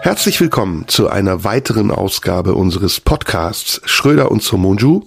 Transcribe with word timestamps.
Herzlich 0.00 0.40
willkommen 0.40 0.84
zu 0.86 1.08
einer 1.08 1.42
weiteren 1.42 1.90
Ausgabe 1.90 2.54
unseres 2.54 3.00
Podcasts 3.00 3.80
Schröder 3.84 4.30
und 4.30 4.44
Somunju 4.44 5.02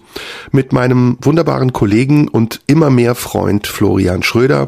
mit 0.51 0.73
meinem 0.73 1.17
wunderbaren 1.21 1.71
Kollegen 1.71 2.27
und 2.27 2.59
immer 2.67 2.89
mehr 2.89 3.15
Freund 3.15 3.67
Florian 3.67 4.21
Schröder. 4.21 4.67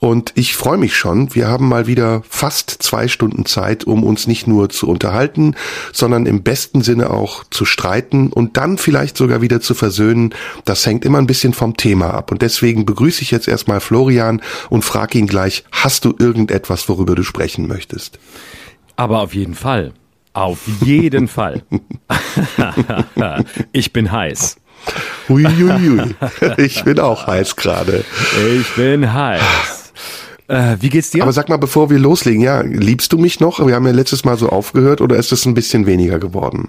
Und 0.00 0.32
ich 0.34 0.56
freue 0.56 0.76
mich 0.76 0.96
schon, 0.96 1.34
wir 1.36 1.46
haben 1.46 1.68
mal 1.68 1.86
wieder 1.86 2.22
fast 2.28 2.82
zwei 2.82 3.06
Stunden 3.06 3.46
Zeit, 3.46 3.84
um 3.84 4.02
uns 4.02 4.26
nicht 4.26 4.48
nur 4.48 4.70
zu 4.70 4.88
unterhalten, 4.88 5.54
sondern 5.92 6.26
im 6.26 6.42
besten 6.42 6.82
Sinne 6.82 7.10
auch 7.10 7.44
zu 7.50 7.64
streiten 7.64 8.32
und 8.32 8.56
dann 8.56 8.76
vielleicht 8.76 9.16
sogar 9.16 9.40
wieder 9.40 9.60
zu 9.60 9.74
versöhnen. 9.74 10.34
Das 10.64 10.84
hängt 10.84 11.04
immer 11.04 11.18
ein 11.18 11.28
bisschen 11.28 11.54
vom 11.54 11.76
Thema 11.76 12.12
ab. 12.12 12.32
Und 12.32 12.42
deswegen 12.42 12.86
begrüße 12.86 13.22
ich 13.22 13.30
jetzt 13.30 13.46
erstmal 13.46 13.80
Florian 13.80 14.42
und 14.68 14.84
frage 14.84 15.18
ihn 15.18 15.28
gleich, 15.28 15.64
hast 15.70 16.04
du 16.04 16.14
irgendetwas, 16.18 16.88
worüber 16.88 17.14
du 17.14 17.22
sprechen 17.22 17.68
möchtest? 17.68 18.18
Aber 19.00 19.22
auf 19.22 19.34
jeden 19.34 19.54
Fall. 19.54 19.94
Auf 20.34 20.58
jeden 20.82 21.26
Fall. 21.26 21.62
ich 23.72 23.94
bin 23.94 24.12
heiß. 24.12 24.56
Uiuiui. 25.30 26.14
Ich 26.58 26.84
bin 26.84 27.00
auch 27.00 27.26
heiß 27.26 27.56
gerade. 27.56 28.04
Ich 28.58 28.74
bin 28.74 29.10
heiß. 29.10 29.94
Äh, 30.48 30.76
wie 30.80 30.90
geht's 30.90 31.08
dir? 31.10 31.22
Aber 31.22 31.32
sag 31.32 31.48
mal, 31.48 31.56
bevor 31.56 31.88
wir 31.88 31.98
loslegen, 31.98 32.42
ja, 32.42 32.60
liebst 32.60 33.10
du 33.14 33.16
mich 33.16 33.40
noch? 33.40 33.66
Wir 33.66 33.74
haben 33.74 33.86
ja 33.86 33.92
letztes 33.92 34.26
Mal 34.26 34.36
so 34.36 34.50
aufgehört 34.50 35.00
oder 35.00 35.16
ist 35.16 35.32
es 35.32 35.46
ein 35.46 35.54
bisschen 35.54 35.86
weniger 35.86 36.18
geworden? 36.18 36.68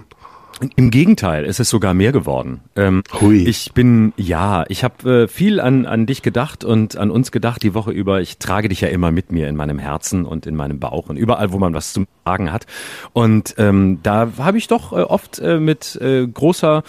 Im 0.76 0.90
Gegenteil, 0.90 1.44
es 1.44 1.58
ist 1.58 1.70
sogar 1.70 1.92
mehr 1.92 2.12
geworden. 2.12 2.60
Ähm, 2.76 3.02
Hui. 3.20 3.44
Ich 3.48 3.72
bin, 3.72 4.12
ja, 4.16 4.64
ich 4.68 4.84
habe 4.84 5.24
äh, 5.24 5.28
viel 5.28 5.60
an, 5.60 5.86
an 5.86 6.06
dich 6.06 6.22
gedacht 6.22 6.64
und 6.64 6.96
an 6.96 7.10
uns 7.10 7.32
gedacht 7.32 7.62
die 7.62 7.74
Woche 7.74 7.90
über. 7.90 8.20
Ich 8.20 8.38
trage 8.38 8.68
dich 8.68 8.80
ja 8.80 8.88
immer 8.88 9.10
mit 9.10 9.32
mir 9.32 9.48
in 9.48 9.56
meinem 9.56 9.78
Herzen 9.78 10.24
und 10.24 10.46
in 10.46 10.54
meinem 10.54 10.78
Bauch 10.78 11.08
und 11.08 11.16
überall, 11.16 11.52
wo 11.52 11.58
man 11.58 11.74
was 11.74 11.92
zu 11.92 12.04
sagen 12.24 12.52
hat. 12.52 12.66
Und 13.12 13.54
ähm, 13.58 13.98
da 14.02 14.28
habe 14.38 14.58
ich 14.58 14.68
doch 14.68 14.92
äh, 14.92 15.02
oft 15.02 15.38
äh, 15.38 15.58
mit 15.58 15.98
äh, 16.00 16.26
großer 16.26 16.82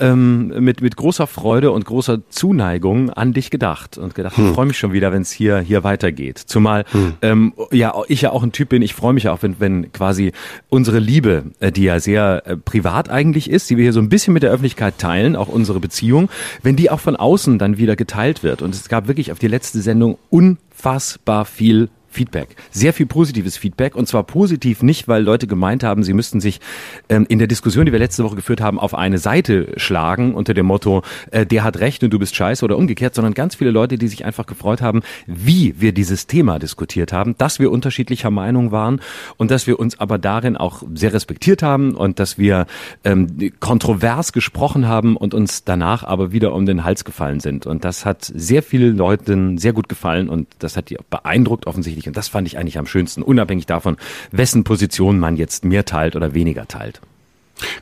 ähm, 0.00 0.48
mit 0.64 0.80
mit 0.80 0.96
großer 0.96 1.26
Freude 1.26 1.70
und 1.70 1.84
großer 1.84 2.20
Zuneigung 2.30 3.10
an 3.10 3.32
dich 3.32 3.50
gedacht 3.50 3.98
und 3.98 4.14
gedacht, 4.14 4.36
hm. 4.36 4.48
ich 4.48 4.54
freue 4.54 4.66
mich 4.66 4.78
schon 4.78 4.92
wieder, 4.92 5.12
wenn 5.12 5.22
es 5.22 5.30
hier 5.30 5.58
hier 5.60 5.84
weitergeht. 5.84 6.38
Zumal 6.38 6.84
hm. 6.90 7.14
ähm, 7.22 7.52
ja 7.70 7.94
ich 8.08 8.22
ja 8.22 8.32
auch 8.32 8.42
ein 8.42 8.52
Typ 8.52 8.70
bin. 8.70 8.82
Ich 8.82 8.94
freue 8.94 9.12
mich 9.12 9.28
auch, 9.28 9.42
wenn 9.42 9.60
wenn 9.60 9.92
quasi 9.92 10.32
unsere 10.68 10.98
Liebe, 10.98 11.44
äh, 11.60 11.70
die 11.70 11.84
ja 11.84 12.00
sehr 12.00 12.42
äh, 12.46 12.56
privat 12.56 13.10
eigentlich 13.10 13.48
ist, 13.50 13.70
die 13.70 13.76
wir 13.76 13.84
hier 13.84 13.92
so 13.92 14.00
ein 14.00 14.08
bisschen 14.08 14.34
mit 14.34 14.42
der 14.42 14.50
Öffentlichkeit 14.50 14.98
teilen, 14.98 15.36
auch 15.36 15.48
unsere 15.48 15.80
Beziehung, 15.80 16.28
wenn 16.62 16.76
die 16.76 16.90
auch 16.90 17.00
von 17.00 17.16
außen 17.16 17.58
dann 17.58 17.78
wieder 17.78 17.96
geteilt 17.96 18.42
wird. 18.42 18.62
Und 18.62 18.74
es 18.74 18.88
gab 18.88 19.06
wirklich 19.06 19.30
auf 19.30 19.38
die 19.38 19.48
letzte 19.48 19.80
Sendung 19.82 20.18
unfassbar 20.30 21.44
viel 21.44 21.88
Feedback. 22.10 22.56
Sehr 22.70 22.92
viel 22.92 23.06
positives 23.06 23.56
Feedback. 23.56 23.94
Und 23.94 24.06
zwar 24.06 24.24
positiv 24.24 24.82
nicht, 24.82 25.08
weil 25.08 25.22
Leute 25.22 25.46
gemeint 25.46 25.84
haben, 25.84 26.02
sie 26.02 26.12
müssten 26.12 26.40
sich 26.40 26.60
ähm, 27.08 27.24
in 27.28 27.38
der 27.38 27.48
Diskussion, 27.48 27.86
die 27.86 27.92
wir 27.92 27.98
letzte 27.98 28.24
Woche 28.24 28.36
geführt 28.36 28.60
haben, 28.60 28.78
auf 28.80 28.94
eine 28.94 29.18
Seite 29.18 29.68
schlagen 29.76 30.34
unter 30.34 30.52
dem 30.52 30.66
Motto, 30.66 31.02
äh, 31.30 31.46
der 31.46 31.64
hat 31.64 31.78
recht 31.78 32.02
und 32.02 32.10
du 32.10 32.18
bist 32.18 32.34
scheiße 32.34 32.64
oder 32.64 32.76
umgekehrt, 32.76 33.14
sondern 33.14 33.34
ganz 33.34 33.54
viele 33.54 33.70
Leute, 33.70 33.96
die 33.96 34.08
sich 34.08 34.24
einfach 34.24 34.46
gefreut 34.46 34.82
haben, 34.82 35.02
wie 35.26 35.74
wir 35.78 35.92
dieses 35.92 36.26
Thema 36.26 36.58
diskutiert 36.58 37.12
haben, 37.12 37.36
dass 37.38 37.60
wir 37.60 37.70
unterschiedlicher 37.70 38.30
Meinung 38.30 38.72
waren 38.72 39.00
und 39.36 39.50
dass 39.50 39.66
wir 39.66 39.78
uns 39.78 39.98
aber 40.00 40.18
darin 40.18 40.56
auch 40.56 40.82
sehr 40.94 41.12
respektiert 41.12 41.62
haben 41.62 41.94
und 41.94 42.18
dass 42.18 42.38
wir 42.38 42.66
ähm, 43.04 43.52
kontrovers 43.60 44.32
gesprochen 44.32 44.88
haben 44.88 45.16
und 45.16 45.32
uns 45.32 45.64
danach 45.64 46.02
aber 46.04 46.32
wieder 46.32 46.54
um 46.54 46.66
den 46.66 46.84
Hals 46.84 47.04
gefallen 47.04 47.40
sind. 47.40 47.66
Und 47.66 47.84
das 47.84 48.04
hat 48.04 48.24
sehr 48.24 48.62
vielen 48.62 48.96
Leuten 48.96 49.58
sehr 49.58 49.72
gut 49.72 49.88
gefallen 49.88 50.28
und 50.28 50.48
das 50.58 50.76
hat 50.76 50.90
die 50.90 50.98
beeindruckt 51.08 51.66
offensichtlich 51.66 51.99
wichtig. 52.00 52.08
Und 52.08 52.16
das 52.16 52.28
fand 52.28 52.46
ich 52.46 52.58
eigentlich 52.58 52.78
am 52.78 52.86
schönsten, 52.86 53.22
unabhängig 53.22 53.66
davon, 53.66 53.96
wessen 54.32 54.64
Position 54.64 55.18
man 55.18 55.36
jetzt 55.36 55.64
mehr 55.64 55.84
teilt 55.84 56.16
oder 56.16 56.34
weniger 56.34 56.66
teilt. 56.66 57.00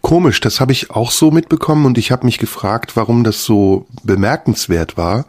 Komisch, 0.01 0.41
das 0.41 0.61
habe 0.61 0.73
ich 0.73 0.91
auch 0.91 1.13
so 1.13 1.31
mitbekommen 1.31 1.87
und 1.87 1.99
ich 1.99 2.11
habe 2.11 2.27
mich 2.27 2.39
gefragt, 2.39 2.97
warum 2.97 3.23
das 3.23 3.45
so 3.45 3.87
bemerkenswert 4.03 4.97
war. 4.97 5.27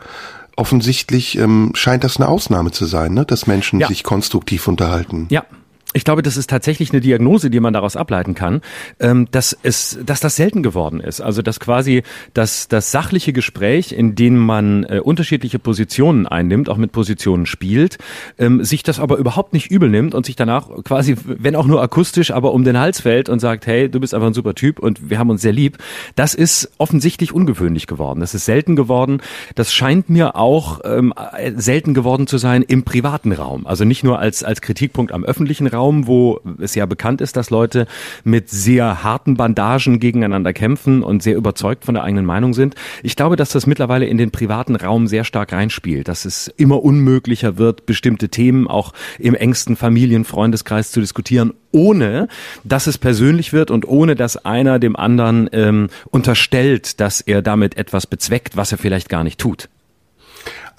Offensichtlich 0.56 1.38
ähm, 1.38 1.72
scheint 1.76 2.04
das 2.04 2.18
eine 2.18 2.28
Ausnahme 2.28 2.72
zu 2.72 2.86
sein, 2.86 3.14
ne? 3.14 3.26
dass 3.26 3.48
Menschen 3.48 3.80
ja. 3.80 3.88
sich 3.88 4.04
konstruktiv 4.04 4.68
unterhalten. 4.68 5.28
Ja, 5.30 5.46
ich 5.94 6.04
glaube, 6.04 6.22
das 6.22 6.38
ist 6.38 6.52
tatsächlich 6.52 6.92
eine 6.92 7.02
Diagnose, 7.02 7.50
die 7.50 7.60
man 7.60 7.74
daraus 7.74 7.96
ableiten 7.96 8.36
kann, 8.36 8.62
ähm, 9.00 9.28
dass 9.32 9.58
es, 9.64 9.98
dass 10.06 10.20
das 10.20 10.36
selten 10.36 10.62
geworden 10.62 11.00
ist. 11.00 11.20
Also 11.20 11.42
dass 11.42 11.60
quasi 11.60 12.04
das, 12.36 12.68
das 12.68 12.92
sachliche 12.92 13.34
Gespräch, 13.34 13.92
in 13.92 14.14
dem 14.14 14.38
man 14.38 14.84
äh, 14.84 15.00
unterschiedliche 15.04 15.58
Positionen 15.58 16.28
einnimmt, 16.28 16.70
auch 16.70 16.78
mit 16.78 16.92
Positionen 16.92 17.48
spielt, 17.48 17.98
ähm, 18.38 18.64
sich 18.64 18.84
das 18.84 19.00
aber 19.00 19.18
überhaupt 19.18 19.54
nicht 19.54 19.72
übel 19.72 19.90
nimmt 19.90 20.14
und 20.14 20.28
sich 20.28 20.36
danach 20.36 20.70
quasi, 20.84 21.16
wenn 21.26 21.56
auch 21.56 21.66
nur 21.66 21.82
akustisch, 21.82 22.30
aber 22.30 22.54
um 22.54 22.64
den 22.64 22.78
Hals 22.78 23.02
fällt 23.02 23.28
und 23.28 23.40
sagt, 23.40 23.66
hey, 23.66 23.90
du 23.90 24.00
bist 24.00 24.14
einfach 24.14 24.28
ein 24.28 24.36
super 24.36 24.54
Typ 24.54 24.78
und 24.78 25.10
wir 25.10 25.18
haben 25.18 25.32
uns 25.32 25.42
sehr 25.42 25.54
lieb. 25.54 25.80
Das 26.16 26.36
ist 26.36 26.72
offensichtlich 26.78 27.34
ungewöhnlich 27.34 27.88
geworden. 27.88 28.20
Das 28.20 28.36
ist 28.36 28.46
selten 28.46 28.76
geworden. 28.76 29.22
Das 29.56 29.74
scheint 29.74 30.08
mir 30.08 30.36
auch 30.36 30.82
ähm, 30.84 31.16
selten 31.56 31.96
geworden 31.96 32.28
zu 32.28 32.38
sein 32.38 32.62
im 32.62 32.84
privaten 32.84 33.32
Raum. 33.32 33.66
Also 33.66 33.86
nicht 33.86 34.04
nur 34.04 34.20
als 34.20 34.44
als 34.44 34.62
Kritikpunkt 34.62 35.12
am 35.12 35.24
öffentlichen 35.24 35.66
Raum 35.66 35.79
Raum, 35.80 36.08
wo 36.08 36.42
es 36.60 36.76
ja 36.76 36.86
bekannt 36.86 37.22
ist, 37.22 37.38
dass 37.38 37.50
Leute 37.50 37.88
mit 38.26 38.50
sehr 38.50 39.02
harten 39.04 39.36
Bandagen 39.36 40.00
gegeneinander 40.00 40.52
kämpfen 40.52 41.04
und 41.04 41.24
sehr 41.24 41.38
überzeugt 41.38 41.86
von 41.86 41.94
der 41.94 42.04
eigenen 42.04 42.26
Meinung 42.26 42.54
sind. 42.54 42.76
Ich 43.02 43.16
glaube, 43.16 43.38
dass 43.38 43.52
das 43.52 43.66
mittlerweile 43.66 44.06
in 44.06 44.18
den 44.18 44.32
privaten 44.32 44.76
Raum 44.76 45.08
sehr 45.08 45.24
stark 45.24 45.54
reinspielt, 45.54 46.10
dass 46.10 46.26
es 46.26 46.50
immer 46.58 46.84
unmöglicher 46.84 47.58
wird, 47.58 47.86
bestimmte 47.86 48.28
Themen 48.28 48.68
auch 48.68 48.92
im 49.20 49.36
engsten 49.36 49.78
Familienfreundeskreis 49.78 50.92
zu 50.92 51.00
diskutieren, 51.00 51.54
ohne 51.72 52.28
dass 52.66 52.88
es 52.88 52.98
persönlich 52.98 53.54
wird 53.54 53.72
und 53.72 53.88
ohne 53.88 54.16
dass 54.16 54.44
einer 54.46 54.80
dem 54.80 54.98
anderen 54.98 55.50
ähm, 55.54 55.88
unterstellt, 56.10 57.00
dass 57.00 57.22
er 57.22 57.42
damit 57.42 57.78
etwas 57.78 58.06
bezweckt, 58.06 58.58
was 58.58 58.74
er 58.74 58.78
vielleicht 58.78 59.08
gar 59.08 59.24
nicht 59.24 59.40
tut. 59.40 59.70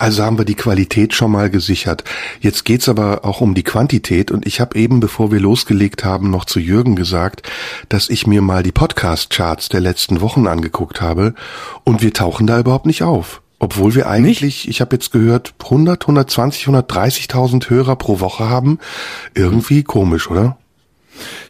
Also 0.00 0.24
haben 0.24 0.38
wir 0.38 0.46
die 0.46 0.54
Qualität 0.54 1.12
schon 1.12 1.30
mal 1.30 1.50
gesichert. 1.50 2.04
Jetzt 2.40 2.64
geht's 2.64 2.88
aber 2.88 3.26
auch 3.26 3.42
um 3.42 3.54
die 3.54 3.62
Quantität 3.62 4.30
und 4.30 4.46
ich 4.46 4.58
habe 4.58 4.78
eben, 4.78 4.98
bevor 4.98 5.30
wir 5.30 5.40
losgelegt 5.40 6.06
haben, 6.06 6.30
noch 6.30 6.46
zu 6.46 6.58
Jürgen 6.58 6.96
gesagt, 6.96 7.42
dass 7.90 8.08
ich 8.08 8.26
mir 8.26 8.40
mal 8.40 8.62
die 8.62 8.72
Podcast-Charts 8.72 9.68
der 9.68 9.80
letzten 9.80 10.22
Wochen 10.22 10.46
angeguckt 10.46 11.02
habe 11.02 11.34
und 11.84 12.00
wir 12.00 12.14
tauchen 12.14 12.46
da 12.46 12.58
überhaupt 12.58 12.86
nicht 12.86 13.02
auf. 13.02 13.42
Obwohl 13.58 13.94
wir 13.94 14.08
eigentlich, 14.08 14.40
nicht? 14.40 14.68
ich 14.68 14.80
habe 14.80 14.96
jetzt 14.96 15.12
gehört, 15.12 15.52
100, 15.62 16.04
120, 16.04 16.64
130.000 16.64 17.68
Hörer 17.68 17.96
pro 17.96 18.20
Woche 18.20 18.48
haben. 18.48 18.78
Irgendwie 19.34 19.82
komisch, 19.82 20.30
oder? 20.30 20.56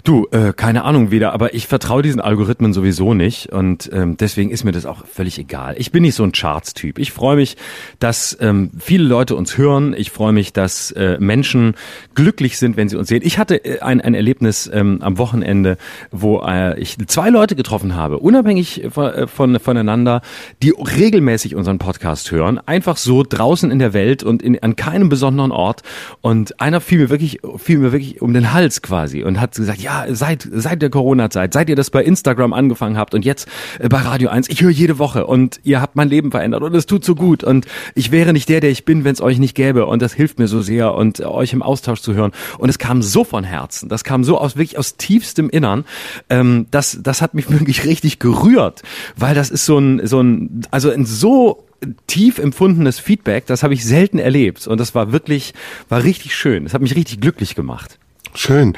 Du, 0.04 0.26
äh, 0.30 0.52
keine 0.54 0.84
Ahnung 0.84 1.10
wieder, 1.10 1.32
aber 1.32 1.54
ich 1.54 1.66
vertraue 1.66 2.02
diesen 2.02 2.20
Algorithmen 2.20 2.72
sowieso 2.72 3.14
nicht 3.14 3.52
und 3.52 3.90
ähm, 3.92 4.16
deswegen 4.16 4.50
ist 4.50 4.64
mir 4.64 4.72
das 4.72 4.86
auch 4.86 5.06
völlig 5.06 5.38
egal. 5.38 5.74
Ich 5.78 5.92
bin 5.92 6.02
nicht 6.02 6.14
so 6.14 6.24
ein 6.24 6.32
Charts-Typ. 6.32 6.98
Ich 6.98 7.12
freue 7.12 7.36
mich, 7.36 7.56
dass 7.98 8.36
ähm, 8.40 8.70
viele 8.78 9.04
Leute 9.04 9.36
uns 9.36 9.58
hören. 9.58 9.94
Ich 9.96 10.10
freue 10.10 10.32
mich, 10.32 10.52
dass 10.52 10.90
äh, 10.92 11.18
Menschen 11.20 11.74
glücklich 12.14 12.58
sind, 12.58 12.76
wenn 12.76 12.88
sie 12.88 12.96
uns 12.96 13.08
sehen. 13.08 13.20
Ich 13.22 13.38
hatte 13.38 13.64
äh, 13.64 13.80
ein, 13.80 14.00
ein 14.00 14.14
Erlebnis 14.14 14.70
ähm, 14.72 14.98
am 15.02 15.18
Wochenende, 15.18 15.76
wo 16.10 16.40
äh, 16.40 16.78
ich 16.80 16.96
zwei 17.06 17.28
Leute 17.28 17.54
getroffen 17.54 17.94
habe, 17.94 18.18
unabhängig 18.18 18.88
von, 18.90 19.12
äh, 19.12 19.26
von, 19.26 19.58
voneinander, 19.60 20.22
die 20.62 20.70
regelmäßig 20.70 21.54
unseren 21.54 21.78
Podcast 21.78 22.30
hören, 22.30 22.58
einfach 22.64 22.96
so 22.96 23.22
draußen 23.22 23.70
in 23.70 23.78
der 23.78 23.92
Welt 23.92 24.22
und 24.22 24.42
in, 24.42 24.58
an 24.62 24.76
keinem 24.76 25.08
besonderen 25.08 25.52
Ort. 25.52 25.82
Und 26.22 26.60
einer 26.60 26.80
fiel 26.80 26.98
mir 26.98 27.10
wirklich, 27.10 27.40
fiel 27.58 27.78
mir 27.78 27.92
wirklich 27.92 28.22
um 28.22 28.32
den 28.32 28.52
Hals 28.52 28.82
quasi 28.82 29.22
und 29.22 29.40
hat 29.40 29.49
gesagt, 29.56 29.80
ja, 29.80 29.90
ja, 29.90 30.14
seit, 30.14 30.48
seit 30.52 30.82
der 30.82 30.90
Corona-Zeit, 30.90 31.52
seit 31.52 31.68
ihr 31.68 31.76
das 31.76 31.90
bei 31.90 32.04
Instagram 32.04 32.52
angefangen 32.52 32.96
habt 32.96 33.14
und 33.14 33.24
jetzt 33.24 33.48
äh, 33.78 33.88
bei 33.88 33.98
Radio 33.98 34.28
1, 34.28 34.48
ich 34.48 34.62
höre 34.62 34.70
jede 34.70 34.98
Woche 34.98 35.26
und 35.26 35.60
ihr 35.64 35.80
habt 35.80 35.96
mein 35.96 36.08
Leben 36.08 36.30
verändert 36.30 36.62
und 36.62 36.74
es 36.74 36.86
tut 36.86 37.04
so 37.04 37.14
gut 37.14 37.42
und 37.42 37.66
ich 37.94 38.12
wäre 38.12 38.32
nicht 38.32 38.48
der, 38.48 38.60
der 38.60 38.70
ich 38.70 38.84
bin, 38.84 39.04
wenn 39.04 39.12
es 39.12 39.20
euch 39.20 39.38
nicht 39.38 39.54
gäbe 39.54 39.86
und 39.86 40.00
das 40.00 40.12
hilft 40.12 40.38
mir 40.38 40.48
so 40.48 40.62
sehr 40.62 40.94
und 40.94 41.20
äh, 41.20 41.24
euch 41.24 41.52
im 41.52 41.62
Austausch 41.62 42.00
zu 42.00 42.14
hören 42.14 42.32
und 42.58 42.68
es 42.68 42.78
kam 42.78 43.02
so 43.02 43.24
von 43.24 43.44
Herzen, 43.44 43.88
das 43.88 44.04
kam 44.04 44.24
so 44.24 44.38
aus 44.38 44.56
wirklich 44.56 44.78
aus 44.78 44.96
tiefstem 44.96 45.50
Innern, 45.50 45.84
ähm, 46.28 46.66
das, 46.70 46.98
das 47.02 47.20
hat 47.20 47.34
mich 47.34 47.50
wirklich 47.50 47.84
richtig 47.84 48.18
gerührt, 48.18 48.82
weil 49.16 49.34
das 49.34 49.50
ist 49.50 49.66
so 49.66 49.78
ein, 49.78 50.06
so 50.06 50.20
ein, 50.20 50.62
also 50.70 50.90
ein 50.90 51.04
so 51.04 51.64
tief 52.06 52.38
empfundenes 52.38 52.98
Feedback, 52.98 53.46
das 53.46 53.62
habe 53.62 53.74
ich 53.74 53.84
selten 53.84 54.18
erlebt 54.18 54.66
und 54.66 54.78
das 54.78 54.94
war 54.94 55.12
wirklich, 55.12 55.54
war 55.88 56.04
richtig 56.04 56.34
schön. 56.34 56.64
Das 56.64 56.74
hat 56.74 56.82
mich 56.82 56.94
richtig 56.94 57.20
glücklich 57.20 57.54
gemacht. 57.54 57.99
Schön. 58.34 58.76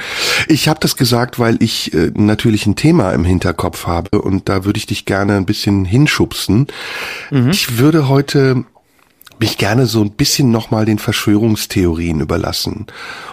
Ich 0.48 0.68
habe 0.68 0.80
das 0.80 0.96
gesagt, 0.96 1.38
weil 1.38 1.62
ich 1.62 1.92
äh, 1.94 2.10
natürlich 2.14 2.66
ein 2.66 2.76
Thema 2.76 3.12
im 3.12 3.24
Hinterkopf 3.24 3.86
habe 3.86 4.20
und 4.20 4.48
da 4.48 4.64
würde 4.64 4.78
ich 4.78 4.86
dich 4.86 5.04
gerne 5.04 5.36
ein 5.36 5.46
bisschen 5.46 5.84
hinschubsen. 5.84 6.68
Mhm. 7.30 7.50
Ich 7.50 7.78
würde 7.78 8.08
heute 8.08 8.64
mich 9.42 9.58
gerne 9.58 9.86
so 9.86 10.00
ein 10.02 10.12
bisschen 10.12 10.52
nochmal 10.52 10.84
den 10.84 11.00
Verschwörungstheorien 11.00 12.20
überlassen. 12.20 12.86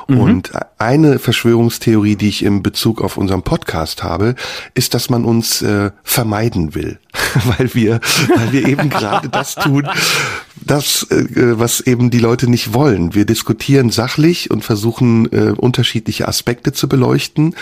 Mhm. 0.07 0.19
Und 0.19 0.51
eine 0.80 1.19
Verschwörungstheorie, 1.19 2.16
die 2.16 2.30
ich 2.30 2.44
im 2.44 2.63
Bezug 2.63 3.01
auf 3.01 3.15
unseren 3.15 3.44
Podcast 3.44 4.01
habe, 4.01 4.33
ist, 4.74 4.95
dass 4.95 5.12
man 5.12 5.24
uns 5.24 5.62
äh, 5.62 5.92
vermeiden 6.04 6.74
will, 6.74 7.00
weil 7.57 7.75
wir, 7.75 8.00
weil 8.36 8.51
wir 8.51 8.68
eben 8.68 8.89
gerade 8.89 9.30
das 9.30 9.54
tun, 9.54 9.88
das, 10.66 11.08
äh, 11.10 11.26
was 11.60 11.82
eben 11.82 12.10
die 12.10 12.20
Leute 12.20 12.50
nicht 12.50 12.74
wollen. 12.74 13.14
Wir 13.14 13.26
diskutieren 13.26 13.90
sachlich 13.90 14.52
und 14.52 14.64
versuchen 14.64 15.32
äh, 15.32 15.52
unterschiedliche 15.56 16.28
Aspekte 16.28 16.74
zu 16.74 16.88
beleuchten. 16.88 17.56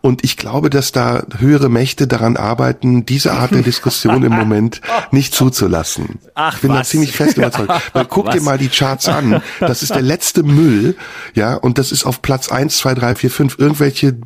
Und 0.00 0.24
ich 0.24 0.36
glaube, 0.36 0.70
dass 0.70 0.92
da 0.92 1.24
höhere 1.38 1.68
Mächte 1.68 2.06
daran 2.06 2.36
arbeiten, 2.36 3.06
diese 3.06 3.32
Art 3.32 3.52
der 3.52 3.62
Diskussion 3.62 4.22
im 4.22 4.32
Moment 4.32 4.80
nicht 5.10 5.34
zuzulassen. 5.34 6.18
Ach, 6.34 6.54
ich 6.54 6.62
bin 6.62 6.70
was? 6.70 6.78
da 6.78 6.84
ziemlich 6.84 7.12
fest 7.12 7.36
überzeugt. 7.36 7.72
Weil 7.92 8.04
guck 8.06 8.26
Was? 8.26 8.36
dir 8.36 8.42
mal 8.42 8.58
die 8.58 8.68
Charts 8.68 9.08
an. 9.08 9.42
Das 9.60 9.82
ist 9.82 9.94
der 9.94 10.02
letzte 10.02 10.42
Müll, 10.42 10.96
ja, 11.34 11.54
und 11.54 11.78
das 11.78 11.92
ist 11.92 12.04
auf 12.04 12.22
Platz 12.22 12.48
eins, 12.48 12.78
zwei, 12.78 12.94
drei, 12.94 13.14
vier, 13.14 13.30
fünf 13.30 13.58
irgendwelche 13.58 14.16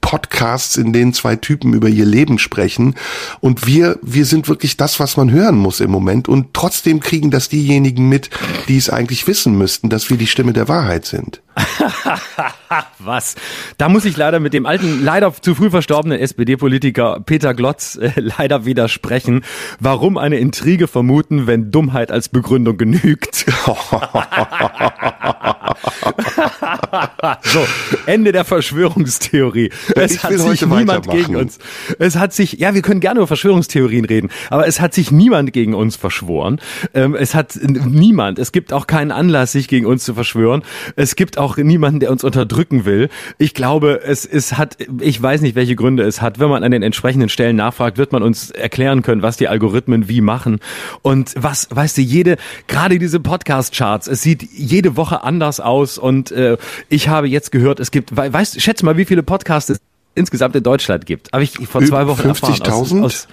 Podcasts, 0.00 0.76
in 0.76 0.92
denen 0.92 1.12
zwei 1.12 1.36
Typen 1.36 1.74
über 1.74 1.88
ihr 1.88 2.06
Leben 2.06 2.38
sprechen. 2.38 2.94
Und 3.40 3.66
wir, 3.66 3.98
wir 4.02 4.24
sind 4.24 4.48
wirklich 4.48 4.76
das, 4.76 5.00
was 5.00 5.16
man 5.16 5.30
hören 5.30 5.56
muss 5.56 5.80
im 5.80 5.90
Moment. 5.90 6.28
Und 6.28 6.54
trotzdem 6.54 7.00
kriegen 7.00 7.30
das 7.30 7.48
diejenigen 7.48 7.77
mit, 7.80 8.30
die 8.68 8.76
es 8.76 8.90
eigentlich 8.90 9.26
wissen 9.26 9.56
müssten, 9.56 9.88
dass 9.88 10.10
wir 10.10 10.16
die 10.16 10.26
Stimme 10.26 10.52
der 10.52 10.68
Wahrheit 10.68 11.04
sind. 11.04 11.42
Was? 12.98 13.34
Da 13.78 13.88
muss 13.88 14.04
ich 14.04 14.16
leider 14.16 14.40
mit 14.40 14.52
dem 14.52 14.66
alten, 14.66 15.02
leider 15.02 15.32
zu 15.32 15.54
früh 15.54 15.70
verstorbenen 15.70 16.18
SPD-Politiker 16.18 17.20
Peter 17.24 17.54
Glotz 17.54 17.96
äh, 17.96 18.12
leider 18.16 18.64
widersprechen. 18.64 19.44
Warum 19.80 20.18
eine 20.18 20.38
Intrige 20.38 20.86
vermuten, 20.86 21.46
wenn 21.46 21.70
Dummheit 21.70 22.10
als 22.12 22.28
Begründung 22.28 22.76
genügt? 22.76 23.46
so, 27.42 27.66
Ende 28.06 28.32
der 28.32 28.44
Verschwörungstheorie. 28.44 29.70
Es 29.94 30.14
Ich 30.14 30.22
hat 30.22 30.32
sich 30.32 30.66
niemand 30.66 31.08
gegen 31.08 31.36
uns. 31.36 31.58
Es 31.98 32.16
hat 32.16 32.32
sich, 32.32 32.54
ja, 32.54 32.74
wir 32.74 32.82
können 32.82 33.00
gerne 33.00 33.20
über 33.20 33.26
Verschwörungstheorien 33.26 34.04
reden, 34.04 34.30
aber 34.50 34.66
es 34.66 34.80
hat 34.80 34.94
sich 34.94 35.10
niemand 35.10 35.52
gegen 35.52 35.74
uns 35.74 35.96
verschworen. 35.96 36.60
Ähm, 36.94 37.14
es 37.14 37.34
hat 37.34 37.58
niemand. 37.62 38.38
Es 38.38 38.52
gibt 38.52 38.72
auch 38.72 38.86
keinen 38.86 39.12
Anlass, 39.12 39.52
sich 39.52 39.68
gegen 39.68 39.86
uns 39.86 40.04
zu 40.04 40.14
verschwören. 40.14 40.62
Es 40.96 41.16
gibt 41.16 41.38
auch 41.38 41.56
niemanden, 41.56 42.00
der 42.00 42.10
uns 42.10 42.24
unterdrücken 42.24 42.84
will. 42.84 43.08
Ich 43.38 43.54
glaube, 43.54 44.00
es, 44.04 44.24
es 44.24 44.58
hat, 44.58 44.76
ich 45.00 45.20
weiß 45.20 45.40
nicht, 45.40 45.54
welche 45.54 45.76
Gründe 45.76 46.02
es 46.02 46.20
hat. 46.20 46.38
Wenn 46.38 46.50
man 46.50 46.64
an 46.64 46.72
den 46.72 46.82
entsprechenden 46.82 47.28
Stellen 47.28 47.56
nachfragt, 47.56 47.98
wird 47.98 48.12
man 48.12 48.22
uns 48.22 48.50
erklären 48.50 49.02
können, 49.02 49.22
was 49.22 49.36
die 49.36 49.48
Algorithmen 49.48 50.08
wie 50.08 50.20
machen. 50.20 50.60
Und 51.02 51.34
was, 51.36 51.68
weißt 51.70 51.98
du, 51.98 52.02
jede, 52.02 52.36
gerade 52.66 52.98
diese 52.98 53.20
Podcast-Charts, 53.20 54.08
es 54.08 54.22
sieht 54.22 54.42
jede 54.52 54.96
Woche 54.96 55.22
anders 55.22 55.60
aus. 55.60 55.67
Und 55.98 56.30
äh, 56.32 56.56
ich 56.88 57.08
habe 57.08 57.28
jetzt 57.28 57.52
gehört, 57.52 57.80
es 57.80 57.90
gibt, 57.90 58.16
we- 58.16 58.32
weißt, 58.32 58.60
schätz 58.60 58.82
mal, 58.82 58.96
wie 58.96 59.04
viele 59.04 59.22
Podcasts 59.22 59.70
es 59.70 59.80
insgesamt 60.14 60.56
in 60.56 60.62
Deutschland 60.62 61.06
gibt. 61.06 61.32
Habe 61.32 61.44
ich 61.44 61.52
vor 61.68 61.82
zwei 61.84 62.06
Wochen 62.06 62.26
erfahren. 62.28 62.54
50.000? 62.54 63.02
Aus, 63.04 63.26
aus 63.26 63.28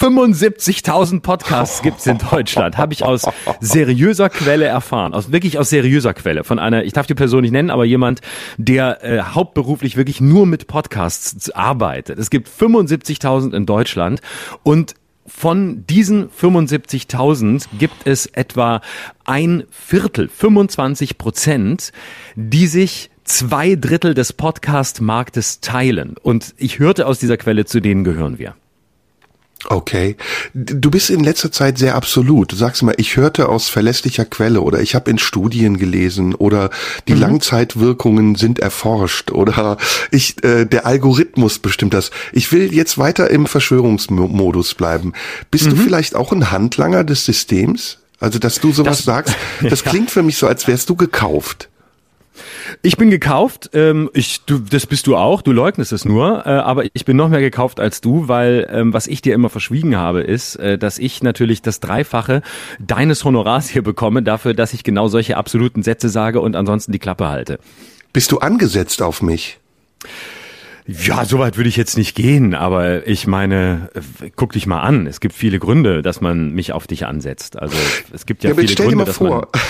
75.000 0.00 1.20
Podcasts 1.20 1.82
gibt's 1.82 2.06
in 2.06 2.18
Deutschland. 2.18 2.76
Habe 2.76 2.92
ich 2.92 3.04
aus 3.04 3.22
seriöser 3.60 4.28
Quelle 4.28 4.64
erfahren. 4.66 5.14
Aus 5.14 5.32
wirklich 5.32 5.58
aus 5.58 5.70
seriöser 5.70 6.14
Quelle. 6.14 6.44
Von 6.44 6.58
einer, 6.58 6.84
ich 6.84 6.92
darf 6.92 7.06
die 7.06 7.14
Person 7.14 7.42
nicht 7.42 7.52
nennen, 7.52 7.70
aber 7.70 7.84
jemand, 7.84 8.20
der 8.56 9.04
äh, 9.04 9.20
hauptberuflich 9.22 9.96
wirklich 9.96 10.20
nur 10.20 10.46
mit 10.46 10.66
Podcasts 10.66 11.50
arbeitet. 11.50 12.18
Es 12.18 12.30
gibt 12.30 12.48
75.000 12.48 13.54
in 13.54 13.66
Deutschland 13.66 14.20
und 14.62 14.94
von 15.30 15.86
diesen 15.86 16.28
75.000 16.28 17.66
gibt 17.78 18.06
es 18.06 18.26
etwa 18.26 18.80
ein 19.24 19.64
Viertel, 19.70 20.28
25 20.28 21.18
Prozent, 21.18 21.92
die 22.34 22.66
sich 22.66 23.10
zwei 23.24 23.76
Drittel 23.76 24.14
des 24.14 24.32
Podcast-Marktes 24.32 25.60
teilen. 25.60 26.16
Und 26.20 26.54
ich 26.58 26.78
hörte 26.78 27.06
aus 27.06 27.20
dieser 27.20 27.36
Quelle, 27.36 27.64
zu 27.64 27.80
denen 27.80 28.04
gehören 28.04 28.38
wir. 28.38 28.54
Okay. 29.68 30.16
Du 30.54 30.90
bist 30.90 31.10
in 31.10 31.22
letzter 31.22 31.52
Zeit 31.52 31.76
sehr 31.78 31.94
absolut. 31.94 32.52
Du 32.52 32.56
sagst 32.56 32.80
immer, 32.82 32.98
ich 32.98 33.16
hörte 33.16 33.48
aus 33.48 33.68
verlässlicher 33.68 34.24
Quelle 34.24 34.62
oder 34.62 34.80
ich 34.80 34.94
habe 34.94 35.10
in 35.10 35.18
Studien 35.18 35.76
gelesen 35.76 36.34
oder 36.34 36.70
die 37.08 37.12
Langzeitwirkungen 37.14 38.34
sind 38.36 38.58
erforscht 38.58 39.30
oder 39.30 39.76
ich 40.10 40.42
äh, 40.44 40.64
der 40.64 40.86
Algorithmus 40.86 41.58
bestimmt 41.58 41.94
das. 41.94 42.10
Ich 42.32 42.52
will 42.52 42.72
jetzt 42.74 42.98
weiter 42.98 43.30
im 43.30 43.46
Verschwörungsmodus 43.46 44.74
bleiben. 44.74 45.12
Bist 45.50 45.70
du 45.70 45.76
vielleicht 45.76 46.14
auch 46.14 46.32
ein 46.32 46.50
Handlanger 46.50 47.04
des 47.04 47.24
Systems? 47.24 47.98
Also, 48.18 48.38
dass 48.38 48.60
du 48.60 48.70
sowas 48.72 48.98
Das- 48.98 49.04
sagst, 49.06 49.34
das 49.62 49.82
klingt 49.82 50.10
für 50.10 50.22
mich 50.22 50.36
so, 50.36 50.46
als 50.46 50.66
wärst 50.68 50.90
du 50.90 50.94
gekauft. 50.96 51.69
Ich 52.82 52.96
bin 52.96 53.10
gekauft, 53.10 53.70
ähm, 53.74 54.10
ich, 54.14 54.42
du, 54.44 54.58
das 54.58 54.86
bist 54.86 55.06
du 55.06 55.16
auch, 55.16 55.42
du 55.42 55.52
leugnest 55.52 55.92
es 55.92 56.04
nur, 56.04 56.46
äh, 56.46 56.50
aber 56.50 56.84
ich 56.92 57.04
bin 57.04 57.16
noch 57.16 57.28
mehr 57.28 57.40
gekauft 57.40 57.80
als 57.80 58.00
du, 58.00 58.28
weil 58.28 58.68
ähm, 58.70 58.92
was 58.92 59.06
ich 59.06 59.20
dir 59.22 59.34
immer 59.34 59.50
verschwiegen 59.50 59.96
habe, 59.96 60.22
ist, 60.22 60.56
äh, 60.56 60.78
dass 60.78 60.98
ich 60.98 61.22
natürlich 61.22 61.62
das 61.62 61.80
Dreifache 61.80 62.42
deines 62.78 63.24
Honorars 63.24 63.68
hier 63.68 63.82
bekomme, 63.82 64.22
dafür, 64.22 64.54
dass 64.54 64.72
ich 64.72 64.84
genau 64.84 65.08
solche 65.08 65.36
absoluten 65.36 65.82
Sätze 65.82 66.08
sage 66.08 66.40
und 66.40 66.56
ansonsten 66.56 66.92
die 66.92 66.98
Klappe 66.98 67.28
halte. 67.28 67.58
Bist 68.12 68.32
du 68.32 68.38
angesetzt 68.38 69.02
auf 69.02 69.22
mich? 69.22 69.58
Ja, 71.04 71.24
so 71.24 71.38
weit 71.38 71.56
würde 71.56 71.68
ich 71.68 71.76
jetzt 71.76 71.96
nicht 71.96 72.16
gehen, 72.16 72.54
aber 72.54 73.06
ich 73.06 73.26
meine, 73.26 73.90
guck 74.34 74.52
dich 74.52 74.66
mal 74.66 74.80
an. 74.80 75.06
Es 75.06 75.20
gibt 75.20 75.34
viele 75.34 75.58
Gründe, 75.58 76.02
dass 76.02 76.20
man 76.20 76.52
mich 76.52 76.72
auf 76.72 76.86
dich 76.86 77.06
ansetzt. 77.06 77.58
Also 77.58 77.76
es 78.12 78.26
gibt 78.26 78.42
ja, 78.42 78.50
jetzt 78.50 78.58
viele 78.58 78.72
stell 78.72 78.86
dir 78.88 78.96
Gründe, 78.96 79.04
mal 79.04 79.04
dass 79.04 79.16
vor. 79.16 79.48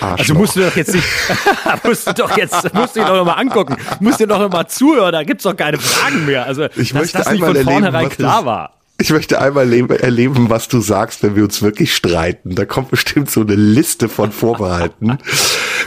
Also 0.00 0.34
musst 0.34 0.56
du 0.56 0.60
doch 0.60 0.76
jetzt 0.76 0.94
nicht, 0.94 1.06
musst 1.84 2.06
du 2.06 2.12
doch 2.12 2.36
jetzt, 2.36 2.74
musst 2.74 2.96
du 2.96 3.00
dich 3.00 3.08
doch 3.08 3.16
noch 3.16 3.24
mal 3.24 3.34
angucken, 3.34 3.76
musst 4.00 4.20
dir 4.20 4.26
doch 4.26 4.38
noch 4.38 4.50
mal 4.50 4.66
zuhören, 4.66 5.12
da 5.12 5.22
gibt's 5.24 5.44
doch 5.44 5.56
keine 5.56 5.78
Fragen 5.78 6.26
mehr. 6.26 6.44
Also, 6.46 6.64
Ich 6.76 6.92
dass 6.92 7.02
möchte 7.02 7.18
das 7.18 7.30
nicht 7.30 7.42
einmal 7.42 7.48
von 7.48 7.56
erleben, 7.56 7.70
vornherein 7.70 8.08
klar 8.10 8.44
war. 8.44 8.76
Ich 8.98 9.10
möchte 9.10 9.40
einmal 9.40 9.68
lebe, 9.68 10.02
erleben, 10.02 10.48
was 10.48 10.68
du 10.68 10.80
sagst, 10.80 11.22
wenn 11.22 11.36
wir 11.36 11.44
uns 11.44 11.60
wirklich 11.60 11.94
streiten. 11.94 12.54
Da 12.54 12.64
kommt 12.64 12.90
bestimmt 12.90 13.30
so 13.30 13.42
eine 13.42 13.54
Liste 13.54 14.08
von 14.08 14.32
Vorbehalten. 14.32 15.18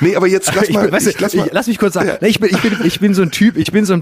Nee, 0.02 0.16
aber 0.16 0.28
jetzt 0.28 0.54
lass 0.56 0.68
Ich, 0.70 0.74
mal, 0.74 0.84
bin- 0.84 0.92
weißt 0.92 1.06
du, 1.06 1.10
ich, 1.12 1.20
lass 1.20 1.34
ich, 1.34 1.40
mal. 1.40 1.50
lass 1.52 1.68
mich 1.68 1.78
kurz 1.78 1.94
sagen, 1.94 2.10
Ja. 2.10 2.28
ich 2.28 2.40
bin, 2.40 2.50
ich 2.50 2.62
bin, 2.62 2.78
ich 2.86 3.00
bin 3.00 3.14
so 3.14 3.22
ein 3.22 3.32
Typ, 3.32 3.58
ich 3.58 3.72
bin 3.72 3.86
so 3.86 3.94
ein 3.94 4.02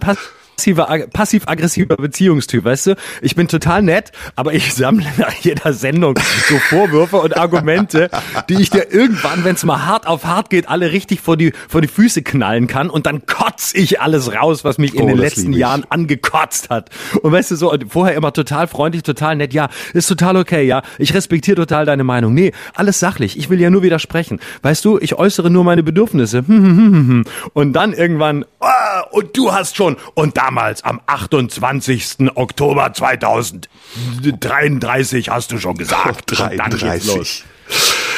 passiver, 0.58 0.90
ag- 0.90 1.12
passiv-aggressiver 1.14 1.96
Beziehungstyp, 1.98 2.64
weißt 2.66 2.88
du? 2.88 2.96
Ich 3.22 3.36
bin 3.36 3.48
total 3.48 3.84
nett, 3.84 4.12
aber 4.36 4.54
ich 4.54 4.74
sammle 4.74 5.06
nach 5.18 5.34
jeder 5.34 5.72
Sendung 5.74 6.18
so 6.50 6.58
Vorwürfe 6.58 7.18
und 7.18 7.38
Argumente, 7.38 8.10
die 8.50 8.56
ich 8.56 8.72
dir 8.72 8.92
irgendwann, 8.92 9.44
wenn 9.44 9.54
es 9.56 9.64
mal 9.64 9.86
hart 9.86 10.08
auf 10.08 10.26
hart 10.26 10.50
geht, 10.50 10.68
alle 10.68 10.92
richtig 10.92 11.22
vor 11.22 11.38
die, 11.38 11.54
vor 11.70 11.82
die 11.82 11.88
Füße 11.88 12.24
knallen 12.24 12.66
kann 12.68 12.90
und 12.90 13.06
dann 13.06 13.26
kotz 13.28 13.72
ich 13.76 14.02
alles 14.02 14.34
raus, 14.34 14.64
was 14.64 14.80
mich 14.80 14.96
in 14.96 15.04
Oh, 15.04 15.08
den 15.08 15.18
das 15.18 15.36
letzten. 15.36 15.54
Jahren 15.54 15.86
angekotzt 15.90 16.70
hat. 16.72 16.90
Und 17.22 17.32
weißt 17.32 17.52
du 17.52 17.56
so, 17.56 17.74
vorher 17.88 18.16
immer 18.16 18.34
total 18.34 18.68
freundlich, 18.68 19.04
total 19.04 19.36
nett, 19.36 19.54
ja, 19.54 19.70
ist 19.94 20.08
total 20.08 20.38
okay, 20.38 20.64
ja, 20.64 20.82
ich 20.98 21.14
respektiere 21.14 21.56
total 21.58 21.86
deine 21.86 22.04
Meinung. 22.04 22.34
Nee, 22.34 22.52
alles 22.74 23.00
sachlich, 23.00 23.38
ich 23.38 23.50
will 23.52 23.62
ja 23.62 23.70
nur 23.70 23.84
widersprechen. 23.84 24.40
Weißt 24.64 24.84
du, 24.86 24.98
ich 25.00 25.14
äußere 25.16 25.52
nur 25.52 25.64
meine 25.64 25.84
Bedürfnisse. 25.84 26.40
Und 27.54 27.74
dann 27.74 27.94
irgendwann, 27.94 28.46
ah, 28.60 29.02
und 29.12 29.38
du 29.38 29.54
hast 29.54 29.76
schon, 29.78 29.98
und 30.16 30.38
damals 30.48 30.84
am 30.84 31.00
28. 31.06 32.32
Oktober 32.36 32.94
2033 32.94 35.30
hast 35.30 35.52
du 35.52 35.60
schon 35.60 35.78
gesagt. 35.78 36.32
Und 36.40 36.58
dann 36.58 36.72
geht's 36.72 37.06
los. 37.06 37.44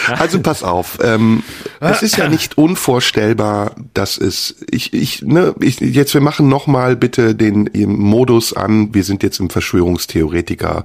33. 0.05 0.21
Also 0.21 0.39
pass 0.41 0.61
auf, 0.63 0.99
ähm, 1.03 1.43
es 1.79 2.03
ist 2.03 2.17
ja 2.17 2.29
nicht 2.29 2.57
unvorstellbar, 2.57 3.75
dass 3.93 4.17
es 4.17 4.55
ich 4.69 4.93
ich 4.93 5.23
ne 5.23 5.55
ich 5.59 5.79
jetzt 5.79 6.13
wir 6.13 6.21
machen 6.21 6.47
noch 6.47 6.67
mal 6.67 6.95
bitte 6.95 7.33
den 7.35 7.69
Modus 7.73 8.53
an. 8.53 8.93
Wir 8.93 9.03
sind 9.03 9.23
jetzt 9.23 9.39
im 9.39 9.49
Verschwörungstheoretiker 9.49 10.83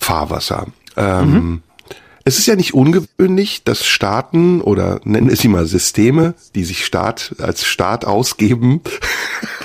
Fahrwasser. 0.00 0.68
Ähm, 0.96 1.62
Es 2.24 2.38
ist 2.40 2.46
ja 2.46 2.56
nicht 2.56 2.74
ungewöhnlich, 2.74 3.62
dass 3.62 3.86
Staaten 3.86 4.60
oder 4.60 5.00
nennen 5.04 5.34
sie 5.36 5.46
mal 5.46 5.64
Systeme, 5.64 6.34
die 6.56 6.64
sich 6.64 6.84
Staat 6.84 7.36
als 7.38 7.64
Staat 7.64 8.04
ausgeben, 8.04 8.80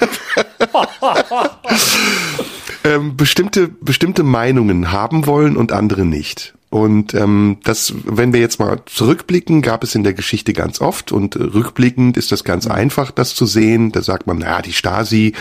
ähm, 2.84 3.18
bestimmte, 3.18 3.68
bestimmte 3.68 4.24
Meinungen 4.24 4.92
haben 4.92 5.26
wollen 5.26 5.58
und 5.58 5.72
andere 5.72 6.06
nicht. 6.06 6.54
Und 6.72 7.14
ähm, 7.16 7.58
das, 7.66 7.94
wenn 8.06 8.32
wir 8.32 8.40
jetzt 8.40 8.62
mal 8.62 8.82
zurückblicken, 8.86 9.62
gab 9.62 9.84
es 9.84 9.94
in 9.94 10.06
der 10.06 10.14
Geschichte 10.14 10.54
ganz 10.54 10.80
oft 10.80 11.12
und 11.12 11.36
äh, 11.36 11.44
rückblickend 11.44 12.16
ist 12.16 12.32
das 12.32 12.46
ganz 12.46 12.66
einfach, 12.66 13.12
das 13.12 13.36
zu 13.36 13.46
sehen. 13.46 13.92
Da 13.92 14.02
sagt 14.02 14.26
man, 14.26 14.38
naja, 14.38 14.62
die 14.62 14.72
Stasi, 14.72 15.34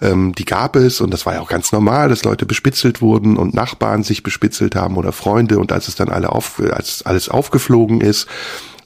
ähm, 0.00 0.34
die 0.34 0.46
gab 0.46 0.74
es 0.76 1.02
und 1.02 1.12
das 1.12 1.26
war 1.26 1.34
ja 1.34 1.40
auch 1.42 1.50
ganz 1.50 1.72
normal, 1.72 2.08
dass 2.08 2.24
Leute 2.24 2.46
bespitzelt 2.46 3.02
wurden 3.02 3.36
und 3.36 3.52
Nachbarn 3.52 4.02
sich 4.02 4.22
bespitzelt 4.22 4.74
haben 4.74 4.96
oder 4.96 5.12
Freunde 5.12 5.58
und 5.58 5.72
als 5.72 5.88
es 5.88 5.94
dann 5.94 6.08
alle 6.08 6.30
auf, 6.30 6.58
als 6.58 7.04
alles 7.04 7.28
aufgeflogen 7.28 8.00
ist, 8.00 8.26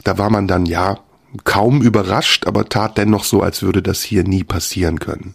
da 0.02 0.18
war 0.18 0.28
man 0.28 0.48
dann 0.48 0.66
ja 0.66 0.98
kaum 1.44 1.82
überrascht, 1.82 2.46
aber 2.46 2.68
tat 2.68 2.98
dennoch 2.98 3.24
so, 3.24 3.42
als 3.42 3.62
würde 3.62 3.82
das 3.82 4.02
hier 4.02 4.24
nie 4.24 4.44
passieren 4.44 4.98
können. 4.98 5.34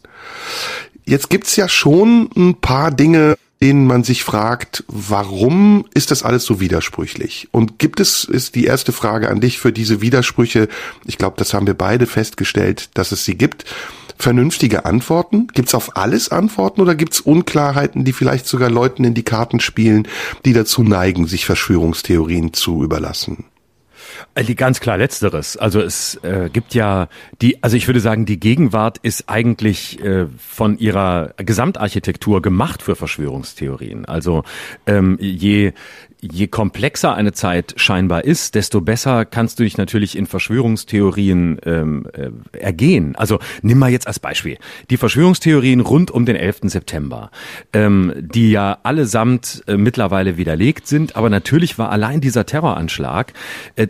Jetzt 1.05 1.29
gibt's 1.29 1.55
ja 1.55 1.67
schon 1.67 2.29
ein 2.35 2.55
paar 2.55 2.91
Dinge, 2.91 3.35
denen 3.61 3.85
man 3.85 4.03
sich 4.03 4.23
fragt, 4.23 4.83
warum 4.87 5.85
ist 5.93 6.09
das 6.09 6.23
alles 6.23 6.45
so 6.45 6.59
widersprüchlich? 6.59 7.47
Und 7.51 7.77
gibt 7.77 7.99
es, 7.99 8.23
ist 8.23 8.55
die 8.55 8.65
erste 8.65 8.91
Frage 8.91 9.29
an 9.29 9.39
dich 9.39 9.59
für 9.59 9.71
diese 9.71 10.01
Widersprüche, 10.01 10.67
ich 11.05 11.17
glaube, 11.17 11.35
das 11.37 11.53
haben 11.53 11.67
wir 11.67 11.75
beide 11.75 12.07
festgestellt, 12.07 12.89
dass 12.95 13.11
es 13.11 13.23
sie 13.23 13.37
gibt. 13.37 13.65
vernünftige 14.17 14.85
Antworten? 14.85 15.47
Gibt's 15.53 15.75
auf 15.75 15.97
alles 15.97 16.29
Antworten 16.29 16.81
oder 16.81 16.95
gibt's 16.95 17.19
Unklarheiten, 17.21 18.03
die 18.03 18.13
vielleicht 18.13 18.47
sogar 18.47 18.69
Leuten 18.69 19.03
in 19.03 19.13
die 19.13 19.23
Karten 19.23 19.59
spielen, 19.59 20.07
die 20.45 20.53
dazu 20.53 20.83
neigen, 20.83 21.27
sich 21.27 21.45
Verschwörungstheorien 21.45 22.53
zu 22.53 22.83
überlassen? 22.83 23.45
Äh, 24.35 24.53
ganz 24.55 24.79
klar 24.79 24.97
letzteres. 24.97 25.57
Also 25.57 25.81
es 25.81 26.15
äh, 26.23 26.49
gibt 26.51 26.73
ja 26.73 27.07
die, 27.41 27.63
also 27.63 27.77
ich 27.77 27.87
würde 27.87 27.99
sagen, 27.99 28.25
die 28.25 28.39
Gegenwart 28.39 28.97
ist 28.99 29.29
eigentlich 29.29 30.03
äh, 30.03 30.27
von 30.37 30.77
ihrer 30.77 31.33
Gesamtarchitektur 31.37 32.41
gemacht 32.41 32.81
für 32.81 32.95
Verschwörungstheorien. 32.95 34.05
Also 34.05 34.43
ähm, 34.85 35.17
je 35.19 35.73
je 36.21 36.47
komplexer 36.47 37.15
eine 37.15 37.33
Zeit 37.33 37.73
scheinbar 37.77 38.23
ist, 38.23 38.55
desto 38.55 38.79
besser 38.79 39.25
kannst 39.25 39.59
du 39.59 39.63
dich 39.63 39.77
natürlich 39.77 40.15
in 40.15 40.27
Verschwörungstheorien 40.27 41.59
ähm, 41.65 42.05
äh, 42.13 42.29
ergehen. 42.57 43.15
Also 43.15 43.39
nimm 43.63 43.79
mal 43.79 43.89
jetzt 43.89 44.07
als 44.07 44.19
Beispiel 44.19 44.57
die 44.89 44.97
Verschwörungstheorien 44.97 45.79
rund 45.81 46.11
um 46.11 46.25
den 46.25 46.35
11. 46.35 46.59
September, 46.65 47.31
ähm, 47.73 48.13
die 48.17 48.51
ja 48.51 48.77
allesamt 48.83 49.63
äh, 49.67 49.77
mittlerweile 49.77 50.37
widerlegt 50.37 50.87
sind, 50.87 51.15
aber 51.15 51.29
natürlich 51.29 51.77
war 51.77 51.89
allein 51.91 52.21
dieser 52.21 52.45
Terroranschlag 52.45 53.33
äh, 53.75 53.87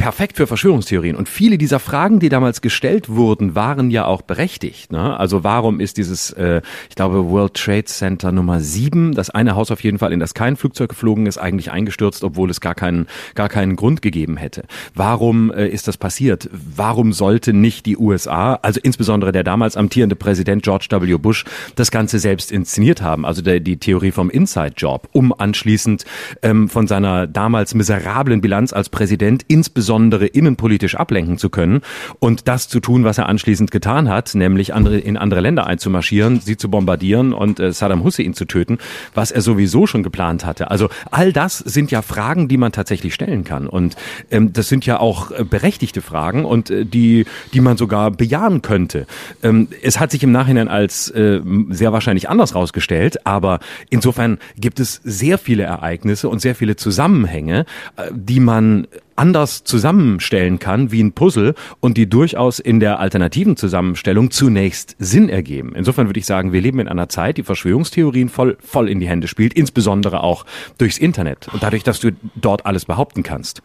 perfekt 0.00 0.38
für 0.38 0.46
Verschwörungstheorien. 0.46 1.14
Und 1.14 1.28
viele 1.28 1.58
dieser 1.58 1.78
Fragen, 1.78 2.20
die 2.20 2.30
damals 2.30 2.62
gestellt 2.62 3.10
wurden, 3.10 3.54
waren 3.54 3.90
ja 3.90 4.06
auch 4.06 4.22
berechtigt. 4.22 4.90
Ne? 4.90 5.14
Also 5.18 5.44
warum 5.44 5.78
ist 5.78 5.98
dieses, 5.98 6.30
äh, 6.30 6.62
ich 6.88 6.94
glaube, 6.94 7.28
World 7.28 7.52
Trade 7.52 7.84
Center 7.84 8.32
Nummer 8.32 8.60
7, 8.60 9.14
das 9.14 9.28
eine 9.28 9.56
Haus 9.56 9.70
auf 9.70 9.84
jeden 9.84 9.98
Fall, 9.98 10.14
in 10.14 10.18
das 10.18 10.32
kein 10.32 10.56
Flugzeug 10.56 10.88
geflogen 10.88 11.26
ist, 11.26 11.36
eigentlich 11.36 11.70
eingestürzt, 11.70 12.24
obwohl 12.24 12.48
es 12.48 12.62
gar 12.62 12.74
keinen, 12.74 13.08
gar 13.34 13.50
keinen 13.50 13.76
Grund 13.76 14.00
gegeben 14.00 14.38
hätte. 14.38 14.64
Warum 14.94 15.52
äh, 15.52 15.68
ist 15.68 15.86
das 15.86 15.98
passiert? 15.98 16.48
Warum 16.50 17.12
sollte 17.12 17.52
nicht 17.52 17.84
die 17.84 17.98
USA, 17.98 18.54
also 18.54 18.80
insbesondere 18.82 19.32
der 19.32 19.44
damals 19.44 19.76
amtierende 19.76 20.16
Präsident 20.16 20.62
George 20.62 20.86
W. 20.88 21.18
Bush, 21.18 21.44
das 21.74 21.90
Ganze 21.90 22.18
selbst 22.18 22.52
inszeniert 22.52 23.02
haben? 23.02 23.26
Also 23.26 23.42
der, 23.42 23.60
die 23.60 23.76
Theorie 23.76 24.12
vom 24.12 24.30
Inside 24.30 24.72
Job, 24.78 25.10
um 25.12 25.34
anschließend 25.38 26.06
ähm, 26.40 26.70
von 26.70 26.86
seiner 26.86 27.26
damals 27.26 27.74
miserablen 27.74 28.40
Bilanz 28.40 28.72
als 28.72 28.88
Präsident 28.88 29.44
insbesondere 29.46 29.89
innenpolitisch 29.96 30.94
ablenken 30.94 31.38
zu 31.38 31.50
können 31.50 31.82
und 32.18 32.48
das 32.48 32.68
zu 32.68 32.80
tun, 32.80 33.04
was 33.04 33.18
er 33.18 33.28
anschließend 33.28 33.70
getan 33.70 34.08
hat, 34.08 34.34
nämlich 34.34 34.72
andere, 34.74 34.98
in 34.98 35.16
andere 35.16 35.40
Länder 35.40 35.66
einzumarschieren, 35.66 36.40
sie 36.40 36.56
zu 36.56 36.70
bombardieren 36.70 37.32
und 37.32 37.60
äh, 37.60 37.72
Saddam 37.72 38.02
Hussein 38.02 38.34
zu 38.34 38.46
töten, 38.46 38.78
was 39.14 39.30
er 39.30 39.42
sowieso 39.42 39.86
schon 39.86 40.02
geplant 40.02 40.46
hatte. 40.46 40.70
Also 40.70 40.88
all 41.10 41.32
das 41.32 41.50
das 41.50 41.58
sind 41.58 41.90
ja 41.90 42.02
Fragen, 42.02 42.46
die 42.46 42.56
man 42.56 42.70
tatsächlich 42.70 43.12
stellen 43.12 43.42
kann. 43.42 43.66
Und 43.66 43.96
ähm, 44.30 44.52
das 44.52 44.68
sind 44.68 44.86
ja 44.86 45.00
auch 45.00 45.32
äh, 45.32 45.42
berechtigte 45.42 46.00
Fragen 46.00 46.44
und 46.44 46.70
äh, 46.70 46.84
die, 46.84 47.26
die 47.52 47.60
man 47.60 47.76
sogar 47.76 48.12
bejahen 48.12 48.62
könnte. 48.62 49.06
Ähm, 49.42 49.68
es 49.82 49.98
hat 49.98 50.12
sich 50.12 50.22
im 50.22 50.30
Nachhinein 50.30 50.68
als 50.68 51.10
äh, 51.10 51.40
sehr 51.70 51.92
wahrscheinlich 51.92 52.28
anders 52.28 52.54
rausgestellt, 52.54 53.26
aber 53.26 53.58
insofern 53.88 54.38
gibt 54.56 54.78
es 54.78 55.00
sehr 55.02 55.38
viele 55.38 55.64
Ereignisse 55.64 56.28
und 56.28 56.40
sehr 56.40 56.54
viele 56.54 56.76
Zusammenhänge, 56.76 57.66
äh, 57.96 58.10
die 58.12 58.38
man 58.38 58.86
anders 59.16 59.64
zusammenstellen 59.64 60.58
kann 60.58 60.92
wie 60.92 61.02
ein 61.02 61.12
Puzzle 61.12 61.54
und 61.80 61.96
die 61.96 62.08
durchaus 62.08 62.58
in 62.58 62.80
der 62.80 63.00
alternativen 63.00 63.56
Zusammenstellung 63.56 64.30
zunächst 64.30 64.96
Sinn 64.98 65.28
ergeben. 65.28 65.74
Insofern 65.74 66.08
würde 66.08 66.20
ich 66.20 66.26
sagen, 66.26 66.52
wir 66.52 66.60
leben 66.60 66.80
in 66.80 66.88
einer 66.88 67.08
Zeit, 67.08 67.36
die 67.36 67.42
Verschwörungstheorien 67.42 68.28
voll, 68.28 68.56
voll 68.60 68.88
in 68.88 69.00
die 69.00 69.08
Hände 69.08 69.28
spielt, 69.28 69.54
insbesondere 69.54 70.22
auch 70.22 70.46
durchs 70.78 70.98
Internet 70.98 71.48
und 71.52 71.62
dadurch, 71.62 71.82
dass 71.82 72.00
du 72.00 72.12
dort 72.34 72.66
alles 72.66 72.84
behaupten 72.84 73.22
kannst. 73.22 73.62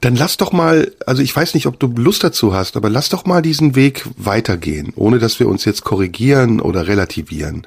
Dann 0.00 0.16
lass 0.16 0.36
doch 0.36 0.52
mal, 0.52 0.92
also 1.06 1.22
ich 1.22 1.34
weiß 1.34 1.54
nicht, 1.54 1.66
ob 1.66 1.78
du 1.78 1.88
Lust 1.88 2.24
dazu 2.24 2.54
hast, 2.54 2.76
aber 2.76 2.88
lass 2.90 3.08
doch 3.08 3.26
mal 3.26 3.42
diesen 3.42 3.74
Weg 3.74 4.04
weitergehen, 4.16 4.92
ohne 4.96 5.18
dass 5.18 5.40
wir 5.40 5.48
uns 5.48 5.64
jetzt 5.64 5.84
korrigieren 5.84 6.60
oder 6.60 6.86
relativieren. 6.86 7.66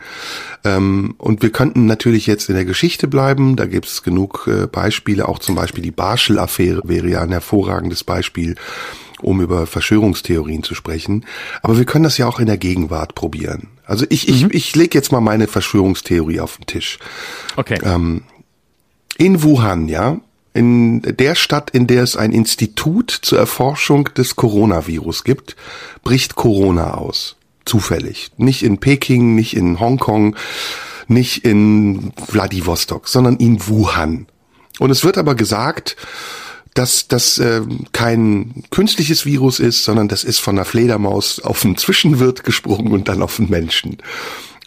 Ähm, 0.64 1.16
und 1.18 1.42
wir 1.42 1.52
könnten 1.52 1.86
natürlich 1.86 2.28
jetzt 2.28 2.50
in 2.50 2.56
der 2.56 2.66
Geschichte 2.66 3.08
bleiben, 3.08 3.56
da 3.56 3.66
gibt 3.66 3.88
es 3.88 4.04
genug 4.04 4.48
äh, 4.48 4.68
Beispiele, 4.68 5.28
auch 5.28 5.40
zum 5.40 5.56
Beispiel 5.56 5.84
die 5.84 5.92
Barschel-Affäre 5.92 6.82
wäre 6.86 7.08
ja 7.08 7.22
ein 7.22 7.32
hervorragendes 7.32 8.04
Beispiel, 8.04 8.56
um 9.22 9.42
über 9.42 9.68
Verschwörungstheorien 9.68 10.64
zu 10.64 10.76
sprechen. 10.76 11.26
Aber 11.62 11.78
wir 11.78 11.86
können 11.86 12.04
das 12.04 12.18
ja 12.18 12.28
auch 12.28 12.40
in 12.40 12.48
der 12.48 12.58
Gegenwart 12.58 13.16
probieren. 13.16 13.68
Also 13.86 14.06
ich, 14.10 14.28
mhm. 14.28 14.50
ich, 14.52 14.54
ich 14.54 14.76
lege 14.76 14.98
jetzt 14.98 15.12
mal 15.12 15.22
meine 15.22 15.48
Verschwörungstheorie 15.48 16.40
auf 16.40 16.58
den 16.58 16.66
Tisch. 16.66 17.00
Okay. 17.56 17.80
Ähm, 17.84 18.24
in 19.18 19.44
Wuhan, 19.44 19.88
ja, 19.88 20.20
in 20.54 21.02
der 21.02 21.36
Stadt, 21.36 21.70
in 21.70 21.88
der 21.88 22.04
es 22.04 22.16
ein 22.16 22.32
Institut 22.32 23.12
zur 23.12 23.40
Erforschung 23.40 24.10
des 24.16 24.36
Coronavirus 24.36 25.24
gibt, 25.24 25.56
bricht 26.04 26.36
Corona 26.36 26.96
aus. 26.96 27.38
Zufällig. 27.66 28.32
Nicht 28.38 28.64
in 28.64 28.80
Peking, 28.80 29.36
nicht 29.36 29.56
in 29.56 29.80
Hongkong, 29.80 30.36
nicht 31.08 31.46
in 31.46 32.12
Vladivostok, 32.28 33.08
sondern 33.08 33.38
in 33.38 33.66
Wuhan. 33.68 34.28
Und 34.80 34.90
es 34.90 35.04
wird 35.04 35.18
aber 35.18 35.36
gesagt, 35.36 35.96
dass 36.74 37.08
das 37.08 37.38
äh, 37.38 37.62
kein 37.92 38.64
künstliches 38.72 39.26
Virus 39.26 39.60
ist, 39.60 39.84
sondern 39.84 40.08
das 40.08 40.24
ist 40.24 40.40
von 40.40 40.58
einer 40.58 40.66
Fledermaus 40.66 41.40
auf 41.40 41.64
einen 41.66 41.78
Zwischenwirt 41.78 42.44
gesprungen 42.44 42.94
und 42.94 43.08
dann 43.08 43.22
auf 43.22 43.40
einen 43.40 43.50
Menschen. 43.50 43.98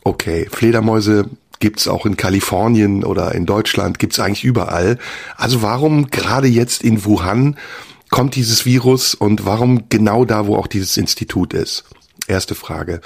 Okay, 0.03 0.47
Fledermäuse 0.51 1.31
gibt's 1.65 1.89
auch 1.89 2.05
in 2.05 2.19
Kalifornien 2.19 3.05
oder 3.05 3.35
in 3.35 3.47
Deutschland, 3.47 3.99
gibt's 3.99 4.21
eigentlich 4.21 4.45
überall. 4.45 4.99
Also 5.35 5.63
warum 5.63 6.11
gerade 6.11 6.47
jetzt 6.47 6.83
in 6.83 7.07
Wuhan 7.07 7.57
kommt 8.11 8.37
dieses 8.37 8.67
Virus 8.67 9.15
und 9.15 9.47
warum 9.47 9.89
genau 9.89 10.27
da, 10.27 10.47
wo 10.47 10.57
auch 10.57 10.67
dieses 10.67 10.99
Institut 10.99 11.55
ist? 11.55 11.85
Erste 12.27 12.55
Frage. 12.55 13.01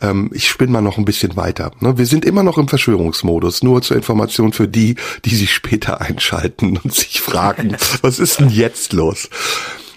Ähm, 0.00 0.28
ich 0.34 0.48
spinne 0.48 0.72
mal 0.72 0.80
noch 0.80 0.98
ein 0.98 1.04
bisschen 1.04 1.36
weiter. 1.36 1.70
Ne? 1.78 1.98
Wir 1.98 2.06
sind 2.06 2.24
immer 2.24 2.42
noch 2.42 2.58
im 2.58 2.66
Verschwörungsmodus, 2.66 3.62
nur 3.62 3.80
zur 3.80 3.96
Information 3.96 4.52
für 4.52 4.66
die, 4.66 4.96
die 5.24 5.36
sich 5.36 5.52
später 5.52 6.00
einschalten 6.00 6.78
und 6.82 6.92
sich 6.92 7.20
fragen, 7.20 7.76
was 8.02 8.18
ist 8.18 8.40
denn 8.40 8.50
jetzt 8.50 8.92
los? 8.92 9.30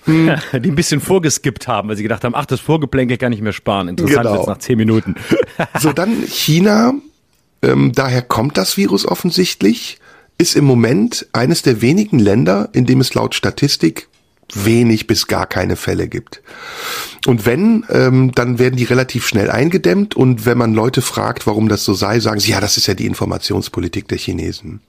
Hm. 0.05 0.35
Die 0.61 0.69
ein 0.69 0.75
bisschen 0.75 1.01
vorgeskippt 1.01 1.67
haben, 1.67 1.89
weil 1.89 1.95
sie 1.95 2.03
gedacht 2.03 2.25
haben, 2.25 2.35
ach, 2.35 2.45
das 2.45 2.59
Vorgeplänkel 2.59 3.17
kann 3.17 3.31
ich 3.31 3.41
mir 3.41 3.53
sparen. 3.53 3.87
Interessant 3.87 4.23
genau. 4.23 4.35
jetzt 4.35 4.47
nach 4.47 4.57
zehn 4.59 4.77
Minuten. 4.77 5.15
so, 5.79 5.93
dann 5.93 6.27
China 6.27 6.93
ähm, 7.63 7.91
daher 7.93 8.21
kommt 8.21 8.57
das 8.57 8.77
Virus 8.77 9.05
offensichtlich, 9.05 9.97
ist 10.37 10.55
im 10.55 10.65
Moment 10.65 11.27
eines 11.33 11.61
der 11.61 11.81
wenigen 11.81 12.19
Länder, 12.19 12.69
in 12.73 12.85
dem 12.85 13.01
es 13.01 13.13
laut 13.13 13.35
Statistik 13.35 14.07
wenig 14.53 15.07
bis 15.07 15.27
gar 15.27 15.45
keine 15.47 15.75
Fälle 15.75 16.07
gibt. 16.07 16.41
Und 17.25 17.45
wenn, 17.45 17.85
ähm, 17.89 18.33
dann 18.35 18.59
werden 18.59 18.75
die 18.75 18.83
relativ 18.83 19.27
schnell 19.27 19.49
eingedämmt 19.49 20.15
und 20.15 20.45
wenn 20.45 20.57
man 20.57 20.73
Leute 20.73 21.01
fragt, 21.01 21.47
warum 21.47 21.69
das 21.69 21.85
so 21.85 21.93
sei, 21.93 22.19
sagen 22.19 22.39
sie, 22.39 22.51
ja, 22.51 22.61
das 22.61 22.77
ist 22.77 22.87
ja 22.87 22.93
die 22.93 23.05
Informationspolitik 23.05 24.07
der 24.07 24.17
Chinesen. 24.17 24.81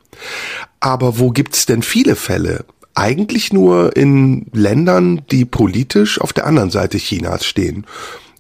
Aber 0.81 1.19
wo 1.19 1.31
gibt's 1.31 1.67
denn 1.67 1.83
viele 1.83 2.17
Fälle? 2.17 2.65
Eigentlich 2.95 3.53
nur 3.53 3.97
in 3.97 4.47
Ländern, 4.53 5.23
die 5.31 5.45
politisch 5.45 6.21
auf 6.21 6.33
der 6.33 6.47
anderen 6.47 6.71
Seite 6.71 6.99
Chinas 6.99 7.45
stehen. 7.47 7.87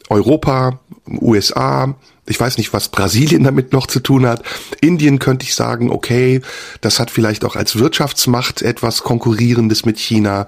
Europa, 0.08 0.80
USA, 1.08 1.96
ich 2.26 2.40
weiß 2.40 2.58
nicht, 2.58 2.72
was 2.72 2.88
Brasilien 2.88 3.44
damit 3.44 3.72
noch 3.72 3.86
zu 3.86 4.00
tun 4.00 4.26
hat. 4.26 4.42
Indien 4.80 5.18
könnte 5.18 5.44
ich 5.44 5.54
sagen, 5.54 5.90
okay, 5.90 6.40
das 6.80 6.98
hat 6.98 7.10
vielleicht 7.10 7.44
auch 7.44 7.56
als 7.56 7.76
Wirtschaftsmacht 7.76 8.62
etwas 8.62 9.02
Konkurrierendes 9.02 9.84
mit 9.84 9.98
China. 9.98 10.46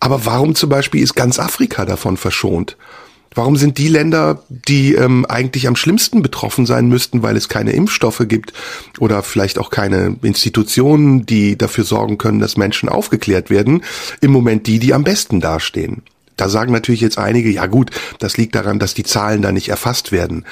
Aber 0.00 0.26
warum 0.26 0.54
zum 0.54 0.68
Beispiel 0.68 1.02
ist 1.02 1.14
ganz 1.14 1.38
Afrika 1.38 1.84
davon 1.84 2.16
verschont? 2.16 2.76
Warum 3.34 3.56
sind 3.56 3.76
die 3.76 3.88
Länder, 3.88 4.42
die 4.48 4.94
ähm, 4.94 5.26
eigentlich 5.26 5.68
am 5.68 5.76
schlimmsten 5.76 6.22
betroffen 6.22 6.64
sein 6.64 6.88
müssten, 6.88 7.22
weil 7.22 7.36
es 7.36 7.50
keine 7.50 7.72
Impfstoffe 7.72 8.24
gibt 8.28 8.54
oder 8.98 9.22
vielleicht 9.22 9.58
auch 9.58 9.68
keine 9.68 10.16
Institutionen, 10.22 11.26
die 11.26 11.58
dafür 11.58 11.84
sorgen 11.84 12.16
können, 12.16 12.40
dass 12.40 12.56
Menschen 12.56 12.88
aufgeklärt 12.88 13.50
werden, 13.50 13.84
im 14.22 14.30
Moment 14.30 14.66
die, 14.66 14.78
die 14.78 14.94
am 14.94 15.04
besten 15.04 15.40
dastehen? 15.40 16.02
Da 16.36 16.48
sagen 16.48 16.72
natürlich 16.72 17.02
jetzt 17.02 17.18
einige, 17.18 17.50
ja 17.50 17.66
gut, 17.66 17.90
das 18.18 18.38
liegt 18.38 18.54
daran, 18.54 18.78
dass 18.78 18.94
die 18.94 19.04
Zahlen 19.04 19.42
da 19.42 19.52
nicht 19.52 19.68
erfasst 19.68 20.12
werden. 20.12 20.44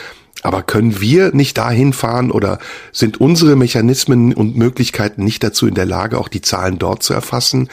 Aber 0.43 0.63
können 0.63 1.01
wir 1.01 1.35
nicht 1.35 1.57
dahin 1.57 1.93
fahren 1.93 2.31
oder 2.31 2.59
sind 2.93 3.21
unsere 3.21 3.57
Mechanismen 3.57 4.35
und 4.35 4.57
Möglichkeiten 4.57 5.25
nicht 5.25 5.43
dazu 5.43 5.67
in 5.67 5.75
der 5.75 5.87
Lage, 5.87 6.19
auch 6.19 6.29
die 6.29 6.43
Zahlen 6.43 6.79
dort 6.79 7.03
zu 7.03 7.15
erfassen? 7.15 7.71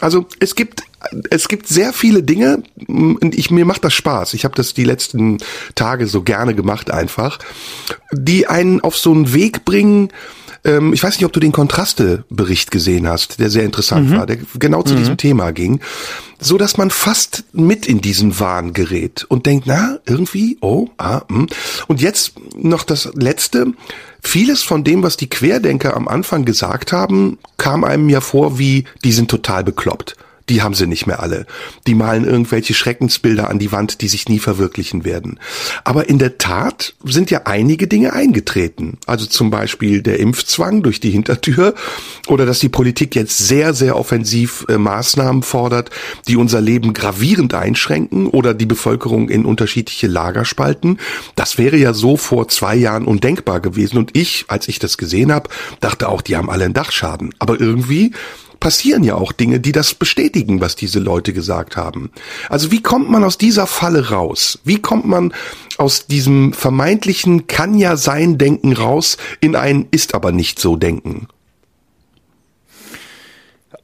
Also 0.00 0.26
es 0.40 0.54
gibt 0.54 0.82
es 1.30 1.48
gibt 1.48 1.68
sehr 1.68 1.92
viele 1.92 2.22
Dinge 2.22 2.62
und 2.88 3.34
ich 3.36 3.50
mir 3.50 3.64
macht 3.64 3.84
das 3.84 3.94
Spaß. 3.94 4.34
Ich 4.34 4.44
habe 4.44 4.54
das 4.56 4.74
die 4.74 4.84
letzten 4.84 5.38
Tage 5.74 6.06
so 6.06 6.22
gerne 6.22 6.54
gemacht 6.54 6.90
einfach, 6.90 7.38
die 8.12 8.46
einen 8.48 8.80
auf 8.80 8.96
so 8.96 9.12
einen 9.12 9.32
Weg 9.32 9.64
bringen, 9.64 10.10
ähm, 10.68 10.92
ich 10.92 11.02
weiß 11.02 11.16
nicht, 11.16 11.24
ob 11.24 11.32
du 11.32 11.40
den 11.40 11.52
Kontraste-Bericht 11.52 12.70
gesehen 12.70 13.08
hast, 13.08 13.40
der 13.40 13.50
sehr 13.50 13.64
interessant 13.64 14.10
mhm. 14.10 14.16
war, 14.16 14.26
der 14.26 14.38
genau 14.58 14.82
zu 14.82 14.94
mhm. 14.94 14.98
diesem 14.98 15.16
Thema 15.16 15.52
ging, 15.52 15.80
so 16.38 16.58
dass 16.58 16.76
man 16.76 16.90
fast 16.90 17.44
mit 17.52 17.86
in 17.86 18.00
diesen 18.00 18.38
Wahn 18.38 18.74
gerät 18.74 19.24
und 19.28 19.46
denkt, 19.46 19.66
na, 19.66 19.98
irgendwie, 20.06 20.58
oh, 20.60 20.88
ah, 20.98 21.22
mh. 21.28 21.38
Hm. 21.38 21.46
und 21.88 22.00
jetzt 22.00 22.34
noch 22.56 22.84
das 22.84 23.10
Letzte. 23.14 23.72
Vieles 24.20 24.62
von 24.62 24.84
dem, 24.84 25.02
was 25.02 25.16
die 25.16 25.30
Querdenker 25.30 25.96
am 25.96 26.08
Anfang 26.08 26.44
gesagt 26.44 26.92
haben, 26.92 27.38
kam 27.56 27.84
einem 27.84 28.08
ja 28.08 28.20
vor 28.20 28.58
wie, 28.58 28.84
die 29.04 29.12
sind 29.12 29.30
total 29.30 29.64
bekloppt 29.64 30.16
die 30.48 30.62
haben 30.62 30.74
sie 30.74 30.86
nicht 30.86 31.06
mehr 31.06 31.20
alle. 31.20 31.46
Die 31.86 31.94
malen 31.94 32.24
irgendwelche 32.24 32.74
Schreckensbilder 32.74 33.48
an 33.48 33.58
die 33.58 33.72
Wand, 33.72 34.00
die 34.00 34.08
sich 34.08 34.28
nie 34.28 34.38
verwirklichen 34.38 35.04
werden. 35.04 35.38
Aber 35.84 36.08
in 36.08 36.18
der 36.18 36.38
Tat 36.38 36.94
sind 37.04 37.30
ja 37.30 37.42
einige 37.44 37.86
Dinge 37.86 38.12
eingetreten. 38.12 38.98
Also 39.06 39.26
zum 39.26 39.50
Beispiel 39.50 40.02
der 40.02 40.18
Impfzwang 40.18 40.82
durch 40.82 41.00
die 41.00 41.10
Hintertür 41.10 41.74
oder 42.26 42.46
dass 42.46 42.58
die 42.58 42.68
Politik 42.68 43.14
jetzt 43.14 43.38
sehr, 43.38 43.74
sehr 43.74 43.96
offensiv 43.96 44.64
äh, 44.68 44.78
Maßnahmen 44.78 45.42
fordert, 45.42 45.90
die 46.26 46.36
unser 46.36 46.60
Leben 46.60 46.92
gravierend 46.92 47.54
einschränken 47.54 48.26
oder 48.26 48.54
die 48.54 48.66
Bevölkerung 48.66 49.28
in 49.28 49.44
unterschiedliche 49.44 50.06
Lager 50.06 50.44
spalten. 50.44 50.98
Das 51.36 51.58
wäre 51.58 51.76
ja 51.76 51.92
so 51.92 52.16
vor 52.16 52.48
zwei 52.48 52.76
Jahren 52.76 53.04
undenkbar 53.04 53.60
gewesen. 53.60 53.98
Und 53.98 54.16
ich, 54.16 54.46
als 54.48 54.68
ich 54.68 54.78
das 54.78 54.98
gesehen 54.98 55.32
habe, 55.32 55.50
dachte 55.80 56.08
auch, 56.08 56.22
die 56.22 56.36
haben 56.36 56.50
alle 56.50 56.64
einen 56.64 56.74
Dachschaden. 56.74 57.34
Aber 57.38 57.60
irgendwie 57.60 58.12
passieren 58.60 59.04
ja 59.04 59.14
auch 59.14 59.32
Dinge, 59.32 59.60
die 59.60 59.72
das 59.72 59.94
bestätigen, 59.94 60.60
was 60.60 60.76
diese 60.76 60.98
Leute 60.98 61.32
gesagt 61.32 61.76
haben. 61.76 62.10
Also 62.48 62.70
wie 62.70 62.82
kommt 62.82 63.10
man 63.10 63.24
aus 63.24 63.38
dieser 63.38 63.66
Falle 63.66 64.10
raus? 64.10 64.58
Wie 64.64 64.80
kommt 64.80 65.06
man 65.06 65.32
aus 65.76 66.06
diesem 66.06 66.52
vermeintlichen 66.52 67.46
kann 67.46 67.74
ja 67.74 67.96
sein 67.96 68.38
Denken 68.38 68.72
raus 68.72 69.16
in 69.40 69.56
ein 69.56 69.86
ist 69.90 70.14
aber 70.14 70.32
nicht 70.32 70.58
so 70.58 70.76
Denken? 70.76 71.28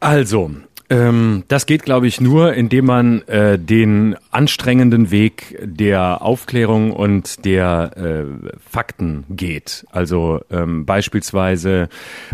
Also, 0.00 0.50
ähm, 0.91 1.45
das 1.49 1.64
geht, 1.64 1.83
glaube 1.83 2.07
ich, 2.07 2.21
nur, 2.21 2.53
indem 2.55 2.87
man 2.87 3.23
äh, 3.23 3.59
den 3.59 4.17
anstrengenden 4.31 5.11
Weg 5.11 5.59
der 5.62 6.21
Aufklärung 6.21 6.93
und 6.93 7.45
der 7.45 7.93
äh, 7.97 8.25
Fakten 8.69 9.25
geht. 9.31 9.87
Also 9.91 10.43
ähm, 10.50 10.85
beispielsweise 10.85 11.88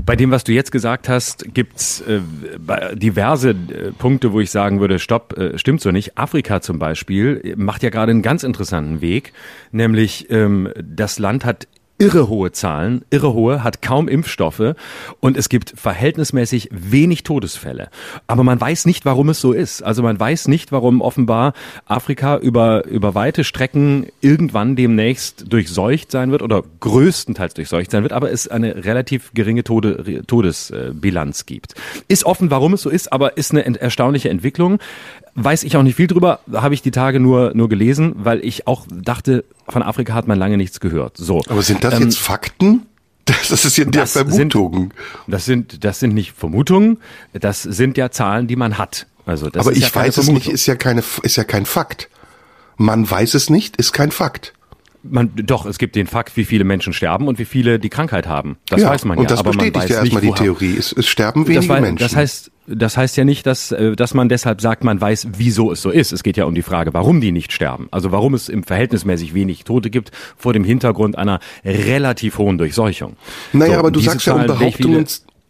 bei 0.05 0.17
dem, 0.17 0.33
was 0.33 0.43
du 0.45 0.53
jetzt 0.53 0.73
gesagt 0.73 1.09
hast, 1.09 1.55
gibt's 1.55 2.01
äh, 2.01 2.21
diverse 2.95 3.51
äh, 3.51 3.93
Punkte, 3.97 4.33
wo 4.33 4.41
ich 4.41 4.51
sagen 4.51 4.81
würde, 4.81 4.99
stopp, 4.99 5.39
äh, 5.39 5.57
stimmt 5.57 5.81
so 5.81 5.93
nicht. 5.93 6.19
Afrika 6.19 6.61
zum 6.61 6.79
Beispiel 6.79 7.55
macht 7.57 7.83
ja 7.85 7.91
gerade 7.91 8.11
einen 8.11 8.23
ganz 8.23 8.43
interessanten 8.43 9.01
Weg, 9.01 9.33
nämlich 9.71 10.29
ähm, 10.31 10.71
das 10.83 11.19
Land 11.21 11.45
hat 11.45 11.69
irre 12.01 12.29
hohe 12.29 12.51
Zahlen, 12.51 13.05
irre 13.11 13.35
hohe, 13.35 13.63
hat 13.63 13.83
kaum 13.83 14.09
Impfstoffe 14.09 14.75
und 15.21 15.37
es 15.37 15.49
gibt 15.49 15.75
verhältnismäßig 15.77 16.71
wenig 16.73 17.23
Todesfälle. 17.23 17.91
Aber 18.27 18.43
man 18.43 18.61
weiß 18.61 18.87
nicht, 18.87 19.05
warum 19.05 19.29
es 19.29 19.41
so 19.41 19.53
ist. 19.53 19.83
Also 19.83 20.03
man 20.03 20.19
weiß 20.19 20.49
nicht, 20.49 20.73
warum 20.73 21.03
offenbar 21.03 21.53
Afrika 21.85 22.39
über, 22.39 22.87
über 22.87 23.15
weite 23.15 23.45
Strecken 23.45 24.07
irgendwann 24.23 24.77
demnächst 24.77 25.53
durchseucht 25.53 26.11
sein 26.11 26.33
wird 26.33 26.43
oder 26.43 26.63
größtenteils 26.81 27.55
durchseucht 27.55 27.91
sein 27.91 28.03
wird, 28.03 28.13
aber 28.13 28.33
es 28.33 28.49
eine 28.49 28.85
relativ 28.85 29.33
geringe 29.35 29.63
Tode, 29.63 30.25
Todesbilanz 30.27 31.45
gibt. 31.45 31.75
Ist 32.09 32.25
offen, 32.25 32.51
warum 32.51 32.73
es 32.73 32.83
so 32.83 32.89
ist, 32.89 33.13
aber 33.13 33.37
ist 33.37 33.53
eine 33.53 33.79
erstaunliche 33.79 34.31
Entwicklung. 34.31 34.79
Weiß 35.35 35.63
ich 35.63 35.77
auch 35.77 35.83
nicht 35.83 35.97
viel 35.97 36.07
drüber, 36.07 36.41
habe 36.53 36.75
ich 36.75 36.83
die 36.83 36.91
Tage 36.91 37.21
nur, 37.21 37.53
nur 37.55 37.69
gelesen, 37.69 38.15
weil 38.17 38.45
ich 38.45 38.67
auch 38.67 38.87
dachte, 38.91 39.45
von 39.69 39.83
Afrika 39.83 40.15
hat 40.15 40.27
man 40.27 40.39
lange 40.39 40.57
nichts 40.57 40.81
gehört. 40.81 41.17
So. 41.17 41.43
Aber 41.49 41.63
sind 41.63 41.85
das 41.85 41.95
ähm, 41.95 42.03
jetzt 42.05 42.19
Fakten? 42.19 42.87
Das 43.49 43.65
ist 43.65 43.77
ja 43.77 43.85
das 43.85 44.13
Vermutungen. 44.13 44.91
Sind, 44.91 44.95
das 45.29 45.45
sind, 45.45 45.85
das 45.85 46.01
sind 46.01 46.15
nicht 46.15 46.33
Vermutungen, 46.33 46.99
das 47.33 47.63
sind 47.63 47.97
ja 47.97 48.11
Zahlen, 48.11 48.49
die 48.49 48.57
man 48.57 48.77
hat. 48.77 49.07
Also 49.25 49.51
das 49.51 49.67
Aber 49.67 49.77
ich 49.77 49.83
ja 49.83 49.95
weiß 49.95 50.17
es 50.19 50.29
nicht, 50.29 50.49
ist 50.49 50.67
ja 50.67 50.75
keine, 50.75 51.05
ist 51.23 51.37
ja 51.37 51.45
kein 51.45 51.65
Fakt. 51.65 52.09
Man 52.77 53.09
weiß 53.09 53.35
es 53.35 53.51
nicht, 53.51 53.77
ist 53.77 53.93
kein 53.93 54.11
Fakt. 54.11 54.53
Man, 55.03 55.31
doch, 55.35 55.65
es 55.65 55.79
gibt 55.79 55.97
den 55.97 56.07
Fakt, 56.07 56.37
wie 56.37 56.45
viele 56.45 56.65
Menschen 56.65 56.93
sterben 56.93 57.29
und 57.29 57.39
wie 57.39 57.45
viele 57.45 57.79
die 57.79 57.89
Krankheit 57.89 58.27
haben. 58.27 58.59
Das 58.69 58.83
ja, 58.83 58.91
weiß 58.91 59.05
man 59.05 59.17
ja. 59.17 59.23
Und 59.23 59.31
das 59.31 59.41
aber 59.41 59.53
bestätigt 59.53 59.89
ja 59.89 59.97
erstmal 59.99 60.23
die 60.23 60.33
Theorie. 60.33 60.77
Es, 60.77 60.93
es 60.93 61.09
sterben 61.09 61.47
wenige 61.47 61.61
das 61.61 61.69
war, 61.69 61.81
Menschen. 61.81 62.03
Das 62.03 62.17
heißt, 62.17 62.51
das 62.75 62.97
heißt 62.97 63.17
ja 63.17 63.25
nicht, 63.25 63.47
dass, 63.47 63.73
äh, 63.73 63.97
dass 63.97 64.15
man 64.15 64.29
deshalb 64.29 64.61
sagt, 64.61 64.85
man 64.85 65.01
weiß, 65.01 65.29
wieso 65.37 65.73
es 65.73 65.83
so 65.83 65.91
ist. 65.91 66.13
Es 66.13 66.23
geht 66.23 66.37
ja 66.37 66.45
um 66.45 66.55
die 66.55 66.63
Frage, 66.63 66.95
warum 66.95 67.21
die 67.21 67.33
nicht 67.33 67.53
sterben. 67.53 67.89
Also 67.91 68.13
warum 68.13 68.35
es 68.35 68.49
im 68.49 68.63
verhältnismäßig 68.63 69.35
wenig 69.35 69.65
Tote 69.65 69.91
gibt 69.91 70.13
vor 70.37 70.53
dem 70.53 70.65
Hintergrund 70.65 71.19
einer 71.19 71.41
relativ 71.65 72.39
hohen 72.39 72.59
Durchseuchung. 72.59 73.17
Naja, 73.53 73.75
so, 73.75 73.79
aber 73.79 73.91
du 73.91 74.01
sagst 74.01 74.27
ja, 74.27 74.35
um 74.35 74.47
Behauptungen, 74.47 75.07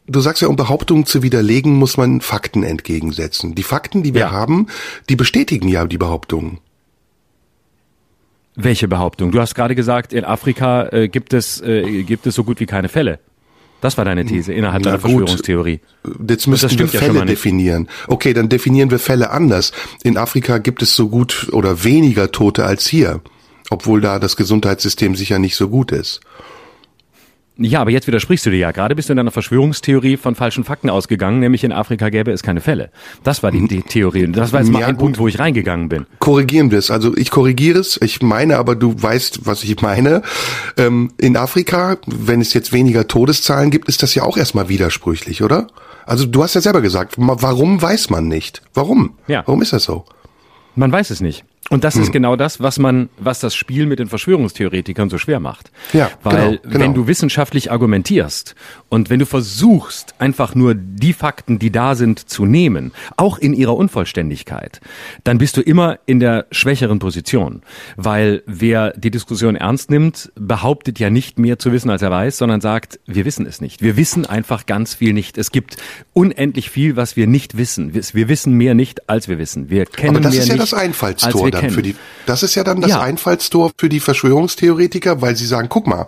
du 0.06 0.20
sagst 0.20 0.42
ja, 0.42 0.48
um 0.48 0.56
Behauptungen 0.56 1.06
zu 1.06 1.22
widerlegen, 1.22 1.74
muss 1.74 1.96
man 1.96 2.20
Fakten 2.20 2.62
entgegensetzen. 2.62 3.54
Die 3.54 3.62
Fakten, 3.62 4.02
die 4.02 4.14
wir 4.14 4.22
ja. 4.22 4.30
haben, 4.30 4.66
die 5.08 5.16
bestätigen 5.16 5.68
ja 5.68 5.86
die 5.86 5.98
Behauptungen. 5.98 6.58
Welche 8.56 8.88
Behauptung? 8.88 9.30
Du 9.30 9.40
hast 9.40 9.54
gerade 9.54 9.74
gesagt, 9.74 10.12
in 10.12 10.24
Afrika 10.24 10.88
äh, 10.88 11.08
gibt 11.08 11.32
es 11.32 11.60
äh, 11.62 12.02
gibt 12.02 12.26
es 12.26 12.34
so 12.34 12.44
gut 12.44 12.60
wie 12.60 12.66
keine 12.66 12.88
Fälle. 12.88 13.20
Das 13.80 13.96
war 13.96 14.04
deine 14.04 14.26
These 14.26 14.52
innerhalb 14.52 14.84
Na 14.84 14.92
deiner 14.92 15.02
gut. 15.02 15.10
Verschwörungstheorie. 15.10 15.80
Jetzt 16.28 16.46
müssen 16.46 16.78
wir 16.78 16.88
Fälle 16.88 17.18
ja 17.18 17.24
definieren. 17.24 17.88
Okay, 18.08 18.32
dann 18.34 18.48
definieren 18.48 18.90
wir 18.90 18.98
Fälle 18.98 19.30
anders. 19.30 19.72
In 20.02 20.16
Afrika 20.16 20.58
gibt 20.58 20.82
es 20.82 20.94
so 20.94 21.08
gut 21.08 21.48
oder 21.52 21.84
weniger 21.84 22.30
Tote 22.30 22.64
als 22.64 22.86
hier, 22.86 23.20
obwohl 23.70 24.00
da 24.00 24.18
das 24.18 24.36
Gesundheitssystem 24.36 25.16
sicher 25.16 25.38
nicht 25.38 25.56
so 25.56 25.68
gut 25.68 25.92
ist. 25.92 26.20
Ja, 27.62 27.82
aber 27.82 27.90
jetzt 27.90 28.06
widersprichst 28.06 28.46
du 28.46 28.50
dir 28.50 28.56
ja. 28.56 28.70
Gerade 28.72 28.94
bist 28.94 29.10
du 29.10 29.12
in 29.12 29.18
deiner 29.18 29.30
Verschwörungstheorie 29.30 30.16
von 30.16 30.34
falschen 30.34 30.64
Fakten 30.64 30.88
ausgegangen, 30.88 31.40
nämlich 31.40 31.62
in 31.62 31.72
Afrika 31.72 32.08
gäbe 32.08 32.30
es 32.32 32.42
keine 32.42 32.62
Fälle. 32.62 32.90
Das 33.22 33.42
war 33.42 33.52
die, 33.52 33.68
die 33.68 33.82
Theorie. 33.82 34.24
Und 34.24 34.34
das 34.34 34.54
war 34.54 34.60
jetzt 34.60 34.70
mal 34.70 34.80
ja, 34.80 34.86
ein 34.86 34.94
gut. 34.94 35.04
Punkt, 35.04 35.18
wo 35.18 35.28
ich 35.28 35.38
reingegangen 35.38 35.90
bin. 35.90 36.06
Korrigieren 36.20 36.70
wir 36.70 36.78
es. 36.78 36.90
Also 36.90 37.14
ich 37.18 37.30
korrigiere 37.30 37.78
es. 37.78 38.00
Ich 38.02 38.22
meine, 38.22 38.56
aber 38.56 38.76
du 38.76 38.94
weißt, 38.96 39.44
was 39.44 39.62
ich 39.62 39.82
meine. 39.82 40.22
Ähm, 40.78 41.12
in 41.18 41.36
Afrika, 41.36 41.98
wenn 42.06 42.40
es 42.40 42.54
jetzt 42.54 42.72
weniger 42.72 43.06
Todeszahlen 43.06 43.70
gibt, 43.70 43.88
ist 43.88 44.02
das 44.02 44.14
ja 44.14 44.22
auch 44.22 44.38
erstmal 44.38 44.70
widersprüchlich, 44.70 45.42
oder? 45.42 45.66
Also 46.06 46.24
du 46.24 46.42
hast 46.42 46.54
ja 46.54 46.62
selber 46.62 46.80
gesagt, 46.80 47.16
warum 47.18 47.82
weiß 47.82 48.08
man 48.08 48.26
nicht? 48.26 48.62
Warum? 48.72 49.18
Ja. 49.28 49.42
Warum 49.44 49.60
ist 49.60 49.74
das 49.74 49.84
so? 49.84 50.06
Man 50.76 50.90
weiß 50.90 51.10
es 51.10 51.20
nicht. 51.20 51.44
Und 51.72 51.84
das 51.84 51.94
hm. 51.94 52.02
ist 52.02 52.12
genau 52.12 52.34
das, 52.34 52.60
was 52.60 52.80
man, 52.80 53.08
was 53.16 53.38
das 53.38 53.54
Spiel 53.54 53.86
mit 53.86 54.00
den 54.00 54.08
Verschwörungstheoretikern 54.08 55.08
so 55.08 55.18
schwer 55.18 55.38
macht. 55.38 55.70
Ja, 55.92 56.10
Weil 56.24 56.58
genau, 56.58 56.62
genau. 56.62 56.80
wenn 56.80 56.94
du 56.94 57.06
wissenschaftlich 57.06 57.70
argumentierst 57.70 58.56
und 58.88 59.08
wenn 59.08 59.20
du 59.20 59.26
versuchst, 59.26 60.14
einfach 60.18 60.56
nur 60.56 60.74
die 60.74 61.12
Fakten, 61.12 61.60
die 61.60 61.70
da 61.70 61.94
sind, 61.94 62.28
zu 62.28 62.44
nehmen, 62.44 62.90
auch 63.16 63.38
in 63.38 63.54
ihrer 63.54 63.76
Unvollständigkeit, 63.76 64.80
dann 65.22 65.38
bist 65.38 65.56
du 65.56 65.60
immer 65.60 66.00
in 66.06 66.18
der 66.18 66.46
schwächeren 66.50 66.98
Position. 66.98 67.62
Weil 67.96 68.42
wer 68.46 68.90
die 68.96 69.12
Diskussion 69.12 69.54
ernst 69.54 69.90
nimmt, 69.90 70.32
behauptet 70.34 70.98
ja 70.98 71.08
nicht 71.08 71.38
mehr 71.38 71.60
zu 71.60 71.70
wissen, 71.70 71.88
als 71.88 72.02
er 72.02 72.10
weiß, 72.10 72.36
sondern 72.36 72.60
sagt, 72.60 72.98
wir 73.06 73.24
wissen 73.24 73.46
es 73.46 73.60
nicht. 73.60 73.80
Wir 73.80 73.96
wissen 73.96 74.26
einfach 74.26 74.66
ganz 74.66 74.94
viel 74.94 75.12
nicht. 75.12 75.38
Es 75.38 75.52
gibt 75.52 75.76
unendlich 76.14 76.68
viel, 76.68 76.96
was 76.96 77.14
wir 77.14 77.28
nicht 77.28 77.56
wissen. 77.56 77.94
Wir 77.94 78.28
wissen 78.28 78.54
mehr 78.54 78.74
nicht, 78.74 79.08
als 79.08 79.28
wir 79.28 79.38
wissen. 79.38 79.70
Wir 79.70 79.86
kennen 79.86 80.16
Aber 80.16 80.20
das 80.20 80.32
mehr 80.32 80.42
ist 80.42 80.48
ja 80.48 80.54
nicht, 80.54 80.72
das 80.72 80.74
Einfallstor 80.74 81.59
dann 81.62 81.70
für 81.70 81.82
die, 81.82 81.96
das 82.26 82.42
ist 82.42 82.54
ja 82.54 82.64
dann 82.64 82.80
das 82.80 82.90
ja. 82.90 83.00
Einfallstor 83.00 83.70
für 83.76 83.88
die 83.88 84.00
Verschwörungstheoretiker, 84.00 85.20
weil 85.20 85.36
sie 85.36 85.46
sagen, 85.46 85.68
guck 85.68 85.86
mal, 85.86 86.06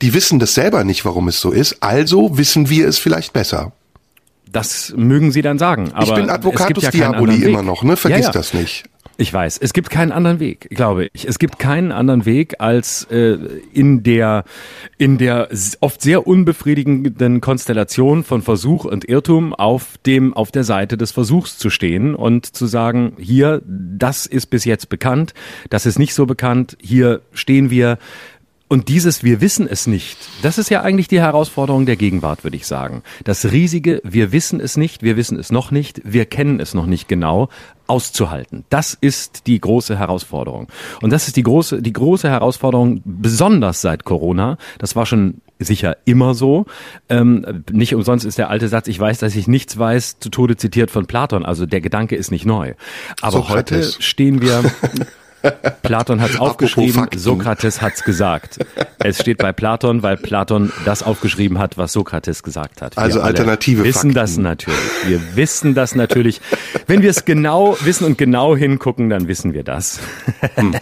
die 0.00 0.14
wissen 0.14 0.38
das 0.38 0.54
selber 0.54 0.84
nicht, 0.84 1.04
warum 1.04 1.28
es 1.28 1.40
so 1.40 1.50
ist, 1.50 1.82
also 1.82 2.36
wissen 2.38 2.68
wir 2.68 2.88
es 2.88 2.98
vielleicht 2.98 3.32
besser. 3.32 3.72
Das 4.50 4.92
mögen 4.94 5.32
sie 5.32 5.40
dann 5.40 5.58
sagen. 5.58 5.92
Aber 5.94 6.06
ich 6.06 6.14
bin 6.14 6.28
Advocatus 6.28 6.84
ja 6.84 6.90
Diaboli 6.90 7.42
immer 7.42 7.62
noch, 7.62 7.82
ne? 7.82 7.96
Vergiss 7.96 8.20
ja, 8.20 8.26
ja. 8.26 8.32
das 8.32 8.52
nicht. 8.52 8.84
Ich 9.18 9.32
weiß, 9.32 9.58
es 9.58 9.72
gibt 9.72 9.90
keinen 9.90 10.10
anderen 10.10 10.40
Weg, 10.40 10.68
glaube 10.70 11.08
ich. 11.12 11.28
Es 11.28 11.38
gibt 11.38 11.58
keinen 11.58 11.92
anderen 11.92 12.24
Weg, 12.24 12.56
als 12.60 13.04
äh, 13.10 13.36
in 13.72 14.02
der 14.02 14.44
in 14.96 15.18
der 15.18 15.48
oft 15.80 16.00
sehr 16.00 16.26
unbefriedigenden 16.26 17.40
Konstellation 17.40 18.24
von 18.24 18.42
Versuch 18.42 18.84
und 18.84 19.08
Irrtum 19.08 19.54
auf 19.54 19.98
dem 20.06 20.32
auf 20.34 20.50
der 20.50 20.64
Seite 20.64 20.96
des 20.96 21.12
Versuchs 21.12 21.58
zu 21.58 21.68
stehen 21.68 22.14
und 22.14 22.46
zu 22.46 22.66
sagen, 22.66 23.12
hier, 23.18 23.60
das 23.66 24.26
ist 24.26 24.46
bis 24.46 24.64
jetzt 24.64 24.88
bekannt, 24.88 25.34
das 25.68 25.84
ist 25.84 25.98
nicht 25.98 26.14
so 26.14 26.24
bekannt, 26.24 26.76
hier 26.80 27.20
stehen 27.32 27.70
wir 27.70 27.98
und 28.72 28.88
dieses 28.88 29.22
Wir 29.22 29.42
wissen 29.42 29.68
es 29.68 29.86
nicht, 29.86 30.16
das 30.40 30.56
ist 30.56 30.70
ja 30.70 30.80
eigentlich 30.80 31.06
die 31.06 31.20
Herausforderung 31.20 31.84
der 31.84 31.96
Gegenwart, 31.96 32.42
würde 32.42 32.56
ich 32.56 32.66
sagen. 32.66 33.02
Das 33.22 33.52
riesige 33.52 34.00
Wir 34.02 34.32
wissen 34.32 34.60
es 34.60 34.78
nicht, 34.78 35.02
wir 35.02 35.18
wissen 35.18 35.38
es 35.38 35.52
noch 35.52 35.70
nicht, 35.70 36.00
wir 36.04 36.24
kennen 36.24 36.58
es 36.58 36.72
noch 36.72 36.86
nicht 36.86 37.06
genau, 37.06 37.50
auszuhalten. 37.86 38.64
Das 38.70 38.96
ist 38.98 39.46
die 39.46 39.60
große 39.60 39.98
Herausforderung. 39.98 40.68
Und 41.02 41.10
das 41.10 41.26
ist 41.26 41.36
die 41.36 41.42
große, 41.42 41.82
die 41.82 41.92
große 41.92 42.30
Herausforderung, 42.30 43.02
besonders 43.04 43.82
seit 43.82 44.04
Corona. 44.04 44.56
Das 44.78 44.96
war 44.96 45.04
schon 45.04 45.42
sicher 45.58 45.98
immer 46.06 46.32
so. 46.32 46.64
Ähm, 47.10 47.64
nicht 47.70 47.94
umsonst 47.94 48.24
ist 48.24 48.38
der 48.38 48.48
alte 48.48 48.68
Satz, 48.68 48.88
ich 48.88 48.98
weiß, 48.98 49.18
dass 49.18 49.36
ich 49.36 49.48
nichts 49.48 49.78
weiß, 49.78 50.18
zu 50.18 50.30
Tode 50.30 50.56
zitiert 50.56 50.90
von 50.90 51.04
Platon. 51.04 51.44
Also 51.44 51.66
der 51.66 51.82
Gedanke 51.82 52.16
ist 52.16 52.30
nicht 52.30 52.46
neu. 52.46 52.72
Aber 53.20 53.32
Sokrates. 53.32 53.96
heute 53.96 54.02
stehen 54.02 54.40
wir, 54.40 54.64
Platon 55.82 56.20
hat 56.20 56.30
es 56.30 56.40
aufgeschrieben, 56.40 57.08
Sokrates 57.16 57.82
hat 57.82 57.94
es 57.94 58.04
gesagt. 58.04 58.58
Es 58.98 59.18
steht 59.20 59.38
bei 59.38 59.52
Platon, 59.52 60.02
weil 60.02 60.16
Platon 60.16 60.72
das 60.84 61.02
aufgeschrieben 61.02 61.58
hat, 61.58 61.76
was 61.78 61.92
Sokrates 61.92 62.42
gesagt 62.42 62.82
hat. 62.82 62.96
Wir 62.96 63.02
also 63.02 63.20
alternative 63.20 63.84
wissen 63.84 64.12
Fakten. 64.12 64.14
das 64.14 64.36
natürlich. 64.36 64.78
Wir 65.06 65.36
wissen 65.36 65.74
das 65.74 65.94
natürlich. 65.94 66.40
Wenn 66.86 67.02
wir 67.02 67.10
es 67.10 67.24
genau 67.24 67.76
wissen 67.80 68.04
und 68.04 68.18
genau 68.18 68.56
hingucken, 68.56 69.10
dann 69.10 69.28
wissen 69.28 69.52
wir 69.52 69.64
das. 69.64 70.00
Hm. 70.54 70.74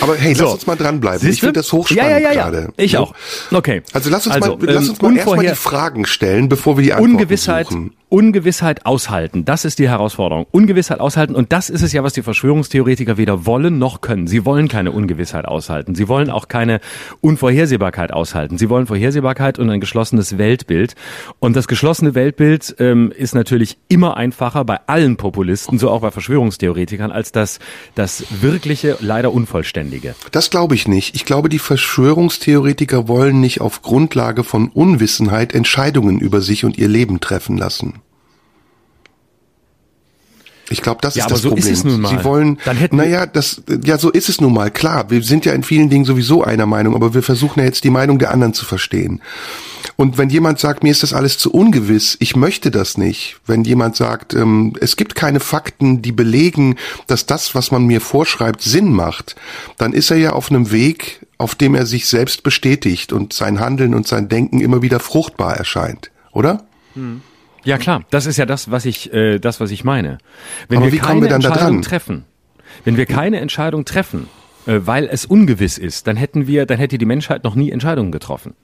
Aber 0.00 0.16
hey, 0.16 0.34
so. 0.34 0.44
lass 0.44 0.54
uns 0.54 0.66
mal 0.66 0.76
dranbleiben. 0.76 1.20
Siehste? 1.20 1.34
Ich 1.34 1.40
finde 1.40 1.60
das 1.60 1.72
hochspannend 1.72 2.10
ja, 2.12 2.18
ja, 2.18 2.30
ja, 2.30 2.32
ja. 2.32 2.50
gerade. 2.50 2.72
Ich 2.76 2.96
auch. 2.98 3.14
Okay. 3.50 3.82
Also 3.92 4.10
lass 4.10 4.26
uns 4.26 4.36
also, 4.36 4.56
mal, 4.56 4.66
lass 4.66 4.88
uns 4.88 5.00
mal 5.00 5.10
ähm, 5.10 5.16
erstmal 5.16 5.46
die 5.46 5.54
Fragen 5.54 6.06
stellen, 6.06 6.48
bevor 6.48 6.76
wir 6.76 6.84
die 6.84 6.92
Antworten 6.92 7.14
Ungewissheit, 7.14 7.68
suchen. 7.68 7.92
Ungewissheit 8.10 8.86
aushalten, 8.86 9.44
das 9.44 9.64
ist 9.64 9.78
die 9.78 9.88
Herausforderung. 9.88 10.46
Ungewissheit 10.50 11.00
aushalten 11.00 11.34
und 11.34 11.52
das 11.52 11.68
ist 11.68 11.82
es 11.82 11.92
ja, 11.92 12.02
was 12.02 12.14
die 12.14 12.22
Verschwörungstheoretiker 12.22 13.18
weder 13.18 13.44
wollen 13.44 13.78
noch 13.78 14.00
können. 14.00 14.26
Sie 14.26 14.44
wollen 14.44 14.68
keine 14.68 14.92
Ungewissheit 14.92 15.44
aushalten. 15.44 15.94
Sie 15.94 16.08
wollen 16.08 16.30
auch 16.30 16.48
keine 16.48 16.80
Unvorhersehbarkeit 17.20 18.12
aushalten. 18.12 18.56
Sie 18.56 18.70
wollen 18.70 18.86
Vorhersehbarkeit 18.86 19.58
und 19.58 19.68
ein 19.68 19.80
geschlossenes 19.80 20.38
Weltbild. 20.38 20.94
Und 21.38 21.54
das 21.54 21.68
geschlossene 21.68 22.14
Weltbild 22.14 22.76
ähm, 22.78 23.12
ist 23.14 23.34
natürlich 23.34 23.78
immer 23.88 24.16
einfacher 24.16 24.64
bei 24.64 24.80
allen 24.86 25.16
Populisten, 25.16 25.78
so 25.78 25.90
auch 25.90 26.00
bei 26.00 26.10
Verschwörungstheoretikern, 26.10 27.12
als 27.12 27.32
das, 27.32 27.58
das 27.94 28.24
wirkliche, 28.40 28.96
leider 29.00 29.32
unvollständige. 29.32 30.14
Das 30.32 30.50
glaube 30.50 30.74
ich 30.74 30.88
nicht. 30.88 31.14
Ich 31.14 31.24
glaube, 31.24 31.48
die 31.48 31.58
Verschwörungstheoretiker 31.58 33.06
wollen 33.06 33.40
nicht 33.40 33.60
auf 33.60 33.82
Grundlage 33.82 34.44
von 34.44 34.68
Unwissenheit 34.68 35.54
Entscheidungen 35.54 36.20
über 36.20 36.40
sich 36.40 36.64
und 36.64 36.78
ihr 36.78 36.88
Leben 36.88 37.20
treffen 37.20 37.58
lassen. 37.58 37.97
Ich 40.70 40.82
glaube, 40.82 41.00
das 41.02 41.14
ja, 41.14 41.24
ist 41.24 41.30
das 41.30 41.42
so 41.42 41.50
Problem. 41.50 41.72
Ist. 41.72 41.82
Sie 41.82 42.24
wollen, 42.24 42.58
Dann 42.64 42.76
hätten 42.76 42.96
naja, 42.96 43.26
das, 43.26 43.62
ja, 43.84 43.98
so 43.98 44.10
ist 44.10 44.28
es 44.28 44.40
nun 44.40 44.52
mal. 44.52 44.70
Klar, 44.70 45.10
wir 45.10 45.22
sind 45.22 45.44
ja 45.44 45.52
in 45.52 45.62
vielen 45.62 45.88
Dingen 45.88 46.04
sowieso 46.04 46.42
einer 46.42 46.66
Meinung, 46.66 46.94
aber 46.94 47.14
wir 47.14 47.22
versuchen 47.22 47.60
ja 47.60 47.66
jetzt 47.66 47.84
die 47.84 47.90
Meinung 47.90 48.18
der 48.18 48.30
anderen 48.30 48.54
zu 48.54 48.64
verstehen. 48.64 49.20
Und 49.96 50.18
wenn 50.18 50.28
jemand 50.28 50.58
sagt, 50.58 50.82
mir 50.82 50.90
ist 50.90 51.02
das 51.02 51.12
alles 51.12 51.38
zu 51.38 51.52
ungewiss, 51.52 52.16
ich 52.20 52.36
möchte 52.36 52.70
das 52.70 52.98
nicht. 52.98 53.36
Wenn 53.46 53.64
jemand 53.64 53.96
sagt, 53.96 54.34
ähm, 54.34 54.74
es 54.80 54.96
gibt 54.96 55.14
keine 55.14 55.40
Fakten, 55.40 56.02
die 56.02 56.12
belegen, 56.12 56.76
dass 57.06 57.26
das, 57.26 57.54
was 57.54 57.70
man 57.70 57.86
mir 57.86 58.00
vorschreibt, 58.00 58.62
Sinn 58.62 58.92
macht, 58.92 59.36
dann 59.76 59.92
ist 59.92 60.10
er 60.10 60.16
ja 60.18 60.32
auf 60.32 60.50
einem 60.50 60.70
Weg, 60.70 61.26
auf 61.38 61.54
dem 61.54 61.74
er 61.74 61.86
sich 61.86 62.06
selbst 62.06 62.42
bestätigt 62.42 63.12
und 63.12 63.32
sein 63.32 63.60
Handeln 63.60 63.94
und 63.94 64.06
sein 64.06 64.28
Denken 64.28 64.60
immer 64.60 64.82
wieder 64.82 65.00
fruchtbar 65.00 65.56
erscheint, 65.56 66.10
oder? 66.32 66.64
Hm. 66.94 67.22
Ja 67.68 67.76
klar, 67.76 68.02
das 68.08 68.24
ist 68.24 68.38
ja 68.38 68.46
das, 68.46 68.70
was 68.70 68.86
ich, 68.86 69.12
äh, 69.12 69.38
das, 69.38 69.60
was 69.60 69.70
ich 69.70 69.84
meine. 69.84 70.16
Wenn 70.70 70.78
Aber 70.78 70.86
wir 70.86 70.92
wie 70.94 70.98
kommen 70.98 71.20
keine 71.20 71.28
wir 71.28 71.34
Entscheidung 71.34 71.82
treffen, 71.82 72.24
wenn 72.84 72.96
wir 72.96 73.04
keine 73.04 73.40
Entscheidung 73.40 73.84
treffen, 73.84 74.26
äh, 74.66 74.80
weil 74.84 75.06
es 75.06 75.26
ungewiss 75.26 75.76
ist, 75.76 76.06
dann 76.06 76.16
hätten 76.16 76.46
wir, 76.46 76.64
dann 76.64 76.78
hätte 76.78 76.96
die 76.96 77.04
Menschheit 77.04 77.44
noch 77.44 77.54
nie 77.54 77.70
Entscheidungen 77.70 78.10
getroffen. 78.10 78.54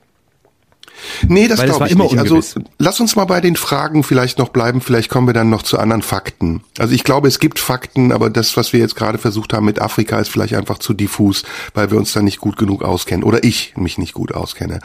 Nee, 1.29 1.49
das 1.49 1.63
glaube 1.63 1.85
ich 1.85 1.93
immer 1.93 2.05
nicht. 2.05 2.19
Also 2.19 2.37
ungewiss. 2.37 2.55
lass 2.79 2.99
uns 2.99 3.15
mal 3.15 3.27
bei 3.27 3.43
den 3.43 3.57
Fragen 3.57 4.05
vielleicht 4.05 4.39
noch 4.39 4.49
bleiben, 4.49 4.81
vielleicht 4.81 5.11
kommen 5.11 5.27
wir 5.27 5.35
dann 5.35 5.51
noch 5.51 5.65
zu 5.65 5.79
anderen 5.79 6.01
Fakten. 6.01 6.63
Also 6.79 6.95
ich 6.95 7.05
glaube, 7.05 7.29
es 7.29 7.41
gibt 7.41 7.59
Fakten, 7.59 8.11
aber 8.11 8.31
das, 8.31 8.57
was 8.57 8.73
wir 8.73 8.81
jetzt 8.81 8.97
gerade 8.97 9.19
versucht 9.19 9.53
haben 9.53 9.67
mit 9.67 9.83
Afrika, 9.83 10.19
ist 10.19 10.31
vielleicht 10.31 10.55
einfach 10.55 10.79
zu 10.79 10.95
diffus, 10.95 11.43
weil 11.75 11.91
wir 11.91 11.99
uns 11.99 12.15
da 12.15 12.23
nicht 12.23 12.39
gut 12.39 12.57
genug 12.57 12.83
auskennen 12.83 13.23
oder 13.23 13.45
ich 13.45 13.77
mich 13.77 13.99
nicht 13.99 14.15
gut 14.15 14.33
auskenne. 14.33 14.79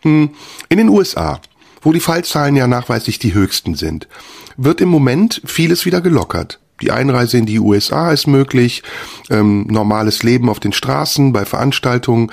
Hm, 0.00 0.30
In 0.70 0.78
den 0.78 0.88
USA, 0.88 1.40
wo 1.82 1.92
die 1.92 2.00
Fallzahlen 2.00 2.56
ja 2.56 2.66
nachweislich 2.66 3.18
die 3.18 3.34
höchsten 3.34 3.74
sind, 3.74 4.08
wird 4.56 4.80
im 4.80 4.88
Moment 4.88 5.42
vieles 5.44 5.84
wieder 5.84 6.00
gelockert. 6.00 6.60
Die 6.82 6.90
Einreise 6.90 7.38
in 7.38 7.46
die 7.46 7.58
USA 7.58 8.10
ist 8.10 8.26
möglich, 8.26 8.82
ähm, 9.30 9.66
normales 9.68 10.22
Leben 10.22 10.50
auf 10.50 10.60
den 10.60 10.74
Straßen, 10.74 11.32
bei 11.32 11.46
Veranstaltungen. 11.46 12.30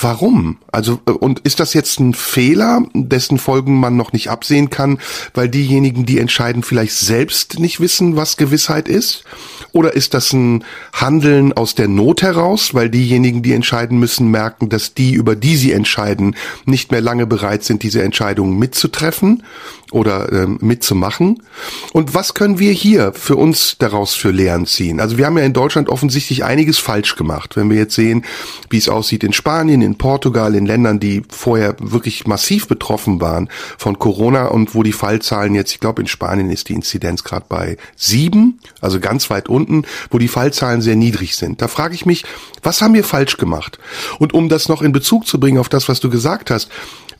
Warum? 0.00 0.58
Also, 0.72 1.00
äh, 1.06 1.12
und 1.12 1.40
ist 1.40 1.60
das 1.60 1.74
jetzt 1.74 2.00
ein 2.00 2.12
Fehler, 2.12 2.82
dessen 2.92 3.38
Folgen 3.38 3.78
man 3.78 3.96
noch 3.96 4.12
nicht 4.12 4.30
absehen 4.30 4.68
kann, 4.68 4.98
weil 5.32 5.48
diejenigen, 5.48 6.06
die 6.06 6.18
entscheiden, 6.18 6.64
vielleicht 6.64 6.94
selbst 6.94 7.60
nicht 7.60 7.78
wissen, 7.78 8.16
was 8.16 8.36
Gewissheit 8.36 8.88
ist? 8.88 9.22
Oder 9.70 9.94
ist 9.94 10.12
das 10.14 10.32
ein 10.32 10.64
Handeln 10.92 11.52
aus 11.52 11.76
der 11.76 11.86
Not 11.86 12.22
heraus, 12.22 12.74
weil 12.74 12.90
diejenigen, 12.90 13.42
die 13.42 13.52
entscheiden 13.52 13.98
müssen, 13.98 14.28
merken, 14.28 14.70
dass 14.70 14.94
die, 14.94 15.14
über 15.14 15.36
die 15.36 15.56
sie 15.56 15.70
entscheiden, 15.70 16.34
nicht 16.64 16.90
mehr 16.90 17.00
lange 17.00 17.28
bereit 17.28 17.62
sind, 17.62 17.84
diese 17.84 18.02
Entscheidungen 18.02 18.58
mitzutreffen 18.58 19.44
oder 19.94 20.32
ähm, 20.32 20.58
mitzumachen? 20.60 21.42
Und 21.92 22.14
was 22.14 22.34
können 22.34 22.58
wir 22.58 22.72
hier 22.72 23.12
für 23.14 23.36
uns 23.36 23.76
daraus 23.78 24.14
für 24.14 24.32
Lehren 24.32 24.66
ziehen? 24.66 25.00
Also 25.00 25.16
wir 25.18 25.26
haben 25.26 25.38
ja 25.38 25.44
in 25.44 25.52
Deutschland 25.52 25.88
offensichtlich 25.88 26.44
einiges 26.44 26.78
falsch 26.78 27.14
gemacht. 27.14 27.56
Wenn 27.56 27.70
wir 27.70 27.76
jetzt 27.76 27.94
sehen, 27.94 28.24
wie 28.70 28.78
es 28.78 28.88
aussieht 28.88 29.22
in 29.22 29.32
Spanien, 29.32 29.82
in 29.82 29.96
Portugal, 29.96 30.56
in 30.56 30.66
Ländern, 30.66 30.98
die 30.98 31.22
vorher 31.28 31.76
wirklich 31.78 32.26
massiv 32.26 32.66
betroffen 32.66 33.20
waren 33.20 33.48
von 33.78 33.98
Corona 33.98 34.48
und 34.48 34.74
wo 34.74 34.82
die 34.82 34.92
Fallzahlen 34.92 35.54
jetzt, 35.54 35.70
ich 35.70 35.80
glaube 35.80 36.02
in 36.02 36.08
Spanien 36.08 36.50
ist 36.50 36.68
die 36.68 36.74
Inzidenz 36.74 37.22
gerade 37.22 37.46
bei 37.48 37.76
sieben, 37.94 38.58
also 38.80 38.98
ganz 38.98 39.30
weit 39.30 39.48
unten, 39.48 39.84
wo 40.10 40.18
die 40.18 40.28
Fallzahlen 40.28 40.82
sehr 40.82 40.96
niedrig 40.96 41.36
sind. 41.36 41.62
Da 41.62 41.68
frage 41.68 41.94
ich 41.94 42.04
mich, 42.04 42.24
was 42.64 42.82
haben 42.82 42.94
wir 42.94 43.04
falsch 43.04 43.36
gemacht? 43.36 43.78
Und 44.18 44.34
um 44.34 44.48
das 44.48 44.68
noch 44.68 44.82
in 44.82 44.90
Bezug 44.90 45.28
zu 45.28 45.38
bringen 45.38 45.58
auf 45.58 45.68
das, 45.68 45.88
was 45.88 46.00
du 46.00 46.10
gesagt 46.10 46.50
hast, 46.50 46.68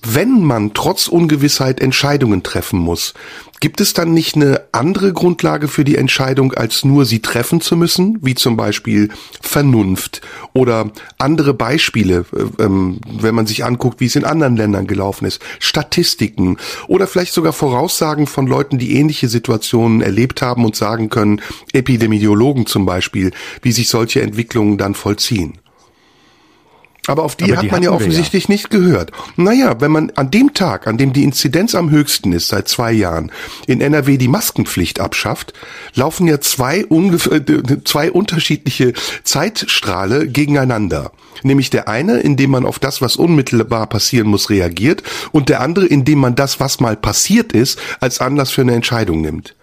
wenn 0.04 0.42
man 0.42 0.74
trotz 0.74 1.08
Ungewissheit 1.08 1.80
Entscheidungen 1.80 2.42
treffen 2.42 2.78
muss, 2.78 3.14
gibt 3.60 3.80
es 3.80 3.94
dann 3.94 4.12
nicht 4.12 4.36
eine 4.36 4.60
andere 4.72 5.12
Grundlage 5.12 5.68
für 5.68 5.84
die 5.84 5.96
Entscheidung, 5.96 6.52
als 6.52 6.84
nur 6.84 7.06
sie 7.06 7.20
treffen 7.20 7.60
zu 7.62 7.76
müssen, 7.76 8.18
wie 8.20 8.34
zum 8.34 8.56
Beispiel 8.56 9.08
Vernunft 9.40 10.20
oder 10.52 10.90
andere 11.16 11.54
Beispiele, 11.54 12.26
äh, 12.32 12.62
ähm, 12.62 13.00
wenn 13.08 13.34
man 13.34 13.46
sich 13.46 13.64
anguckt, 13.64 14.00
wie 14.00 14.06
es 14.06 14.16
in 14.16 14.24
anderen 14.24 14.56
Ländern 14.56 14.86
gelaufen 14.86 15.24
ist, 15.24 15.40
Statistiken 15.60 16.58
oder 16.88 17.06
vielleicht 17.06 17.32
sogar 17.32 17.54
Voraussagen 17.54 18.26
von 18.26 18.46
Leuten, 18.46 18.78
die 18.78 18.96
ähnliche 18.96 19.28
Situationen 19.28 20.02
erlebt 20.02 20.42
haben 20.42 20.64
und 20.64 20.76
sagen 20.76 21.08
können, 21.08 21.40
Epidemiologen 21.72 22.66
zum 22.66 22.84
Beispiel, 22.84 23.30
wie 23.62 23.72
sich 23.72 23.88
solche 23.88 24.20
Entwicklungen 24.20 24.76
dann 24.76 24.94
vollziehen. 24.94 25.54
Aber 27.06 27.24
auf 27.24 27.36
die 27.36 27.44
Aber 27.44 27.56
hat 27.56 27.62
die 27.64 27.70
man 27.70 27.82
ja 27.82 27.90
offensichtlich 27.90 28.48
nicht 28.48 28.70
gehört. 28.70 29.12
Naja, 29.36 29.80
wenn 29.80 29.92
man 29.92 30.10
an 30.14 30.30
dem 30.30 30.54
Tag, 30.54 30.86
an 30.86 30.96
dem 30.96 31.12
die 31.12 31.22
Inzidenz 31.22 31.74
am 31.74 31.90
höchsten 31.90 32.32
ist, 32.32 32.48
seit 32.48 32.66
zwei 32.68 32.92
Jahren, 32.92 33.30
in 33.66 33.82
NRW 33.82 34.16
die 34.16 34.28
Maskenpflicht 34.28 35.00
abschafft, 35.00 35.52
laufen 35.94 36.26
ja 36.26 36.40
zwei, 36.40 36.86
ungefähr, 36.86 37.42
zwei 37.84 38.10
unterschiedliche 38.10 38.94
Zeitstrahle 39.22 40.28
gegeneinander. 40.28 41.12
Nämlich 41.42 41.68
der 41.68 41.88
eine, 41.88 42.20
in 42.20 42.36
dem 42.36 42.50
man 42.50 42.64
auf 42.64 42.78
das, 42.78 43.02
was 43.02 43.16
unmittelbar 43.16 43.86
passieren 43.86 44.28
muss, 44.28 44.48
reagiert 44.48 45.02
und 45.30 45.50
der 45.50 45.60
andere, 45.60 45.84
in 45.84 46.06
dem 46.06 46.18
man 46.18 46.34
das, 46.34 46.58
was 46.58 46.80
mal 46.80 46.96
passiert 46.96 47.52
ist, 47.52 47.78
als 48.00 48.20
Anlass 48.20 48.50
für 48.50 48.62
eine 48.62 48.72
Entscheidung 48.72 49.20
nimmt. 49.20 49.54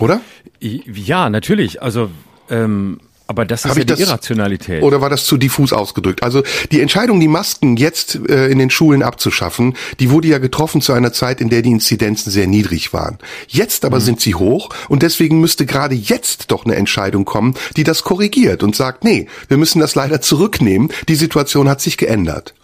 Oder? 0.00 0.20
Ja, 0.60 1.30
natürlich. 1.30 1.82
Also 1.82 2.10
ähm, 2.50 3.00
aber 3.26 3.44
das 3.44 3.64
ist 3.64 3.68
ja 3.76 3.80
die 3.80 3.86
das- 3.86 4.00
Irrationalität. 4.00 4.82
Oder 4.82 5.00
war 5.00 5.10
das 5.10 5.24
zu 5.24 5.36
diffus 5.36 5.72
ausgedrückt? 5.72 6.22
Also 6.22 6.42
die 6.70 6.80
Entscheidung, 6.80 7.18
die 7.20 7.28
Masken 7.28 7.76
jetzt 7.76 8.20
äh, 8.28 8.46
in 8.48 8.58
den 8.58 8.70
Schulen 8.70 9.02
abzuschaffen, 9.02 9.76
die 10.00 10.10
wurde 10.10 10.28
ja 10.28 10.38
getroffen 10.38 10.80
zu 10.80 10.92
einer 10.92 11.12
Zeit, 11.12 11.40
in 11.40 11.48
der 11.48 11.62
die 11.62 11.70
Inzidenzen 11.70 12.30
sehr 12.30 12.46
niedrig 12.46 12.92
waren. 12.92 13.18
Jetzt 13.48 13.84
aber 13.84 14.00
sind 14.00 14.20
sie 14.20 14.34
hoch 14.34 14.68
und 14.88 15.02
deswegen 15.02 15.40
müsste 15.40 15.66
gerade 15.66 15.94
jetzt 15.94 16.50
doch 16.50 16.64
eine 16.64 16.76
Entscheidung 16.76 17.24
kommen, 17.24 17.54
die 17.76 17.84
das 17.84 18.04
korrigiert 18.04 18.62
und 18.62 18.76
sagt, 18.76 19.04
nee, 19.04 19.26
wir 19.48 19.56
müssen 19.56 19.80
das 19.80 19.94
leider 19.94 20.20
zurücknehmen. 20.20 20.90
Die 21.08 21.16
Situation 21.16 21.68
hat 21.68 21.80
sich 21.80 21.96
geändert. 21.96 22.54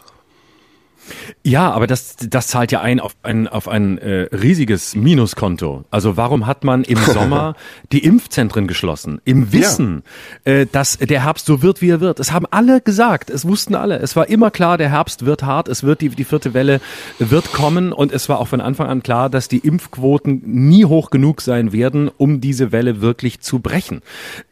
Ja, 1.44 1.72
aber 1.72 1.88
das, 1.88 2.16
das 2.16 2.46
zahlt 2.46 2.70
ja 2.70 2.82
ein 2.82 3.00
auf 3.00 3.16
ein, 3.24 3.48
auf 3.48 3.66
ein 3.66 3.98
äh, 3.98 4.28
riesiges 4.32 4.94
Minuskonto. 4.94 5.84
Also 5.90 6.16
warum 6.16 6.46
hat 6.46 6.62
man 6.62 6.84
im 6.84 6.98
Sommer 7.12 7.56
die 7.90 8.04
Impfzentren 8.04 8.68
geschlossen? 8.68 9.20
Im 9.24 9.52
Wissen, 9.52 10.04
äh, 10.44 10.66
dass 10.70 10.98
der 10.98 11.24
Herbst 11.24 11.46
so 11.46 11.60
wird, 11.60 11.82
wie 11.82 11.90
er 11.90 12.00
wird. 12.00 12.20
Es 12.20 12.30
haben 12.30 12.46
alle 12.50 12.80
gesagt, 12.80 13.28
es 13.28 13.44
wussten 13.44 13.74
alle. 13.74 13.98
Es 13.98 14.14
war 14.14 14.28
immer 14.28 14.52
klar, 14.52 14.78
der 14.78 14.90
Herbst 14.90 15.26
wird 15.26 15.42
hart, 15.42 15.66
es 15.66 15.82
wird 15.82 16.00
die, 16.00 16.10
die 16.10 16.22
vierte 16.22 16.54
Welle 16.54 16.80
wird 17.18 17.52
kommen 17.52 17.92
und 17.92 18.12
es 18.12 18.28
war 18.28 18.38
auch 18.38 18.48
von 18.48 18.60
Anfang 18.60 18.86
an 18.86 19.02
klar, 19.02 19.28
dass 19.28 19.48
die 19.48 19.58
Impfquoten 19.58 20.42
nie 20.44 20.84
hoch 20.84 21.10
genug 21.10 21.40
sein 21.40 21.72
werden, 21.72 22.08
um 22.08 22.40
diese 22.40 22.70
Welle 22.70 23.00
wirklich 23.00 23.40
zu 23.40 23.58
brechen. 23.58 24.02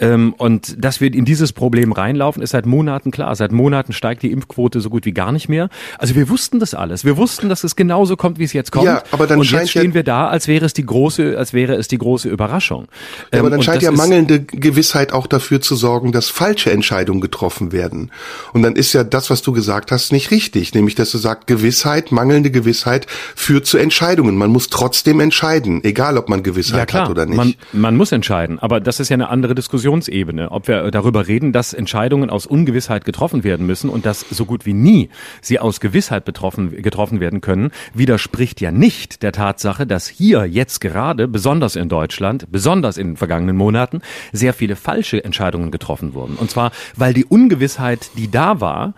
Ähm, 0.00 0.34
und 0.36 0.82
dass 0.84 1.00
wir 1.00 1.14
in 1.14 1.24
dieses 1.24 1.52
Problem 1.52 1.92
reinlaufen, 1.92 2.42
ist 2.42 2.50
seit 2.50 2.66
Monaten 2.66 3.12
klar. 3.12 3.36
Seit 3.36 3.52
Monaten 3.52 3.92
steigt 3.92 4.24
die 4.24 4.32
Impfquote 4.32 4.80
so 4.80 4.90
gut 4.90 5.04
wie 5.04 5.12
gar 5.12 5.30
nicht 5.30 5.48
mehr. 5.48 5.68
Also 5.96 6.16
wir 6.16 6.28
wussten 6.28 6.58
das 6.58 6.79
alles. 6.80 7.04
Wir 7.04 7.16
wussten, 7.16 7.48
dass 7.48 7.62
es 7.64 7.76
genauso 7.76 8.16
kommt, 8.16 8.38
wie 8.38 8.44
es 8.44 8.52
jetzt 8.52 8.72
kommt. 8.72 8.86
Ja, 8.86 9.02
aber 9.12 9.26
dann 9.26 9.38
und 9.38 9.44
scheint 9.44 9.62
jetzt 9.62 9.70
stehen 9.70 9.90
ja- 9.90 9.94
wir 9.94 10.02
da, 10.02 10.28
als 10.28 10.48
wäre 10.48 10.64
es 10.64 10.72
die 10.72 10.84
große, 10.86 11.36
als 11.38 11.52
wäre 11.52 11.74
es 11.74 11.88
die 11.88 11.98
große 11.98 12.28
Überraschung. 12.28 12.86
Ja, 13.32 13.38
aber 13.40 13.46
Ähm, 13.46 13.50
dann 13.50 13.58
und 13.60 13.64
scheint 13.64 13.82
ja 13.82 13.90
mangelnde 13.92 14.40
Gewissheit 14.40 15.12
auch 15.12 15.26
dafür 15.26 15.60
zu 15.60 15.76
sorgen, 15.76 16.12
dass 16.12 16.28
falsche 16.28 16.70
Entscheidungen 16.72 17.20
getroffen 17.20 17.72
werden. 17.72 18.10
Und 18.52 18.62
dann 18.62 18.74
ist 18.76 18.92
ja 18.92 19.04
das, 19.04 19.30
was 19.30 19.42
du 19.42 19.52
gesagt 19.52 19.92
hast, 19.92 20.12
nicht 20.12 20.30
richtig. 20.30 20.74
Nämlich, 20.74 20.94
dass 20.94 21.10
du 21.10 21.18
sagst, 21.18 21.46
Gewissheit, 21.46 22.12
mangelnde 22.12 22.50
Gewissheit 22.50 23.06
führt 23.36 23.66
zu 23.66 23.78
Entscheidungen. 23.78 24.36
Man 24.36 24.50
muss 24.50 24.68
trotzdem 24.68 25.20
entscheiden, 25.20 25.84
egal 25.84 26.16
ob 26.16 26.28
man 26.28 26.42
Gewissheit 26.42 26.78
Ja 26.78 26.86
klar, 26.86 27.02
hat 27.04 27.10
oder 27.10 27.26
nicht. 27.26 27.36
Man, 27.36 27.54
man 27.72 27.96
muss 27.96 28.12
entscheiden, 28.12 28.58
aber 28.58 28.80
das 28.80 29.00
ist 29.00 29.08
ja 29.10 29.14
eine 29.14 29.28
andere 29.28 29.54
Diskussionsebene, 29.54 30.50
ob 30.50 30.68
wir 30.68 30.90
darüber 30.90 31.26
reden, 31.26 31.52
dass 31.52 31.72
Entscheidungen 31.74 32.30
aus 32.30 32.46
Ungewissheit 32.46 33.04
getroffen 33.04 33.44
werden 33.44 33.66
müssen 33.66 33.90
und 33.90 34.06
dass 34.06 34.24
so 34.30 34.44
gut 34.44 34.66
wie 34.66 34.72
nie 34.72 35.10
sie 35.42 35.58
aus 35.58 35.80
Gewissheit 35.80 36.24
betroffen, 36.24 36.69
getroffen 36.70 37.20
werden 37.20 37.40
können, 37.40 37.70
widerspricht 37.94 38.60
ja 38.60 38.70
nicht 38.70 39.22
der 39.22 39.32
Tatsache, 39.32 39.86
dass 39.86 40.08
hier 40.08 40.46
jetzt 40.46 40.80
gerade, 40.80 41.28
besonders 41.28 41.76
in 41.76 41.88
Deutschland, 41.88 42.50
besonders 42.50 42.96
in 42.96 43.08
den 43.08 43.16
vergangenen 43.16 43.56
Monaten, 43.56 44.00
sehr 44.32 44.54
viele 44.54 44.76
falsche 44.76 45.22
Entscheidungen 45.22 45.70
getroffen 45.70 46.14
wurden. 46.14 46.36
Und 46.36 46.50
zwar, 46.50 46.72
weil 46.96 47.14
die 47.14 47.24
Ungewissheit, 47.24 48.10
die 48.16 48.30
da 48.30 48.60
war, 48.60 48.94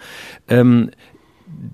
ähm, 0.49 0.91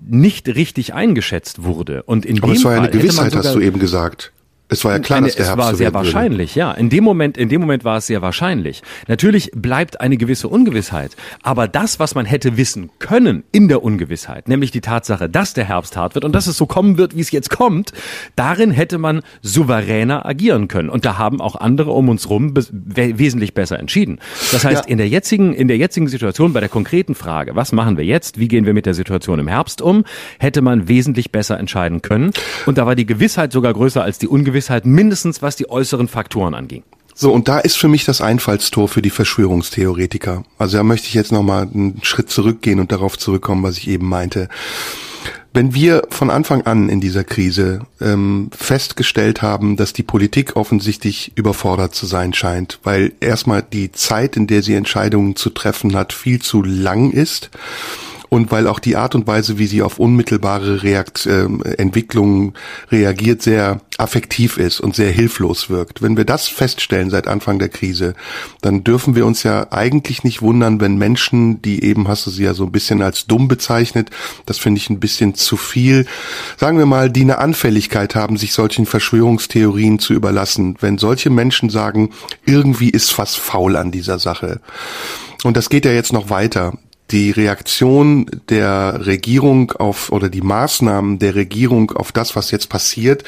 nicht 0.07 0.47
richtig 0.47 0.93
eingeschätzt 0.93 1.63
wurde. 1.63 2.03
Und 2.03 2.25
in 2.25 2.37
aber 2.37 2.47
dem 2.47 2.57
es 2.57 2.63
war 2.63 2.73
ja 2.73 2.79
eine 2.79 2.89
Gewissheit, 2.89 3.35
hast 3.35 3.55
du 3.55 3.59
eben 3.59 3.79
gesagt. 3.79 4.31
Es 4.71 4.85
war 4.85 4.91
ja 4.93 4.99
klar, 4.99 5.21
dass 5.21 5.35
der 5.35 5.47
Herbst 5.47 5.59
Es 5.59 5.65
war 5.65 5.71
so 5.71 5.77
sehr 5.77 5.93
wahrscheinlich, 5.95 6.55
würde. 6.55 6.59
ja. 6.59 6.71
In 6.73 6.89
dem 6.89 7.03
Moment, 7.03 7.37
in 7.37 7.49
dem 7.49 7.59
Moment 7.59 7.83
war 7.83 7.97
es 7.97 8.05
sehr 8.05 8.21
wahrscheinlich. 8.21 8.83
Natürlich 9.07 9.49
bleibt 9.55 9.99
eine 9.99 10.15
gewisse 10.15 10.47
Ungewissheit, 10.47 11.15
aber 11.41 11.67
das, 11.67 11.99
was 11.99 12.13
man 12.13 12.25
hätte 12.25 12.55
wissen 12.55 12.91
können 12.99 13.43
in 13.51 13.67
der 13.67 13.83
Ungewissheit, 13.83 14.47
nämlich 14.47 14.69
die 14.69 14.81
Tatsache, 14.81 15.27
dass 15.27 15.55
der 15.55 15.65
Herbst 15.65 15.97
hart 15.97 16.13
wird 16.13 16.23
und 16.23 16.33
dass 16.33 16.45
es 16.45 16.55
so 16.55 16.67
kommen 16.67 16.99
wird, 16.99 17.15
wie 17.15 17.21
es 17.21 17.31
jetzt 17.31 17.49
kommt, 17.49 17.93
darin 18.35 18.69
hätte 18.69 18.99
man 18.99 19.21
souveräner 19.41 20.27
agieren 20.27 20.67
können. 20.67 20.89
Und 20.89 21.03
da 21.03 21.17
haben 21.17 21.41
auch 21.41 21.55
andere 21.55 21.91
um 21.91 22.07
uns 22.07 22.29
rum 22.29 22.53
wesentlich 22.55 23.55
besser 23.55 23.79
entschieden. 23.79 24.19
Das 24.51 24.65
heißt, 24.65 24.85
ja. 24.85 24.91
in 24.91 24.99
der 24.99 25.07
jetzigen, 25.07 25.53
in 25.53 25.67
der 25.67 25.77
jetzigen 25.77 26.07
Situation, 26.07 26.53
bei 26.53 26.59
der 26.59 26.69
konkreten 26.69 27.15
Frage, 27.15 27.55
was 27.55 27.71
machen 27.71 27.97
wir 27.97 28.05
jetzt, 28.05 28.39
wie 28.39 28.47
gehen 28.47 28.67
wir 28.67 28.75
mit 28.75 28.85
der 28.85 28.93
Situation 28.93 29.39
im 29.39 29.47
Herbst 29.47 29.81
um, 29.81 30.03
hätte 30.37 30.61
man 30.61 30.87
wesentlich 30.87 31.31
besser 31.31 31.57
entscheiden 31.57 32.03
können. 32.03 32.31
Und 32.67 32.77
da 32.77 32.85
war 32.85 32.95
die 32.95 33.07
Gewissheit 33.07 33.51
sogar 33.51 33.73
größer 33.73 34.03
als 34.03 34.19
die 34.19 34.27
Ungewissheit, 34.27 34.58
mindestens 34.85 35.41
was 35.41 35.55
die 35.55 35.69
äußeren 35.69 36.07
Faktoren 36.07 36.53
anging. 36.53 36.83
So, 37.15 37.33
und 37.33 37.49
da 37.49 37.59
ist 37.59 37.77
für 37.77 37.89
mich 37.89 38.05
das 38.05 38.21
Einfallstor 38.21 38.87
für 38.87 39.01
die 39.01 39.09
Verschwörungstheoretiker. 39.09 40.45
Also 40.57 40.77
da 40.77 40.83
möchte 40.83 41.07
ich 41.07 41.13
jetzt 41.13 41.33
nochmal 41.33 41.63
einen 41.63 41.99
Schritt 42.01 42.29
zurückgehen 42.29 42.79
und 42.79 42.93
darauf 42.93 43.17
zurückkommen, 43.17 43.61
was 43.61 43.77
ich 43.77 43.89
eben 43.89 44.07
meinte. 44.07 44.47
Wenn 45.51 45.73
wir 45.73 46.03
von 46.11 46.29
Anfang 46.29 46.61
an 46.61 46.89
in 46.89 47.01
dieser 47.01 47.23
Krise 47.23 47.81
ähm, 47.99 48.51
festgestellt 48.55 49.41
haben, 49.41 49.75
dass 49.75 49.93
die 49.93 50.03
Politik 50.03 50.55
offensichtlich 50.55 51.33
überfordert 51.35 51.95
zu 51.95 52.05
sein 52.05 52.33
scheint, 52.33 52.79
weil 52.83 53.11
erstmal 53.19 53.63
die 53.63 53.91
Zeit, 53.91 54.37
in 54.37 54.47
der 54.47 54.61
sie 54.61 54.75
Entscheidungen 54.75 55.35
zu 55.35 55.49
treffen 55.49 55.95
hat, 55.95 56.13
viel 56.13 56.41
zu 56.41 56.61
lang 56.61 57.11
ist, 57.11 57.49
und 58.29 58.51
weil 58.51 58.67
auch 58.67 58.79
die 58.79 58.95
Art 58.95 59.15
und 59.15 59.27
Weise, 59.27 59.57
wie 59.57 59.67
sie 59.67 59.81
auf 59.81 59.99
unmittelbare 59.99 60.83
Reakt 60.83 61.25
äh, 61.25 61.45
Entwicklungen 61.77 62.53
reagiert, 62.91 63.41
sehr 63.41 63.81
affektiv 63.97 64.57
ist 64.57 64.79
und 64.79 64.95
sehr 64.95 65.11
hilflos 65.11 65.69
wirkt. 65.69 66.01
Wenn 66.01 66.15
wir 66.15 66.25
das 66.25 66.47
feststellen 66.47 67.09
seit 67.09 67.27
Anfang 67.27 67.59
der 67.59 67.69
Krise, 67.69 68.13
dann 68.61 68.83
dürfen 68.83 69.15
wir 69.15 69.25
uns 69.25 69.43
ja 69.43 69.67
eigentlich 69.71 70.23
nicht 70.23 70.41
wundern, 70.41 70.79
wenn 70.79 70.97
Menschen, 70.97 71.61
die 71.61 71.83
eben 71.83 72.07
hast 72.07 72.25
du 72.25 72.31
sie 72.31 72.43
ja 72.43 72.53
so 72.53 72.65
ein 72.65 72.71
bisschen 72.71 73.01
als 73.01 73.25
dumm 73.25 73.47
bezeichnet, 73.47 74.09
das 74.45 74.57
finde 74.57 74.79
ich 74.79 74.89
ein 74.89 74.99
bisschen 74.99 75.35
zu 75.35 75.57
viel, 75.57 76.05
sagen 76.57 76.77
wir 76.77 76.85
mal, 76.85 77.09
die 77.09 77.21
eine 77.21 77.39
Anfälligkeit 77.39 78.15
haben, 78.15 78.37
sich 78.37 78.53
solchen 78.53 78.85
Verschwörungstheorien 78.85 79.99
zu 79.99 80.13
überlassen. 80.13 80.77
Wenn 80.79 80.97
solche 80.97 81.29
Menschen 81.29 81.69
sagen, 81.69 82.11
irgendwie 82.45 82.89
ist 82.89 83.17
was 83.17 83.35
faul 83.35 83.75
an 83.75 83.91
dieser 83.91 84.19
Sache. 84.19 84.61
Und 85.43 85.57
das 85.57 85.69
geht 85.69 85.85
ja 85.85 85.91
jetzt 85.91 86.13
noch 86.13 86.29
weiter 86.29 86.73
die 87.11 87.31
Reaktion 87.31 88.29
der 88.49 89.05
Regierung 89.05 89.71
auf 89.71 90.11
oder 90.11 90.29
die 90.29 90.41
Maßnahmen 90.41 91.19
der 91.19 91.35
Regierung 91.35 91.91
auf 91.91 92.11
das, 92.11 92.35
was 92.35 92.51
jetzt 92.51 92.69
passiert, 92.69 93.23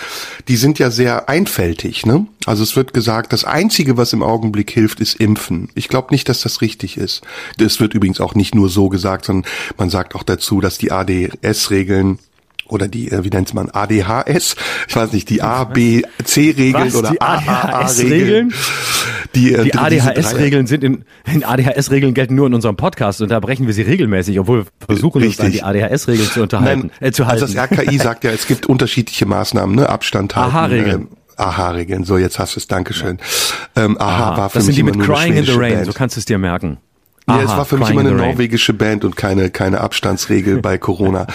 die 0.47 0.55
sind 0.55 0.79
ja 0.79 0.91
sehr 0.91 1.29
einfältig. 1.29 2.05
Ne? 2.05 2.27
Also 2.45 2.63
es 2.63 2.75
wird 2.75 2.93
gesagt, 2.93 3.33
das 3.33 3.43
Einzige, 3.43 3.97
was 3.97 4.13
im 4.13 4.23
Augenblick 4.23 4.71
hilft, 4.71 4.99
ist 4.99 5.15
Impfen. 5.15 5.69
Ich 5.75 5.87
glaube 5.87 6.09
nicht, 6.11 6.29
dass 6.29 6.41
das 6.41 6.61
richtig 6.61 6.97
ist. 6.97 7.21
Es 7.57 7.79
wird 7.79 7.93
übrigens 7.93 8.21
auch 8.21 8.35
nicht 8.35 8.55
nur 8.55 8.69
so 8.69 8.89
gesagt, 8.89 9.25
sondern 9.25 9.49
man 9.77 9.89
sagt 9.89 10.15
auch 10.15 10.23
dazu, 10.23 10.61
dass 10.61 10.77
die 10.77 10.91
ADS-Regeln 10.91 12.19
oder 12.71 12.87
die, 12.87 13.11
äh, 13.11 13.23
wie 13.23 13.29
nennt 13.29 13.53
man, 13.53 13.69
ADHS, 13.69 14.55
ich 14.87 14.95
weiß 14.95 15.11
nicht, 15.11 15.29
die 15.29 15.41
A, 15.41 15.65
B, 15.65 16.03
C-Regeln 16.23 16.93
oder 16.95 17.13
ADHS-Regeln. 17.19 18.53
Die, 19.35 19.53
äh, 19.53 19.63
die 19.63 19.75
ADHS-Regeln 19.75 20.67
sind 20.67 20.83
in, 20.83 21.05
in 21.31 21.43
ADHS-Regeln 21.43 22.13
gelten 22.13 22.35
nur 22.35 22.47
in 22.47 22.53
unserem 22.53 22.77
Podcast 22.77 23.21
und 23.21 23.29
da 23.29 23.39
brechen 23.39 23.67
wir 23.67 23.73
sie 23.73 23.81
regelmäßig, 23.81 24.39
obwohl 24.39 24.59
wir 24.59 24.65
versuchen 24.85 25.21
Richtig. 25.21 25.39
uns 25.39 25.63
an 25.63 25.73
die 25.73 25.81
ADHS-Regeln 25.81 26.29
zu 26.29 26.41
unterhalten, 26.41 26.91
Nein, 26.99 27.09
äh, 27.09 27.11
zu 27.11 27.27
halten. 27.27 27.43
Also 27.43 27.53
das 27.53 27.71
RKI 27.71 27.97
sagt 27.97 28.23
ja, 28.23 28.31
es 28.31 28.47
gibt 28.47 28.65
unterschiedliche 28.67 29.25
Maßnahmen, 29.25 29.75
ne, 29.75 29.89
Abstand 29.89 30.35
halten. 30.35 30.55
Aha-Regeln. 30.55 31.07
Äh, 31.37 31.41
Aha-Regeln, 31.41 32.03
so 32.05 32.17
jetzt 32.17 32.39
hast 32.39 32.55
du 32.55 32.59
es, 32.59 32.67
Dankeschön. 32.67 33.17
Ja. 33.75 33.83
Ähm, 33.83 33.97
Aha, 33.99 34.31
Aha, 34.31 34.37
war 34.37 34.49
für 34.49 34.59
das 34.59 34.67
mich 34.67 34.75
sind 34.75 34.87
die 34.87 34.97
mit 34.97 35.05
Crying 35.05 35.35
in 35.35 35.45
the 35.45 35.53
Rain, 35.53 35.73
Band. 35.73 35.85
so 35.87 35.93
kannst 35.93 36.15
du 36.15 36.19
es 36.19 36.25
dir 36.25 36.37
merken. 36.37 36.77
Ja, 37.37 37.43
Aha, 37.45 37.51
es 37.51 37.57
war 37.57 37.65
für 37.65 37.77
mich 37.77 37.89
immer 37.89 38.01
eine 38.01 38.11
norwegische 38.11 38.73
Band 38.73 39.05
und 39.05 39.15
keine, 39.15 39.49
keine 39.49 39.81
Abstandsregel 39.81 40.57
bei 40.61 40.77
Corona. 40.77 41.27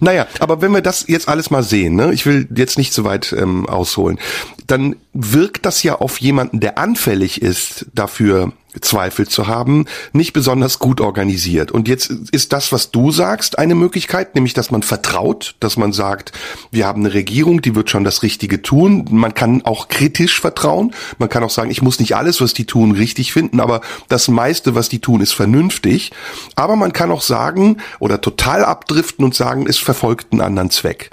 Naja, 0.00 0.26
aber 0.40 0.62
wenn 0.62 0.72
wir 0.72 0.82
das 0.82 1.04
jetzt 1.08 1.28
alles 1.28 1.50
mal 1.50 1.62
sehen, 1.62 1.94
ne, 1.94 2.12
ich 2.12 2.26
will 2.26 2.48
jetzt 2.54 2.78
nicht 2.78 2.92
so 2.92 3.04
weit 3.04 3.34
ähm, 3.38 3.68
ausholen, 3.68 4.18
dann 4.66 4.96
wirkt 5.12 5.66
das 5.66 5.82
ja 5.82 5.96
auf 5.96 6.20
jemanden, 6.20 6.60
der 6.60 6.78
anfällig 6.78 7.42
ist 7.42 7.86
dafür, 7.94 8.52
Zweifel 8.80 9.28
zu 9.28 9.48
haben, 9.48 9.84
nicht 10.12 10.32
besonders 10.32 10.78
gut 10.78 11.00
organisiert. 11.00 11.70
Und 11.70 11.88
jetzt 11.88 12.10
ist 12.30 12.52
das, 12.52 12.72
was 12.72 12.90
du 12.90 13.10
sagst, 13.10 13.58
eine 13.58 13.74
Möglichkeit, 13.74 14.34
nämlich, 14.34 14.54
dass 14.54 14.70
man 14.70 14.82
vertraut, 14.82 15.56
dass 15.60 15.76
man 15.76 15.92
sagt, 15.92 16.32
wir 16.70 16.86
haben 16.86 17.04
eine 17.04 17.12
Regierung, 17.12 17.60
die 17.60 17.74
wird 17.74 17.90
schon 17.90 18.04
das 18.04 18.22
Richtige 18.22 18.62
tun. 18.62 19.06
Man 19.10 19.34
kann 19.34 19.62
auch 19.62 19.88
kritisch 19.88 20.40
vertrauen. 20.40 20.94
Man 21.18 21.28
kann 21.28 21.44
auch 21.44 21.50
sagen, 21.50 21.70
ich 21.70 21.82
muss 21.82 22.00
nicht 22.00 22.16
alles, 22.16 22.40
was 22.40 22.54
die 22.54 22.64
tun, 22.64 22.92
richtig 22.92 23.32
finden, 23.32 23.60
aber 23.60 23.82
das 24.08 24.28
meiste, 24.28 24.74
was 24.74 24.88
die 24.88 25.00
tun, 25.00 25.20
ist 25.20 25.32
vernünftig. 25.32 26.12
Aber 26.54 26.76
man 26.76 26.94
kann 26.94 27.10
auch 27.10 27.22
sagen 27.22 27.76
oder 27.98 28.20
total 28.22 28.64
abdriften 28.64 29.24
und 29.24 29.34
sagen, 29.34 29.66
es 29.68 29.76
verfolgt 29.76 30.32
einen 30.32 30.40
anderen 30.40 30.70
Zweck. 30.70 31.10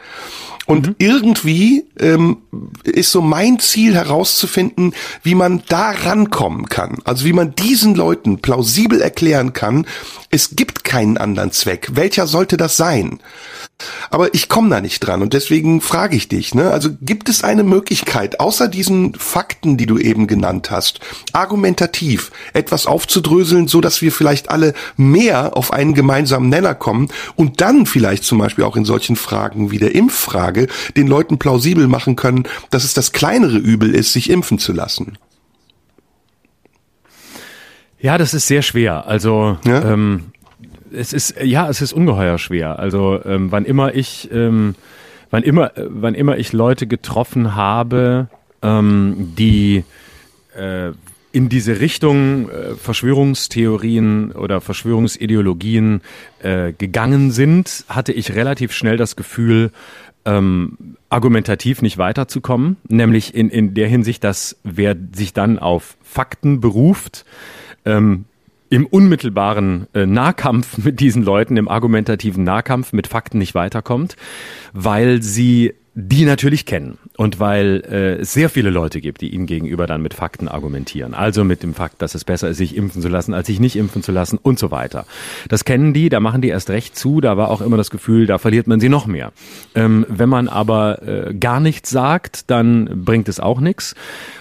Und 0.70 0.86
mhm. 0.86 0.96
irgendwie 1.00 1.86
ähm, 2.00 2.38
ist 2.84 3.12
so 3.12 3.22
mein 3.22 3.58
Ziel 3.58 3.96
herauszufinden, 3.96 4.94
wie 5.24 5.34
man 5.34 5.64
da 5.68 5.90
rankommen 5.90 6.70
kann. 6.70 7.00
Also 7.06 7.26
wie 7.26 7.34
man 7.34 7.56
diesen 7.56 7.96
Leuten 7.96 8.38
plausibel 8.38 9.02
erklären 9.02 9.54
kann, 9.54 9.88
es 10.30 10.56
gibt 10.56 10.84
keinen 10.84 11.18
anderen 11.18 11.52
Zweck. 11.52 11.90
Welcher 11.94 12.28
sollte 12.28 12.56
das 12.56 12.78
sein? 12.78 13.20
Aber 14.10 14.34
ich 14.34 14.50
komme 14.50 14.70
da 14.70 14.82
nicht 14.82 15.00
dran 15.00 15.22
und 15.22 15.34
deswegen 15.34 15.82
frage 15.82 16.16
ich 16.16 16.28
dich, 16.28 16.54
ne? 16.54 16.72
Also 16.72 16.90
gibt 17.02 17.30
es 17.30 17.44
eine 17.44 17.64
Möglichkeit, 17.64 18.40
außer 18.40 18.68
diesen 18.68 19.14
Fakten, 19.16 19.78
die 19.78 19.86
du 19.86 19.98
eben 19.98 20.28
genannt 20.28 20.72
hast, 20.72 21.00
argumentativ 21.32 22.32
etwas 22.54 22.88
aufzudröseln, 22.88 23.68
so 23.68 23.82
dass 23.82 24.02
wir 24.02 24.12
vielleicht 24.12 24.50
alle 24.50 24.74
mehr 24.98 25.56
auf 25.56 25.72
einen 25.72 25.94
gemeinsamen 25.94 26.50
Nenner 26.50 26.76
kommen 26.76 27.10
und 27.36 27.62
dann 27.62 27.86
vielleicht 27.86 28.24
zum 28.24 28.38
Beispiel 28.38 28.66
auch 28.66 28.76
in 28.76 28.86
solchen 28.86 29.16
Fragen 29.16 29.72
wie 29.72 29.78
der 29.78 29.96
Impffrage 29.96 30.68
den 30.98 31.08
Leuten 31.08 31.40
plausibel 31.40 31.88
machen 31.88 32.16
können, 32.16 32.44
dass 32.70 32.84
es 32.84 32.94
das 32.94 33.12
kleinere 33.12 33.58
Übel 33.58 33.96
ist, 33.96 34.14
sich 34.14 34.30
impfen 34.30 34.60
zu 34.60 34.74
lassen? 34.74 35.18
Ja, 38.02 38.18
das 38.18 38.34
ist 38.34 38.48
sehr 38.48 38.62
schwer. 38.62 39.08
Also 39.08 39.58
ja? 39.66 39.94
ähm, 39.94 40.32
es 40.94 41.14
ist 41.14 41.36
ja, 41.42 41.70
es 41.70 41.82
ist 41.82 41.94
ungeheuer 41.94 42.38
schwer. 42.38 42.80
Also 42.80 43.20
ähm, 43.26 43.52
wann 43.52 43.66
immer 43.66 43.94
ich, 43.94 44.30
ähm, 44.32 44.76
wann 45.30 45.44
immer, 45.44 45.72
wann 45.76 46.16
immer 46.16 46.38
ich 46.38 46.54
Leute 46.54 46.88
getroffen 46.88 47.56
habe, 47.56 48.28
ähm, 48.62 49.34
die 49.38 49.84
äh, 50.56 50.92
in 51.32 51.50
diese 51.50 51.80
Richtung 51.80 52.50
äh, 52.50 52.76
Verschwörungstheorien 52.76 54.32
oder 54.32 54.62
Verschwörungsideologien 54.62 56.02
äh, 56.42 56.74
gegangen 56.74 57.32
sind, 57.32 57.86
hatte 57.88 58.14
ich 58.14 58.34
relativ 58.34 58.74
schnell 58.74 58.98
das 58.98 59.16
Gefühl, 59.16 59.72
ähm, 60.26 60.96
argumentativ 61.10 61.82
nicht 61.82 61.98
weiterzukommen, 61.98 62.78
nämlich 62.88 63.34
in, 63.34 63.50
in 63.50 63.74
der 63.74 63.88
Hinsicht, 63.88 64.24
dass 64.24 64.58
wer 64.64 64.96
sich 65.14 65.34
dann 65.34 65.60
auf 65.60 65.98
Fakten 66.04 66.60
beruft, 66.60 67.26
ähm, 67.86 68.26
im 68.70 68.86
unmittelbaren 68.86 69.88
äh, 69.94 70.06
Nahkampf 70.06 70.78
mit 70.78 71.00
diesen 71.00 71.24
Leuten, 71.24 71.58
im 71.58 71.68
argumentativen 71.68 72.44
Nahkampf 72.44 72.94
mit 72.94 73.08
Fakten 73.08 73.38
nicht 73.38 73.56
weiterkommt, 73.56 74.16
weil 74.74 75.22
sie 75.22 75.74
die 75.96 76.26
natürlich 76.26 76.66
kennen 76.66 76.98
und 77.20 77.38
weil 77.38 77.84
äh, 77.92 78.22
es 78.22 78.32
sehr 78.32 78.48
viele 78.48 78.70
Leute 78.70 79.02
gibt, 79.02 79.20
die 79.20 79.34
ihnen 79.34 79.46
gegenüber 79.46 79.88
dann 79.88 80.02
mit 80.02 80.14
Fakten 80.14 80.48
argumentieren. 80.48 81.14
Also 81.14 81.44
mit 81.44 81.64
dem 81.64 81.74
Fakt, 81.74 82.02
dass 82.02 82.16
es 82.16 82.24
besser 82.24 82.48
ist, 82.48 82.56
sich 82.60 82.78
impfen 82.78 83.02
zu 83.02 83.10
lassen, 83.10 83.34
als 83.34 83.48
sich 83.48 83.60
nicht 83.60 83.76
impfen 83.76 84.02
zu 84.02 84.14
lassen 84.14 84.40
und 84.42 84.58
so 84.58 84.72
weiter. 84.72 85.06
Das 85.50 85.66
kennen 85.66 85.94
die, 85.94 86.08
da 86.08 86.22
machen 86.22 86.42
die 86.42 86.48
erst 86.48 86.70
recht 86.70 86.96
zu, 86.96 87.20
da 87.20 87.36
war 87.36 87.52
auch 87.52 87.60
immer 87.60 87.76
das 87.76 87.90
Gefühl, 87.90 88.26
da 88.26 88.38
verliert 88.38 88.68
man 88.68 88.80
sie 88.80 88.88
noch 88.88 89.06
mehr. 89.06 89.34
Ähm, 89.76 90.06
wenn 90.08 90.30
man 90.30 90.48
aber 90.48 91.02
äh, 91.06 91.34
gar 91.34 91.60
nichts 91.60 91.90
sagt, 91.90 92.50
dann 92.50 93.04
bringt 93.04 93.28
es 93.28 93.42
auch 93.42 93.60
nichts 93.60 93.96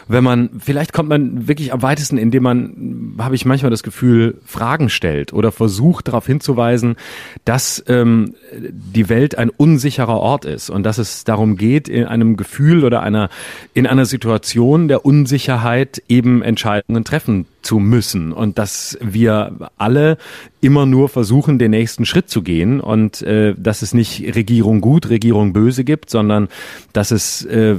wenn 0.08 0.24
man, 0.24 0.50
vielleicht 0.58 0.94
kommt 0.94 1.10
man 1.10 1.46
wirklich 1.46 1.72
am 1.72 1.82
weitesten, 1.82 2.16
indem 2.16 2.42
man, 2.42 3.14
habe 3.18 3.34
ich 3.34 3.44
manchmal 3.44 3.70
das 3.70 3.82
Gefühl, 3.82 4.40
Fragen 4.44 4.88
stellt 4.88 5.34
oder 5.34 5.52
versucht 5.52 6.08
darauf 6.08 6.26
hinzuweisen, 6.26 6.96
dass 7.44 7.84
ähm, 7.88 8.34
die 8.52 9.10
Welt 9.10 9.36
ein 9.36 9.50
unsicherer 9.50 10.18
Ort 10.18 10.46
ist 10.46 10.70
und 10.70 10.82
dass 10.84 10.96
es 10.96 11.24
darum 11.24 11.56
geht, 11.56 11.88
in 11.88 12.06
einem 12.06 12.36
Gefühl 12.38 12.67
oder 12.85 13.02
einer, 13.02 13.28
in 13.74 13.87
einer 13.87 14.04
Situation 14.04 14.88
der 14.88 15.04
Unsicherheit 15.04 16.02
eben 16.09 16.42
Entscheidungen 16.42 17.04
treffen 17.04 17.46
zu 17.62 17.78
müssen. 17.78 18.33
Und 18.33 18.59
dass 18.59 18.98
wir 19.02 19.70
alle 19.76 20.16
immer 20.61 20.87
nur 20.87 21.09
versuchen, 21.09 21.59
den 21.59 21.70
nächsten 21.70 22.04
Schritt 22.04 22.28
zu 22.31 22.42
gehen 22.42 22.81
und 22.81 23.22
äh, 23.22 23.54
dass 23.57 23.83
es 23.83 23.94
nicht 23.94 24.35
Regierung 24.35 24.81
gut, 24.81 25.09
Regierung 25.09 25.52
böse 25.52 25.85
gibt, 25.85 26.11
sondern 26.11 26.48
dass 26.92 27.11
es 27.11 27.44
äh, 27.44 27.76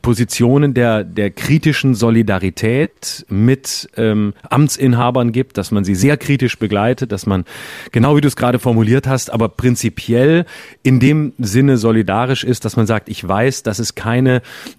Positionen 0.00 0.72
der, 0.72 1.04
der 1.04 1.30
kritischen 1.30 1.94
Solidarität 1.94 3.26
mit 3.28 3.90
ähm, 3.96 4.32
Amtsinhabern 4.48 5.32
gibt, 5.32 5.58
dass 5.58 5.72
man 5.72 5.84
sie 5.84 5.94
sehr 5.94 6.16
kritisch 6.16 6.58
begleitet, 6.58 7.12
dass 7.12 7.26
man, 7.26 7.44
genau 7.90 8.16
wie 8.16 8.22
du 8.22 8.28
es 8.28 8.36
gerade 8.36 8.58
formuliert 8.58 9.06
hast, 9.06 9.30
aber 9.30 9.48
prinzipiell 9.50 10.46
in 10.82 11.00
dem 11.00 11.32
Sinne 11.38 11.76
solidarisch 11.76 12.44
ist, 12.44 12.64
dass 12.64 12.76
man 12.76 12.86
sagt, 12.86 13.08
ich 13.10 13.26
weiß, 13.26 13.62
dass 13.62 13.78
es 13.78 13.94
keine 13.94 14.31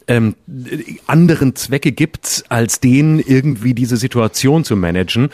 ähm, 0.08 0.36
anderen 1.06 1.56
Zwecke 1.56 1.92
gibt, 1.92 2.46
als 2.50 2.80
denen 2.80 3.20
irgendwie 3.20 3.76
diese 3.76 3.98
Situation 3.98 4.64
zu 4.64 4.76
managen. 4.76 5.30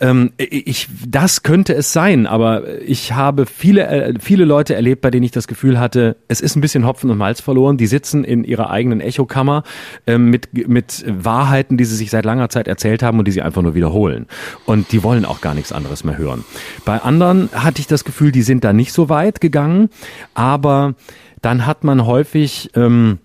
Ähm, 0.00 0.32
ich, 0.36 0.88
das 1.06 1.42
könnte 1.42 1.62
könnte 1.62 1.74
es 1.74 1.92
sein, 1.92 2.26
aber 2.26 2.80
ich 2.80 3.12
habe 3.12 3.46
viele, 3.46 3.86
äh, 3.86 4.14
viele 4.18 4.44
Leute 4.44 4.74
erlebt, 4.74 5.00
bei 5.00 5.12
denen 5.12 5.22
ich 5.22 5.30
das 5.30 5.46
Gefühl 5.46 5.78
hatte, 5.78 6.16
es 6.26 6.40
ist 6.40 6.56
ein 6.56 6.60
bisschen 6.60 6.84
Hopfen 6.86 7.08
und 7.10 7.18
Malz 7.18 7.40
verloren. 7.40 7.76
Die 7.76 7.86
sitzen 7.86 8.24
in 8.24 8.42
ihrer 8.42 8.70
eigenen 8.70 9.00
Echokammer 9.00 9.62
äh, 10.06 10.18
mit, 10.18 10.66
mit 10.66 11.04
Wahrheiten, 11.06 11.76
die 11.76 11.84
sie 11.84 11.94
sich 11.94 12.10
seit 12.10 12.24
langer 12.24 12.48
Zeit 12.48 12.66
erzählt 12.66 13.02
haben 13.02 13.18
und 13.20 13.28
die 13.28 13.32
sie 13.32 13.42
einfach 13.42 13.62
nur 13.62 13.76
wiederholen. 13.76 14.26
Und 14.66 14.90
die 14.90 15.04
wollen 15.04 15.24
auch 15.24 15.40
gar 15.40 15.54
nichts 15.54 15.72
anderes 15.72 16.02
mehr 16.02 16.18
hören. 16.18 16.44
Bei 16.84 16.98
anderen 17.00 17.48
hatte 17.52 17.80
ich 17.80 17.86
das 17.86 18.02
Gefühl, 18.02 18.32
die 18.32 18.42
sind 18.42 18.64
da 18.64 18.72
nicht 18.72 18.92
so 18.92 19.08
weit 19.08 19.40
gegangen, 19.40 19.88
aber 20.34 20.94
dann 21.42 21.64
hat 21.64 21.84
man 21.84 22.06
häufig 22.06 22.70
ähm, 22.74 23.18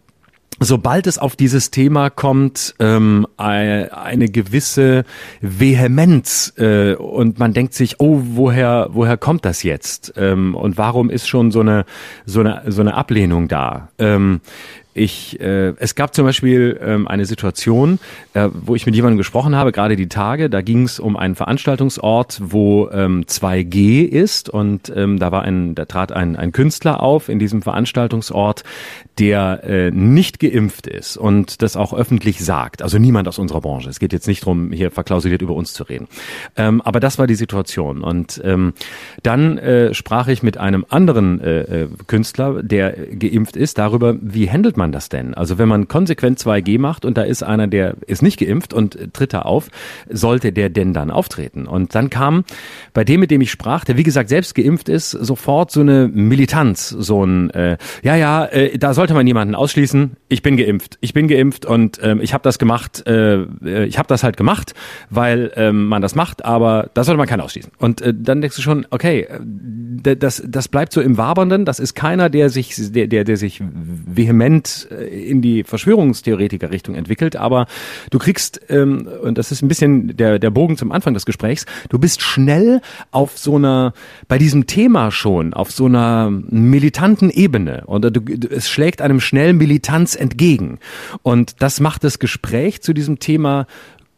sobald 0.59 1.07
es 1.07 1.17
auf 1.17 1.35
dieses 1.35 1.71
Thema 1.71 2.09
kommt, 2.09 2.75
ähm, 2.79 3.27
eine 3.37 4.29
gewisse 4.29 5.03
Vehemenz 5.41 6.53
äh, 6.57 6.93
und 6.95 7.39
man 7.39 7.53
denkt 7.53 7.73
sich, 7.73 7.99
oh, 7.99 8.21
woher 8.23 8.89
woher 8.91 9.17
kommt 9.17 9.45
das 9.45 9.63
jetzt 9.63 10.13
ähm, 10.17 10.55
und 10.55 10.77
warum 10.77 11.09
ist 11.09 11.27
schon 11.27 11.51
so 11.51 11.59
eine 11.59 11.85
so 12.25 12.39
eine 12.39 12.63
so 12.67 12.81
eine 12.81 12.95
Ablehnung 12.95 13.47
da? 13.47 13.89
Ähm, 13.99 14.41
ich, 14.97 15.39
äh, 15.39 15.73
es 15.77 15.95
gab 15.95 16.13
zum 16.13 16.25
Beispiel 16.25 16.79
ähm, 16.83 17.07
eine 17.07 17.25
Situation, 17.25 17.99
äh, 18.33 18.49
wo 18.53 18.75
ich 18.75 18.85
mit 18.85 18.95
jemandem 18.95 19.17
gesprochen 19.17 19.55
habe, 19.55 19.71
gerade 19.71 19.95
die 19.95 20.09
Tage. 20.09 20.49
Da 20.49 20.61
ging 20.61 20.83
es 20.83 20.99
um 20.99 21.15
einen 21.15 21.35
Veranstaltungsort, 21.35 22.41
wo 22.43 22.89
ähm, 22.91 23.23
2G 23.23 24.05
ist 24.05 24.49
und 24.49 24.91
ähm, 24.95 25.19
da 25.19 25.31
war 25.31 25.43
ein, 25.43 25.75
da 25.75 25.85
trat 25.85 26.11
ein, 26.11 26.35
ein 26.35 26.51
Künstler 26.51 27.01
auf 27.01 27.29
in 27.29 27.39
diesem 27.39 27.61
Veranstaltungsort, 27.61 28.63
der 29.19 29.63
äh, 29.63 29.91
nicht 29.91 30.39
geimpft 30.39 30.87
ist 30.87 31.17
und 31.17 31.61
das 31.61 31.75
auch 31.75 31.93
öffentlich 31.93 32.43
sagt. 32.43 32.81
Also 32.81 32.99
niemand 32.99 33.27
aus 33.27 33.39
unserer 33.39 33.61
Branche. 33.61 33.89
Es 33.89 33.99
geht 33.99 34.13
jetzt 34.13 34.27
nicht 34.27 34.43
darum, 34.43 34.71
hier 34.71 34.91
verklausuliert 34.91 35.41
über 35.41 35.55
uns 35.55 35.73
zu 35.73 35.83
reden. 35.83 36.07
Ähm, 36.55 36.81
aber 36.81 36.99
das 36.99 37.17
war 37.17 37.27
die 37.27 37.35
Situation. 37.35 38.01
Und 38.01 38.41
ähm, 38.43 38.73
dann 39.23 39.57
äh, 39.57 39.93
sprach 39.93 40.27
ich 40.27 40.43
mit 40.43 40.57
einem 40.57 40.85
anderen 40.89 41.41
äh, 41.41 41.83
äh 41.83 41.87
Künstler, 42.07 42.61
der 42.63 42.91
geimpft 42.91 43.55
ist, 43.55 43.77
darüber, 43.77 44.15
wie 44.21 44.49
handelt 44.49 44.77
man 44.77 44.86
man 44.87 44.91
das 44.91 45.09
denn? 45.09 45.33
Also 45.33 45.57
wenn 45.57 45.67
man 45.67 45.87
konsequent 45.87 46.39
2G 46.39 46.79
macht 46.79 47.05
und 47.05 47.17
da 47.17 47.23
ist 47.23 47.43
einer, 47.43 47.67
der 47.67 47.95
ist 48.07 48.21
nicht 48.21 48.39
geimpft 48.39 48.73
und 48.73 49.13
tritt 49.13 49.33
da 49.33 49.41
auf, 49.41 49.69
sollte 50.09 50.51
der 50.51 50.69
denn 50.69 50.93
dann 50.93 51.11
auftreten? 51.11 51.67
Und 51.67 51.93
dann 51.93 52.09
kam 52.09 52.45
bei 52.93 53.03
dem, 53.03 53.19
mit 53.19 53.31
dem 53.31 53.41
ich 53.41 53.51
sprach, 53.51 53.83
der 53.83 53.97
wie 53.97 54.03
gesagt 54.03 54.29
selbst 54.29 54.55
geimpft 54.55 54.89
ist, 54.89 55.11
sofort 55.11 55.71
so 55.71 55.81
eine 55.81 56.07
Militanz, 56.07 56.89
so 56.89 57.23
ein, 57.23 57.49
äh, 57.51 57.77
ja, 58.03 58.15
ja, 58.15 58.45
äh, 58.45 58.77
da 58.77 58.93
sollte 58.93 59.13
man 59.13 59.27
jemanden 59.27 59.55
ausschließen, 59.55 60.15
ich 60.29 60.41
bin 60.41 60.57
geimpft, 60.57 60.97
ich 61.01 61.13
bin 61.13 61.27
geimpft 61.27 61.65
und 61.65 61.99
ähm, 62.01 62.21
ich 62.21 62.33
habe 62.33 62.43
das 62.43 62.59
gemacht, 62.59 63.05
äh, 63.07 63.43
äh 63.63 63.85
ich 63.85 63.97
habe 63.97 64.07
das 64.07 64.23
halt 64.23 64.37
gemacht, 64.37 64.73
weil 65.09 65.51
ähm, 65.55 65.87
man 65.87 66.01
das 66.01 66.15
macht, 66.15 66.45
aber 66.45 66.89
da 66.93 67.03
sollte 67.03 67.17
man 67.17 67.27
keinen 67.27 67.41
ausschließen. 67.41 67.71
Und 67.77 68.01
äh, 68.01 68.13
dann 68.15 68.41
denkst 68.41 68.55
du 68.55 68.61
schon, 68.61 68.87
okay, 68.89 69.21
äh, 69.21 70.15
das, 70.15 70.41
das 70.45 70.67
bleibt 70.67 70.93
so 70.93 71.01
im 71.01 71.17
Wabernden, 71.17 71.65
das 71.65 71.79
ist 71.79 71.93
keiner, 71.93 72.29
der 72.29 72.49
sich, 72.49 72.75
der, 72.93 73.07
der, 73.07 73.23
der 73.23 73.37
sich 73.37 73.61
vehement 74.05 74.76
äh, 74.85 75.05
in 75.05 75.41
die 75.41 75.63
Verschwörungstheoretiker-Richtung 75.63 76.95
entwickelt, 76.95 77.35
aber 77.35 77.67
du 78.09 78.19
kriegst, 78.19 78.61
ähm, 78.69 79.07
und 79.21 79.37
das 79.37 79.51
ist 79.51 79.61
ein 79.61 79.67
bisschen 79.67 80.15
der, 80.15 80.39
der 80.39 80.49
Bogen 80.49 80.77
zum 80.77 80.91
Anfang 80.91 81.13
des 81.13 81.25
Gesprächs, 81.25 81.65
du 81.89 81.99
bist 81.99 82.21
schnell 82.21 82.81
auf 83.11 83.37
so 83.37 83.55
einer, 83.55 83.93
bei 84.27 84.37
diesem 84.37 84.67
Thema 84.67 85.11
schon, 85.11 85.53
auf 85.53 85.71
so 85.71 85.85
einer 85.85 86.29
militanten 86.31 87.29
Ebene 87.29 87.83
oder 87.87 88.11
du, 88.11 88.21
es 88.49 88.69
schlägt 88.69 89.01
einem 89.01 89.19
schnell 89.19 89.53
Militanz 89.53 90.15
entgegen. 90.15 90.79
Und 91.23 91.61
das 91.61 91.79
macht 91.79 92.03
das 92.03 92.19
Gespräch 92.19 92.81
zu 92.81 92.93
diesem 92.93 93.19
Thema 93.19 93.67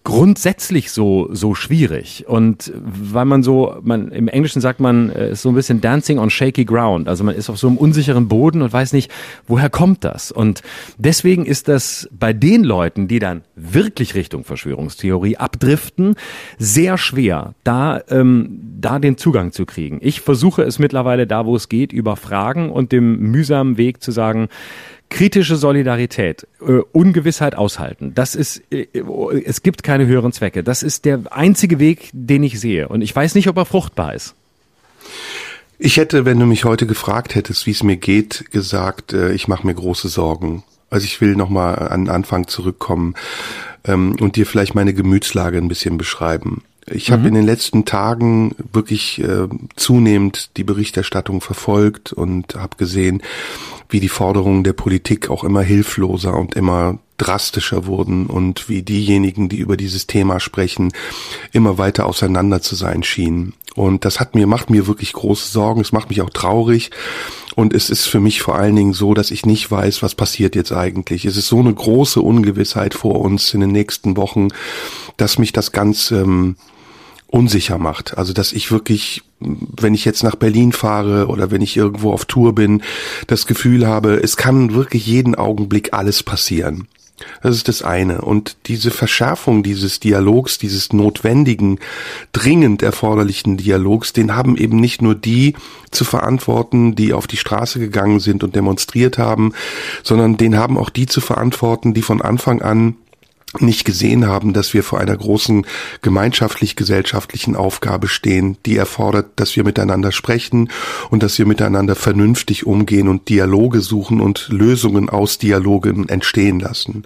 grundsätzlich 0.04 0.92
so 0.92 1.30
so 1.34 1.56
schwierig. 1.56 2.26
Und 2.28 2.72
weil 2.76 3.26
man 3.26 3.44
so 3.44 3.78
man 3.82 4.12
im 4.12 4.28
Englischen 4.28 4.62
sagt 4.62 4.80
man 4.80 5.10
äh, 5.10 5.32
ist 5.32 5.42
so 5.42 5.50
ein 5.50 5.56
bisschen 5.56 5.82
dancing 5.82 6.20
on 6.20 6.30
shaky 6.30 6.66
ground. 6.66 7.08
Also 7.08 7.24
man 7.24 7.36
ist 7.36 7.50
auf 7.50 7.58
so 7.58 7.68
einem 7.68 7.78
unsicheren 7.78 8.28
Boden 8.28 8.62
und 8.62 8.72
weiß 8.72 8.94
nicht 8.94 9.12
woher 9.48 9.70
kommt 9.70 10.04
das? 10.04 10.32
Und 10.32 10.62
deswegen 10.98 11.46
ist 11.46 11.68
das 11.68 12.10
bei 12.12 12.34
den 12.34 12.64
Leuten 12.64 13.08
die 13.08 13.20
dann 13.20 13.44
wirklich 13.56 14.16
Richtung 14.16 14.44
Verschwörungstheorie 14.44 15.38
abdriften 15.38 16.16
sehr 16.58 16.98
schwer 16.98 17.54
da 17.64 18.02
ähm, 18.10 18.62
da 18.80 19.00
den 19.00 19.18
Zugang 19.18 19.52
zu 19.52 19.66
kriegen. 19.66 20.00
Ich 20.02 20.22
versuche 20.22 20.64
es 20.64 20.80
mittlerweile 20.80 21.28
da 21.28 21.46
wo 21.46 21.56
es 21.56 21.70
geht 21.70 21.92
über 21.92 22.16
Fragen 22.16 22.72
und 22.72 22.92
dem 22.92 23.20
mühsamen 23.32 23.78
Weg 23.78 24.02
zu 24.02 24.12
sagen 24.12 24.48
kritische 25.10 25.56
Solidarität, 25.56 26.48
äh, 26.62 26.80
Ungewissheit 26.92 27.56
aushalten. 27.56 28.14
Das 28.14 28.36
ist, 28.36 28.62
äh, 28.72 28.88
es 29.44 29.64
gibt 29.64 29.84
keine 29.84 30.06
höheren 30.06 30.32
Zwecke. 30.32 30.64
Das 30.64 30.84
ist 30.84 31.06
der 31.06 31.22
einzige 31.32 31.80
Weg, 31.80 32.10
den 32.14 32.44
ich 32.44 32.60
sehe. 32.60 32.88
Und 32.88 33.02
ich 33.02 33.16
weiß 33.16 33.36
nicht, 33.36 33.48
ob 33.48 33.58
er 33.58 33.66
fruchtbar 33.66 34.14
ist. 34.14 34.36
Ich 35.78 35.98
hätte, 35.98 36.26
wenn 36.26 36.40
du 36.40 36.46
mich 36.46 36.66
heute 36.66 36.86
gefragt 36.86 37.36
hättest, 37.36 37.66
wie 37.66 37.72
es 37.72 37.84
mir 37.84 37.98
geht, 37.98 38.52
gesagt, 38.52 39.14
äh, 39.14 39.32
ich 39.32 39.48
mache 39.48 39.66
mir 39.66 39.74
große 39.74 40.10
Sorgen. 40.10 40.64
Also 40.90 41.06
ich 41.06 41.22
will 41.22 41.36
nochmal 41.36 41.90
an 41.90 42.06
den 42.06 42.10
Anfang 42.10 42.48
zurückkommen 42.48 43.16
ähm, 43.86 44.16
und 44.20 44.36
dir 44.36 44.46
vielleicht 44.46 44.76
meine 44.76 44.94
Gemütslage 44.94 45.58
ein 45.58 45.68
bisschen 45.68 45.98
beschreiben. 45.98 46.64
Ich 46.92 47.12
habe 47.12 47.22
mhm. 47.22 47.28
in 47.28 47.34
den 47.36 47.46
letzten 47.46 47.86
Tagen 47.86 48.56
wirklich 48.72 49.22
äh, 49.22 49.48
zunehmend 49.76 50.58
die 50.58 50.64
Berichterstattung 50.64 51.42
verfolgt 51.42 52.14
und 52.14 52.56
habe 52.56 52.78
gesehen, 52.78 53.22
wie 53.90 54.00
die 54.00 54.10
Forderungen 54.10 54.64
der 54.64 54.74
Politik 54.74 55.30
auch 55.30 55.44
immer 55.44 55.62
hilfloser 55.62 56.38
und 56.38 56.56
immer 56.56 57.00
drastischer 57.18 57.86
wurden 57.86 58.28
und 58.28 58.70
wie 58.70 58.82
diejenigen, 58.82 59.50
die 59.50 59.58
über 59.58 59.78
dieses 59.78 60.08
Thema 60.08 60.40
sprechen, 60.40 60.94
immer 61.52 61.78
weiter 61.78 62.06
auseinander 62.06 62.62
zu 62.62 62.76
sein 62.76 63.04
schienen. 63.04 63.54
Und 63.76 64.06
das 64.06 64.20
hat 64.20 64.36
mir, 64.36 64.48
macht 64.48 64.70
mir 64.70 64.88
wirklich 64.88 65.14
große 65.14 65.50
Sorgen. 65.50 65.82
Es 65.82 65.92
macht 65.92 66.10
mich 66.10 66.22
auch 66.22 66.30
traurig. 66.30 66.92
Und 67.56 67.74
es 67.74 67.90
ist 67.90 68.06
für 68.06 68.20
mich 68.20 68.42
vor 68.42 68.56
allen 68.56 68.76
Dingen 68.76 68.94
so, 68.94 69.14
dass 69.14 69.32
ich 69.32 69.46
nicht 69.46 69.70
weiß, 69.70 70.02
was 70.02 70.16
passiert 70.16 70.56
jetzt 70.56 70.72
eigentlich. 70.72 71.26
Es 71.26 71.38
ist 71.38 71.48
so 71.48 71.60
eine 71.60 71.74
große 71.74 72.22
Ungewissheit 72.22 72.94
vor 72.94 73.20
uns 73.20 73.54
in 73.54 73.62
den 73.62 73.72
nächsten 73.72 74.18
Wochen, 74.18 74.50
dass 75.18 75.38
mich 75.38 75.52
das 75.52 75.72
ganz 75.72 76.12
ähm, 76.12 76.56
unsicher 77.30 77.78
macht. 77.78 78.18
Also 78.18 78.34
dass 78.34 78.54
ich 78.54 78.72
wirklich, 78.72 79.22
wenn 79.40 79.94
ich 79.94 80.06
jetzt 80.06 80.24
nach 80.24 80.36
Berlin 80.36 80.72
fahre 80.72 81.28
oder 81.28 81.52
wenn 81.52 81.62
ich 81.62 81.78
irgendwo 81.78 82.12
auf 82.12 82.26
Tour 82.26 82.54
bin, 82.54 82.82
das 83.28 83.46
Gefühl 83.46 83.88
habe, 83.88 84.22
es 84.22 84.38
kann 84.38 84.74
wirklich 84.74 85.06
jeden 85.06 85.36
Augenblick 85.36 85.94
alles 85.94 86.24
passieren. 86.24 86.88
Das 87.42 87.56
ist 87.56 87.68
das 87.68 87.82
eine. 87.82 88.22
Und 88.22 88.56
diese 88.68 88.92
Verschärfung 88.92 89.62
dieses 89.62 90.00
Dialogs, 90.00 90.58
dieses 90.58 90.94
notwendigen, 90.94 91.80
dringend 92.32 92.82
erforderlichen 92.82 93.58
Dialogs, 93.58 94.14
den 94.14 94.36
haben 94.36 94.56
eben 94.56 94.80
nicht 94.80 95.02
nur 95.02 95.16
die 95.16 95.56
zu 95.92 96.06
verantworten, 96.06 96.96
die 96.96 97.14
auf 97.14 97.28
die 97.28 97.38
Straße 97.38 97.80
gegangen 97.80 98.20
sind 98.22 98.44
und 98.44 98.56
demonstriert 98.56 99.18
haben, 99.18 99.54
sondern 100.02 100.38
den 100.38 100.58
haben 100.58 100.78
auch 100.78 100.90
die 100.90 101.08
zu 101.08 101.20
verantworten, 101.22 101.94
die 101.94 102.02
von 102.02 102.22
Anfang 102.22 102.62
an 102.62 102.96
nicht 103.58 103.84
gesehen 103.84 104.28
haben, 104.28 104.54
dass 104.54 104.74
wir 104.74 104.84
vor 104.84 105.00
einer 105.00 105.18
großen 105.18 105.66
gemeinschaftlich-gesellschaftlichen 106.02 107.56
Aufgabe 107.56 108.08
stehen, 108.08 108.58
die 108.66 108.78
erfordert, 108.78 109.28
dass 109.38 109.56
wir 109.56 109.64
miteinander 109.64 110.12
sprechen 110.12 110.70
und 111.10 111.24
dass 111.24 111.38
wir 111.40 111.46
miteinander 111.46 111.96
vernünftig 111.96 112.68
umgehen 112.68 113.08
und 113.08 113.28
Dialoge 113.30 113.82
suchen 113.82 114.22
und 114.22 114.50
Lösungen 114.50 115.10
aus 115.10 115.40
Dialogen 115.40 116.08
entstehen 116.10 116.60
lassen. 116.60 117.04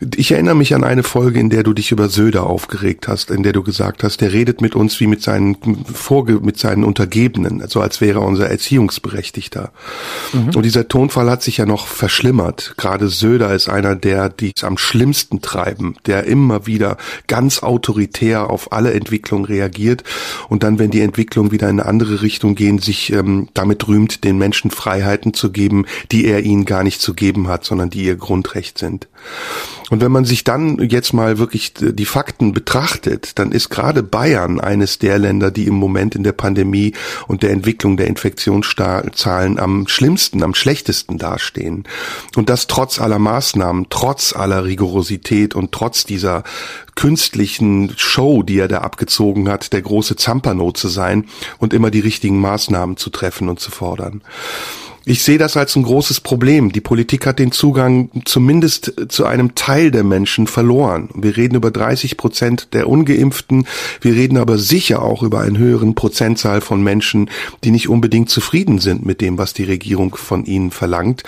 Ich 0.00 0.30
erinnere 0.30 0.54
mich 0.54 0.74
an 0.76 0.84
eine 0.84 1.02
Folge, 1.02 1.40
in 1.40 1.50
der 1.50 1.64
du 1.64 1.72
dich 1.72 1.90
über 1.90 2.08
Söder 2.08 2.46
aufgeregt 2.46 3.08
hast, 3.08 3.32
in 3.32 3.42
der 3.42 3.52
du 3.52 3.64
gesagt 3.64 4.04
hast, 4.04 4.20
der 4.20 4.32
redet 4.32 4.60
mit 4.60 4.76
uns 4.76 5.00
wie 5.00 5.08
mit 5.08 5.22
seinen 5.22 5.56
Vorge 5.92 6.38
mit 6.40 6.56
seinen 6.56 6.84
Untergebenen, 6.84 7.64
so 7.68 7.80
als 7.80 8.00
wäre 8.00 8.20
er 8.20 8.26
unser 8.26 8.48
Erziehungsberechtigter. 8.48 9.72
Mhm. 10.32 10.54
Und 10.54 10.62
dieser 10.62 10.86
Tonfall 10.86 11.28
hat 11.28 11.42
sich 11.42 11.56
ja 11.56 11.66
noch 11.66 11.88
verschlimmert. 11.88 12.74
Gerade 12.76 13.08
Söder 13.08 13.52
ist 13.54 13.68
einer 13.68 13.96
der, 13.96 14.28
die 14.28 14.52
es 14.54 14.62
am 14.62 14.78
schlimmsten 14.78 15.42
treiben, 15.42 15.96
der 16.06 16.24
immer 16.24 16.66
wieder 16.66 16.96
ganz 17.26 17.64
autoritär 17.64 18.50
auf 18.50 18.72
alle 18.72 18.92
Entwicklungen 18.92 19.46
reagiert 19.46 20.04
und 20.48 20.62
dann, 20.62 20.78
wenn 20.78 20.92
die 20.92 21.00
Entwicklungen 21.00 21.50
wieder 21.50 21.68
in 21.68 21.80
eine 21.80 21.88
andere 21.88 22.22
Richtung 22.22 22.54
gehen, 22.54 22.78
sich 22.78 23.12
ähm, 23.12 23.48
damit 23.52 23.88
rühmt, 23.88 24.22
den 24.22 24.38
Menschen 24.38 24.70
Freiheiten 24.70 25.34
zu 25.34 25.50
geben, 25.50 25.86
die 26.12 26.26
er 26.26 26.44
ihnen 26.44 26.66
gar 26.66 26.84
nicht 26.84 27.00
zu 27.00 27.14
geben 27.14 27.48
hat, 27.48 27.64
sondern 27.64 27.90
die 27.90 28.04
ihr 28.04 28.16
Grundrecht 28.16 28.78
sind. 28.78 29.08
Und 29.90 30.00
wenn 30.00 30.12
man 30.12 30.24
sich 30.24 30.44
dann 30.44 30.78
jetzt 30.88 31.12
mal 31.12 31.38
wirklich 31.38 31.72
die 31.74 32.04
Fakten 32.04 32.52
betrachtet, 32.52 33.38
dann 33.38 33.52
ist 33.52 33.70
gerade 33.70 34.02
Bayern 34.02 34.60
eines 34.60 34.98
der 34.98 35.18
Länder, 35.18 35.50
die 35.50 35.66
im 35.66 35.74
Moment 35.74 36.14
in 36.14 36.22
der 36.22 36.32
Pandemie 36.32 36.92
und 37.26 37.42
der 37.42 37.50
Entwicklung 37.50 37.96
der 37.96 38.06
Infektionszahlen 38.06 39.58
am 39.58 39.88
schlimmsten, 39.88 40.42
am 40.42 40.54
schlechtesten 40.54 41.18
dastehen. 41.18 41.84
Und 42.36 42.50
das 42.50 42.66
trotz 42.66 43.00
aller 43.00 43.18
Maßnahmen, 43.18 43.86
trotz 43.90 44.34
aller 44.34 44.64
Rigorosität 44.64 45.54
und 45.54 45.72
trotz 45.72 46.04
dieser 46.04 46.44
künstlichen 46.94 47.92
Show, 47.96 48.42
die 48.42 48.58
er 48.58 48.68
da 48.68 48.78
abgezogen 48.78 49.48
hat, 49.48 49.72
der 49.72 49.82
große 49.82 50.16
Zampano 50.16 50.72
zu 50.72 50.88
sein 50.88 51.26
und 51.58 51.72
immer 51.72 51.90
die 51.90 52.00
richtigen 52.00 52.40
Maßnahmen 52.40 52.96
zu 52.96 53.10
treffen 53.10 53.48
und 53.48 53.60
zu 53.60 53.70
fordern. 53.70 54.22
Ich 55.10 55.22
sehe 55.22 55.38
das 55.38 55.56
als 55.56 55.74
ein 55.74 55.84
großes 55.84 56.20
Problem. 56.20 56.70
Die 56.70 56.82
Politik 56.82 57.24
hat 57.24 57.38
den 57.38 57.50
Zugang 57.50 58.10
zumindest 58.26 58.92
zu 59.08 59.24
einem 59.24 59.54
Teil 59.54 59.90
der 59.90 60.04
Menschen 60.04 60.46
verloren. 60.46 61.08
Wir 61.14 61.34
reden 61.34 61.54
über 61.54 61.70
30 61.70 62.18
Prozent 62.18 62.74
der 62.74 62.90
Ungeimpften. 62.90 63.66
Wir 64.02 64.12
reden 64.12 64.36
aber 64.36 64.58
sicher 64.58 65.00
auch 65.00 65.22
über 65.22 65.40
einen 65.40 65.56
höheren 65.56 65.94
Prozentzahl 65.94 66.60
von 66.60 66.82
Menschen, 66.82 67.30
die 67.64 67.70
nicht 67.70 67.88
unbedingt 67.88 68.28
zufrieden 68.28 68.80
sind 68.80 69.06
mit 69.06 69.22
dem, 69.22 69.38
was 69.38 69.54
die 69.54 69.64
Regierung 69.64 70.14
von 70.14 70.44
ihnen 70.44 70.70
verlangt 70.70 71.22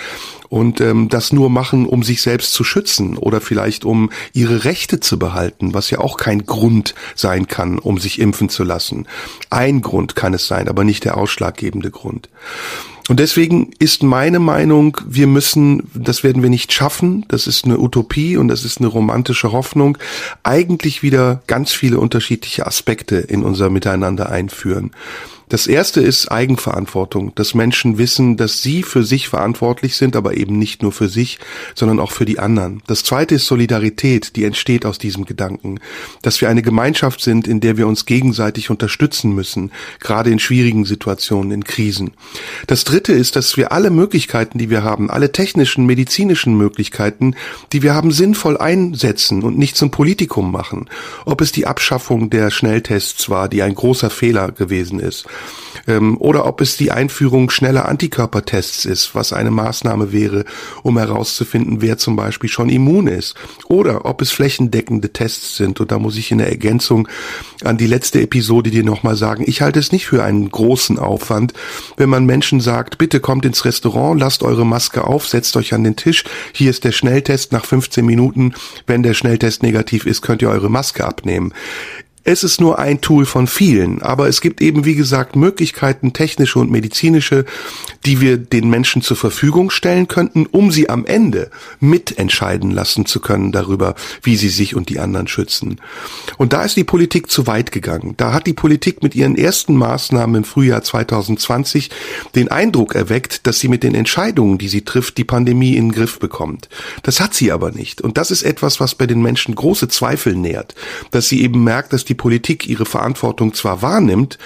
und 0.50 0.82
ähm, 0.82 1.08
das 1.08 1.32
nur 1.32 1.48
machen, 1.48 1.86
um 1.86 2.02
sich 2.02 2.20
selbst 2.20 2.52
zu 2.52 2.64
schützen 2.64 3.16
oder 3.16 3.40
vielleicht 3.40 3.86
um 3.86 4.10
ihre 4.34 4.64
Rechte 4.64 5.00
zu 5.00 5.18
behalten, 5.18 5.72
was 5.72 5.88
ja 5.88 6.00
auch 6.00 6.18
kein 6.18 6.44
Grund 6.44 6.94
sein 7.14 7.46
kann, 7.46 7.78
um 7.78 7.96
sich 7.98 8.18
impfen 8.18 8.50
zu 8.50 8.62
lassen. 8.62 9.06
Ein 9.48 9.80
Grund 9.80 10.16
kann 10.16 10.34
es 10.34 10.46
sein, 10.46 10.68
aber 10.68 10.84
nicht 10.84 11.06
der 11.06 11.16
ausschlaggebende 11.16 11.90
Grund. 11.90 12.28
Und 13.08 13.18
deswegen 13.18 13.70
ist 13.78 14.02
meine 14.02 14.38
Meinung, 14.38 14.96
wir 15.06 15.26
müssen, 15.26 15.90
das 15.94 16.22
werden 16.22 16.42
wir 16.42 16.50
nicht 16.50 16.72
schaffen, 16.72 17.24
das 17.28 17.46
ist 17.46 17.64
eine 17.64 17.78
Utopie 17.78 18.36
und 18.36 18.48
das 18.48 18.64
ist 18.64 18.78
eine 18.78 18.86
romantische 18.86 19.52
Hoffnung, 19.52 19.98
eigentlich 20.42 21.02
wieder 21.02 21.42
ganz 21.46 21.72
viele 21.72 21.98
unterschiedliche 21.98 22.66
Aspekte 22.66 23.16
in 23.16 23.42
unser 23.42 23.70
Miteinander 23.70 24.30
einführen. 24.30 24.92
Das 25.50 25.66
erste 25.66 26.00
ist 26.00 26.30
Eigenverantwortung, 26.30 27.34
dass 27.34 27.54
Menschen 27.54 27.98
wissen, 27.98 28.36
dass 28.36 28.62
sie 28.62 28.84
für 28.84 29.02
sich 29.02 29.28
verantwortlich 29.28 29.96
sind, 29.96 30.14
aber 30.14 30.36
eben 30.36 30.60
nicht 30.60 30.80
nur 30.80 30.92
für 30.92 31.08
sich, 31.08 31.40
sondern 31.74 31.98
auch 31.98 32.12
für 32.12 32.24
die 32.24 32.38
anderen. 32.38 32.84
Das 32.86 33.02
zweite 33.02 33.34
ist 33.34 33.46
Solidarität, 33.46 34.36
die 34.36 34.44
entsteht 34.44 34.86
aus 34.86 34.98
diesem 34.98 35.24
Gedanken, 35.24 35.80
dass 36.22 36.40
wir 36.40 36.48
eine 36.48 36.62
Gemeinschaft 36.62 37.20
sind, 37.20 37.48
in 37.48 37.58
der 37.58 37.76
wir 37.76 37.88
uns 37.88 38.06
gegenseitig 38.06 38.70
unterstützen 38.70 39.34
müssen, 39.34 39.72
gerade 39.98 40.30
in 40.30 40.38
schwierigen 40.38 40.84
Situationen, 40.84 41.50
in 41.50 41.64
Krisen. 41.64 42.12
Das 42.68 42.84
dritte 42.84 43.12
ist, 43.12 43.34
dass 43.34 43.56
wir 43.56 43.72
alle 43.72 43.90
Möglichkeiten, 43.90 44.56
die 44.56 44.70
wir 44.70 44.84
haben, 44.84 45.10
alle 45.10 45.32
technischen, 45.32 45.84
medizinischen 45.84 46.56
Möglichkeiten, 46.56 47.34
die 47.72 47.82
wir 47.82 47.92
haben, 47.92 48.12
sinnvoll 48.12 48.56
einsetzen 48.56 49.42
und 49.42 49.58
nicht 49.58 49.76
zum 49.76 49.90
Politikum 49.90 50.52
machen. 50.52 50.88
Ob 51.24 51.40
es 51.40 51.50
die 51.50 51.66
Abschaffung 51.66 52.30
der 52.30 52.52
Schnelltests 52.52 53.28
war, 53.28 53.48
die 53.48 53.62
ein 53.62 53.74
großer 53.74 54.10
Fehler 54.10 54.52
gewesen 54.52 55.00
ist, 55.00 55.26
oder 56.18 56.46
ob 56.46 56.60
es 56.60 56.76
die 56.76 56.92
Einführung 56.92 57.50
schneller 57.50 57.88
Antikörpertests 57.88 58.84
ist, 58.84 59.14
was 59.14 59.32
eine 59.32 59.50
Maßnahme 59.50 60.12
wäre, 60.12 60.44
um 60.82 60.98
herauszufinden, 60.98 61.80
wer 61.80 61.98
zum 61.98 62.16
Beispiel 62.16 62.50
schon 62.50 62.68
immun 62.68 63.06
ist. 63.06 63.34
Oder 63.66 64.04
ob 64.04 64.22
es 64.22 64.30
flächendeckende 64.30 65.12
Tests 65.12 65.56
sind. 65.56 65.80
Und 65.80 65.90
da 65.90 65.98
muss 65.98 66.16
ich 66.16 66.30
in 66.30 66.38
der 66.38 66.48
Ergänzung 66.48 67.08
an 67.64 67.76
die 67.76 67.86
letzte 67.86 68.20
Episode 68.20 68.70
dir 68.70 68.84
nochmal 68.84 69.16
sagen, 69.16 69.44
ich 69.46 69.62
halte 69.62 69.78
es 69.78 69.92
nicht 69.92 70.06
für 70.06 70.22
einen 70.22 70.50
großen 70.50 70.98
Aufwand, 70.98 71.52
wenn 71.96 72.08
man 72.08 72.26
Menschen 72.26 72.60
sagt, 72.60 72.98
bitte 72.98 73.20
kommt 73.20 73.44
ins 73.44 73.64
Restaurant, 73.64 74.20
lasst 74.20 74.42
eure 74.42 74.66
Maske 74.66 75.04
auf, 75.04 75.26
setzt 75.26 75.56
euch 75.56 75.74
an 75.74 75.84
den 75.84 75.96
Tisch, 75.96 76.24
hier 76.52 76.70
ist 76.70 76.84
der 76.84 76.92
Schnelltest 76.92 77.52
nach 77.52 77.64
15 77.64 78.04
Minuten, 78.04 78.54
wenn 78.86 79.02
der 79.02 79.14
Schnelltest 79.14 79.62
negativ 79.62 80.06
ist, 80.06 80.22
könnt 80.22 80.42
ihr 80.42 80.50
eure 80.50 80.70
Maske 80.70 81.04
abnehmen. 81.04 81.52
Es 82.22 82.44
ist 82.44 82.60
nur 82.60 82.78
ein 82.78 83.00
Tool 83.00 83.24
von 83.24 83.46
vielen, 83.46 84.02
aber 84.02 84.28
es 84.28 84.42
gibt 84.42 84.60
eben, 84.60 84.84
wie 84.84 84.94
gesagt, 84.94 85.36
Möglichkeiten, 85.36 86.12
technische 86.12 86.58
und 86.58 86.70
medizinische, 86.70 87.46
die 88.04 88.20
wir 88.20 88.36
den 88.36 88.68
Menschen 88.68 89.00
zur 89.00 89.16
Verfügung 89.16 89.70
stellen 89.70 90.06
könnten, 90.06 90.44
um 90.46 90.70
sie 90.70 90.90
am 90.90 91.06
Ende 91.06 91.50
mitentscheiden 91.80 92.70
lassen 92.70 93.06
zu 93.06 93.20
können 93.20 93.52
darüber, 93.52 93.94
wie 94.22 94.36
sie 94.36 94.50
sich 94.50 94.74
und 94.74 94.90
die 94.90 94.98
anderen 94.98 95.28
schützen. 95.28 95.80
Und 96.36 96.52
da 96.52 96.62
ist 96.62 96.76
die 96.76 96.84
Politik 96.84 97.30
zu 97.30 97.46
weit 97.46 97.72
gegangen. 97.72 98.14
Da 98.18 98.34
hat 98.34 98.46
die 98.46 98.52
Politik 98.52 99.02
mit 99.02 99.14
ihren 99.14 99.36
ersten 99.36 99.74
Maßnahmen 99.74 100.36
im 100.36 100.44
Frühjahr 100.44 100.82
2020 100.82 101.88
den 102.34 102.48
Eindruck 102.48 102.94
erweckt, 102.94 103.46
dass 103.46 103.60
sie 103.60 103.68
mit 103.68 103.82
den 103.82 103.94
Entscheidungen, 103.94 104.58
die 104.58 104.68
sie 104.68 104.82
trifft, 104.82 105.16
die 105.16 105.24
Pandemie 105.24 105.74
in 105.74 105.88
den 105.88 105.92
Griff 105.92 106.18
bekommt. 106.18 106.68
Das 107.02 107.18
hat 107.18 107.32
sie 107.32 107.50
aber 107.50 107.70
nicht. 107.70 108.02
Und 108.02 108.18
das 108.18 108.30
ist 108.30 108.42
etwas, 108.42 108.78
was 108.78 108.94
bei 108.94 109.06
den 109.06 109.22
Menschen 109.22 109.54
große 109.54 109.88
Zweifel 109.88 110.34
nährt, 110.34 110.74
dass 111.10 111.28
sie 111.28 111.42
eben 111.42 111.64
merkt, 111.64 111.94
dass 111.94 112.04
die 112.10 112.14
Politik 112.14 112.68
ihre 112.68 112.84
Verantwortung 112.84 113.54
zwar 113.54 113.80
wahrnimmt, 113.80 114.38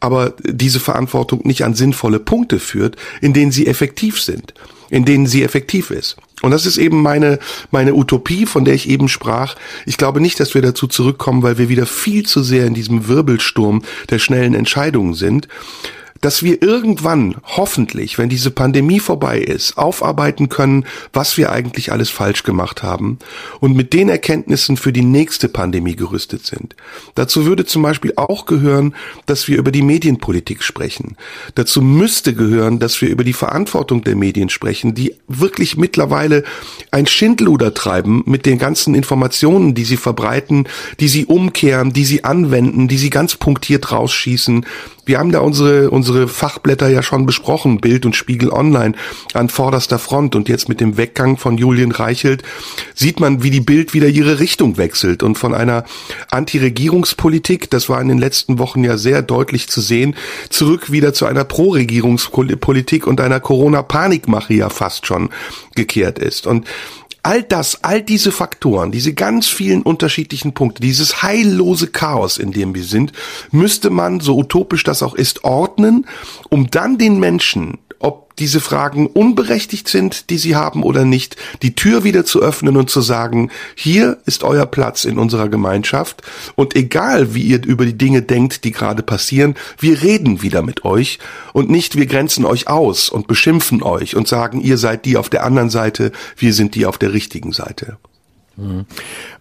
aber 0.00 0.34
diese 0.42 0.80
Verantwortung 0.80 1.42
nicht 1.44 1.64
an 1.64 1.74
sinnvolle 1.74 2.18
Punkte 2.18 2.58
führt, 2.58 2.96
in 3.20 3.32
denen 3.32 3.52
sie 3.52 3.66
effektiv 3.66 4.20
sind, 4.20 4.54
in 4.88 5.04
denen 5.04 5.26
sie 5.26 5.44
effektiv 5.44 5.90
ist. 5.90 6.16
Und 6.42 6.52
das 6.52 6.64
ist 6.64 6.78
eben 6.78 7.02
meine, 7.02 7.38
meine 7.70 7.94
Utopie, 7.94 8.46
von 8.46 8.64
der 8.64 8.74
ich 8.74 8.88
eben 8.88 9.08
sprach. 9.08 9.56
Ich 9.84 9.98
glaube 9.98 10.20
nicht, 10.20 10.40
dass 10.40 10.54
wir 10.54 10.62
dazu 10.62 10.86
zurückkommen, 10.86 11.42
weil 11.42 11.58
wir 11.58 11.68
wieder 11.68 11.84
viel 11.84 12.24
zu 12.24 12.42
sehr 12.42 12.66
in 12.66 12.74
diesem 12.74 13.08
Wirbelsturm 13.08 13.82
der 14.08 14.18
schnellen 14.18 14.54
Entscheidungen 14.54 15.12
sind, 15.12 15.48
dass 16.20 16.42
wir 16.42 16.62
irgendwann, 16.62 17.36
hoffentlich, 17.44 18.18
wenn 18.18 18.28
diese 18.28 18.50
Pandemie 18.50 19.00
vorbei 19.00 19.38
ist, 19.38 19.78
aufarbeiten 19.78 20.48
können, 20.48 20.84
was 21.12 21.36
wir 21.36 21.50
eigentlich 21.50 21.92
alles 21.92 22.10
falsch 22.10 22.42
gemacht 22.42 22.82
haben 22.82 23.18
und 23.60 23.74
mit 23.74 23.92
den 23.92 24.08
Erkenntnissen 24.08 24.76
für 24.76 24.92
die 24.92 25.02
nächste 25.02 25.48
Pandemie 25.48 25.96
gerüstet 25.96 26.44
sind. 26.44 26.76
Dazu 27.14 27.46
würde 27.46 27.64
zum 27.64 27.82
Beispiel 27.82 28.12
auch 28.16 28.44
gehören, 28.46 28.94
dass 29.26 29.48
wir 29.48 29.58
über 29.58 29.72
die 29.72 29.82
Medienpolitik 29.82 30.62
sprechen. 30.62 31.16
Dazu 31.54 31.80
müsste 31.80 32.34
gehören, 32.34 32.78
dass 32.78 33.00
wir 33.00 33.08
über 33.08 33.24
die 33.24 33.32
Verantwortung 33.32 34.04
der 34.04 34.16
Medien 34.16 34.50
sprechen, 34.50 34.94
die 34.94 35.14
wirklich 35.26 35.76
mittlerweile 35.76 36.44
ein 36.90 37.06
Schindluder 37.06 37.72
treiben 37.72 38.22
mit 38.26 38.44
den 38.44 38.58
ganzen 38.58 38.94
Informationen, 38.94 39.74
die 39.74 39.84
sie 39.84 39.96
verbreiten, 39.96 40.68
die 41.00 41.08
sie 41.08 41.24
umkehren, 41.24 41.92
die 41.92 42.04
sie 42.04 42.24
anwenden, 42.24 42.88
die 42.88 42.98
sie 42.98 43.10
ganz 43.10 43.36
punktiert 43.36 43.90
rausschießen 43.90 44.66
wir 45.10 45.18
haben 45.18 45.32
da 45.32 45.40
unsere, 45.40 45.90
unsere 45.90 46.28
Fachblätter 46.28 46.86
ja 46.86 47.02
schon 47.02 47.26
besprochen, 47.26 47.80
Bild 47.80 48.06
und 48.06 48.14
Spiegel 48.14 48.52
Online 48.52 48.94
an 49.34 49.48
vorderster 49.48 49.98
Front. 49.98 50.36
Und 50.36 50.48
jetzt 50.48 50.68
mit 50.68 50.80
dem 50.80 50.96
Weggang 50.96 51.36
von 51.36 51.58
Julian 51.58 51.90
Reichelt 51.90 52.44
sieht 52.94 53.18
man, 53.18 53.42
wie 53.42 53.50
die 53.50 53.60
Bild 53.60 53.92
wieder 53.92 54.06
ihre 54.06 54.38
Richtung 54.38 54.76
wechselt 54.76 55.24
und 55.24 55.36
von 55.36 55.52
einer 55.52 55.82
Anti-Regierungspolitik, 56.30 57.68
das 57.70 57.88
war 57.88 58.00
in 58.00 58.06
den 58.06 58.18
letzten 58.18 58.60
Wochen 58.60 58.84
ja 58.84 58.96
sehr 58.96 59.20
deutlich 59.20 59.68
zu 59.68 59.80
sehen, 59.80 60.14
zurück 60.48 60.92
wieder 60.92 61.12
zu 61.12 61.26
einer 61.26 61.42
Pro-Regierungspolitik 61.42 63.08
und 63.08 63.20
einer 63.20 63.40
Corona-Panikmache 63.40 64.54
ja 64.54 64.68
fast 64.68 65.08
schon 65.08 65.30
gekehrt 65.74 66.20
ist. 66.20 66.46
Und 66.46 66.68
All 67.22 67.42
das, 67.42 67.84
all 67.84 68.02
diese 68.02 68.32
Faktoren, 68.32 68.92
diese 68.92 69.12
ganz 69.14 69.46
vielen 69.46 69.82
unterschiedlichen 69.82 70.54
Punkte, 70.54 70.80
dieses 70.82 71.22
heillose 71.22 71.88
Chaos, 71.88 72.38
in 72.38 72.52
dem 72.52 72.74
wir 72.74 72.84
sind, 72.84 73.12
müsste 73.50 73.90
man, 73.90 74.20
so 74.20 74.38
utopisch 74.38 74.84
das 74.84 75.02
auch 75.02 75.14
ist, 75.14 75.44
ordnen, 75.44 76.06
um 76.48 76.70
dann 76.70 76.96
den 76.96 77.20
Menschen 77.20 77.78
ob 78.00 78.34
diese 78.36 78.60
Fragen 78.60 79.06
unberechtigt 79.06 79.86
sind, 79.86 80.30
die 80.30 80.38
sie 80.38 80.56
haben 80.56 80.82
oder 80.82 81.04
nicht, 81.04 81.36
die 81.62 81.74
Tür 81.74 82.02
wieder 82.02 82.24
zu 82.24 82.40
öffnen 82.40 82.76
und 82.78 82.90
zu 82.90 83.02
sagen, 83.02 83.50
hier 83.74 84.18
ist 84.24 84.42
euer 84.42 84.66
Platz 84.66 85.04
in 85.04 85.18
unserer 85.18 85.48
Gemeinschaft 85.48 86.22
und 86.56 86.74
egal 86.74 87.34
wie 87.34 87.42
ihr 87.42 87.64
über 87.64 87.84
die 87.84 87.96
Dinge 87.96 88.22
denkt, 88.22 88.64
die 88.64 88.72
gerade 88.72 89.02
passieren, 89.02 89.54
wir 89.78 90.02
reden 90.02 90.42
wieder 90.42 90.62
mit 90.62 90.84
euch 90.84 91.18
und 91.52 91.68
nicht 91.68 91.96
wir 91.96 92.06
grenzen 92.06 92.46
euch 92.46 92.68
aus 92.68 93.10
und 93.10 93.26
beschimpfen 93.26 93.82
euch 93.82 94.16
und 94.16 94.26
sagen, 94.26 94.60
ihr 94.60 94.78
seid 94.78 95.04
die 95.04 95.18
auf 95.18 95.28
der 95.28 95.44
anderen 95.44 95.70
Seite, 95.70 96.10
wir 96.36 96.54
sind 96.54 96.74
die 96.74 96.86
auf 96.86 96.96
der 96.96 97.12
richtigen 97.12 97.52
Seite. 97.52 97.98
Mhm. 98.60 98.86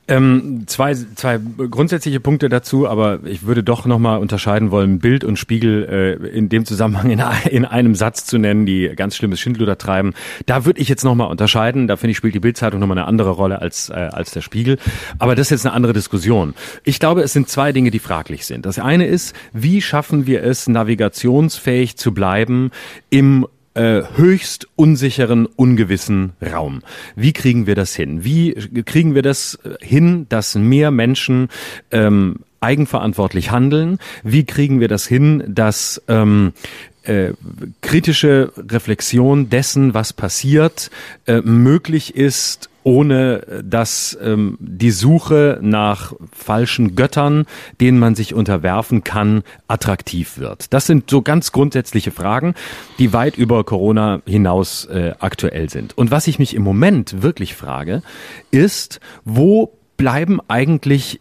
Ähm, 0.08 0.64
zwei, 0.66 0.96
zwei 0.96 1.40
grundsätzliche 1.70 2.20
Punkte 2.20 2.50
dazu, 2.50 2.88
aber 2.88 3.20
ich 3.26 3.46
würde 3.46 3.64
doch 3.64 3.86
nochmal 3.86 4.20
unterscheiden 4.20 4.72
wollen, 4.72 4.98
Bild 4.98 5.24
und 5.24 5.38
Spiegel 5.38 6.20
äh, 6.24 6.28
in 6.30 6.50
dem 6.50 6.66
Zusammenhang 6.66 7.12
in, 7.12 7.22
in 7.52 7.66
einem 7.66 7.94
Satz 7.94 8.26
zu 8.26 8.40
nennen, 8.40 8.66
die 8.66 8.90
ganz 8.96 9.16
schlimmes 9.16 9.40
Schindluder 9.40 9.78
treiben. 9.78 10.14
Da 10.48 10.66
würde 10.66 10.82
ich 10.82 10.90
jetzt 10.90 11.04
nochmal 11.04 11.30
unterscheiden. 11.30 11.88
Da 11.88 11.96
finde 11.96 12.12
ich, 12.12 12.18
spielt 12.18 12.34
die 12.34 12.40
Bildzeitung 12.40 12.80
nochmal 12.80 12.98
eine 12.98 13.08
andere 13.08 13.30
Rolle 13.32 13.62
als, 13.62 13.90
äh, 13.90 13.94
als 13.94 14.32
der 14.32 14.42
Spiegel. 14.42 14.78
Aber 15.20 15.36
das 15.36 15.48
ist 15.48 15.52
jetzt 15.52 15.66
eine 15.68 15.76
andere 15.76 15.94
Diskussion. 15.94 16.56
Ich 16.84 17.00
glaube, 17.00 17.22
es 17.22 17.34
sind 17.34 17.50
zwei 17.50 17.72
Dinge, 17.72 17.92
die 17.92 18.00
fraglich 18.00 18.48
sind. 18.48 18.66
Das 18.66 18.80
eine 18.80 19.06
ist, 19.06 19.36
wie 19.54 19.82
schaffen 19.82 20.26
wir 20.26 20.44
es, 20.44 20.68
navigationsfähig 20.68 21.98
zu 21.98 22.14
bleiben 22.14 22.72
im 23.12 23.46
äh, 23.74 24.02
höchst 24.16 24.68
unsicheren, 24.76 25.46
ungewissen 25.46 26.34
Raum. 26.42 26.82
Wie 27.16 27.34
kriegen 27.34 27.68
wir 27.68 27.76
das 27.76 27.96
hin? 27.96 28.24
Wie 28.24 28.54
kriegen 28.86 29.16
wir 29.16 29.22
das 29.22 29.60
hin, 29.82 30.26
dass 30.30 30.56
mehr 30.56 30.92
Menschen 30.92 31.50
ähm, 31.92 32.38
eigenverantwortlich 32.62 33.52
handeln? 33.52 34.00
Wie 34.24 34.44
kriegen 34.44 34.80
wir 34.80 34.88
das 34.88 35.08
hin, 35.08 35.44
dass 35.48 36.02
ähm, 36.08 36.54
äh, 37.04 37.34
kritische 37.82 38.52
Reflexion 38.58 39.50
dessen, 39.50 39.94
was 39.94 40.14
passiert, 40.14 40.92
äh, 41.26 41.42
möglich 41.42 42.16
ist 42.16 42.69
ohne 42.84 43.64
dass 43.64 44.18
ähm, 44.22 44.58
die 44.60 44.92
Suche 44.92 45.60
nach 45.62 46.14
falschen 46.32 46.96
Göttern, 46.96 47.46
denen 47.82 48.00
man 48.00 48.16
sich 48.16 48.34
unterwerfen 48.34 49.04
kann, 49.04 49.44
attraktiv 49.68 50.38
wird? 50.38 50.74
Das 50.74 50.86
sind 50.86 51.10
so 51.10 51.22
ganz 51.22 51.52
grundsätzliche 51.52 52.12
Fragen, 52.12 52.56
die 52.98 53.14
weit 53.14 53.38
über 53.38 53.64
Corona 53.64 54.22
hinaus 54.26 54.86
äh, 54.86 55.14
aktuell 55.20 55.70
sind. 55.70 55.98
Und 55.98 56.12
was 56.12 56.28
ich 56.28 56.40
mich 56.40 56.56
im 56.56 56.64
Moment 56.64 57.22
wirklich 57.22 57.56
frage, 57.56 58.02
ist, 58.52 59.00
wo 59.26 59.74
bleiben 59.98 60.40
eigentlich 60.48 61.20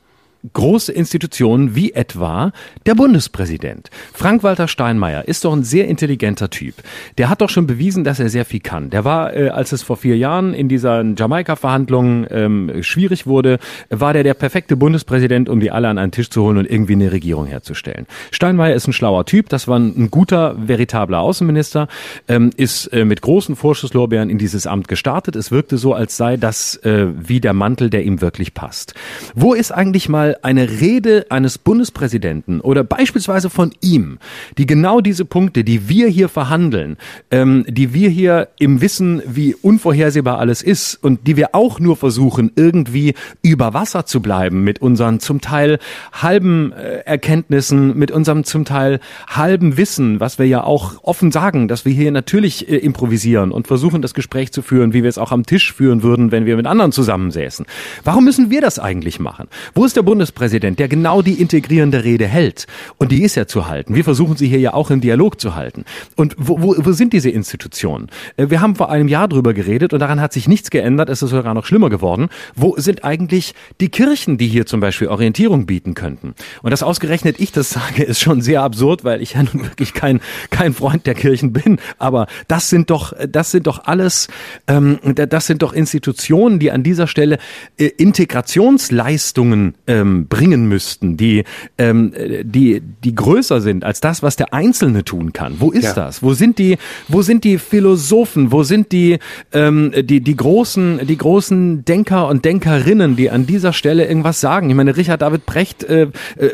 große 0.53 0.93
Institutionen 0.93 1.74
wie 1.74 1.93
etwa 1.93 2.53
der 2.86 2.95
Bundespräsident. 2.95 3.91
Frank-Walter 4.12 4.68
Steinmeier 4.68 5.26
ist 5.26 5.45
doch 5.45 5.53
ein 5.53 5.64
sehr 5.64 5.89
intelligenter 5.89 6.49
Typ. 6.51 6.74
Der 7.18 7.28
hat 7.28 7.41
doch 7.41 7.51
schon 7.51 7.66
bewiesen, 7.66 8.05
dass 8.05 8.20
er 8.20 8.28
sehr 8.28 8.45
viel 8.45 8.61
kann. 8.61 8.91
Der 8.91 9.05
war, 9.05 9.34
äh, 9.34 9.49
als 9.49 9.72
es 9.72 9.82
vor 9.82 9.97
vier 9.97 10.16
Jahren 10.16 10.55
in 10.55 10.68
dieser 10.68 11.03
Jamaika-Verhandlung 11.03 12.26
ähm, 12.30 12.82
schwierig 12.82 13.26
wurde, 13.26 13.59
war 13.91 14.12
der 14.12 14.22
der 14.22 14.34
perfekte 14.34 14.76
Bundespräsident, 14.76 15.49
um 15.49 15.61
die 15.61 15.70
alle 15.70 15.89
an 15.89 15.99
einen 15.99 16.12
Tisch 16.12 16.30
zu 16.30 16.43
holen 16.43 16.59
und 16.59 16.70
irgendwie 16.70 16.93
eine 16.93 17.11
Regierung 17.11 17.47
herzustellen. 17.47 18.07
Steinmeier 18.30 18.74
ist 18.74 18.86
ein 18.86 18.93
schlauer 18.93 19.24
Typ, 19.26 19.49
das 19.49 19.66
war 19.66 19.78
ein, 19.78 20.11
guter, 20.11 20.55
veritabler 20.59 21.20
Außenminister, 21.20 21.89
ähm, 22.28 22.51
ist 22.57 22.86
äh, 22.89 23.05
mit 23.05 23.22
großen 23.22 23.57
Vorschusslorbeeren 23.57 24.30
in 24.30 24.39
dieses 24.39 24.66
Amt 24.66 24.89
gestartet. 24.89 25.36
Es 25.36 25.51
wirkte 25.51 25.78
so, 25.78 25.95
als 25.95 26.16
sei 26.16 26.36
das 26.36 26.76
äh, 26.76 27.07
wie 27.16 27.41
der 27.41 27.53
Mantel, 27.53 27.91
der 27.91 28.05
ihm 28.05 28.20
wirklich 28.20 28.55
passt. 28.55 28.95
Wo 29.34 29.55
ist 29.55 29.72
eigentlich 29.72 30.09
mal 30.09 30.28
eine 30.43 30.81
Rede 30.81 31.26
eines 31.31 31.59
Bundespräsidenten 31.59 32.61
oder 32.61 32.85
beispielsweise 32.85 33.51
von 33.51 33.72
ihm, 33.81 34.18
die 34.57 34.66
genau 34.66 35.01
diese 35.01 35.24
Punkte, 35.24 35.64
die 35.64 35.89
wir 35.89 36.09
hier 36.09 36.29
verhandeln, 36.29 36.97
ähm, 37.31 37.64
die 37.68 37.95
wir 37.95 38.09
hier 38.09 38.49
im 38.59 38.81
Wissen, 38.81 39.22
wie 39.26 39.55
unvorhersehbar 39.55 40.39
alles 40.39 40.62
ist 40.62 40.95
und 41.03 41.26
die 41.26 41.37
wir 41.37 41.55
auch 41.55 41.81
nur 41.81 41.97
versuchen, 41.97 42.53
irgendwie 42.57 43.14
über 43.43 43.74
Wasser 43.74 44.07
zu 44.07 44.20
bleiben 44.20 44.64
mit 44.64 44.81
unseren 44.81 45.20
zum 45.20 45.41
Teil 45.41 45.79
halben 46.12 46.72
äh, 46.72 46.99
Erkenntnissen, 47.01 47.97
mit 47.97 48.11
unserem 48.11 48.45
zum 48.45 48.64
Teil 48.64 49.01
halben 49.29 49.76
Wissen, 49.76 50.20
was 50.20 50.39
wir 50.39 50.47
ja 50.47 50.64
auch 50.64 51.03
offen 51.03 51.33
sagen, 51.33 51.68
dass 51.68 51.85
wir 51.85 51.93
hier 51.93 52.11
natürlich 52.11 52.68
äh, 52.68 52.76
improvisieren 52.76 53.53
und 53.53 53.66
versuchen, 53.66 54.03
das 54.03 54.14
Gespräch 54.14 54.53
zu 54.53 54.62
führen, 54.62 54.93
wie 54.93 55.03
wir 55.03 55.09
es 55.09 55.18
auch 55.18 55.33
am 55.33 55.47
Tisch 55.47 55.72
führen 55.72 56.03
würden, 56.03 56.33
wenn 56.33 56.47
wir 56.47 56.57
mit 56.57 56.66
anderen 56.66 56.93
zusammensäßen. 56.93 57.66
Warum 58.05 58.24
müssen 58.24 58.51
wir 58.51 58.61
das 58.61 58.79
eigentlich 58.79 59.20
machen? 59.20 59.49
Wo 59.74 59.85
ist 59.85 59.97
der 59.97 60.03
Bund 60.03 60.18
Bundespräsident, 60.19 60.79
der 60.79 60.89
genau 60.89 61.23
die 61.23 61.35
integrierende 61.35 62.05
Rede 62.05 62.27
hält. 62.27 62.66
Und 62.97 63.12
die 63.12 63.23
ist 63.23 63.35
ja 63.35 63.47
zu 63.47 63.69
halten. 63.69 63.95
Wir 63.95 64.05
versuchen 64.05 64.37
sie 64.37 64.49
hier 64.49 64.59
ja 64.59 64.75
auch 64.75 64.91
im 64.91 65.01
Dialog 65.01 65.41
zu 65.41 65.55
halten. 65.55 65.85
Und 66.16 66.35
wo, 66.39 66.61
wo, 66.61 66.75
wo 66.77 66.93
sind 66.93 67.12
diese 67.12 67.31
Institutionen? 67.31 68.09
Äh, 68.37 68.51
wir 68.51 68.61
haben 68.61 68.75
vor 68.77 68.91
einem 68.91 69.09
Jahr 69.09 69.29
drüber 69.29 69.55
geredet 69.55 69.93
und 69.93 70.01
daran 70.01 70.21
hat 70.21 70.33
sich 70.33 70.49
nichts 70.49 70.71
geändert. 70.71 71.09
Es 71.09 71.23
ist 71.23 71.31
sogar 71.31 71.55
noch 71.55 71.66
schlimmer 71.66 71.89
geworden. 71.89 72.29
Wo 72.55 72.75
sind 72.77 73.05
eigentlich 73.05 73.55
die 73.81 73.89
Kirchen, 73.89 74.39
die 74.39 74.49
hier 74.49 74.66
zum 74.66 74.81
Beispiel 74.81 75.09
Orientierung 75.09 75.66
bieten 75.66 75.95
könnten? 75.95 76.35
Und 76.62 76.71
das 76.71 76.83
ausgerechnet 76.83 77.37
ich 77.39 77.53
das 77.53 77.71
sage, 77.71 78.03
ist 78.03 78.21
schon 78.21 78.41
sehr 78.41 78.62
absurd, 78.62 79.05
weil 79.05 79.23
ich 79.23 79.35
ja 79.35 79.43
nun 79.43 79.62
wirklich 79.62 79.95
kein, 79.95 80.21
kein 80.51 80.75
Freund 80.75 81.07
der 81.07 81.14
Kirchen 81.14 81.53
bin. 81.53 81.79
Aber 81.99 82.27
das 82.49 82.71
sind 82.71 82.91
doch, 82.91 83.12
das 83.29 83.51
sind 83.51 83.66
doch 83.66 83.85
alles, 83.85 84.29
ähm, 84.66 84.99
das 85.14 85.47
sind 85.47 85.62
doch 85.62 85.73
Institutionen, 85.73 86.59
die 86.59 86.71
an 86.71 86.83
dieser 86.83 87.07
Stelle 87.07 87.39
äh, 87.77 87.87
Integrationsleistungen 87.87 89.75
ähm, 89.87 90.08
ähm, 90.09 90.27
bringen 90.29 90.69
müssten, 90.69 91.17
die, 91.17 91.45
ähm, 91.77 92.13
die, 92.43 92.83
die 93.05 93.15
größer 93.15 93.61
sind 93.61 93.85
als 93.85 94.01
das, 94.01 94.23
was 94.23 94.37
der 94.37 94.53
Einzelne 94.53 95.05
tun 95.05 95.33
kann. 95.33 95.57
Wo 95.59 95.71
ist 95.71 95.85
ja. 95.85 95.95
das? 95.95 96.23
Wo 96.23 96.35
sind 96.35 96.59
die, 96.59 96.79
wo 97.09 97.23
sind 97.23 97.45
die 97.45 97.59
Philosophen? 97.59 98.53
Wo 98.53 98.63
sind 98.63 98.93
die, 98.93 99.19
ähm, 99.53 99.93
die, 100.03 100.21
die 100.21 100.37
großen, 100.37 101.07
die 101.07 101.17
großen 101.17 101.85
Denker 101.85 102.29
und 102.29 102.45
Denkerinnen, 102.45 103.17
die 103.17 103.31
an 103.31 103.47
dieser 103.47 103.73
Stelle 103.73 104.07
irgendwas 104.07 104.41
sagen? 104.41 104.71
Ich 104.71 104.77
meine, 104.77 104.97
Richard 104.97 105.23
David 105.23 105.47
Brecht 105.47 105.85
äh, 105.85 106.09
äh, 106.37 106.51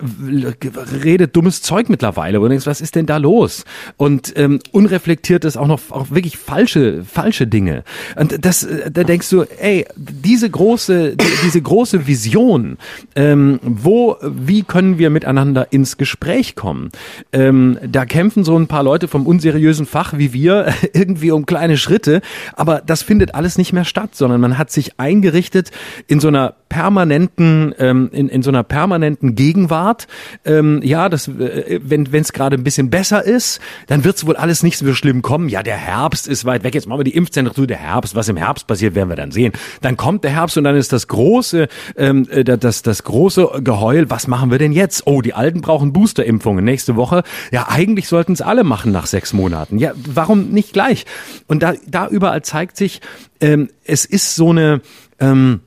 redet 1.03 1.37
dummes 1.37 1.63
Zeug 1.63 1.89
mittlerweile. 1.89 2.39
Du 2.39 2.49
denkst, 2.49 2.67
was 2.67 2.81
ist 2.81 2.95
denn 2.95 3.07
da 3.07 3.17
los? 3.17 3.65
Und 3.97 4.33
ähm, 4.37 4.61
unreflektiert 4.73 5.45
ist 5.45 5.57
auch 5.57 5.67
noch 5.67 5.81
auch 5.91 6.11
wirklich 6.11 6.37
falsche, 6.37 7.05
falsche 7.05 7.47
Dinge. 7.47 7.85
Und 8.17 8.45
das, 8.45 8.65
äh, 8.65 8.91
da 8.91 9.05
denkst 9.05 9.31
du, 9.31 9.43
ey, 9.43 9.87
diese 9.97 10.49
große, 10.51 11.17
die, 11.17 11.25
diese 11.45 11.61
große 11.61 12.07
Vision, 12.07 12.79
ähm, 13.15 13.44
ähm, 13.45 13.61
wo, 13.63 14.17
wie 14.23 14.63
können 14.63 14.99
wir 14.99 15.11
miteinander 15.11 15.73
ins 15.73 15.97
Gespräch 15.97 16.55
kommen? 16.55 16.91
Ähm, 17.33 17.79
da 17.87 18.05
kämpfen 18.05 18.45
so 18.45 18.57
ein 18.59 18.67
paar 18.67 18.83
Leute 18.83 19.09
vom 19.09 19.27
unseriösen 19.27 19.87
Fach 19.87 20.15
wie 20.17 20.33
wir 20.33 20.73
irgendwie 20.93 21.31
um 21.31 21.47
kleine 21.47 21.77
Schritte, 21.77 22.21
aber 22.55 22.83
das 22.85 23.03
findet 23.03 23.35
alles 23.35 23.59
nicht 23.59 23.73
mehr 23.73 23.85
statt, 23.85 24.15
sondern 24.15 24.41
man 24.41 24.59
hat 24.59 24.71
sich 24.71 24.99
eingerichtet 24.99 25.71
in 26.07 26.21
so 26.21 26.29
einer 26.29 26.55
permanenten, 26.69 27.73
ähm, 27.79 28.11
in, 28.13 28.29
in 28.29 28.43
so 28.43 28.51
einer 28.51 28.65
permanenten 28.65 29.37
Gegenwart. 29.37 30.09
Ähm, 30.45 30.81
ja, 30.83 31.09
das, 31.09 31.29
äh, 31.29 31.81
wenn 31.85 32.13
es 32.13 32.33
gerade 32.33 32.57
ein 32.57 32.65
bisschen 32.65 32.91
besser 32.91 33.25
ist, 33.25 33.61
dann 33.87 34.05
wird 34.05 34.17
es 34.17 34.27
wohl 34.27 34.37
alles 34.37 34.63
nicht 34.63 34.79
so 34.79 34.93
schlimm 34.95 35.23
kommen. 35.23 35.49
Ja, 35.49 35.63
der 35.63 35.77
Herbst 35.77 36.27
ist 36.27 36.45
weit 36.45 36.65
weg. 36.65 36.75
Jetzt 36.75 36.89
machen 36.89 37.01
wir 37.01 37.05
die 37.05 37.15
Impfzentren 37.15 37.55
zu. 37.55 37.67
Der 37.67 37.77
Herbst, 37.77 38.17
was 38.17 38.29
im 38.29 38.37
Herbst 38.37 38.67
passiert, 38.67 38.97
werden 38.97 39.09
wir 39.09 39.17
dann 39.17 39.31
sehen. 39.31 39.53
Dann 39.83 39.97
kommt 39.97 40.25
der 40.25 40.33
Herbst 40.33 40.59
und 40.59 40.65
dann 40.65 40.77
ist 40.77 40.93
das 40.93 41.07
große, 41.07 41.69
ähm, 41.97 42.27
äh, 42.31 42.43
das, 42.43 42.83
das 42.83 43.05
große 43.05 43.34
Geheul. 43.35 44.11
Was 44.11 44.27
machen 44.27 44.51
wir 44.51 44.59
denn 44.59 44.73
jetzt? 44.73 45.07
Oh, 45.07 45.21
die 45.21 45.35
Alten 45.35 45.61
brauchen 45.61 45.93
Boosterimpfungen 45.93 46.65
nächste 46.65 46.97
Woche. 46.97 47.23
Ja, 47.53 47.69
eigentlich 47.69 48.09
sollten 48.09 48.33
es 48.33 48.43
alle 48.43 48.65
machen 48.65 48.93
nach 48.93 49.07
sechs 49.07 49.33
Monaten. 49.33 49.79
Ja, 49.79 49.93
warum 49.95 50.51
nicht 50.51 50.73
gleich? 50.73 51.05
Und 51.47 51.63
da, 51.63 51.75
da 51.87 52.09
überall 52.09 52.43
zeigt 52.43 52.77
sich, 52.77 53.01
ähm, 53.41 53.69
es 53.85 54.05
ist 54.05 54.35
so 54.35 54.51
eine 54.51 54.81
ähm, 55.19 55.61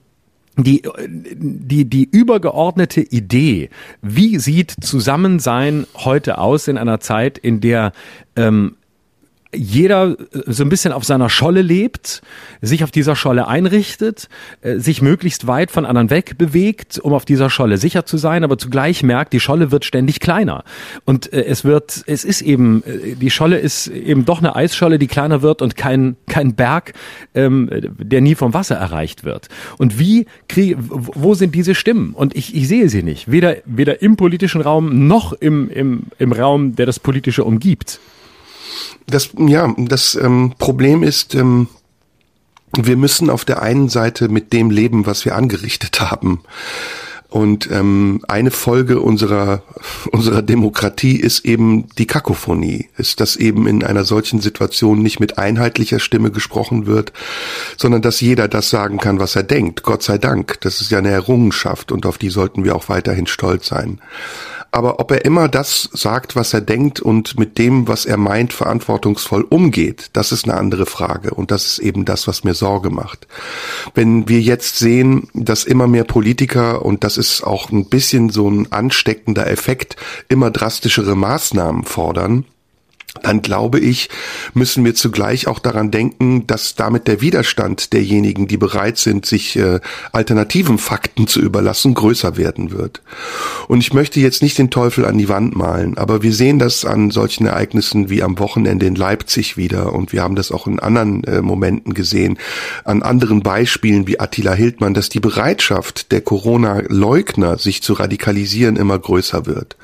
die, 0.57 0.81
die, 1.05 1.85
die 1.85 2.09
übergeordnete 2.11 3.01
Idee, 3.01 3.69
wie 4.01 4.39
sieht 4.39 4.73
Zusammensein 4.81 5.85
heute 5.93 6.39
aus 6.39 6.67
in 6.67 6.79
einer 6.79 6.99
Zeit, 6.99 7.37
in 7.37 7.61
der 7.61 7.91
ähm, 8.35 8.76
jeder 9.57 10.11
äh, 10.11 10.41
so 10.47 10.63
ein 10.63 10.69
bisschen 10.69 10.93
auf 10.93 11.03
seiner 11.03 11.29
Scholle 11.29 11.61
lebt, 11.61 12.21
sich 12.61 12.83
auf 12.83 12.91
dieser 12.91 13.15
Scholle 13.15 13.47
einrichtet, 13.47 14.29
äh, 14.61 14.77
sich 14.77 15.01
möglichst 15.01 15.47
weit 15.47 15.71
von 15.71 15.85
anderen 15.85 16.09
weg 16.09 16.37
bewegt, 16.37 16.99
um 16.99 17.13
auf 17.13 17.25
dieser 17.25 17.49
Scholle 17.49 17.77
sicher 17.77 18.05
zu 18.05 18.17
sein, 18.17 18.43
aber 18.43 18.57
zugleich 18.57 19.03
merkt, 19.03 19.33
die 19.33 19.39
Scholle 19.39 19.71
wird 19.71 19.85
ständig 19.85 20.19
kleiner. 20.19 20.63
Und 21.05 21.31
äh, 21.33 21.43
es 21.45 21.63
wird, 21.63 22.03
es 22.07 22.23
ist 22.23 22.41
eben, 22.41 22.83
die 23.19 23.29
Scholle 23.29 23.57
ist 23.57 23.87
eben 23.87 24.25
doch 24.25 24.39
eine 24.39 24.55
Eisscholle, 24.55 24.99
die 24.99 25.07
kleiner 25.07 25.41
wird 25.41 25.61
und 25.61 25.75
kein, 25.75 26.15
kein 26.27 26.55
Berg, 26.55 26.93
ähm, 27.35 27.69
der 27.97 28.21
nie 28.21 28.35
vom 28.35 28.53
Wasser 28.53 28.75
erreicht 28.75 29.23
wird. 29.23 29.49
Und 29.77 29.99
wie 29.99 30.25
kriege, 30.47 30.77
wo 30.79 31.33
sind 31.33 31.55
diese 31.55 31.75
Stimmen? 31.75 32.13
Und 32.13 32.35
ich, 32.35 32.55
ich 32.55 32.67
sehe 32.67 32.89
sie 32.89 33.03
nicht. 33.03 33.31
Weder, 33.31 33.57
weder 33.65 34.01
im 34.01 34.15
politischen 34.15 34.61
Raum 34.61 35.07
noch 35.07 35.33
im, 35.33 35.69
im, 35.69 36.03
im 36.17 36.31
Raum, 36.31 36.75
der 36.75 36.85
das 36.85 36.99
Politische 36.99 37.43
umgibt. 37.43 37.99
Das, 39.07 39.29
ja, 39.37 39.73
das 39.77 40.15
ähm, 40.15 40.53
Problem 40.57 41.03
ist, 41.03 41.35
ähm, 41.35 41.67
wir 42.75 42.97
müssen 42.97 43.29
auf 43.29 43.45
der 43.45 43.61
einen 43.61 43.89
Seite 43.89 44.29
mit 44.29 44.53
dem 44.53 44.69
leben, 44.69 45.05
was 45.05 45.25
wir 45.25 45.35
angerichtet 45.35 46.01
haben. 46.01 46.41
Und 47.29 47.69
ähm, 47.71 48.21
eine 48.27 48.51
Folge 48.51 49.01
unserer 49.01 49.61
unserer 50.11 50.41
Demokratie 50.41 51.17
ist 51.17 51.43
eben 51.45 51.89
die 51.97 52.07
Kakophonie, 52.07 52.89
ist, 52.97 53.19
dass 53.19 53.35
eben 53.35 53.67
in 53.67 53.83
einer 53.83 54.05
solchen 54.05 54.39
Situation 54.39 55.01
nicht 55.01 55.19
mit 55.19 55.37
einheitlicher 55.37 55.99
Stimme 55.99 56.31
gesprochen 56.31 56.85
wird, 56.85 57.11
sondern 57.75 58.01
dass 58.01 58.21
jeder 58.21 58.47
das 58.47 58.69
sagen 58.69 58.97
kann, 58.97 59.19
was 59.19 59.35
er 59.35 59.43
denkt. 59.43 59.83
Gott 59.83 60.03
sei 60.03 60.17
Dank, 60.17 60.61
das 60.61 60.79
ist 60.79 60.89
ja 60.89 60.99
eine 60.99 61.09
Errungenschaft 61.09 61.91
und 61.91 62.05
auf 62.05 62.17
die 62.17 62.29
sollten 62.29 62.63
wir 62.63 62.75
auch 62.75 62.87
weiterhin 62.87 63.27
stolz 63.27 63.67
sein. 63.67 63.99
Aber 64.77 64.99
ob 64.99 65.09
er 65.09 65.25
immer 65.25 65.47
das 65.47 65.89
sagt, 65.91 66.35
was 66.35 66.53
er 66.53 66.61
denkt 66.61 66.99
und 66.99 67.39
mit 67.39 67.57
dem, 67.57 67.87
was 67.87 68.05
er 68.05 68.17
meint, 68.17 68.53
verantwortungsvoll 68.53 69.41
umgeht, 69.41 70.11
das 70.13 70.31
ist 70.31 70.47
eine 70.47 70.53
andere 70.53 70.85
Frage. 70.85 71.31
Und 71.31 71.49
das 71.49 71.65
ist 71.65 71.79
eben 71.79 72.05
das, 72.05 72.27
was 72.27 72.43
mir 72.43 72.53
Sorge 72.53 72.91
macht. 72.91 73.25
Wenn 73.95 74.29
wir 74.29 74.39
jetzt 74.39 74.77
sehen, 74.77 75.29
dass 75.33 75.63
immer 75.63 75.87
mehr 75.87 76.03
Politiker, 76.03 76.85
und 76.85 77.03
das 77.03 77.17
ist 77.17 77.41
auch 77.41 77.71
ein 77.71 77.85
bisschen 77.85 78.29
so 78.29 78.47
ein 78.47 78.71
ansteckender 78.71 79.47
Effekt, 79.47 79.95
immer 80.29 80.51
drastischere 80.51 81.15
Maßnahmen 81.15 81.83
fordern, 81.83 82.45
dann 83.23 83.41
glaube 83.41 83.79
ich, 83.79 84.09
müssen 84.53 84.85
wir 84.85 84.95
zugleich 84.95 85.47
auch 85.47 85.59
daran 85.59 85.91
denken, 85.91 86.47
dass 86.47 86.75
damit 86.75 87.07
der 87.07 87.21
Widerstand 87.21 87.93
derjenigen, 87.93 88.47
die 88.47 88.57
bereit 88.57 88.97
sind, 88.97 89.25
sich 89.25 89.55
äh, 89.57 89.79
alternativen 90.11 90.77
Fakten 90.77 91.27
zu 91.27 91.41
überlassen, 91.41 91.93
größer 91.93 92.37
werden 92.37 92.71
wird. 92.71 93.01
Und 93.67 93.81
ich 93.81 93.93
möchte 93.93 94.19
jetzt 94.19 94.41
nicht 94.41 94.57
den 94.57 94.69
Teufel 94.69 95.05
an 95.05 95.17
die 95.17 95.29
Wand 95.29 95.55
malen, 95.55 95.97
aber 95.97 96.23
wir 96.23 96.33
sehen 96.33 96.59
das 96.59 96.85
an 96.85 97.11
solchen 97.11 97.45
Ereignissen 97.45 98.09
wie 98.09 98.23
am 98.23 98.39
Wochenende 98.39 98.85
in 98.85 98.95
Leipzig 98.95 99.57
wieder 99.57 99.93
und 99.93 100.13
wir 100.13 100.21
haben 100.21 100.35
das 100.35 100.51
auch 100.51 100.67
in 100.67 100.79
anderen 100.79 101.23
äh, 101.23 101.41
Momenten 101.41 101.93
gesehen, 101.93 102.37
an 102.83 103.03
anderen 103.03 103.41
Beispielen 103.41 104.07
wie 104.07 104.19
Attila 104.19 104.53
Hildmann, 104.53 104.93
dass 104.93 105.09
die 105.09 105.19
Bereitschaft 105.19 106.11
der 106.11 106.21
Corona-Leugner, 106.21 107.57
sich 107.57 107.81
zu 107.81 107.93
radikalisieren, 107.93 108.75
immer 108.75 108.97
größer 108.97 109.45
wird. 109.45 109.77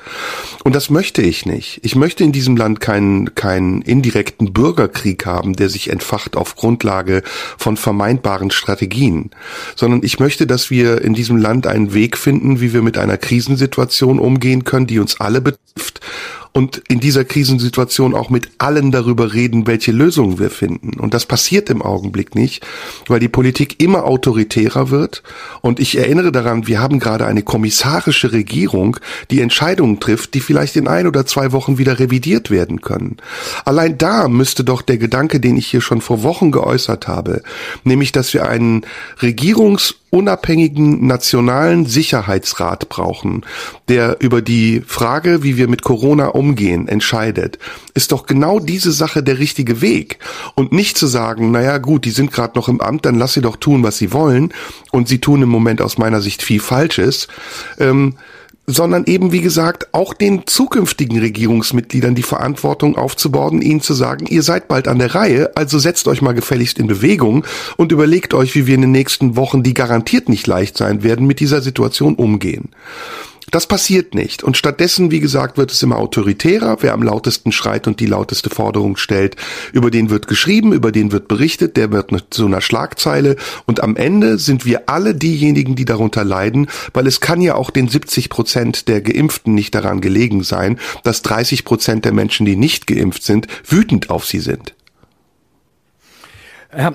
Und 0.64 0.74
das 0.74 0.90
möchte 0.90 1.22
ich 1.22 1.46
nicht. 1.46 1.80
Ich 1.82 1.96
möchte 1.96 2.24
in 2.24 2.32
diesem 2.32 2.56
Land 2.56 2.80
keinen 2.80 3.23
keinen 3.26 3.54
keinen 3.54 3.82
indirekten 3.82 4.52
Bürgerkrieg 4.52 5.26
haben, 5.26 5.54
der 5.54 5.68
sich 5.68 5.90
entfacht 5.90 6.36
auf 6.36 6.56
Grundlage 6.56 7.22
von 7.56 7.76
vermeintbaren 7.76 8.50
Strategien, 8.50 9.30
sondern 9.76 10.02
ich 10.02 10.18
möchte, 10.18 10.46
dass 10.46 10.70
wir 10.70 11.02
in 11.02 11.14
diesem 11.14 11.36
Land 11.36 11.66
einen 11.66 11.94
Weg 11.94 12.16
finden, 12.16 12.60
wie 12.60 12.72
wir 12.72 12.82
mit 12.82 12.98
einer 12.98 13.16
Krisensituation 13.16 14.18
umgehen 14.18 14.64
können, 14.64 14.86
die 14.86 14.98
uns 14.98 15.20
alle 15.20 15.40
betrifft 15.40 16.00
und 16.56 16.82
in 16.88 17.00
dieser 17.00 17.24
Krisensituation 17.24 18.14
auch 18.14 18.30
mit 18.30 18.48
allen 18.58 18.92
darüber 18.92 19.34
reden, 19.34 19.66
welche 19.66 19.90
Lösungen 19.90 20.38
wir 20.38 20.50
finden. 20.50 21.00
Und 21.00 21.12
das 21.12 21.26
passiert 21.26 21.68
im 21.68 21.82
Augenblick 21.82 22.36
nicht, 22.36 22.64
weil 23.08 23.18
die 23.18 23.28
Politik 23.28 23.82
immer 23.82 24.04
autoritärer 24.04 24.90
wird. 24.90 25.24
Und 25.62 25.80
ich 25.80 25.98
erinnere 25.98 26.30
daran, 26.30 26.68
wir 26.68 26.80
haben 26.80 27.00
gerade 27.00 27.26
eine 27.26 27.42
kommissarische 27.42 28.32
Regierung, 28.32 28.96
die 29.32 29.40
Entscheidungen 29.40 29.98
trifft, 29.98 30.34
die 30.34 30.40
vielleicht 30.40 30.76
in 30.76 30.86
ein 30.86 31.08
oder 31.08 31.26
zwei 31.26 31.50
Wochen 31.50 31.76
wieder 31.76 31.98
revidiert 31.98 32.52
werden 32.52 32.80
können. 32.80 33.16
Allein 33.64 33.98
da 33.98 34.28
müsste 34.28 34.62
doch 34.62 34.82
der 34.82 34.98
Gedanke, 34.98 35.40
den 35.40 35.56
ich 35.56 35.66
hier 35.66 35.80
schon 35.80 36.00
vor 36.00 36.22
Wochen 36.22 36.52
geäußert 36.52 37.08
habe, 37.08 37.42
nämlich, 37.82 38.12
dass 38.12 38.32
wir 38.32 38.48
einen 38.48 38.86
Regierungs- 39.20 39.96
unabhängigen 40.14 41.04
nationalen 41.08 41.86
Sicherheitsrat 41.86 42.88
brauchen, 42.88 43.44
der 43.88 44.18
über 44.20 44.42
die 44.42 44.80
Frage, 44.86 45.42
wie 45.42 45.56
wir 45.56 45.66
mit 45.66 45.82
Corona 45.82 46.28
umgehen, 46.28 46.86
entscheidet, 46.86 47.58
ist 47.94 48.12
doch 48.12 48.26
genau 48.26 48.60
diese 48.60 48.92
Sache 48.92 49.24
der 49.24 49.40
richtige 49.40 49.80
Weg. 49.80 50.20
Und 50.54 50.70
nicht 50.70 50.96
zu 50.96 51.08
sagen, 51.08 51.50
naja 51.50 51.78
gut, 51.78 52.04
die 52.04 52.12
sind 52.12 52.30
gerade 52.30 52.56
noch 52.56 52.68
im 52.68 52.80
Amt, 52.80 53.06
dann 53.06 53.18
lass 53.18 53.32
sie 53.32 53.40
doch 53.40 53.56
tun, 53.56 53.82
was 53.82 53.98
sie 53.98 54.12
wollen. 54.12 54.54
Und 54.92 55.08
sie 55.08 55.18
tun 55.18 55.42
im 55.42 55.48
Moment 55.48 55.82
aus 55.82 55.98
meiner 55.98 56.20
Sicht 56.20 56.44
viel 56.44 56.60
Falsches. 56.60 57.26
Ähm, 57.80 58.14
sondern 58.66 59.04
eben, 59.04 59.32
wie 59.32 59.40
gesagt, 59.40 59.88
auch 59.92 60.14
den 60.14 60.46
zukünftigen 60.46 61.18
Regierungsmitgliedern 61.18 62.14
die 62.14 62.22
Verantwortung 62.22 62.96
aufzubauen, 62.96 63.60
ihnen 63.60 63.80
zu 63.80 63.94
sagen, 63.94 64.26
ihr 64.26 64.42
seid 64.42 64.68
bald 64.68 64.88
an 64.88 64.98
der 64.98 65.14
Reihe, 65.14 65.56
also 65.56 65.78
setzt 65.78 66.08
euch 66.08 66.22
mal 66.22 66.32
gefälligst 66.32 66.78
in 66.78 66.86
Bewegung 66.86 67.44
und 67.76 67.92
überlegt 67.92 68.34
euch, 68.34 68.54
wie 68.54 68.66
wir 68.66 68.74
in 68.74 68.82
den 68.82 68.92
nächsten 68.92 69.36
Wochen, 69.36 69.62
die 69.62 69.74
garantiert 69.74 70.28
nicht 70.28 70.46
leicht 70.46 70.78
sein 70.78 71.02
werden, 71.02 71.26
mit 71.26 71.40
dieser 71.40 71.60
Situation 71.60 72.14
umgehen. 72.14 72.70
Das 73.50 73.66
passiert 73.66 74.14
nicht. 74.14 74.42
Und 74.42 74.56
stattdessen, 74.56 75.10
wie 75.10 75.20
gesagt, 75.20 75.58
wird 75.58 75.70
es 75.70 75.82
immer 75.82 75.98
autoritärer. 75.98 76.78
Wer 76.80 76.92
am 76.92 77.02
lautesten 77.02 77.52
schreit 77.52 77.86
und 77.86 78.00
die 78.00 78.06
lauteste 78.06 78.50
Forderung 78.50 78.96
stellt, 78.96 79.36
über 79.72 79.90
den 79.90 80.10
wird 80.10 80.28
geschrieben, 80.28 80.72
über 80.72 80.92
den 80.92 81.12
wird 81.12 81.28
berichtet, 81.28 81.76
der 81.76 81.92
wird 81.92 82.12
zu 82.30 82.46
einer 82.46 82.60
Schlagzeile. 82.60 83.36
Und 83.66 83.82
am 83.82 83.96
Ende 83.96 84.38
sind 84.38 84.64
wir 84.64 84.88
alle 84.88 85.14
diejenigen, 85.14 85.76
die 85.76 85.84
darunter 85.84 86.24
leiden, 86.24 86.68
weil 86.92 87.06
es 87.06 87.20
kann 87.20 87.40
ja 87.40 87.54
auch 87.54 87.70
den 87.70 87.88
70 87.88 88.30
Prozent 88.30 88.88
der 88.88 89.00
Geimpften 89.00 89.54
nicht 89.54 89.74
daran 89.74 90.00
gelegen 90.00 90.42
sein, 90.42 90.78
dass 91.02 91.22
30 91.22 91.64
Prozent 91.64 92.04
der 92.04 92.12
Menschen, 92.12 92.46
die 92.46 92.56
nicht 92.56 92.86
geimpft 92.86 93.24
sind, 93.24 93.46
wütend 93.66 94.10
auf 94.10 94.24
sie 94.24 94.40
sind. 94.40 94.74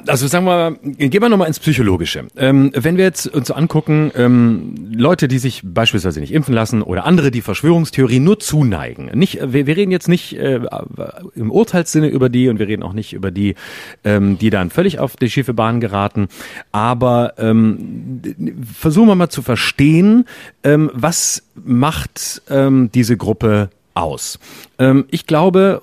Also 0.07 0.27
sagen 0.27 0.45
wir, 0.45 0.77
gehen 0.81 1.21
wir 1.21 1.29
nochmal 1.29 1.47
ins 1.47 1.59
Psychologische. 1.59 2.27
Ähm, 2.37 2.71
wenn 2.73 2.97
wir 2.97 3.05
jetzt 3.05 3.27
uns 3.27 3.51
angucken, 3.51 4.11
ähm, 4.15 4.75
Leute, 4.91 5.27
die 5.27 5.39
sich 5.39 5.61
beispielsweise 5.63 6.19
nicht 6.19 6.33
impfen 6.33 6.53
lassen 6.53 6.81
oder 6.81 7.05
andere, 7.05 7.31
die 7.31 7.41
Verschwörungstheorien 7.41 8.23
nur 8.23 8.39
zuneigen. 8.39 9.09
Nicht, 9.13 9.39
wir, 9.41 9.67
wir 9.67 9.77
reden 9.77 9.91
jetzt 9.91 10.07
nicht 10.07 10.33
äh, 10.37 10.59
im 11.35 11.51
Urteilssinne 11.51 12.07
über 12.07 12.29
die 12.29 12.49
und 12.49 12.59
wir 12.59 12.67
reden 12.67 12.83
auch 12.83 12.93
nicht 12.93 13.13
über 13.13 13.31
die, 13.31 13.55
ähm, 14.03 14.37
die 14.37 14.49
dann 14.49 14.69
völlig 14.69 14.99
auf 14.99 15.15
die 15.15 15.29
schiefe 15.29 15.53
Bahn 15.53 15.79
geraten. 15.79 16.27
Aber 16.71 17.33
ähm, 17.37 18.21
versuchen 18.73 19.07
wir 19.07 19.15
mal 19.15 19.29
zu 19.29 19.41
verstehen, 19.41 20.25
ähm, 20.63 20.91
was 20.93 21.43
macht 21.55 22.41
ähm, 22.49 22.89
diese 22.93 23.17
Gruppe 23.17 23.69
aus. 23.93 24.39
Ähm, 24.77 25.05
ich 25.11 25.25
glaube, 25.25 25.81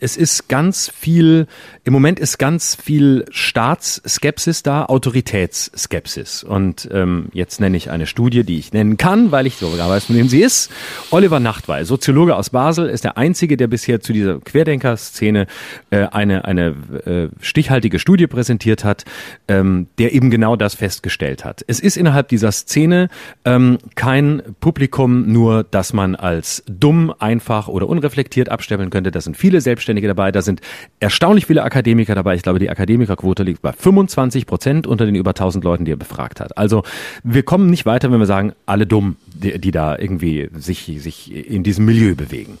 es 0.00 0.16
ist 0.16 0.48
ganz 0.48 0.90
viel, 0.94 1.46
im 1.84 1.92
Moment 1.92 2.20
ist 2.20 2.38
ganz 2.38 2.74
viel 2.74 3.24
Staatsskepsis 3.30 4.62
da, 4.62 4.84
Autoritätsskepsis. 4.84 6.44
Und 6.44 6.88
ähm, 6.92 7.28
jetzt 7.32 7.60
nenne 7.60 7.76
ich 7.76 7.90
eine 7.90 8.06
Studie, 8.06 8.44
die 8.44 8.58
ich 8.58 8.72
nennen 8.72 8.96
kann, 8.96 9.32
weil 9.32 9.46
ich 9.46 9.56
sogar 9.56 9.88
weiß, 9.88 10.06
von 10.06 10.16
wem 10.16 10.28
sie 10.28 10.42
ist. 10.42 10.70
Oliver 11.10 11.40
Nachtwey, 11.40 11.84
Soziologe 11.84 12.36
aus 12.36 12.50
Basel, 12.50 12.88
ist 12.88 13.04
der 13.04 13.16
Einzige, 13.16 13.56
der 13.56 13.66
bisher 13.66 14.00
zu 14.00 14.12
dieser 14.12 14.40
Querdenker-Szene 14.40 15.46
äh, 15.90 16.06
eine, 16.06 16.44
eine 16.44 16.74
äh, 17.06 17.28
stichhaltige 17.40 17.98
Studie 17.98 18.26
präsentiert 18.26 18.84
hat, 18.84 19.04
ähm, 19.48 19.86
der 19.98 20.12
eben 20.12 20.30
genau 20.30 20.56
das 20.56 20.74
festgestellt 20.74 21.44
hat. 21.44 21.64
Es 21.66 21.80
ist 21.80 21.96
innerhalb 21.96 22.28
dieser 22.28 22.52
Szene 22.52 23.08
ähm, 23.44 23.78
kein 23.94 24.42
Publikum 24.60 25.32
nur, 25.32 25.64
das 25.64 25.92
man 25.92 26.14
als 26.14 26.62
dumm, 26.66 27.03
einfach 27.10 27.68
oder 27.68 27.88
unreflektiert 27.88 28.48
abstempeln 28.48 28.90
könnte. 28.90 29.10
Das 29.10 29.24
sind 29.24 29.36
viele 29.36 29.60
Selbstständige 29.60 30.08
dabei, 30.08 30.32
da 30.32 30.42
sind 30.42 30.60
erstaunlich 31.00 31.46
viele 31.46 31.62
Akademiker 31.62 32.14
dabei. 32.14 32.34
Ich 32.34 32.42
glaube, 32.42 32.58
die 32.58 32.70
Akademikerquote 32.70 33.42
liegt 33.42 33.62
bei 33.62 33.72
25 33.72 34.46
Prozent 34.46 34.86
unter 34.86 35.06
den 35.06 35.14
über 35.14 35.30
1000 35.30 35.64
Leuten, 35.64 35.84
die 35.84 35.92
er 35.92 35.96
befragt 35.96 36.40
hat. 36.40 36.56
Also 36.58 36.82
wir 37.22 37.42
kommen 37.42 37.70
nicht 37.70 37.86
weiter, 37.86 38.10
wenn 38.12 38.18
wir 38.18 38.26
sagen, 38.26 38.52
alle 38.66 38.86
dumm, 38.86 39.16
die, 39.26 39.58
die 39.58 39.70
da 39.70 39.98
irgendwie 39.98 40.48
sich, 40.54 40.90
sich 40.98 41.32
in 41.32 41.62
diesem 41.62 41.84
Milieu 41.84 42.14
bewegen. 42.14 42.58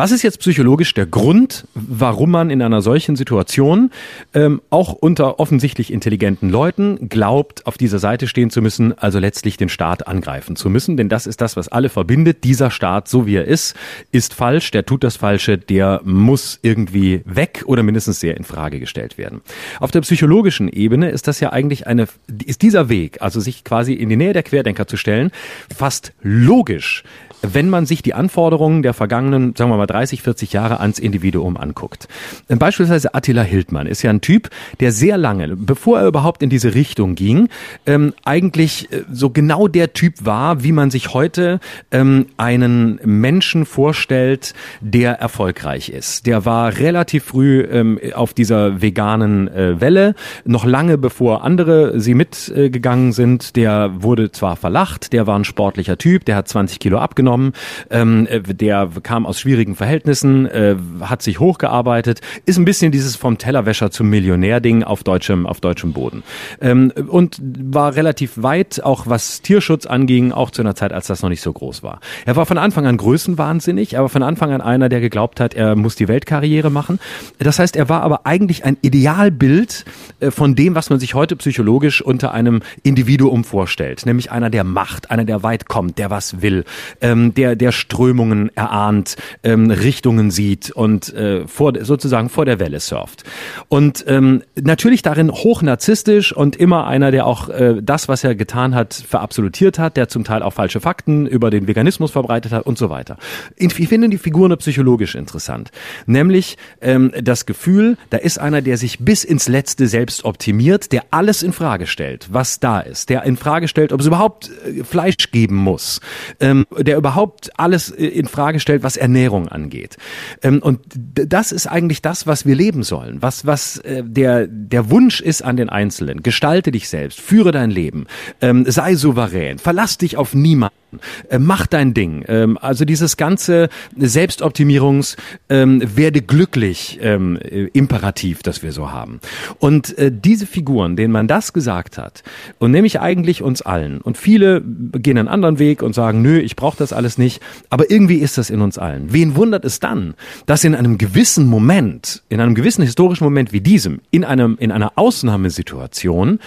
Was 0.00 0.12
ist 0.12 0.22
jetzt 0.22 0.40
psychologisch 0.40 0.94
der 0.94 1.04
Grund, 1.04 1.66
warum 1.74 2.30
man 2.30 2.48
in 2.48 2.62
einer 2.62 2.80
solchen 2.80 3.16
Situation 3.16 3.90
ähm, 4.32 4.62
auch 4.70 4.94
unter 4.94 5.38
offensichtlich 5.38 5.92
intelligenten 5.92 6.48
Leuten 6.48 7.10
glaubt, 7.10 7.66
auf 7.66 7.76
dieser 7.76 7.98
Seite 7.98 8.26
stehen 8.26 8.48
zu 8.48 8.62
müssen, 8.62 8.96
also 8.96 9.18
letztlich 9.18 9.58
den 9.58 9.68
Staat 9.68 10.06
angreifen 10.08 10.56
zu 10.56 10.70
müssen? 10.70 10.96
Denn 10.96 11.10
das 11.10 11.26
ist 11.26 11.42
das, 11.42 11.54
was 11.54 11.68
alle 11.68 11.90
verbindet. 11.90 12.44
Dieser 12.44 12.70
Staat, 12.70 13.08
so 13.08 13.26
wie 13.26 13.34
er 13.34 13.44
ist, 13.44 13.76
ist 14.10 14.32
falsch, 14.32 14.70
der 14.70 14.86
tut 14.86 15.04
das 15.04 15.16
Falsche, 15.16 15.58
der 15.58 16.00
muss 16.02 16.58
irgendwie 16.62 17.20
weg 17.26 17.64
oder 17.66 17.82
mindestens 17.82 18.20
sehr 18.20 18.38
in 18.38 18.44
Frage 18.44 18.80
gestellt 18.80 19.18
werden. 19.18 19.42
Auf 19.80 19.90
der 19.90 20.00
psychologischen 20.00 20.70
Ebene 20.70 21.10
ist 21.10 21.28
das 21.28 21.40
ja 21.40 21.52
eigentlich 21.52 21.86
eine, 21.86 22.08
ist 22.46 22.62
dieser 22.62 22.88
Weg, 22.88 23.20
also 23.20 23.38
sich 23.38 23.64
quasi 23.64 23.92
in 23.92 24.08
die 24.08 24.16
Nähe 24.16 24.32
der 24.32 24.44
Querdenker 24.44 24.86
zu 24.86 24.96
stellen, 24.96 25.30
fast 25.68 26.14
logisch 26.22 27.04
wenn 27.42 27.70
man 27.70 27.86
sich 27.86 28.02
die 28.02 28.14
Anforderungen 28.14 28.82
der 28.82 28.94
vergangenen, 28.94 29.54
sagen 29.56 29.70
wir 29.70 29.76
mal 29.76 29.86
30, 29.86 30.22
40 30.22 30.52
Jahre 30.52 30.80
ans 30.80 30.98
Individuum 30.98 31.56
anguckt. 31.56 32.08
Beispielsweise 32.48 33.14
Attila 33.14 33.42
Hildmann 33.42 33.86
ist 33.86 34.02
ja 34.02 34.10
ein 34.10 34.20
Typ, 34.20 34.50
der 34.80 34.92
sehr 34.92 35.16
lange, 35.16 35.56
bevor 35.56 36.00
er 36.00 36.06
überhaupt 36.06 36.42
in 36.42 36.50
diese 36.50 36.74
Richtung 36.74 37.14
ging, 37.14 37.48
ähm, 37.86 38.14
eigentlich 38.24 38.92
äh, 38.92 39.02
so 39.10 39.30
genau 39.30 39.68
der 39.68 39.92
Typ 39.92 40.24
war, 40.24 40.62
wie 40.62 40.72
man 40.72 40.90
sich 40.90 41.14
heute 41.14 41.60
ähm, 41.90 42.26
einen 42.36 43.00
Menschen 43.04 43.64
vorstellt, 43.66 44.54
der 44.80 45.12
erfolgreich 45.14 45.88
ist. 45.88 46.26
Der 46.26 46.44
war 46.44 46.76
relativ 46.78 47.24
früh 47.24 47.60
ähm, 47.60 47.98
auf 48.14 48.34
dieser 48.34 48.82
veganen 48.82 49.48
äh, 49.48 49.80
Welle, 49.80 50.14
noch 50.44 50.64
lange 50.64 50.98
bevor 50.98 51.44
andere 51.44 52.00
sie 52.00 52.14
mitgegangen 52.14 53.10
äh, 53.10 53.12
sind. 53.12 53.56
Der 53.56 54.02
wurde 54.02 54.32
zwar 54.32 54.56
verlacht, 54.56 55.12
der 55.12 55.26
war 55.26 55.38
ein 55.38 55.44
sportlicher 55.44 55.98
Typ, 55.98 56.24
der 56.24 56.36
hat 56.36 56.48
20 56.48 56.78
Kilo 56.78 56.98
abgenommen, 56.98 57.29
genommen. 57.30 57.52
Ähm, 57.90 58.26
äh, 58.28 58.40
der 58.42 58.88
kam 59.02 59.26
aus 59.26 59.38
schwierigen 59.38 59.76
Verhältnissen, 59.76 60.46
äh, 60.46 60.76
hat 61.00 61.22
sich 61.22 61.38
hochgearbeitet, 61.38 62.20
ist 62.44 62.58
ein 62.58 62.64
bisschen 62.64 62.90
dieses 62.90 63.16
vom 63.16 63.38
Tellerwäscher 63.38 63.90
zum 63.90 64.10
Millionär-Ding 64.10 64.82
auf 64.82 65.04
deutschem, 65.04 65.46
auf 65.46 65.60
deutschem 65.60 65.92
Boden. 65.92 66.22
Ähm, 66.60 66.92
und 67.08 67.40
war 67.40 67.94
relativ 67.94 68.42
weit, 68.42 68.82
auch 68.82 69.06
was 69.06 69.42
Tierschutz 69.42 69.86
anging, 69.86 70.32
auch 70.32 70.50
zu 70.50 70.62
einer 70.62 70.74
Zeit, 70.74 70.92
als 70.92 71.06
das 71.06 71.22
noch 71.22 71.28
nicht 71.30 71.42
so 71.42 71.52
groß 71.52 71.82
war. 71.82 72.00
Er 72.26 72.36
war 72.36 72.46
von 72.46 72.58
Anfang 72.58 72.86
an 72.86 72.96
größenwahnsinnig, 72.96 73.94
er 73.94 74.02
war 74.02 74.08
von 74.08 74.22
Anfang 74.22 74.50
an 74.52 74.60
einer, 74.60 74.88
der 74.88 75.00
geglaubt 75.00 75.40
hat, 75.40 75.54
er 75.54 75.76
muss 75.76 75.94
die 75.94 76.08
Weltkarriere 76.08 76.70
machen. 76.70 76.98
Das 77.38 77.58
heißt, 77.58 77.76
er 77.76 77.88
war 77.88 78.02
aber 78.02 78.26
eigentlich 78.26 78.64
ein 78.64 78.76
Idealbild 78.82 79.84
äh, 80.18 80.30
von 80.30 80.54
dem, 80.56 80.74
was 80.74 80.90
man 80.90 80.98
sich 80.98 81.14
heute 81.14 81.36
psychologisch 81.36 82.02
unter 82.02 82.32
einem 82.32 82.60
Individuum 82.82 83.44
vorstellt. 83.44 84.04
Nämlich 84.04 84.32
einer, 84.32 84.50
der 84.50 84.64
macht, 84.64 85.10
einer, 85.10 85.24
der 85.24 85.42
weit 85.42 85.68
kommt, 85.68 85.98
der 85.98 86.10
was 86.10 86.42
will. 86.42 86.64
Ähm, 87.00 87.19
ähm, 87.20 87.34
der, 87.34 87.56
der 87.56 87.72
Strömungen 87.72 88.50
erahnt, 88.56 89.16
ähm, 89.42 89.70
Richtungen 89.70 90.30
sieht 90.30 90.70
und 90.70 91.12
äh, 91.14 91.46
vor, 91.46 91.72
sozusagen 91.80 92.28
vor 92.28 92.44
der 92.44 92.58
Welle 92.58 92.80
surft. 92.80 93.24
Und 93.68 94.04
ähm, 94.06 94.42
natürlich 94.60 95.02
darin 95.02 95.30
hoch 95.30 95.62
narzisstisch 95.62 96.32
und 96.32 96.56
immer 96.56 96.86
einer, 96.86 97.10
der 97.10 97.26
auch 97.26 97.48
äh, 97.48 97.76
das, 97.82 98.08
was 98.08 98.24
er 98.24 98.34
getan 98.34 98.74
hat, 98.74 98.94
verabsolutiert 98.94 99.78
hat, 99.78 99.96
der 99.96 100.08
zum 100.08 100.24
Teil 100.24 100.42
auch 100.42 100.52
falsche 100.52 100.80
Fakten 100.80 101.26
über 101.26 101.50
den 101.50 101.66
Veganismus 101.66 102.10
verbreitet 102.10 102.52
hat 102.52 102.66
und 102.66 102.78
so 102.78 102.90
weiter. 102.90 103.16
Ich 103.56 103.74
finde 103.74 104.08
die 104.08 104.18
Figuren 104.18 104.56
psychologisch 104.58 105.14
interessant. 105.14 105.70
Nämlich 106.06 106.56
ähm, 106.80 107.12
das 107.22 107.46
Gefühl, 107.46 107.96
da 108.10 108.16
ist 108.16 108.38
einer, 108.38 108.62
der 108.62 108.76
sich 108.76 108.98
bis 108.98 109.24
ins 109.24 109.48
Letzte 109.48 109.86
selbst 109.86 110.24
optimiert, 110.24 110.92
der 110.92 111.04
alles 111.10 111.42
in 111.42 111.52
Frage 111.52 111.86
stellt, 111.86 112.28
was 112.32 112.60
da 112.60 112.80
ist, 112.80 113.10
der 113.10 113.22
in 113.24 113.36
Frage 113.36 113.68
stellt, 113.68 113.92
ob 113.92 114.00
es 114.00 114.06
überhaupt 114.06 114.50
äh, 114.66 114.84
Fleisch 114.84 115.30
geben 115.30 115.56
muss, 115.56 116.00
ähm, 116.40 116.66
der 116.78 116.96
überhaupt 116.96 117.09
überhaupt 117.10 117.58
alles 117.58 117.90
äh, 117.90 118.06
in 118.06 118.26
Frage 118.26 118.60
stellt, 118.60 118.82
was 118.82 118.96
Ernährung 118.96 119.48
angeht. 119.48 119.96
Ähm, 120.42 120.60
und 120.62 120.80
das 120.94 121.50
ist 121.52 121.66
eigentlich 121.66 122.02
das, 122.02 122.26
was 122.26 122.46
wir 122.46 122.54
leben 122.54 122.82
sollen, 122.82 123.20
was 123.20 123.46
was 123.46 123.78
äh, 123.78 124.02
der 124.04 124.46
der 124.46 124.90
Wunsch 124.90 125.20
ist 125.20 125.42
an 125.42 125.56
den 125.56 125.68
Einzelnen. 125.68 126.22
Gestalte 126.22 126.70
dich 126.70 126.88
selbst, 126.88 127.20
führe 127.20 127.50
dein 127.50 127.70
Leben, 127.70 128.06
ähm, 128.40 128.64
sei 128.68 128.94
souverän, 128.94 129.58
verlass 129.58 129.98
dich 129.98 130.16
auf 130.16 130.34
niemanden 130.34 130.79
Äh, 131.28 131.38
mach 131.38 131.66
dein 131.66 131.94
Ding. 131.94 132.24
Ähm, 132.28 132.58
also 132.60 132.84
dieses 132.84 133.16
ganze 133.16 133.68
Selbstoptimierungs, 133.96 135.16
ähm, 135.48 135.82
werde 135.96 136.22
glücklich 136.22 136.98
ähm, 137.02 137.36
äh, 137.36 137.66
Imperativ, 137.72 138.42
das 138.42 138.62
wir 138.62 138.72
so 138.72 138.90
haben. 138.90 139.20
Und 139.58 139.96
äh, 139.98 140.10
diese 140.12 140.46
Figuren, 140.46 140.96
denen 140.96 141.12
man 141.12 141.28
das 141.28 141.52
gesagt 141.52 141.98
hat, 141.98 142.22
und 142.58 142.70
nämlich 142.70 143.00
eigentlich 143.00 143.42
uns 143.42 143.62
allen, 143.62 144.00
und 144.00 144.16
viele 144.16 144.62
gehen 144.62 145.18
einen 145.18 145.28
anderen 145.28 145.58
Weg 145.58 145.82
und 145.82 145.94
sagen, 145.94 146.22
nö, 146.22 146.38
ich 146.38 146.56
brauche 146.56 146.78
das 146.78 146.92
alles 146.92 147.18
nicht, 147.18 147.42
aber 147.68 147.90
irgendwie 147.90 148.16
ist 148.16 148.38
das 148.38 148.50
in 148.50 148.60
uns 148.60 148.78
allen. 148.78 149.12
Wen 149.12 149.36
wundert 149.36 149.64
es 149.64 149.80
dann, 149.80 150.14
dass 150.46 150.64
in 150.64 150.74
einem 150.74 150.98
gewissen 150.98 151.46
Moment, 151.46 152.22
in 152.28 152.40
einem 152.40 152.54
gewissen 152.54 152.82
historischen 152.82 153.24
Moment 153.24 153.52
wie 153.52 153.60
diesem, 153.60 154.00
in 154.10 154.24
einem 154.24 154.56
in 154.58 154.72
einer 154.72 154.92
Ausnahmesituation, 154.96 156.38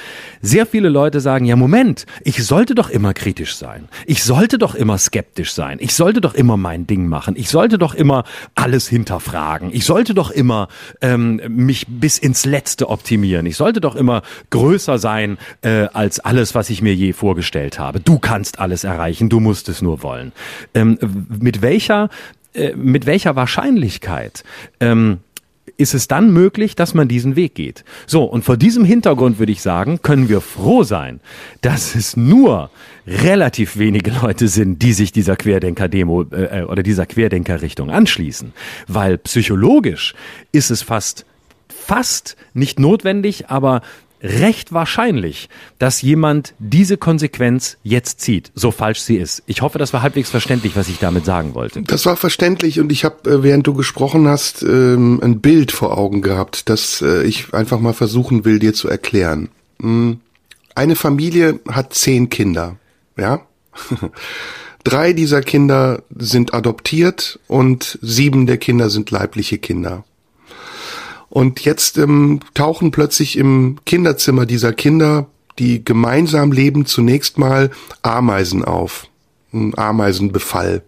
sehr 0.41 0.65
viele 0.65 0.89
Leute 0.89 1.19
sagen, 1.19 1.45
ja 1.45 1.55
Moment, 1.55 2.05
ich 2.23 2.43
sollte 2.43 2.75
doch 2.75 2.89
immer 2.89 3.13
kritisch 3.13 3.55
sein. 3.55 3.87
Ich 4.05 4.23
sollte 4.34 4.57
doch 4.57 4.73
immer 4.73 4.97
skeptisch 4.97 5.53
sein. 5.53 5.77
Ich 5.79 5.93
sollte 5.93 6.19
doch 6.19 6.34
immer 6.34 6.57
mein 6.57 6.88
Ding 6.88 7.07
machen. 7.07 7.36
Ich 7.38 7.49
sollte 7.49 7.77
doch 7.77 7.93
immer 7.93 8.23
alles 8.55 8.88
hinterfragen. 8.88 9.69
Ich 9.71 9.86
sollte 9.86 10.15
doch 10.15 10.31
immer 10.31 10.69
ähm, 11.01 11.39
mich 11.49 11.86
bis 11.88 12.17
ins 12.17 12.43
Letzte 12.45 12.89
optimieren. 12.89 13.45
Ich 13.45 13.57
sollte 13.57 13.79
doch 13.79 13.95
immer 13.95 14.23
größer 14.49 14.97
sein 14.97 15.38
äh, 15.61 15.88
als 15.93 16.19
alles, 16.19 16.55
was 16.55 16.71
ich 16.71 16.81
mir 16.81 16.95
je 16.95 17.13
vorgestellt 17.13 17.77
habe. 17.77 17.99
Du 17.99 18.17
kannst 18.17 18.57
alles 18.57 18.84
erreichen, 18.84 19.29
du 19.29 19.39
musst 19.39 19.69
es 19.69 19.84
nur 19.84 20.01
wollen. 20.01 20.31
Ähm, 20.73 20.97
mit 21.39 21.61
welcher 21.61 22.09
äh, 22.53 22.73
mit 22.75 23.05
welcher 23.05 23.36
Wahrscheinlichkeit 23.36 24.43
ähm, 24.79 25.19
ist 25.77 25.93
es 25.93 26.07
dann 26.07 26.31
möglich, 26.31 26.75
dass 26.75 26.93
man 26.93 27.07
diesen 27.07 27.36
Weg 27.36 27.55
geht. 27.55 27.84
So, 28.05 28.23
und 28.23 28.43
vor 28.43 28.57
diesem 28.57 28.86
Hintergrund 28.86 29.39
würde 29.39 29.51
ich 29.51 29.61
sagen, 29.61 30.01
können 30.01 30.29
wir 30.29 30.41
froh 30.41 30.84
sein, 30.84 31.19
dass 31.61 31.95
es 31.95 32.17
nur 32.17 32.69
relativ 33.08 33.78
wenige 33.78 34.12
Leute 34.12 34.47
sind, 34.47 34.82
die 34.82 34.93
sich 34.93 35.12
dieser 35.12 35.36
Querdenker-Demo 35.36 36.24
äh, 36.32 36.64
oder 36.64 36.84
dieser 36.84 37.06
Querdenker-Richtung 37.06 37.89
anschließen. 37.89 38.54
Weil 38.88 39.18
psychologisch 39.18 40.14
ist 40.51 40.72
es 40.72 40.82
fast 40.82 41.26
fast 41.68 42.38
nicht 42.54 42.80
notwendig, 42.80 43.49
aber 43.49 43.82
recht 44.22 44.72
wahrscheinlich, 44.72 45.49
dass 45.80 46.01
jemand 46.01 46.54
diese 46.58 46.97
Konsequenz 46.97 47.78
jetzt 47.84 48.22
zieht, 48.22 48.51
so 48.56 48.72
falsch 48.72 48.99
sie 48.99 49.18
ist. 49.18 49.43
Ich 49.47 49.62
hoffe, 49.62 49.78
das 49.78 49.91
war 49.91 50.01
halbwegs 50.01 50.30
verständlich, 50.30 50.78
was 50.78 50.88
ich 50.88 50.99
damit 50.99 51.26
sagen 51.26 51.56
wollte. 51.56 51.82
Das 51.82 52.06
war 52.06 52.16
verständlich 52.16 52.80
und 52.80 52.91
ich 52.91 53.04
habe, 53.04 53.30
äh, 53.30 53.43
während 53.43 53.68
du 53.68 53.74
gesprochen 53.74 54.28
hast, 54.28 54.64
ähm, 54.64 55.20
ein 55.22 55.41
Bild 55.41 55.74
vor 55.74 55.97
Augen 55.97 56.22
gehabt, 56.22 56.70
das 56.70 57.01
äh, 57.01 57.24
ich 57.24 57.54
einfach 57.54 57.80
mal 57.80 57.93
versuchen 57.93 58.45
will, 58.45 58.60
dir 58.60 58.74
zu 58.74 58.88
erklären. 58.88 59.49
Hm, 59.82 60.22
eine 60.74 60.95
Familie 60.95 61.60
hat 61.70 61.93
zehn 61.93 62.30
Kinder, 62.30 62.78
ja? 63.18 63.41
Drei 64.84 65.14
dieser 65.14 65.41
Kinder 65.41 66.03
sind 66.14 66.53
adoptiert 66.53 67.39
und 67.47 67.97
sieben 68.01 68.47
der 68.47 68.57
Kinder 68.57 68.89
sind 68.89 69.11
leibliche 69.11 69.57
Kinder. 69.57 70.03
Und 71.30 71.61
jetzt 71.61 71.97
ähm, 71.97 72.41
tauchen 72.53 72.91
plötzlich 72.91 73.38
im 73.38 73.80
Kinderzimmer 73.86 74.45
dieser 74.45 74.74
Kinder, 74.74 75.28
die 75.57 75.84
gemeinsam 75.84 76.51
leben, 76.51 76.86
zunächst 76.86 77.38
mal 77.38 77.72
Ameisen 78.01 78.64
auf. 78.64 79.07
Ein 79.53 79.78
Ameisenbefall. 79.78 80.84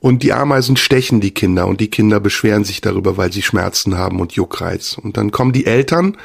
Und 0.00 0.22
die 0.22 0.32
Ameisen 0.32 0.76
stechen 0.76 1.20
die 1.20 1.32
Kinder 1.32 1.66
und 1.66 1.80
die 1.80 1.90
Kinder 1.90 2.18
beschweren 2.18 2.64
sich 2.64 2.80
darüber, 2.80 3.16
weil 3.16 3.32
sie 3.32 3.42
Schmerzen 3.42 3.96
haben 3.96 4.20
und 4.20 4.32
Juckreiz. 4.32 4.96
Und 4.98 5.16
dann 5.16 5.30
kommen 5.30 5.52
die 5.52 5.66
Eltern 5.66 6.16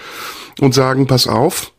und 0.59 0.73
sagen, 0.73 1.05
pass 1.05 1.27
auf, 1.27 1.73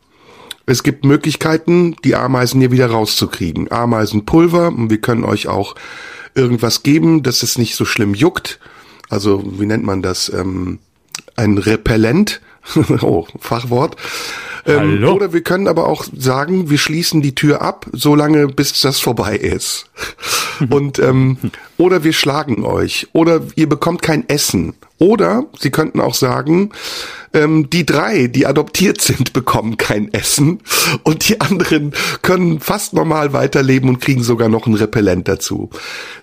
es 0.69 0.83
gibt 0.83 1.03
Möglichkeiten, 1.03 1.95
die 2.03 2.15
Ameisen 2.15 2.59
hier 2.59 2.71
wieder 2.71 2.91
rauszukriegen. 2.91 3.71
Ameisenpulver 3.71 4.67
und 4.67 4.89
wir 4.89 5.01
können 5.01 5.23
euch 5.23 5.47
auch 5.47 5.75
irgendwas 6.35 6.83
geben, 6.83 7.23
dass 7.23 7.43
es 7.43 7.57
nicht 7.57 7.75
so 7.75 7.85
schlimm 7.85 8.13
juckt. 8.13 8.59
Also, 9.09 9.43
wie 9.59 9.65
nennt 9.65 9.83
man 9.83 10.01
das? 10.01 10.29
Ähm, 10.29 10.79
ein 11.35 11.57
Repellent, 11.57 12.41
oh, 13.01 13.25
Fachwort. 13.39 13.95
Ähm, 14.65 15.03
oder 15.03 15.33
wir 15.33 15.41
können 15.41 15.67
aber 15.67 15.87
auch 15.87 16.05
sagen, 16.15 16.69
wir 16.69 16.77
schließen 16.77 17.21
die 17.21 17.33
Tür 17.33 17.61
ab, 17.61 17.87
solange 17.91 18.47
bis 18.47 18.79
das 18.81 18.99
vorbei 18.99 19.35
ist. 19.37 19.89
Und 20.69 20.99
ähm, 20.99 21.37
oder 21.77 22.03
wir 22.03 22.13
schlagen 22.13 22.65
euch 22.65 23.07
oder 23.13 23.41
ihr 23.55 23.69
bekommt 23.69 24.01
kein 24.01 24.27
Essen. 24.27 24.73
Oder 24.99 25.45
sie 25.57 25.71
könnten 25.71 26.01
auch 26.01 26.13
sagen, 26.13 26.71
ähm, 27.33 27.69
die 27.69 27.85
drei, 27.85 28.27
die 28.27 28.45
adoptiert 28.45 29.01
sind, 29.01 29.33
bekommen 29.39 29.77
kein 29.77 30.13
Essen 30.13 30.59
und 31.03 31.29
die 31.29 31.39
anderen 31.41 31.93
können 32.21 32.59
fast 32.59 32.93
normal 32.93 33.33
weiterleben 33.33 33.89
und 33.89 34.01
kriegen 34.01 34.23
sogar 34.23 34.49
noch 34.49 34.67
ein 34.67 34.73
Repellent 34.73 35.27
dazu. 35.27 35.69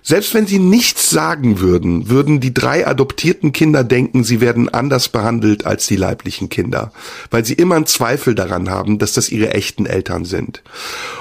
Selbst 0.03 0.33
wenn 0.33 0.47
sie 0.47 0.59
nichts 0.59 1.09
sagen 1.09 1.59
würden, 1.59 2.09
würden 2.09 2.39
die 2.39 2.53
drei 2.53 2.85
adoptierten 2.85 3.51
Kinder 3.51 3.83
denken, 3.83 4.23
sie 4.23 4.41
werden 4.41 4.69
anders 4.69 5.09
behandelt 5.09 5.65
als 5.65 5.87
die 5.87 5.95
leiblichen 5.95 6.49
Kinder, 6.49 6.91
weil 7.31 7.45
sie 7.45 7.53
immer 7.53 7.75
einen 7.75 7.85
Zweifel 7.85 8.35
daran 8.35 8.69
haben, 8.69 8.99
dass 8.99 9.13
das 9.13 9.29
ihre 9.29 9.53
echten 9.53 9.85
Eltern 9.85 10.25
sind. 10.25 10.61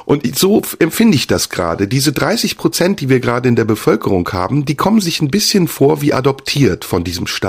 Und 0.04 0.36
so 0.36 0.62
empfinde 0.78 1.16
ich 1.16 1.26
das 1.26 1.48
gerade. 1.48 1.88
Diese 1.88 2.12
30 2.12 2.58
Prozent, 2.58 3.00
die 3.00 3.08
wir 3.08 3.20
gerade 3.20 3.48
in 3.48 3.56
der 3.56 3.64
Bevölkerung 3.64 4.28
haben, 4.32 4.64
die 4.64 4.74
kommen 4.74 5.00
sich 5.00 5.22
ein 5.22 5.28
bisschen 5.28 5.68
vor 5.68 6.02
wie 6.02 6.12
adoptiert 6.12 6.84
von 6.84 7.02
diesem 7.02 7.26
Staat. 7.26 7.45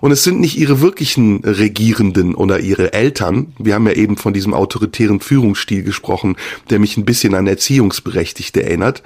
Und 0.00 0.12
es 0.12 0.24
sind 0.24 0.40
nicht 0.40 0.56
ihre 0.56 0.80
wirklichen 0.80 1.44
Regierenden 1.44 2.34
oder 2.34 2.60
ihre 2.60 2.92
Eltern. 2.92 3.52
Wir 3.58 3.74
haben 3.74 3.86
ja 3.86 3.92
eben 3.92 4.16
von 4.16 4.32
diesem 4.32 4.54
autoritären 4.54 5.20
Führungsstil 5.20 5.82
gesprochen, 5.82 6.36
der 6.70 6.78
mich 6.78 6.96
ein 6.96 7.04
bisschen 7.04 7.34
an 7.34 7.46
Erziehungsberechtigte 7.46 8.62
erinnert, 8.62 9.02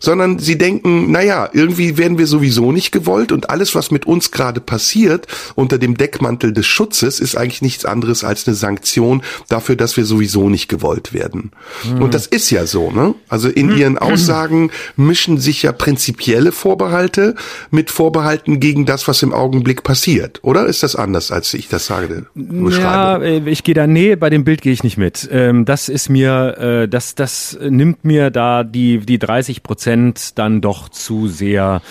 sondern 0.00 0.38
sie 0.38 0.58
denken, 0.58 1.10
naja, 1.10 1.48
irgendwie 1.52 1.96
werden 1.96 2.18
wir 2.18 2.26
sowieso 2.26 2.72
nicht 2.72 2.92
gewollt 2.92 3.32
und 3.32 3.50
alles, 3.50 3.74
was 3.74 3.90
mit 3.90 4.06
uns 4.06 4.30
gerade 4.30 4.60
passiert, 4.60 5.26
unter 5.54 5.78
dem 5.78 5.96
Deckmantel 5.96 6.52
des 6.52 6.66
Schutzes, 6.66 7.20
ist 7.20 7.36
eigentlich 7.36 7.62
nichts 7.62 7.84
anderes 7.84 8.24
als 8.24 8.46
eine 8.46 8.54
Sanktion 8.54 9.22
dafür, 9.48 9.76
dass 9.76 9.96
wir 9.96 10.04
sowieso 10.04 10.48
nicht 10.48 10.68
gewollt 10.68 11.12
werden. 11.12 11.52
Mhm. 11.84 12.02
Und 12.02 12.14
das 12.14 12.26
ist 12.26 12.50
ja 12.50 12.66
so, 12.66 12.90
ne? 12.90 13.14
Also 13.28 13.48
in 13.48 13.68
mhm. 13.68 13.76
ihren 13.76 13.98
Aussagen 14.04 14.70
mischen 14.96 15.38
sich 15.38 15.62
ja 15.62 15.72
prinzipielle 15.72 16.52
Vorbehalte 16.52 17.34
mit 17.70 17.90
Vorbehalten 17.90 18.60
gegen 18.60 18.86
das, 18.86 19.08
was 19.08 19.22
im 19.22 19.32
Augenblick 19.32 19.53
passiert. 19.82 20.40
Oder 20.42 20.66
ist 20.66 20.82
das 20.82 20.96
anders, 20.96 21.30
als 21.30 21.54
ich 21.54 21.68
das 21.68 21.84
Aussage 21.84 22.26
beschreibe. 22.34 22.80
Ja, 22.80 23.18
äh, 23.18 23.50
ich 23.50 23.64
gehe 23.64 23.74
da, 23.74 23.86
nee, 23.86 24.16
bei 24.16 24.30
dem 24.30 24.44
Bild 24.44 24.62
gehe 24.62 24.72
ich 24.72 24.82
nicht 24.82 24.96
mit. 24.96 25.28
Ähm, 25.30 25.64
das 25.64 25.88
ist 25.88 26.08
mir, 26.08 26.82
äh, 26.84 26.88
das, 26.88 27.14
das 27.14 27.58
nimmt 27.60 28.04
mir 28.04 28.30
da 28.30 28.64
die, 28.64 28.98
die 28.98 29.18
30 29.18 29.62
Prozent 29.62 30.38
dann 30.38 30.60
doch 30.60 30.88
zu 30.88 31.28
sehr 31.28 31.82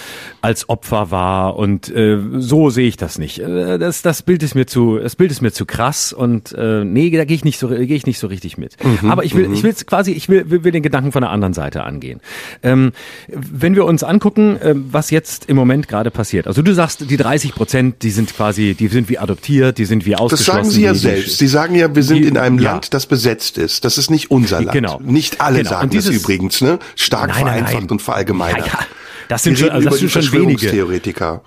als 0.42 0.70
Opfer 0.70 1.12
wahr 1.12 1.56
und 1.56 1.94
äh, 1.94 2.20
so 2.38 2.70
sehe 2.70 2.88
ich 2.88 2.98
das 2.98 3.18
nicht. 3.18 3.40
Das, 3.40 4.02
das 4.02 4.22
Bild 4.22 4.44
ist 4.44 4.56
mir 4.56 4.66
zu, 4.66 4.98
das 4.98 5.16
Bild 5.16 5.32
ist 5.32 5.42
mir 5.42 5.52
zu 5.52 5.66
krass 5.66 6.14
und 6.14 6.54
nee, 6.54 7.10
da 7.12 7.26
gehe 7.26 7.36
ich 7.36 7.46
nicht 7.46 7.60
so, 7.60 7.68
gehe 7.70 7.86
ich 7.86 8.06
nicht 8.06 8.20
so 8.20 8.28
richtig 8.28 8.58
mit. 8.58 8.76
Mhm, 8.84 9.10
Aber 9.10 9.24
ich 9.24 9.36
will, 9.36 9.48
mhm. 9.48 9.54
ich 9.54 9.64
will 9.64 9.74
quasi, 9.74 10.12
ich 10.12 10.30
will, 10.30 10.50
will, 10.50 10.64
will 10.64 10.72
den 10.72 10.84
Gedanken 10.84 11.12
von 11.12 11.22
der 11.22 11.32
anderen 11.32 11.54
Seite 11.54 11.84
angehen. 11.84 12.20
Ähm, 12.62 12.92
wenn 13.28 13.76
wir 13.76 13.86
uns 13.86 14.04
angucken, 14.04 14.58
was 14.92 15.10
jetzt 15.10 15.50
im 15.50 15.56
Moment 15.56 15.88
gerade 15.88 16.12
passiert. 16.12 16.48
Also 16.48 16.62
du 16.62 16.74
sagst, 16.74 17.10
die 17.10 17.18
30 17.18 17.53
Prozent, 17.56 18.04
die 18.04 18.12
sind 18.12 18.36
quasi, 18.36 18.74
die 18.74 18.88
sind 18.88 19.10
wie 19.10 19.18
adoptiert, 19.18 19.78
die 19.78 19.86
sind 19.86 20.06
wie 20.06 20.16
ausgeschlossen. 20.16 20.46
Das 20.46 20.66
sagen 20.66 20.70
Sie 20.70 20.82
ja 20.82 20.94
selbst. 20.94 21.38
Sie 21.38 21.48
sagen 21.48 21.76
ja, 21.76 21.94
wir 21.94 22.04
sind 22.04 22.24
die, 22.24 22.28
in 22.28 22.38
einem 22.38 22.60
ja. 22.60 22.72
Land, 22.72 22.94
das 22.94 23.06
besetzt 23.06 23.58
ist. 23.58 23.86
Das 23.86 23.98
ist 23.98 24.10
nicht 24.10 24.32
unser 24.32 24.62
Land. 24.62 24.74
Genau. 24.74 25.00
Nicht 25.04 25.42
alle 25.42 25.60
genau. 25.60 25.70
sagen 25.70 25.90
das 25.92 26.08
übrigens, 26.08 26.62
ne? 26.62 26.80
Stark 26.96 27.30
nein, 27.30 27.46
vereinfacht 27.46 27.74
nein. 27.74 27.90
und 27.90 28.02
verallgemeinert. 28.02 28.68
Ja, 28.68 28.74
ja. 28.74 28.86
Das 29.34 29.42
sind 29.42 29.58
schon, 29.58 29.72
also 29.72 29.90
das 29.90 29.98
sind 29.98 30.12
schon 30.12 30.32
wenige. 30.32 30.68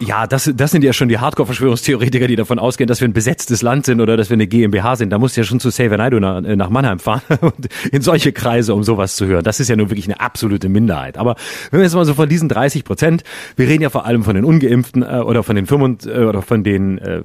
Ja, 0.00 0.26
das, 0.26 0.50
das 0.52 0.72
sind 0.72 0.82
ja 0.82 0.92
schon 0.92 1.08
die 1.08 1.18
Hardcore-Verschwörungstheoretiker, 1.18 2.26
die 2.26 2.34
davon 2.34 2.58
ausgehen, 2.58 2.88
dass 2.88 3.00
wir 3.00 3.06
ein 3.06 3.12
besetztes 3.12 3.62
Land 3.62 3.86
sind 3.86 4.00
oder 4.00 4.16
dass 4.16 4.28
wir 4.28 4.34
eine 4.34 4.48
GmbH 4.48 4.96
sind. 4.96 5.10
Da 5.10 5.20
musst 5.20 5.36
du 5.36 5.42
ja 5.42 5.44
schon 5.44 5.60
zu 5.60 5.70
Save 5.70 5.96
Nido 5.96 6.18
nach, 6.18 6.40
nach 6.40 6.68
Mannheim 6.68 6.98
fahren 6.98 7.22
und 7.40 7.68
in 7.92 8.02
solche 8.02 8.32
Kreise, 8.32 8.74
um 8.74 8.82
sowas 8.82 9.14
zu 9.14 9.26
hören. 9.26 9.44
Das 9.44 9.60
ist 9.60 9.68
ja 9.68 9.76
nun 9.76 9.88
wirklich 9.88 10.06
eine 10.06 10.18
absolute 10.18 10.68
Minderheit. 10.68 11.16
Aber 11.16 11.36
wenn 11.70 11.78
wir 11.78 11.84
jetzt 11.84 11.94
mal 11.94 12.04
so 12.04 12.14
von 12.14 12.28
diesen 12.28 12.48
30 12.48 12.82
Prozent, 12.82 13.22
wir 13.54 13.68
reden 13.68 13.84
ja 13.84 13.90
vor 13.90 14.04
allem 14.04 14.24
von 14.24 14.34
den 14.34 14.44
Ungeimpften 14.44 15.04
äh, 15.04 15.20
oder 15.24 15.44
von 15.44 15.54
den 15.54 15.66
25, 15.68 16.12
äh, 16.12 16.24
oder 16.24 16.42
von 16.42 16.64
den 16.64 16.98
äh, 16.98 17.22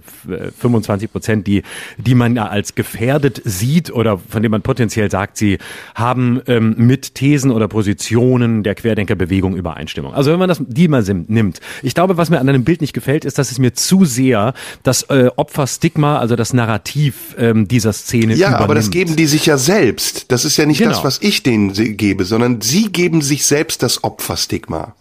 25 0.60 1.12
Prozent, 1.12 1.48
die, 1.48 1.64
die 1.98 2.14
man 2.14 2.36
ja 2.36 2.46
als 2.46 2.76
gefährdet 2.76 3.42
sieht 3.46 3.92
oder 3.92 4.20
von 4.20 4.44
denen 4.44 4.52
man 4.52 4.62
potenziell 4.62 5.10
sagt, 5.10 5.38
sie 5.38 5.58
haben 5.96 6.40
ähm, 6.46 6.76
mit 6.78 7.16
Thesen 7.16 7.50
oder 7.50 7.68
Positionen 7.68 8.62
der 8.62 8.76
Querdenkerbewegung 8.76 9.56
Übereinstimmung. 9.56 10.14
Also 10.14 10.32
wenn 10.32 10.38
man 10.38 10.51
das, 10.52 10.62
die 10.68 10.88
man 10.88 11.26
nimmt. 11.28 11.60
Ich 11.82 11.96
glaube, 11.96 12.18
was 12.18 12.30
mir 12.30 12.40
an 12.40 12.48
einem 12.50 12.64
Bild 12.64 12.82
nicht 12.82 12.94
gefällt, 12.94 13.26
ist, 13.26 13.38
dass 13.38 13.52
es 13.52 13.58
mir 13.60 13.74
zu 13.74 14.06
sehr 14.06 14.54
das 14.84 15.04
äh, 15.04 15.30
Opferstigma, 15.36 16.20
also 16.20 16.36
das 16.36 16.54
Narrativ 16.54 17.36
ähm, 17.38 17.68
dieser 17.68 17.94
Szene 17.94 18.34
Ja, 18.36 18.48
übernimmt. 18.50 18.62
aber 18.64 18.76
das 18.76 18.92
geben 18.92 19.16
die 19.16 19.26
sich 19.26 19.46
ja 19.46 19.58
selbst. 19.58 20.32
Das 20.32 20.46
ist 20.46 20.58
ja 20.58 20.66
nicht 20.66 20.80
genau. 20.80 20.92
das, 20.92 21.04
was 21.04 21.20
ich 21.22 21.44
denen 21.44 21.74
gebe, 21.74 22.26
sondern 22.26 22.62
sie 22.62 22.92
geben 22.92 23.22
sich 23.22 23.46
selbst 23.46 23.84
das 23.84 24.04
Opferstigma. 24.04 24.96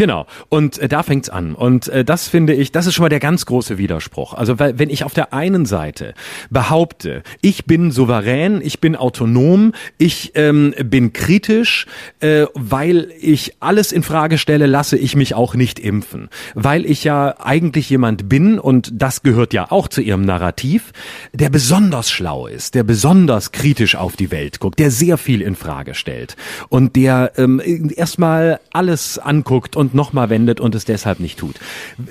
Genau. 0.00 0.24
Und 0.48 0.78
äh, 0.78 0.88
da 0.88 1.02
fängt's 1.02 1.28
an. 1.28 1.54
Und 1.54 1.88
äh, 1.88 2.06
das 2.06 2.26
finde 2.26 2.54
ich, 2.54 2.72
das 2.72 2.86
ist 2.86 2.94
schon 2.94 3.02
mal 3.02 3.10
der 3.10 3.20
ganz 3.20 3.44
große 3.44 3.76
Widerspruch. 3.76 4.32
Also 4.32 4.58
weil, 4.58 4.78
wenn 4.78 4.88
ich 4.88 5.04
auf 5.04 5.12
der 5.12 5.34
einen 5.34 5.66
Seite 5.66 6.14
behaupte, 6.48 7.22
ich 7.42 7.66
bin 7.66 7.90
souverän, 7.90 8.62
ich 8.64 8.80
bin 8.80 8.96
autonom, 8.96 9.74
ich 9.98 10.32
ähm, 10.36 10.74
bin 10.82 11.12
kritisch, 11.12 11.84
äh, 12.20 12.46
weil 12.54 13.12
ich 13.20 13.56
alles 13.60 13.92
in 13.92 14.02
Frage 14.02 14.38
stelle, 14.38 14.64
lasse 14.64 14.96
ich 14.96 15.16
mich 15.16 15.34
auch 15.34 15.54
nicht 15.54 15.78
impfen. 15.78 16.30
Weil 16.54 16.86
ich 16.86 17.04
ja 17.04 17.34
eigentlich 17.38 17.90
jemand 17.90 18.26
bin, 18.26 18.58
und 18.58 18.90
das 18.94 19.22
gehört 19.22 19.52
ja 19.52 19.70
auch 19.70 19.86
zu 19.86 20.00
ihrem 20.00 20.22
Narrativ, 20.22 20.94
der 21.34 21.50
besonders 21.50 22.10
schlau 22.10 22.46
ist, 22.46 22.74
der 22.74 22.84
besonders 22.84 23.52
kritisch 23.52 23.96
auf 23.96 24.16
die 24.16 24.30
Welt 24.30 24.60
guckt, 24.60 24.78
der 24.78 24.90
sehr 24.90 25.18
viel 25.18 25.42
in 25.42 25.56
Frage 25.56 25.92
stellt 25.92 26.36
und 26.70 26.96
der 26.96 27.32
ähm, 27.36 27.60
erstmal 27.94 28.60
alles 28.72 29.18
anguckt 29.18 29.76
und 29.76 29.89
nochmal 29.94 30.30
wendet 30.30 30.60
und 30.60 30.74
es 30.74 30.84
deshalb 30.84 31.20
nicht 31.20 31.38
tut. 31.38 31.56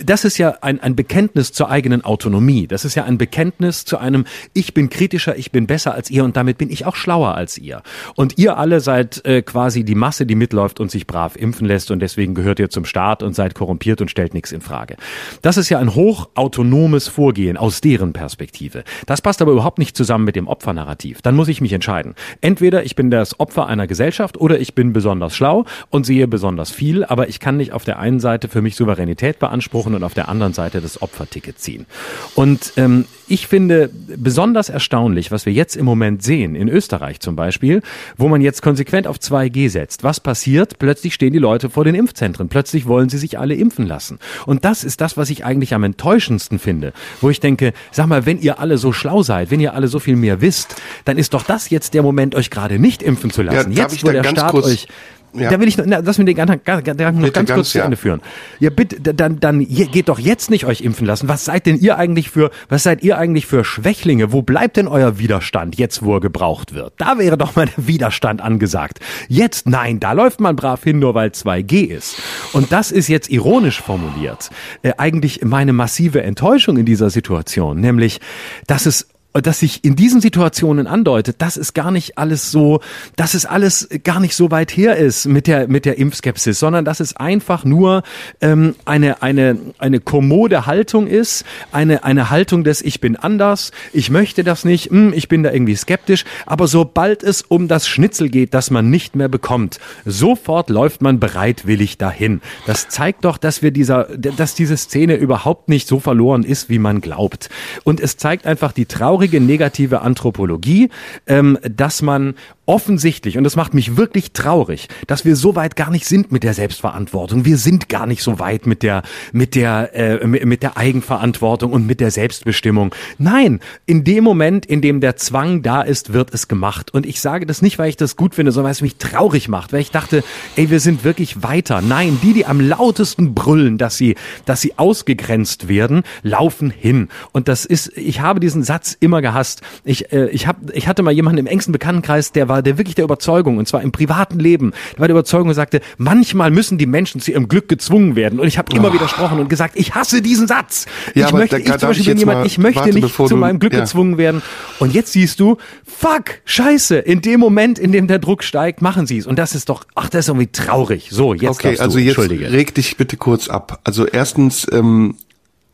Das 0.03 0.25
ist 0.25 0.37
ja 0.37 0.55
ein, 0.61 0.79
ein 0.79 0.95
Bekenntnis 0.95 1.51
zur 1.51 1.69
eigenen 1.69 2.03
Autonomie. 2.03 2.67
Das 2.67 2.85
ist 2.85 2.95
ja 2.95 3.03
ein 3.03 3.17
Bekenntnis 3.17 3.85
zu 3.85 3.97
einem, 3.97 4.25
ich 4.53 4.73
bin 4.73 4.89
kritischer, 4.89 5.37
ich 5.37 5.51
bin 5.51 5.67
besser 5.67 5.93
als 5.93 6.09
ihr 6.09 6.23
und 6.23 6.37
damit 6.37 6.57
bin 6.57 6.69
ich 6.69 6.85
auch 6.85 6.95
schlauer 6.95 7.35
als 7.35 7.57
ihr. 7.57 7.81
Und 8.15 8.37
ihr 8.37 8.57
alle 8.57 8.79
seid 8.79 9.25
äh, 9.25 9.41
quasi 9.41 9.83
die 9.83 9.95
Masse, 9.95 10.25
die 10.25 10.35
mitläuft 10.35 10.79
und 10.79 10.91
sich 10.91 11.07
brav 11.07 11.35
impfen 11.35 11.67
lässt 11.67 11.91
und 11.91 11.99
deswegen 11.99 12.35
gehört 12.35 12.59
ihr 12.59 12.69
zum 12.69 12.85
Staat 12.85 13.23
und 13.23 13.35
seid 13.35 13.55
korrumpiert 13.55 14.01
und 14.01 14.09
stellt 14.09 14.33
nichts 14.33 14.51
in 14.51 14.61
Frage. 14.61 14.97
Das 15.41 15.57
ist 15.57 15.69
ja 15.69 15.79
ein 15.79 15.95
hochautonomes 15.95 17.07
Vorgehen 17.07 17.57
aus 17.57 17.81
deren 17.81 18.13
Perspektive. 18.13 18.83
Das 19.05 19.21
passt 19.21 19.41
aber 19.41 19.51
überhaupt 19.51 19.79
nicht 19.79 19.95
zusammen 19.95 20.25
mit 20.25 20.35
dem 20.35 20.47
Opfernarrativ. 20.47 21.21
Dann 21.21 21.35
muss 21.35 21.47
ich 21.47 21.61
mich 21.61 21.73
entscheiden. 21.73 22.15
Entweder 22.41 22.83
ich 22.83 22.95
bin 22.95 23.11
das 23.11 23.39
Opfer 23.39 23.67
einer 23.67 23.87
Gesellschaft 23.87 24.37
oder 24.37 24.59
ich 24.59 24.75
bin 24.75 24.93
besonders 24.93 25.35
schlau 25.35 25.65
und 25.89 26.05
sehe 26.05 26.27
besonders 26.27 26.71
viel, 26.71 27.03
aber 27.03 27.29
ich 27.29 27.39
kann 27.39 27.57
nicht 27.59 27.71
auf 27.73 27.85
der 27.85 27.99
einen 27.99 28.19
Seite 28.19 28.47
für 28.47 28.63
mich 28.63 28.75
Souveränität 28.75 29.37
beanspruchen 29.37 29.93
und 29.93 30.03
auf 30.03 30.15
der 30.15 30.27
anderen 30.29 30.53
Seite 30.53 30.81
das 30.81 31.01
Opferticket 31.01 31.59
ziehen. 31.59 31.85
Und 32.33 32.73
ähm, 32.77 33.05
ich 33.27 33.45
finde 33.45 33.91
besonders 34.17 34.69
erstaunlich, 34.69 35.31
was 35.31 35.45
wir 35.45 35.53
jetzt 35.53 35.75
im 35.75 35.85
Moment 35.85 36.23
sehen, 36.23 36.55
in 36.55 36.67
Österreich 36.67 37.19
zum 37.19 37.35
Beispiel, 37.35 37.81
wo 38.17 38.27
man 38.27 38.41
jetzt 38.41 38.63
konsequent 38.63 39.05
auf 39.05 39.17
2G 39.17 39.69
setzt. 39.69 40.03
Was 40.03 40.19
passiert? 40.19 40.79
Plötzlich 40.79 41.13
stehen 41.13 41.31
die 41.31 41.39
Leute 41.39 41.69
vor 41.69 41.83
den 41.83 41.93
Impfzentren. 41.93 42.49
Plötzlich 42.49 42.87
wollen 42.87 43.09
sie 43.09 43.19
sich 43.19 43.37
alle 43.37 43.53
impfen 43.53 43.85
lassen. 43.85 44.17
Und 44.47 44.65
das 44.65 44.83
ist 44.83 44.99
das, 44.99 45.15
was 45.15 45.29
ich 45.29 45.45
eigentlich 45.45 45.75
am 45.75 45.83
enttäuschendsten 45.83 46.57
finde, 46.57 46.93
wo 47.21 47.29
ich 47.29 47.39
denke, 47.39 47.73
sag 47.91 48.07
mal, 48.07 48.25
wenn 48.25 48.39
ihr 48.39 48.59
alle 48.59 48.79
so 48.79 48.91
schlau 48.91 49.21
seid, 49.21 49.51
wenn 49.51 49.59
ihr 49.59 49.75
alle 49.75 49.87
so 49.87 49.99
viel 49.99 50.15
mehr 50.15 50.41
wisst, 50.41 50.75
dann 51.05 51.17
ist 51.17 51.35
doch 51.35 51.43
das 51.43 51.69
jetzt 51.69 51.93
der 51.93 52.01
Moment, 52.01 52.33
euch 52.33 52.49
gerade 52.49 52.79
nicht 52.79 53.03
impfen 53.03 53.29
zu 53.29 53.43
lassen. 53.43 53.71
Ja, 53.71 53.83
jetzt, 53.83 54.03
wo 54.03 54.11
der 54.11 54.23
Staat 54.23 54.55
euch 54.55 54.87
ja. 55.33 55.49
Da 55.49 55.59
will 55.59 55.67
ich, 55.67 55.77
na, 55.77 55.99
lass 55.99 56.17
mir 56.17 56.25
den 56.25 56.35
Gedanken 56.35 57.21
noch 57.21 57.33
ganz, 57.33 57.51
kurz 57.51 57.69
zu 57.71 57.79
Ende 57.79 57.97
führen. 57.97 58.21
Ja, 58.59 58.69
bitte, 58.69 59.13
dann, 59.13 59.39
dann 59.39 59.59
geht 59.59 60.09
doch 60.09 60.19
jetzt 60.19 60.49
nicht 60.49 60.65
euch 60.65 60.81
impfen 60.81 61.05
lassen. 61.05 61.27
Was 61.27 61.45
seid 61.45 61.65
denn 61.65 61.77
ihr 61.77 61.97
eigentlich 61.97 62.29
für, 62.29 62.51
was 62.67 62.83
seid 62.83 63.03
ihr 63.03 63.17
eigentlich 63.17 63.45
für 63.45 63.63
Schwächlinge? 63.63 64.31
Wo 64.31 64.41
bleibt 64.41 64.77
denn 64.77 64.87
euer 64.87 65.19
Widerstand 65.19 65.77
jetzt, 65.77 66.03
wo 66.03 66.15
er 66.15 66.19
gebraucht 66.19 66.73
wird? 66.73 66.93
Da 66.97 67.17
wäre 67.17 67.37
doch 67.37 67.55
mal 67.55 67.67
der 67.67 67.87
Widerstand 67.87 68.41
angesagt. 68.41 68.99
Jetzt, 69.27 69.67
nein, 69.67 69.99
da 69.99 70.13
läuft 70.13 70.39
man 70.39 70.55
brav 70.55 70.83
hin, 70.83 70.99
nur 70.99 71.13
weil 71.13 71.29
2G 71.29 71.85
ist. 71.85 72.21
Und 72.53 72.71
das 72.71 72.91
ist 72.91 73.07
jetzt 73.07 73.29
ironisch 73.29 73.81
formuliert. 73.81 74.49
Äh, 74.81 74.93
eigentlich 74.97 75.43
meine 75.43 75.73
massive 75.73 76.23
Enttäuschung 76.23 76.77
in 76.77 76.85
dieser 76.85 77.09
Situation, 77.09 77.79
nämlich, 77.79 78.19
dass 78.67 78.85
es 78.85 79.07
dass 79.33 79.59
sich 79.59 79.83
in 79.83 79.95
diesen 79.95 80.21
Situationen 80.21 80.87
andeutet, 80.87 81.35
dass 81.39 81.55
es 81.55 81.75
gar 81.75 81.91
nicht 81.91 82.17
alles 82.17 82.49
so, 82.49 82.81
dass 83.15 83.35
es 83.35 83.45
alles 83.45 83.87
gar 84.03 84.19
nicht 84.19 84.35
so 84.35 84.49
weit 84.49 84.75
her 84.75 84.97
ist 84.97 85.27
mit 85.27 85.45
der 85.45 85.67
mit 85.67 85.85
der 85.85 85.99
Impfskepsis, 85.99 86.57
sondern 86.57 86.83
dass 86.83 86.99
es 86.99 87.15
einfach 87.15 87.63
nur 87.63 88.01
ähm, 88.41 88.75
eine 88.85 89.21
eine 89.21 89.57
eine 89.77 89.99
kommode 89.99 90.65
Haltung 90.65 91.05
ist, 91.05 91.45
eine 91.71 92.03
eine 92.03 92.31
Haltung 92.31 92.63
des 92.63 92.81
Ich 92.81 93.01
bin 93.01 93.15
anders, 93.15 93.71
ich 93.93 94.09
möchte 94.09 94.43
das 94.43 94.65
nicht, 94.65 94.91
mh, 94.91 94.97
hm, 94.99 95.13
ich 95.13 95.27
bin 95.27 95.43
da 95.43 95.51
irgendwie 95.51 95.75
skeptisch, 95.75 96.25
aber 96.47 96.67
sobald 96.67 97.21
es 97.21 97.43
um 97.43 97.67
das 97.67 97.87
Schnitzel 97.87 98.29
geht, 98.29 98.55
das 98.55 98.71
man 98.71 98.89
nicht 98.89 99.15
mehr 99.15 99.29
bekommt, 99.29 99.79
sofort 100.05 100.71
läuft 100.71 101.03
man 101.03 101.19
bereitwillig 101.19 101.99
dahin. 101.99 102.41
Das 102.65 102.89
zeigt 102.89 103.25
doch, 103.25 103.37
dass 103.37 103.61
wir 103.61 103.69
dieser, 103.69 104.05
dass 104.05 104.55
diese 104.55 104.75
Szene 104.75 105.15
überhaupt 105.15 105.69
nicht 105.69 105.87
so 105.87 105.99
verloren 105.99 106.43
ist, 106.43 106.69
wie 106.69 106.79
man 106.79 106.99
glaubt. 106.99 107.49
Und 107.83 107.99
es 107.99 108.17
zeigt 108.17 108.47
einfach 108.47 108.71
die 108.71 108.85
traurige 108.87 109.18
traurige 109.19 109.41
negative 109.41 110.01
Anthropologie, 110.01 110.89
ähm, 111.27 111.57
dass 111.61 112.01
man 112.01 112.35
offensichtlich, 112.69 113.35
und 113.35 113.43
das 113.43 113.55
macht 113.55 113.73
mich 113.73 113.97
wirklich 113.97 114.31
traurig, 114.31 114.89
dass 115.07 115.25
wir 115.25 115.35
so 115.35 115.55
weit 115.55 115.75
gar 115.75 115.89
nicht 115.89 116.05
sind 116.05 116.31
mit 116.31 116.43
der 116.43 116.53
Selbstverantwortung. 116.53 117.43
Wir 117.43 117.57
sind 117.57 117.89
gar 117.89 118.05
nicht 118.05 118.21
so 118.21 118.37
weit 118.37 118.67
mit 118.67 118.83
der, 118.83 119.01
mit 119.31 119.55
der, 119.55 119.95
äh, 119.95 120.27
mit 120.27 120.61
der 120.61 120.77
Eigenverantwortung 120.77 121.73
und 121.73 121.87
mit 121.87 121.99
der 121.99 122.11
Selbstbestimmung. 122.11 122.93
Nein, 123.17 123.59
in 123.87 124.03
dem 124.03 124.23
Moment, 124.23 124.67
in 124.67 124.81
dem 124.81 125.01
der 125.01 125.15
Zwang 125.15 125.63
da 125.63 125.81
ist, 125.81 126.13
wird 126.13 126.31
es 126.31 126.47
gemacht. 126.47 126.93
Und 126.93 127.07
ich 127.07 127.21
sage 127.21 127.47
das 127.47 127.63
nicht, 127.63 127.79
weil 127.79 127.89
ich 127.89 127.97
das 127.97 128.15
gut 128.15 128.35
finde, 128.35 128.51
sondern 128.51 128.65
weil 128.65 128.73
es 128.73 128.81
mich 128.83 128.97
traurig 128.97 129.47
macht, 129.47 129.73
weil 129.73 129.81
ich 129.81 129.89
dachte, 129.89 130.23
ey, 130.55 130.69
wir 130.69 130.79
sind 130.79 131.03
wirklich 131.03 131.41
weiter. 131.41 131.81
Nein, 131.81 132.19
die, 132.21 132.33
die 132.33 132.45
am 132.45 132.61
lautesten 132.61 133.33
brüllen, 133.33 133.79
dass 133.79 133.97
sie, 133.97 134.13
dass 134.45 134.61
sie 134.61 134.77
ausgegrenzt 134.77 135.69
werden, 135.69 136.03
laufen 136.21 136.69
hin. 136.69 137.09
Und 137.31 137.47
das 137.47 137.65
ist, 137.65 137.97
ich 137.97 138.21
habe 138.21 138.39
diesen 138.39 138.61
Satz 138.61 138.95
immer 138.99 139.23
gehasst. 139.23 139.61
Ich, 139.85 140.13
äh, 140.13 140.27
ich, 140.27 140.45
hab, 140.45 140.57
ich 140.71 140.87
hatte 140.87 141.01
mal 141.01 141.09
jemanden 141.09 141.39
im 141.39 141.47
engsten 141.47 141.71
Bekanntenkreis, 141.71 142.31
der 142.31 142.47
war 142.47 142.58
war 142.59 142.63
der 142.63 142.77
wirklich 142.77 142.95
der 142.95 143.05
Überzeugung, 143.05 143.57
und 143.57 143.67
zwar 143.67 143.81
im 143.81 143.91
privaten 143.91 144.37
Leben, 144.37 144.71
der 144.93 144.99
war 144.99 145.07
der 145.07 145.15
Überzeugung 145.15 145.47
und 145.47 145.53
sagte, 145.53 145.79
manchmal 145.97 146.51
müssen 146.51 146.77
die 146.77 146.85
Menschen 146.85 147.21
zu 147.21 147.31
ihrem 147.31 147.47
Glück 147.47 147.69
gezwungen 147.69 148.15
werden. 148.17 148.39
Und 148.39 148.47
ich 148.47 148.57
habe 148.57 148.75
immer 148.75 148.89
oh. 148.89 148.93
widersprochen 148.93 149.39
und 149.39 149.49
gesagt, 149.49 149.75
ich 149.77 149.95
hasse 149.95 150.21
diesen 150.21 150.47
Satz. 150.47 150.85
Ja, 151.15 151.27
ich 151.27 151.33
möchte, 151.33 151.57
ich 151.57 151.65
zum 151.65 151.79
Beispiel 151.79 152.05
bin 152.05 152.17
jemand, 152.17 152.45
ich 152.45 152.57
möchte 152.57 152.81
warte, 152.81 152.93
nicht 152.93 153.15
zu 153.15 153.37
meinem 153.37 153.59
Glück 153.59 153.73
ja. 153.73 153.79
gezwungen 153.79 154.17
werden. 154.17 154.41
Und 154.79 154.93
jetzt 154.93 155.13
siehst 155.13 155.39
du, 155.39 155.57
fuck, 155.85 156.41
scheiße, 156.43 156.97
in 156.97 157.21
dem 157.21 157.39
Moment, 157.39 157.79
in 157.79 157.93
dem 157.93 158.07
der 158.07 158.19
Druck 158.19 158.43
steigt, 158.43 158.81
machen 158.81 159.07
sie 159.07 159.17
es. 159.17 159.25
Und 159.25 159.39
das 159.39 159.55
ist 159.55 159.69
doch, 159.69 159.85
ach, 159.95 160.09
das 160.09 160.25
ist 160.25 160.29
irgendwie 160.29 160.47
traurig. 160.47 161.07
So, 161.11 161.33
jetzt 161.33 161.59
Okay, 161.59 161.77
also 161.79 161.97
jetzt 161.97 162.17
reg 162.19 162.75
dich 162.75 162.97
bitte 162.97 163.15
kurz 163.15 163.47
ab. 163.47 163.79
Also 163.83 164.05
erstens, 164.05 164.67
ähm, 164.71 165.15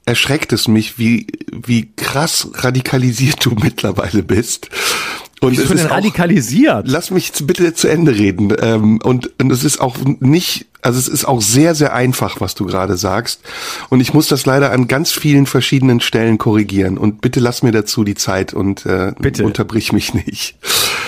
erschreckt 0.05 0.53
es 0.53 0.67
mich, 0.67 0.99
wie, 0.99 1.27
wie 1.51 1.91
krass 1.95 2.49
radikalisiert 2.53 3.43
du 3.43 3.51
mittlerweile 3.61 4.23
bist. 4.23 4.69
Und 5.41 5.51
Wieso 5.51 5.73
es 5.73 5.81
ist 5.81 5.89
radikalisiert? 5.89 6.87
Lass 6.87 7.11
mich 7.11 7.31
bitte 7.43 7.73
zu 7.73 7.87
Ende 7.87 8.15
reden. 8.15 8.55
Ähm, 8.59 8.99
und, 9.03 9.31
und 9.39 9.51
es 9.51 9.63
ist 9.63 9.81
auch 9.81 9.97
nicht, 10.19 10.67
also 10.81 10.97
es 10.97 11.07
ist 11.07 11.25
auch 11.25 11.41
sehr, 11.41 11.75
sehr 11.75 11.93
einfach, 11.93 12.39
was 12.39 12.55
du 12.55 12.65
gerade 12.65 12.95
sagst. 12.95 13.41
Und 13.89 13.99
ich 13.99 14.13
muss 14.13 14.27
das 14.27 14.45
leider 14.45 14.71
an 14.71 14.87
ganz 14.87 15.11
vielen 15.11 15.45
verschiedenen 15.45 15.99
Stellen 15.99 16.37
korrigieren. 16.37 16.97
Und 16.97 17.21
bitte 17.21 17.39
lass 17.41 17.63
mir 17.63 17.71
dazu 17.71 18.03
die 18.03 18.15
Zeit 18.15 18.53
und 18.53 18.85
äh, 18.85 19.13
bitte. 19.19 19.45
unterbrich 19.45 19.91
mich 19.91 20.13
nicht. 20.13 20.55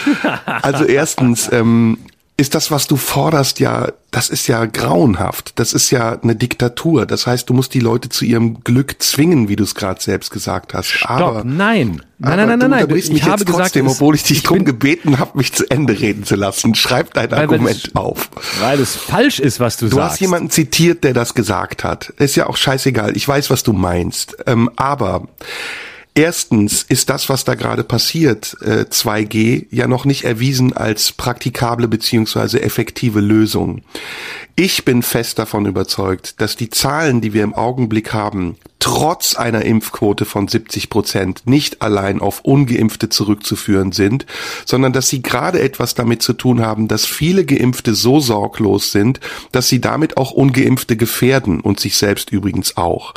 also 0.46 0.84
erstens, 0.84 1.50
ähm, 1.52 1.98
ist 2.40 2.54
das, 2.54 2.70
was 2.70 2.86
du 2.86 2.98
forderst, 2.98 3.60
ja, 3.60 3.92
das 4.12 4.30
ist 4.30 4.48
ja 4.48 4.66
grauenhaft. 4.66 5.54
Das 5.58 5.74
ist 5.74 5.90
ja 5.90 6.20
eine 6.22 6.36
Diktatur. 6.36 7.08
Das 7.08 7.26
heißt, 7.26 7.50
du 7.50 7.54
musst 7.56 7.74
die 7.74 7.80
Leute 7.80 8.10
zu 8.10 8.26
ihrem 8.26 8.64
Glück 8.64 9.02
zwingen, 9.02 9.50
wie 9.50 9.56
du 9.56 9.64
es 9.64 9.74
gerade 9.74 10.00
selbst 10.00 10.30
gesagt 10.30 10.76
hast. 10.76 10.88
Stopp, 10.88 11.20
aber, 11.20 11.44
nein. 11.44 12.04
Nein, 12.20 12.38
nein, 12.38 12.48
nein, 12.48 12.60
nein, 12.60 12.70
nein. 12.70 12.96
Ich 12.96 13.12
mich 13.12 13.24
habe 13.24 13.42
jetzt 13.42 13.52
trotzdem, 13.52 13.86
gesagt, 13.86 13.98
obwohl 14.02 14.14
ich 14.14 14.22
dich 14.22 14.38
ich 14.38 14.44
drum 14.44 14.66
gebeten 14.66 15.18
habe, 15.18 15.36
mich 15.36 15.52
zu 15.54 15.66
Ende 15.70 16.00
reden 16.00 16.26
zu 16.26 16.36
lassen. 16.36 16.76
Schreib 16.76 17.14
dein 17.16 17.34
Argument 17.34 17.86
das, 17.86 17.96
auf. 17.96 18.30
Weil 18.60 18.80
es 18.80 18.96
falsch 18.96 19.40
ist, 19.40 19.60
was 19.60 19.78
du, 19.78 19.86
du 19.86 19.96
sagst. 19.96 19.98
Du 19.98 20.12
hast 20.12 20.20
jemanden 20.22 20.52
zitiert, 20.52 21.04
der 21.04 21.16
das 21.16 21.34
gesagt 21.34 21.84
hat. 21.84 22.10
Ist 22.18 22.36
ja 22.36 22.48
auch 22.48 22.58
scheißegal. 22.58 23.18
Ich 23.18 23.28
weiß, 23.28 23.50
was 23.50 23.64
du 23.64 23.74
meinst. 23.74 24.38
Ähm, 24.46 24.70
aber 24.76 25.28
Erstens 26.18 26.82
ist 26.82 27.12
das, 27.12 27.30
was 27.30 27.44
da 27.44 27.54
gerade 27.54 27.84
passiert, 27.84 28.58
äh, 28.62 28.86
2G, 28.90 29.68
ja 29.70 29.88
noch 29.88 30.04
nicht 30.04 30.24
erwiesen 30.24 30.74
als 30.74 31.12
praktikable 31.12 31.88
beziehungsweise 31.88 32.60
effektive 32.60 33.20
Lösung. 33.20 33.84
Ich 34.56 34.84
bin 34.84 35.04
fest 35.04 35.38
davon 35.38 35.68
überzeugt, 35.68 36.42
dass 36.42 36.56
die 36.56 36.72
Zahlen, 36.72 37.22
die 37.22 37.34
wir 37.34 37.44
im 37.44 37.54
Augenblick 37.54 38.14
haben, 38.14 38.56
trotz 38.80 39.36
einer 39.36 39.66
Impfquote 39.66 40.26
von 40.26 40.48
70 40.48 40.90
Prozent 40.90 41.42
nicht 41.46 41.82
allein 41.82 42.22
auf 42.22 42.42
ungeimpfte 42.42 43.10
zurückzuführen 43.10 43.92
sind, 43.92 44.26
sondern 44.66 44.94
dass 44.94 45.10
sie 45.10 45.22
gerade 45.22 45.62
etwas 45.62 45.96
damit 45.96 46.22
zu 46.22 46.34
tun 46.34 46.62
haben, 46.62 46.88
dass 46.88 47.06
viele 47.06 47.46
Geimpfte 47.46 47.96
so 47.96 48.20
sorglos 48.20 48.92
sind, 48.92 49.20
dass 49.52 49.68
sie 49.68 49.82
damit 49.82 50.18
auch 50.18 50.32
ungeimpfte 50.32 50.96
gefährden 50.96 51.60
und 51.60 51.80
sich 51.80 51.98
selbst 51.98 52.32
übrigens 52.32 52.78
auch. 52.78 53.14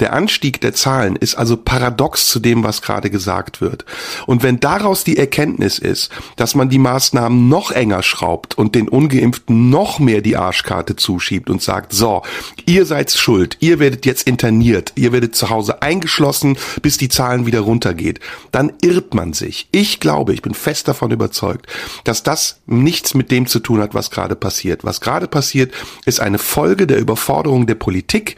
Der 0.00 0.12
Anstieg 0.12 0.60
der 0.60 0.74
Zahlen 0.74 1.16
ist 1.16 1.36
also 1.36 1.56
paradox 1.56 2.26
zu 2.26 2.40
dem, 2.40 2.64
was 2.64 2.82
gerade 2.82 3.10
gesagt 3.10 3.60
wird. 3.60 3.84
Und 4.26 4.42
wenn 4.42 4.60
daraus 4.60 5.04
die 5.04 5.16
Erkenntnis 5.16 5.78
ist, 5.78 6.10
dass 6.36 6.54
man 6.54 6.68
die 6.68 6.78
Maßnahmen 6.78 7.48
noch 7.48 7.70
enger 7.70 8.02
schraubt 8.02 8.58
und 8.58 8.74
den 8.74 8.88
ungeimpften 8.88 9.70
noch 9.70 9.98
mehr 9.98 10.20
die 10.20 10.36
Arschkarte 10.36 10.96
zuschiebt 10.96 11.50
und 11.50 11.62
sagt, 11.62 11.92
so, 11.92 12.22
ihr 12.66 12.86
seid 12.86 13.10
schuld, 13.12 13.56
ihr 13.60 13.78
werdet 13.78 14.06
jetzt 14.06 14.26
interniert, 14.26 14.92
ihr 15.04 15.12
werdet 15.12 15.36
zu 15.36 15.50
Hause 15.50 15.82
eingeschlossen, 15.82 16.56
bis 16.82 16.96
die 16.96 17.08
Zahlen 17.08 17.46
wieder 17.46 17.60
runtergeht, 17.60 18.20
dann 18.50 18.72
irrt 18.80 19.14
man 19.14 19.34
sich. 19.34 19.68
Ich 19.70 20.00
glaube, 20.00 20.32
ich 20.32 20.42
bin 20.42 20.54
fest 20.54 20.88
davon 20.88 21.10
überzeugt, 21.10 21.66
dass 22.04 22.22
das 22.22 22.60
nichts 22.66 23.14
mit 23.14 23.30
dem 23.30 23.46
zu 23.46 23.60
tun 23.60 23.80
hat, 23.80 23.94
was 23.94 24.10
gerade 24.10 24.34
passiert. 24.34 24.82
Was 24.82 25.00
gerade 25.00 25.28
passiert, 25.28 25.72
ist 26.06 26.20
eine 26.20 26.38
Folge 26.38 26.86
der 26.86 26.98
Überforderung 26.98 27.66
der 27.66 27.74
Politik, 27.74 28.36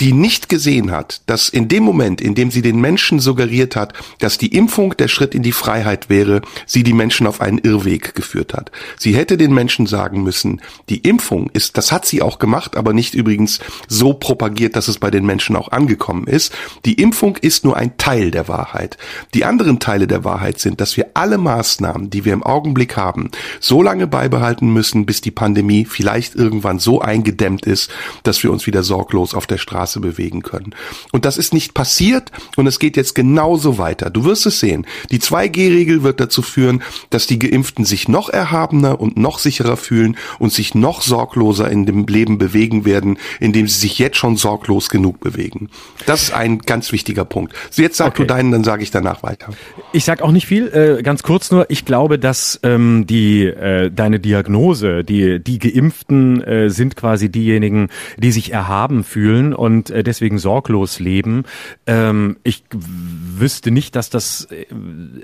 die 0.00 0.12
nicht 0.12 0.48
gesehen 0.48 0.90
hat, 0.90 1.20
dass 1.26 1.50
in 1.50 1.68
dem 1.68 1.82
Moment, 1.82 2.20
in 2.20 2.34
dem 2.34 2.50
sie 2.50 2.62
den 2.62 2.80
Menschen 2.80 3.20
suggeriert 3.20 3.76
hat, 3.76 3.92
dass 4.18 4.38
die 4.38 4.54
Impfung 4.56 4.96
der 4.96 5.08
Schritt 5.08 5.34
in 5.34 5.42
die 5.42 5.52
Freiheit 5.52 6.08
wäre, 6.08 6.40
sie 6.66 6.82
die 6.82 6.94
Menschen 6.94 7.26
auf 7.26 7.40
einen 7.40 7.58
Irrweg 7.58 8.14
geführt 8.14 8.54
hat. 8.54 8.72
Sie 8.96 9.14
hätte 9.14 9.36
den 9.36 9.52
Menschen 9.52 9.86
sagen 9.86 10.22
müssen, 10.22 10.62
die 10.88 10.98
Impfung 10.98 11.50
ist, 11.50 11.76
das 11.76 11.92
hat 11.92 12.06
sie 12.06 12.22
auch 12.22 12.38
gemacht, 12.38 12.76
aber 12.76 12.94
nicht 12.94 13.14
übrigens 13.14 13.60
so 13.88 14.14
propagiert, 14.14 14.74
dass 14.74 14.88
es 14.88 14.98
bei 14.98 15.10
den 15.10 15.26
Menschen 15.26 15.54
auch 15.54 15.70
angekommen 15.70 16.26
ist. 16.26 16.52
Die 16.86 16.94
Impfung 16.94 17.36
ist 17.36 17.64
nur 17.64 17.76
ein 17.76 17.98
Teil 17.98 18.30
der 18.30 18.48
Wahrheit. 18.48 18.96
Die 19.34 19.44
anderen 19.44 19.80
Teile 19.80 20.06
der 20.06 20.24
Wahrheit 20.24 20.60
sind, 20.60 20.80
dass 20.80 20.96
wir 20.96 21.10
alle 21.14 21.36
Maßnahmen, 21.36 22.08
die 22.08 22.24
wir 22.24 22.32
im 22.32 22.42
Augenblick 22.42 22.96
haben, 22.96 23.30
so 23.60 23.82
lange 23.82 24.06
beibehalten 24.06 24.72
müssen, 24.72 25.04
bis 25.04 25.20
die 25.20 25.30
Pandemie 25.30 25.84
vielleicht 25.84 26.34
irgendwann 26.36 26.78
so 26.78 27.02
eingedämmt 27.02 27.66
ist, 27.66 27.90
dass 28.22 28.42
wir 28.42 28.50
uns 28.50 28.66
wieder 28.66 28.82
sorglos 28.82 29.34
auf 29.34 29.46
der 29.46 29.58
Straße 29.58 29.89
Straße 29.90 30.00
bewegen 30.00 30.42
können. 30.42 30.74
Und 31.12 31.24
das 31.24 31.36
ist 31.36 31.52
nicht 31.52 31.74
passiert 31.74 32.30
und 32.56 32.66
es 32.66 32.78
geht 32.78 32.96
jetzt 32.96 33.14
genauso 33.14 33.78
weiter. 33.78 34.10
Du 34.10 34.24
wirst 34.24 34.46
es 34.46 34.60
sehen. 34.60 34.86
Die 35.10 35.18
2G-Regel 35.18 36.02
wird 36.02 36.20
dazu 36.20 36.42
führen, 36.42 36.82
dass 37.10 37.26
die 37.26 37.38
Geimpften 37.38 37.84
sich 37.84 38.08
noch 38.08 38.28
erhabener 38.28 39.00
und 39.00 39.16
noch 39.16 39.38
sicherer 39.38 39.76
fühlen 39.76 40.16
und 40.38 40.52
sich 40.52 40.74
noch 40.74 41.02
sorgloser 41.02 41.70
in 41.70 41.86
dem 41.86 42.06
Leben 42.06 42.38
bewegen 42.38 42.84
werden, 42.84 43.18
indem 43.40 43.66
sie 43.66 43.78
sich 43.78 43.98
jetzt 43.98 44.16
schon 44.16 44.36
sorglos 44.36 44.88
genug 44.88 45.20
bewegen. 45.20 45.68
Das 46.06 46.22
ist 46.22 46.32
ein 46.32 46.60
ganz 46.60 46.92
wichtiger 46.92 47.24
Punkt. 47.24 47.54
So 47.70 47.82
jetzt 47.82 47.96
sag 47.96 48.08
okay. 48.08 48.22
du 48.22 48.26
deinen, 48.26 48.52
dann 48.52 48.64
sage 48.64 48.82
ich 48.82 48.90
danach 48.90 49.22
weiter. 49.22 49.50
Ich 49.92 50.04
sag 50.04 50.22
auch 50.22 50.32
nicht 50.32 50.46
viel, 50.46 50.68
äh, 50.68 51.02
ganz 51.02 51.22
kurz 51.22 51.50
nur. 51.50 51.66
Ich 51.68 51.84
glaube, 51.84 52.18
dass 52.18 52.60
ähm, 52.62 53.06
die 53.06 53.44
äh, 53.44 53.90
deine 53.90 54.20
Diagnose, 54.20 55.04
die 55.04 55.42
die 55.42 55.58
Geimpften 55.58 56.42
äh, 56.42 56.70
sind 56.70 56.96
quasi 56.96 57.30
diejenigen, 57.30 57.88
die 58.16 58.32
sich 58.32 58.52
erhaben 58.52 59.04
fühlen 59.04 59.54
und 59.54 59.79
und 59.80 59.90
äh, 59.90 60.02
deswegen 60.02 60.38
sorglos 60.38 61.00
leben. 61.00 61.44
Ähm, 61.86 62.36
ich 62.42 62.64
wüsste 62.70 63.70
nicht, 63.70 63.96
dass 63.96 64.10
das, 64.10 64.48
äh, 64.50 64.66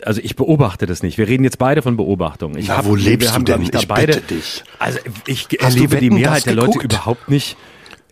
also 0.03 0.21
ich 0.23 0.37
beobachte 0.37 0.87
das 0.87 1.03
nicht. 1.03 1.19
Wir 1.19 1.29
reden 1.29 1.45
jetzt 1.45 1.59
beide 1.59 1.83
von 1.83 1.97
Beobachtung. 1.97 2.57
Ich 2.57 2.69
Na, 2.69 2.79
hab, 2.79 2.87
wo 2.87 2.95
lebst 2.95 3.37
du 3.37 3.43
denn? 3.43 3.63
Ich, 3.63 3.75
ich 3.75 3.89
beide, 3.89 4.15
bitte 4.15 4.35
dich. 4.35 4.65
Also 4.79 4.99
ich 5.27 5.49
Hast 5.61 5.75
erlebe 5.75 5.99
die 5.99 6.11
Mehrheit 6.11 6.47
der 6.47 6.55
Leute 6.55 6.79
überhaupt 6.79 7.29
nicht. 7.29 7.57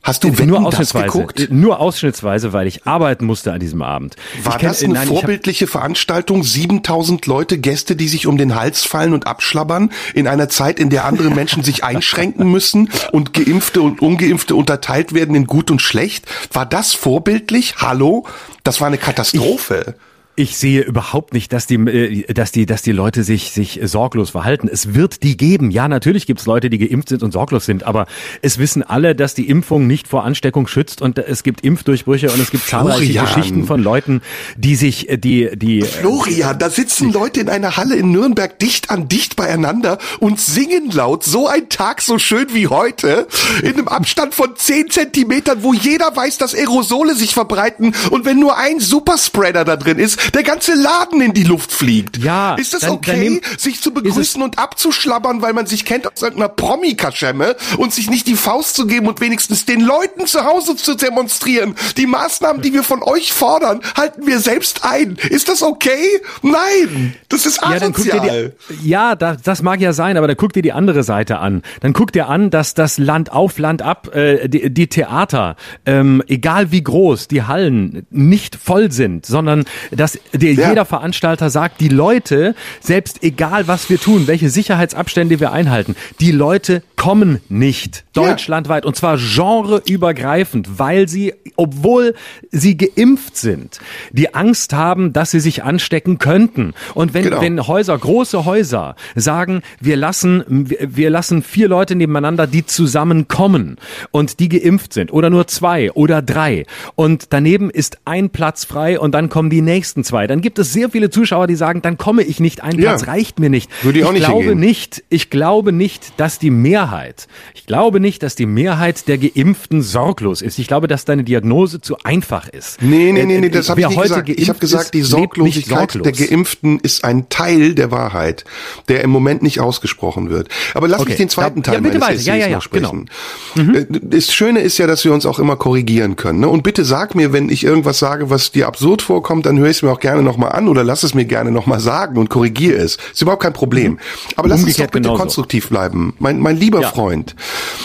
Hast 0.05 0.23
du 0.23 0.33
Wetten, 0.33 0.49
nur 0.49 0.67
ausschnittsweise, 0.67 1.07
geguckt? 1.07 1.49
Nur 1.51 1.81
ausschnittsweise, 1.81 2.53
weil 2.53 2.67
ich 2.67 2.87
arbeiten 2.87 3.25
musste 3.25 3.55
an 3.55 3.59
diesem 3.59 3.81
Abend. 3.81 4.17
War 4.43 4.59
kenn, 4.59 4.69
das 4.69 4.85
eine 4.85 4.93
nein, 4.93 5.09
vorbildliche 5.09 5.67
Veranstaltung? 5.67 6.45
7000 6.45 7.25
Leute, 7.25 7.57
Gäste, 7.57 7.97
die 7.97 8.07
sich 8.09 8.27
um 8.27 8.37
den 8.37 8.55
Hals 8.55 8.85
fallen 8.85 9.15
und 9.15 9.27
abschlabbern 9.27 9.91
in 10.13 10.29
einer 10.29 10.51
Zeit, 10.51 10.79
in 10.79 10.91
der 10.91 11.07
andere 11.07 11.31
Menschen 11.31 11.65
sich 11.65 11.85
einschränken 11.85 12.51
müssen 12.51 12.91
und 13.13 13.33
Geimpfte 13.33 13.81
und 13.81 14.03
Ungeimpfte 14.03 14.55
unterteilt 14.55 15.15
werden 15.15 15.35
in 15.35 15.47
gut 15.47 15.71
und 15.71 15.81
schlecht? 15.81 16.27
War 16.53 16.67
das 16.67 16.93
vorbildlich? 16.93 17.77
Hallo? 17.79 18.27
Das 18.63 18.83
war 18.83 18.89
eine 18.89 18.99
Katastrophe. 18.99 19.95
Ich 19.97 20.14
ich 20.37 20.57
sehe 20.57 20.83
überhaupt 20.83 21.33
nicht, 21.33 21.53
dass 21.53 21.67
die, 21.67 21.77
äh, 21.77 22.33
dass 22.33 22.51
die, 22.51 22.67
dass 22.67 22.83
die 22.83 22.93
Leute 22.93 23.23
sich, 23.23 23.53
sich 23.53 23.81
sorglos 23.85 24.31
verhalten. 24.31 24.69
Es 24.69 24.95
wird 24.95 25.23
die 25.23 25.37
geben. 25.37 25.71
Ja, 25.71 25.87
natürlich 25.87 26.27
gibt 26.27 26.41
es 26.41 26.47
Leute, 26.47 26.71
die 26.71 26.79
geimpft 26.79 27.09
sind 27.09 27.23
und 27.23 27.33
sorglos 27.33 27.67
sind, 27.67 27.85
aber 27.85 28.07
es 28.43 28.59
wissen 28.59 28.83
alle, 28.83 29.15
dass 29.15 29.35
die 29.35 29.49
Impfung 29.49 29.87
nicht 29.87 30.09
vor 30.09 30.25
Ansteckung 30.25 30.67
schützt 30.67 31.03
und 31.03 31.19
es 31.19 31.43
gibt 31.43 31.61
Impfdurchbrüche 31.61 32.33
und 32.33 32.41
es 32.41 32.51
gibt 32.51 32.67
zahlreiche 32.67 33.13
Florian. 33.13 33.27
Geschichten 33.27 33.65
von 33.67 33.83
Leuten, 33.83 34.23
die 34.57 34.75
sich, 34.75 35.09
äh, 35.09 35.19
die, 35.19 35.51
die. 35.57 35.81
Äh, 35.81 35.85
Florian, 35.85 36.59
da 36.59 36.69
sitzen 36.69 37.13
Leute 37.13 37.41
in 37.41 37.49
einer 37.49 37.77
Halle 37.77 37.95
in 37.95 38.11
Nürnberg 38.11 38.59
dicht 38.59 38.91
an 38.91 39.09
dicht 39.09 39.37
beieinander 39.37 39.99
und 40.19 40.41
singen 40.41 40.91
laut. 40.91 41.23
So 41.23 41.47
ein 41.47 41.69
Tag 41.69 42.03
so 42.03 42.19
schön 42.19 42.49
wie 42.53 42.67
heute, 42.67 43.29
in 43.63 43.75
einem 43.75 43.89
Abstand 43.89 44.35
von 44.35 44.57
zehn 44.57 44.91
Zentimetern, 44.91 45.63
wo 45.63 45.73
jeder 45.73 46.15
weiß, 46.15 46.39
dass 46.39 46.55
Aerosole 46.55 47.15
sich 47.15 47.35
verbreiten 47.35 47.95
und 48.11 48.25
wenn 48.25 48.41
nur 48.41 48.57
ein 48.57 48.81
Superspreader 48.81 49.65
da 49.65 49.77
drin 49.77 49.99
ist, 49.99 50.19
der 50.33 50.43
ganze 50.43 50.75
Laden 50.75 51.21
in 51.21 51.33
die 51.35 51.45
Luft 51.45 51.73
fliegt. 51.73 52.19
Ja. 52.19 52.55
Ist 52.55 52.75
das 52.75 52.81
dann, 52.81 52.91
okay, 52.93 53.41
dann 53.43 53.59
sich 53.59 53.81
zu 53.81 53.93
begrüßen 53.93 54.41
und 54.43 54.59
abzuschlabbern, 54.59 55.43
weil 55.43 55.53
man 55.53 55.67
sich 55.67 55.85
kennt 55.85 56.07
aus 56.07 56.23
irgendeiner 56.23 56.49
Promi-Kaschemme 56.49 57.57
und 57.79 57.93
sich 57.93 58.11
nicht 58.11 58.27
die 58.27 58.37
Faust 58.37 58.75
zu 58.77 58.87
geben 58.87 59.07
und 59.07 59.21
wenigstens 59.21 59.65
den 59.65 59.81
Leuten 59.81 60.27
zu 60.27 60.45
Hause 60.45 60.77
zu 60.77 60.95
demonstrieren? 60.95 61.75
Die 61.97 62.07
Maßnahmen, 62.07 62.63
die 62.63 62.73
wir 62.73 62.83
von 62.83 63.03
euch 63.03 63.33
fordern, 63.33 63.81
halten 63.97 64.27
wir 64.27 64.41
selbst 64.41 64.85
ein. 64.85 65.17
Ist 65.31 65.49
das 65.49 65.63
okay? 65.63 66.21
Nein. 66.43 67.15
Das 67.29 67.47
ist 67.47 67.63
asozial. 67.63 68.55
Ja, 68.69 68.77
die, 68.77 68.89
ja 68.89 69.15
das, 69.17 69.43
das 69.43 69.63
mag 69.63 69.81
ja 69.81 69.93
sein, 69.93 70.17
aber 70.17 70.27
dann 70.27 70.37
guck 70.37 70.53
dir 70.53 70.63
die 70.63 70.73
andere 70.73 71.03
Seite 71.03 71.39
an. 71.39 71.63
Dann 71.81 71.93
guck 71.93 72.13
dir 72.13 72.29
an, 72.29 72.51
dass 72.51 72.75
das 72.75 72.99
Land 72.99 73.33
auf, 73.33 73.59
Land 73.59 73.83
ab, 73.83 74.15
äh, 74.15 74.49
die, 74.49 74.73
die 74.73 74.87
Theater, 74.87 75.57
ähm, 75.87 76.23
egal 76.27 76.71
wie 76.71 76.83
groß, 76.83 77.29
die 77.29 77.43
Hallen 77.43 78.07
nicht 78.11 78.57
voll 78.57 78.93
sind, 78.93 79.27
sondern 79.27 79.65
dass 79.91 80.14
der, 80.33 80.53
ja. 80.53 80.69
jeder 80.71 80.85
Veranstalter 80.85 81.51
sagt, 81.51 81.81
die 81.81 81.89
Leute, 81.89 82.55
selbst 82.81 83.23
egal 83.23 83.69
was 83.69 83.91
wir 83.91 84.01
tun, 84.01 84.27
welche 84.27 84.51
Sicherheitsabstände 84.51 85.41
wir 85.41 85.53
einhalten, 85.53 85.97
die 86.21 86.33
Leute 86.33 86.83
kommen 86.97 87.41
nicht 87.49 88.05
deutschlandweit 88.15 88.85
ja. 88.85 88.89
und 88.89 88.97
zwar 88.97 89.19
genreübergreifend, 89.19 90.79
weil 90.79 91.09
sie, 91.09 91.35
obwohl 91.57 92.15
sie 92.51 92.77
geimpft 92.77 93.37
sind, 93.37 93.81
die 94.13 94.35
Angst 94.35 94.73
haben, 94.73 95.13
dass 95.13 95.31
sie 95.31 95.41
sich 95.41 95.65
anstecken 95.65 96.19
könnten. 96.19 96.73
Und 96.95 97.13
wenn, 97.13 97.25
genau. 97.25 97.41
wenn 97.41 97.67
Häuser, 97.67 97.99
große 97.99 98.45
Häuser 98.45 98.97
sagen, 99.15 99.63
wir 99.81 99.97
lassen, 99.97 100.45
wir 100.49 101.11
lassen 101.11 101.43
vier 101.43 101.69
Leute 101.69 101.95
nebeneinander, 101.95 102.47
die 102.47 102.65
zusammenkommen 102.65 103.77
und 104.11 104.41
die 104.41 104.49
geimpft 104.49 104.93
sind 104.93 105.13
oder 105.13 105.31
nur 105.31 105.47
zwei 105.47 105.91
oder 105.93 106.23
drei 106.23 106.65
und 106.95 107.27
daneben 107.31 107.71
ist 107.71 107.99
ein 108.05 108.31
Platz 108.31 108.65
frei 108.65 108.99
und 108.99 109.13
dann 109.13 109.29
kommen 109.29 109.51
die 109.51 109.63
nächsten 109.63 110.04
zwei, 110.05 110.27
dann 110.27 110.41
gibt 110.41 110.59
es 110.59 110.73
sehr 110.73 110.91
viele 110.91 111.11
Zuschauer, 111.11 111.47
die 111.47 111.57
sagen, 111.57 111.83
dann 111.83 111.99
komme 111.99 112.23
ich 112.23 112.41
nicht, 112.41 112.63
ein 112.63 112.77
Platz 112.77 113.03
ja. 113.03 113.09
reicht 113.09 113.39
mir 113.39 113.51
nicht. 113.51 113.71
Würde 113.83 114.01
ich, 114.01 114.05
auch 114.05 114.13
nicht 114.13 114.25
glaube 114.25 114.45
hingehen. 114.45 114.61
nicht, 114.61 115.05
ich 115.09 115.31
glaube 115.31 115.73
nicht, 115.73 116.13
dass 116.19 116.39
die 116.39 116.51
Mehrheit, 116.51 117.27
ich 117.55 117.67
glaube 117.67 118.01
nicht, 118.01 118.23
dass 118.23 118.35
die 118.35 118.47
Mehrheit 118.47 119.09
der 119.09 119.19
Geimpften 119.19 119.83
sorglos 119.83 120.43
ist. 120.43 120.59
Ich 120.59 120.69
glaube, 120.69 120.89
dass 120.89 121.05
deine 121.05 121.25
Diagnose 121.25 121.81
zu 121.81 121.97
einfach 122.05 122.49
ist. 122.49 122.83
Nee, 122.83 123.13
nee, 123.13 123.25
nee, 123.25 123.41
nee 123.41 123.49
das 123.49 123.71
habe 123.71 123.81
ich 123.81 123.89
nicht 123.89 124.03
gesagt. 124.03 124.29
Ich 124.29 124.49
habe 124.49 124.59
gesagt, 124.59 124.95
die 124.95 125.03
Sorglosigkeit 125.03 126.05
der 126.05 126.13
Geimpften 126.13 126.79
ist 126.81 127.05
ein 127.05 127.29
Teil 127.29 127.75
der 127.75 127.91
Wahrheit, 127.91 128.45
der 128.89 129.03
im 129.03 129.11
Moment 129.11 129.43
nicht 129.43 129.61
ausgesprochen 129.61 130.31
wird. 130.31 130.49
Aber 130.75 130.89
lass 130.89 131.01
okay. 131.01 131.11
mich 131.11 131.19
den 131.19 131.29
zweiten 131.29 131.63
Teil 131.63 131.75
ja, 131.75 131.81
meines 131.81 132.03
Essays 132.03 132.27
ja, 132.27 132.35
ja, 132.35 132.47
ja, 132.49 132.57
noch 132.57 132.63
sprechen. 132.63 133.11
Genau. 133.55 133.71
Mhm. 133.71 133.75
Äh, 133.75 133.87
das 134.03 134.33
Schöne 134.33 134.61
ist 134.61 134.79
ja, 134.79 134.87
dass 134.87 135.05
wir 135.05 135.13
uns 135.13 135.27
auch 135.27 135.39
immer 135.39 135.57
korrigieren 135.57 136.17
können. 136.17 136.41
Ne? 136.41 136.49
Und 136.49 136.63
bitte 136.63 136.85
sag 136.85 137.15
mir, 137.15 137.33
wenn 137.33 137.49
ich 137.49 137.65
irgendwas 137.65 137.99
sage, 137.99 138.31
was 138.31 138.53
dir 138.53 138.67
absurd 138.67 139.03
vorkommt, 139.03 139.47
dann 139.47 139.59
höre 139.59 139.71
ich 139.71 139.79
es 139.79 139.83
mir 139.83 139.91
auch 139.95 140.01
gerne 140.01 140.23
nochmal 140.23 140.53
an 140.53 140.69
oder 140.69 140.85
lass 140.85 141.03
es 141.03 141.15
mir 141.15 141.25
gerne 141.25 141.51
nochmal 141.51 141.81
sagen 141.81 142.19
und 142.19 142.29
korrigiere 142.29 142.77
es. 142.79 142.99
Ist 143.13 143.23
überhaupt 143.23 143.43
kein 143.43 143.53
Problem. 143.53 143.93
Mhm. 143.93 143.99
Aber 144.37 144.49
lass 144.49 144.63
uns 144.63 144.77
doch 144.77 144.85
bitte 144.87 145.01
genauso. 145.01 145.21
konstruktiv 145.21 145.69
bleiben. 145.69 146.15
Mein, 146.19 146.41
mein 146.41 146.57
lieber 146.57 146.81
ja. 146.81 146.91
Freund. 146.91 147.35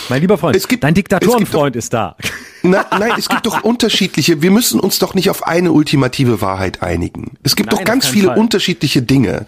Mein 0.10 0.22
lieber 0.22 0.38
Freund, 0.38 0.56
es 0.56 0.68
gibt, 0.68 0.84
dein 0.84 0.94
Diktatorenfreund 0.94 1.76
ist 1.76 1.94
da. 1.94 2.16
Na, 2.64 2.86
nein, 2.92 3.14
es 3.18 3.30
gibt 3.30 3.46
doch 3.46 3.64
unterschiedliche, 3.64 4.42
wir 4.42 4.52
müssen 4.52 4.80
uns 4.80 5.00
doch 5.00 5.14
nicht 5.14 5.30
auf 5.30 5.48
eine 5.48 5.72
ultimative 5.72 6.42
Wahrheit 6.42 6.82
einigen. 6.82 7.38
Es 7.44 7.56
gibt 7.56 7.72
nein, 7.72 7.80
doch 7.80 7.86
ganz 7.86 8.08
viele 8.08 8.28
Fall. 8.28 8.38
unterschiedliche 8.38 9.02
Dinge. 9.02 9.46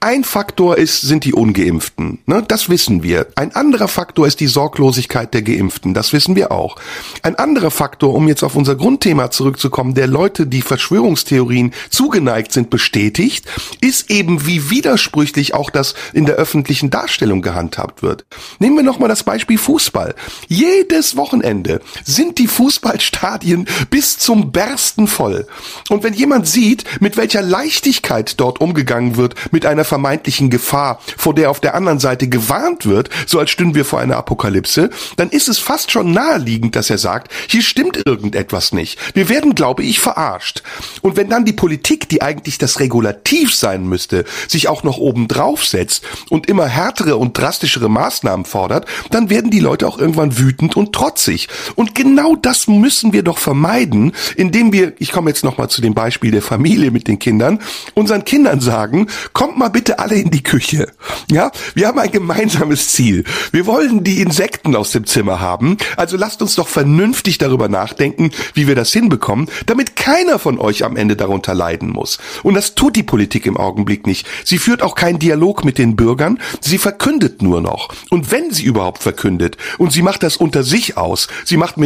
Ein 0.00 0.24
Faktor 0.24 0.76
ist, 0.76 1.02
sind 1.02 1.24
die 1.24 1.34
Ungeimpften. 1.34 2.18
Ne? 2.26 2.44
Das 2.46 2.68
wissen 2.68 3.02
wir. 3.02 3.28
Ein 3.36 3.54
anderer 3.54 3.88
Faktor 3.88 4.26
ist 4.26 4.40
die 4.40 4.48
Sorglosigkeit 4.48 5.32
der 5.34 5.42
Geimpften. 5.42 5.94
Das 5.94 6.12
wissen 6.12 6.34
wir 6.34 6.50
auch. 6.50 6.76
Ein 7.22 7.36
anderer 7.36 7.70
Faktor, 7.70 8.14
um 8.14 8.26
jetzt 8.26 8.42
auf 8.42 8.56
unser 8.56 8.74
Grundthema 8.74 9.30
zurückzukommen, 9.30 9.94
der 9.94 10.06
Leute, 10.06 10.46
die 10.46 10.62
Verschwörungstheorien 10.62 11.72
zugeneigt 11.90 12.52
sind, 12.52 12.70
bestätigt, 12.70 13.46
ist 13.80 14.10
eben, 14.10 14.46
wie 14.46 14.70
widersprüchlich 14.70 15.54
auch 15.54 15.70
das 15.70 15.94
in 16.12 16.26
der 16.26 16.36
öffentlichen 16.36 16.90
Darstellung 16.90 17.42
gehandhabt 17.42 18.02
wird. 18.02 18.24
Nehmen 18.58 18.76
wir 18.76 18.82
nochmal 18.82 19.08
das 19.08 19.22
Beispiel 19.22 19.58
Fußball. 19.58 20.14
Jedes 20.48 21.16
Wochenende 21.16 21.80
sind 22.04 22.38
die 22.38 22.47
Fußballstadien 22.48 23.66
bis 23.90 24.18
zum 24.18 24.52
Bersten 24.52 25.06
voll. 25.06 25.46
Und 25.88 26.02
wenn 26.02 26.14
jemand 26.14 26.46
sieht, 26.46 26.84
mit 27.00 27.16
welcher 27.16 27.42
Leichtigkeit 27.42 28.40
dort 28.40 28.60
umgegangen 28.60 29.16
wird, 29.16 29.34
mit 29.52 29.66
einer 29.66 29.84
vermeintlichen 29.84 30.50
Gefahr, 30.50 31.00
vor 31.16 31.34
der 31.34 31.50
auf 31.50 31.60
der 31.60 31.74
anderen 31.74 32.00
Seite 32.00 32.28
gewarnt 32.28 32.86
wird, 32.86 33.10
so 33.26 33.38
als 33.38 33.50
stünden 33.50 33.74
wir 33.74 33.84
vor 33.84 34.00
einer 34.00 34.16
Apokalypse, 34.16 34.90
dann 35.16 35.30
ist 35.30 35.48
es 35.48 35.58
fast 35.58 35.90
schon 35.90 36.12
naheliegend, 36.12 36.76
dass 36.76 36.90
er 36.90 36.98
sagt, 36.98 37.32
hier 37.48 37.62
stimmt 37.62 38.00
irgendetwas 38.06 38.72
nicht. 38.72 38.98
Wir 39.14 39.28
werden, 39.28 39.54
glaube 39.54 39.82
ich, 39.82 40.00
verarscht. 40.00 40.62
Und 41.02 41.16
wenn 41.16 41.28
dann 41.28 41.44
die 41.44 41.52
Politik, 41.52 42.08
die 42.08 42.22
eigentlich 42.22 42.58
das 42.58 42.80
Regulativ 42.80 43.54
sein 43.54 43.86
müsste, 43.86 44.24
sich 44.46 44.68
auch 44.68 44.82
noch 44.82 44.98
oben 44.98 45.28
drauf 45.28 45.64
setzt 45.64 46.04
und 46.30 46.48
immer 46.48 46.66
härtere 46.66 47.16
und 47.16 47.36
drastischere 47.36 47.88
Maßnahmen 47.88 48.46
fordert, 48.46 48.86
dann 49.10 49.30
werden 49.30 49.50
die 49.50 49.60
Leute 49.60 49.86
auch 49.86 49.98
irgendwann 49.98 50.38
wütend 50.38 50.76
und 50.76 50.92
trotzig. 50.92 51.48
Und 51.74 51.94
genau 51.94 52.36
das 52.46 52.68
müssen 52.68 53.12
wir 53.12 53.22
doch 53.22 53.38
vermeiden, 53.38 54.12
indem 54.36 54.72
wir, 54.72 54.92
ich 54.98 55.12
komme 55.12 55.30
jetzt 55.30 55.44
nochmal 55.44 55.68
zu 55.68 55.80
dem 55.80 55.94
Beispiel 55.94 56.30
der 56.30 56.42
Familie 56.42 56.90
mit 56.90 57.08
den 57.08 57.18
Kindern, 57.18 57.60
unseren 57.94 58.24
Kindern 58.24 58.60
sagen, 58.60 59.08
kommt 59.32 59.58
mal 59.58 59.68
bitte 59.68 59.98
alle 59.98 60.16
in 60.16 60.30
die 60.30 60.42
Küche. 60.42 60.88
Ja, 61.30 61.50
wir 61.74 61.88
haben 61.88 61.98
ein 61.98 62.10
gemeinsames 62.10 62.88
Ziel. 62.88 63.24
Wir 63.52 63.66
wollen 63.66 64.04
die 64.04 64.20
Insekten 64.20 64.74
aus 64.76 64.92
dem 64.92 65.06
Zimmer 65.06 65.40
haben. 65.40 65.76
Also 65.96 66.16
lasst 66.16 66.42
uns 66.42 66.54
doch 66.54 66.68
vernünftig 66.68 67.38
darüber 67.38 67.68
nachdenken, 67.68 68.30
wie 68.54 68.66
wir 68.66 68.74
das 68.74 68.92
hinbekommen, 68.92 69.48
damit 69.66 69.96
keiner 69.96 70.38
von 70.38 70.58
euch 70.58 70.84
am 70.84 70.96
Ende 70.96 71.16
darunter 71.16 71.54
leiden 71.54 71.90
muss. 71.90 72.18
Und 72.42 72.54
das 72.54 72.74
tut 72.74 72.96
die 72.96 73.02
Politik 73.02 73.46
im 73.46 73.56
Augenblick 73.56 74.06
nicht. 74.06 74.26
Sie 74.44 74.58
führt 74.58 74.82
auch 74.82 74.94
keinen 74.94 75.18
Dialog 75.18 75.64
mit 75.64 75.78
den 75.78 75.96
Bürgern. 75.96 76.38
Sie 76.60 76.78
verkündet 76.78 77.42
nur 77.42 77.60
noch. 77.60 77.94
Und 78.10 78.30
wenn 78.30 78.50
sie 78.52 78.64
überhaupt 78.64 79.02
verkündet, 79.02 79.56
und 79.78 79.92
sie 79.92 80.02
macht 80.02 80.22
das 80.22 80.36
unter 80.36 80.62
sich 80.62 80.96
aus, 80.96 81.28
sie 81.44 81.56
macht 81.56 81.76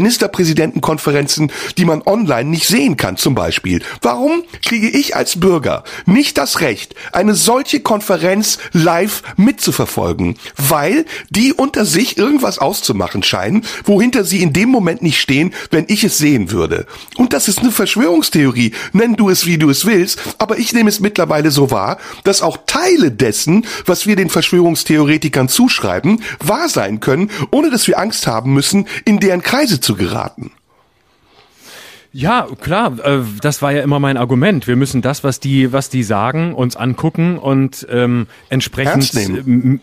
Ministerpräsidentenkonferenzen, 0.43 1.53
die 1.79 1.85
man 1.85 2.03
online 2.03 2.51
nicht 2.51 2.67
sehen 2.67 2.97
kann, 2.97 3.17
zum 3.17 3.35
Beispiel. 3.35 3.83
Warum 4.01 4.43
kriege 4.65 4.89
ich 4.89 5.17
als 5.17 5.39
Bürger 5.39 5.85
nicht 6.07 6.39
das 6.39 6.61
Recht, 6.61 6.95
eine 7.13 7.35
solche 7.35 7.81
Konferenz 7.81 8.59
live 8.73 9.23
mitzuverfolgen? 9.37 10.37
Weil 10.57 11.05
die 11.31 11.53
unter 11.53 11.85
sich 11.85 12.19
irgendwas 12.19 12.59
auszumachen 12.59 13.23
scheinen, 13.23 13.65
wohinter 13.85 14.25
sie 14.25 14.43
in 14.43 14.53
dem 14.53 14.69
Moment 14.69 15.03
nicht 15.03 15.21
stehen, 15.21 15.55
wenn 15.71 15.85
ich 15.89 16.05
es 16.05 16.19
sehen 16.19 16.51
würde. 16.51 16.87
Und 17.17 17.33
das 17.33 17.49
ist 17.49 17.61
eine 17.61 17.71
Verschwörungstheorie. 17.73 18.73
Nenn 18.93 19.17
du 19.17 19.31
es, 19.31 19.47
wie 19.47 19.59
du 19.59 19.71
es 19.71 19.87
willst. 19.87 20.21
Aber 20.39 20.59
ich 20.59 20.73
nehme 20.73 20.89
es 20.89 21.01
mittlerweile 21.01 21.51
so 21.51 21.71
wahr, 21.71 21.99
dass 22.25 22.43
auch 22.43 22.59
Teile 22.67 23.11
dessen, 23.11 23.67
was 23.87 24.07
wir 24.07 24.17
den 24.17 24.31
Verschwörungstheoretikern 24.31 25.49
zuschreiben, 25.49 26.23
wahr 26.41 26.69
sein 26.69 27.01
können, 27.01 27.31
ohne 27.51 27.71
dass 27.71 27.87
wir 27.87 27.99
Angst 27.99 28.27
haben 28.27 28.53
müssen, 28.53 28.87
in 29.05 29.21
deren 29.21 29.43
Kreise 29.43 29.81
zu 29.81 29.95
geraten. 29.95 30.32
warten. 30.37 30.62
Ja, 32.15 32.47
klar, 32.61 32.99
äh, 33.03 33.21
das 33.41 33.63
war 33.63 33.73
ja 33.73 33.83
immer 33.83 33.99
mein 33.99 34.19
Argument. 34.19 34.67
Wir 34.67 34.77
müssen 34.77 35.01
das, 35.01 35.25
was 35.25 35.41
die, 35.41 35.73
was 35.73 35.89
die 35.89 36.03
sagen, 36.03 36.53
uns 36.53 36.77
angucken 36.77 37.39
und 37.39 37.87
ähm, 37.91 38.27
entsprechend 38.51 39.15
äh, 39.15 39.79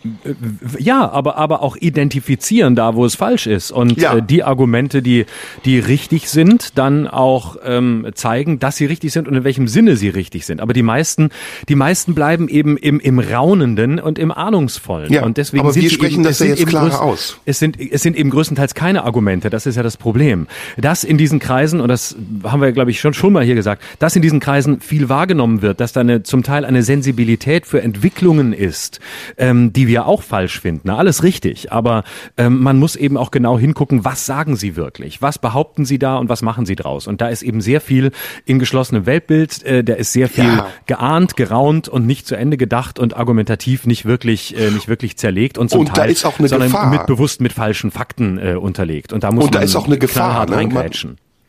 ja, 0.78 1.10
aber 1.10 1.36
aber 1.38 1.62
auch 1.62 1.76
identifizieren 1.76 2.76
da, 2.76 2.94
wo 2.94 3.04
es 3.04 3.16
falsch 3.16 3.48
ist 3.48 3.72
und 3.72 4.00
ja. 4.00 4.18
äh, 4.18 4.22
die 4.22 4.44
Argumente, 4.44 5.02
die 5.02 5.26
die 5.64 5.80
richtig 5.80 6.30
sind, 6.30 6.78
dann 6.78 7.08
auch 7.08 7.56
ähm, 7.64 8.06
zeigen, 8.14 8.60
dass 8.60 8.76
sie 8.76 8.86
richtig 8.86 9.12
sind 9.12 9.26
und 9.26 9.34
in 9.34 9.42
welchem 9.42 9.66
Sinne 9.66 9.96
sie 9.96 10.08
richtig 10.08 10.46
sind. 10.46 10.60
Aber 10.60 10.72
die 10.72 10.84
meisten, 10.84 11.30
die 11.68 11.74
meisten 11.74 12.14
bleiben 12.14 12.46
eben 12.48 12.76
im 12.76 13.00
im 13.00 13.18
raunenden 13.18 13.98
und 13.98 14.20
im 14.20 14.30
ahnungsvollen. 14.30 15.12
Ja, 15.12 15.24
und 15.24 15.36
deswegen 15.36 15.64
aber 15.64 15.72
sind 15.72 15.82
wir 15.82 15.90
sprechen 15.90 16.14
eben, 16.14 16.22
das 16.22 16.38
ja 16.38 16.46
jetzt 16.46 16.64
klarer 16.68 17.02
aus. 17.02 17.38
Es 17.44 17.58
sind 17.58 17.76
es 17.80 18.02
sind 18.02 18.16
eben 18.16 18.30
größtenteils 18.30 18.74
keine 18.74 19.02
Argumente. 19.02 19.50
Das 19.50 19.66
ist 19.66 19.74
ja 19.74 19.82
das 19.82 19.96
Problem. 19.96 20.46
Das 20.76 21.02
in 21.02 21.18
diesen 21.18 21.40
Kreisen 21.40 21.80
und 21.80 21.88
das 21.88 22.14
haben 22.44 22.60
wir, 22.60 22.72
glaube 22.72 22.90
ich, 22.90 23.00
schon, 23.00 23.14
schon 23.14 23.32
mal 23.32 23.44
hier 23.44 23.54
gesagt, 23.54 23.82
dass 23.98 24.16
in 24.16 24.22
diesen 24.22 24.40
Kreisen 24.40 24.80
viel 24.80 25.08
wahrgenommen 25.08 25.62
wird, 25.62 25.80
dass 25.80 25.92
da 25.92 26.00
eine, 26.00 26.22
zum 26.22 26.42
Teil 26.42 26.64
eine 26.64 26.82
Sensibilität 26.82 27.66
für 27.66 27.82
Entwicklungen 27.82 28.52
ist, 28.52 29.00
ähm, 29.36 29.72
die 29.72 29.86
wir 29.86 30.06
auch 30.06 30.22
falsch 30.22 30.60
finden. 30.60 30.82
Na, 30.84 30.96
alles 30.96 31.22
richtig, 31.22 31.72
aber 31.72 32.04
ähm, 32.36 32.60
man 32.60 32.78
muss 32.78 32.96
eben 32.96 33.16
auch 33.16 33.30
genau 33.30 33.58
hingucken, 33.58 34.04
was 34.04 34.26
sagen 34.26 34.56
sie 34.56 34.76
wirklich, 34.76 35.22
was 35.22 35.38
behaupten 35.38 35.84
sie 35.84 35.98
da 35.98 36.16
und 36.16 36.28
was 36.28 36.42
machen 36.42 36.66
sie 36.66 36.76
draus. 36.76 37.06
Und 37.06 37.20
da 37.20 37.28
ist 37.28 37.42
eben 37.42 37.60
sehr 37.60 37.80
viel 37.80 38.12
in 38.44 38.58
geschlossenem 38.58 39.06
Weltbild, 39.06 39.62
äh, 39.64 39.84
da 39.84 39.94
ist 39.94 40.12
sehr 40.12 40.28
viel 40.28 40.44
ja. 40.44 40.68
geahnt, 40.86 41.36
geraunt 41.36 41.88
und 41.88 42.06
nicht 42.06 42.26
zu 42.26 42.36
Ende 42.36 42.56
gedacht 42.56 42.98
und 42.98 43.16
argumentativ 43.16 43.86
nicht 43.86 44.04
wirklich, 44.04 44.56
äh, 44.56 44.70
nicht 44.70 44.88
wirklich 44.88 45.16
zerlegt 45.16 45.58
und 45.58 45.70
zum 45.70 45.80
und 45.80 45.94
Teil 45.94 46.14
sondern 46.14 46.62
Gefahr. 46.62 46.90
mit 46.90 47.06
bewusst 47.06 47.40
mit 47.40 47.52
falschen 47.52 47.90
Fakten 47.90 48.38
äh, 48.38 48.54
unterlegt. 48.54 49.12
Und 49.12 49.24
da 49.24 49.30
muss 49.30 49.44
und 49.44 49.54
da 49.54 49.60
man 49.60 49.66
ist 49.66 49.76
auch 49.76 49.86
eine 49.86 49.98
Gefahr. 49.98 50.46
Ne? 50.46 50.66
Man, 50.66 50.90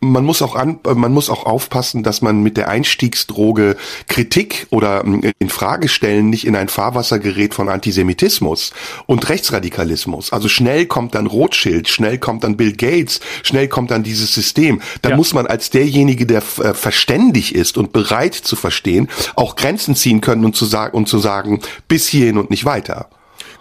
man 0.01 0.25
muss 0.25 0.41
auch 0.41 0.55
an, 0.55 0.79
man 0.83 1.13
muss 1.13 1.29
auch 1.29 1.45
aufpassen, 1.45 2.01
dass 2.01 2.23
man 2.23 2.41
mit 2.41 2.57
der 2.57 2.69
Einstiegsdroge 2.69 3.77
Kritik 4.07 4.65
oder 4.71 5.03
ähm, 5.05 5.21
in 5.37 5.49
Frage 5.49 5.87
stellen 5.87 6.29
nicht 6.31 6.45
in 6.45 6.55
ein 6.55 6.69
Fahrwasser 6.69 7.19
gerät 7.19 7.53
von 7.53 7.69
Antisemitismus 7.69 8.73
und 9.05 9.29
Rechtsradikalismus. 9.29 10.33
Also 10.33 10.49
schnell 10.49 10.87
kommt 10.87 11.13
dann 11.13 11.27
Rothschild, 11.27 11.87
schnell 11.87 12.17
kommt 12.17 12.43
dann 12.43 12.57
Bill 12.57 12.73
Gates, 12.73 13.19
schnell 13.43 13.67
kommt 13.67 13.91
dann 13.91 14.01
dieses 14.01 14.33
System. 14.33 14.81
Da 15.03 15.11
ja. 15.11 15.15
muss 15.15 15.35
man 15.35 15.45
als 15.45 15.69
derjenige, 15.69 16.25
der 16.25 16.39
äh, 16.39 16.73
verständig 16.73 17.53
ist 17.53 17.77
und 17.77 17.93
bereit 17.93 18.33
zu 18.33 18.55
verstehen, 18.55 19.07
auch 19.35 19.55
Grenzen 19.55 19.95
ziehen 19.95 20.19
können 20.19 20.45
und 20.45 20.55
zu 20.55 20.65
sagen 20.65 20.97
und 20.97 21.07
zu 21.07 21.19
sagen, 21.19 21.61
bis 21.87 22.07
hierhin 22.07 22.39
und 22.39 22.49
nicht 22.49 22.65
weiter. 22.65 23.07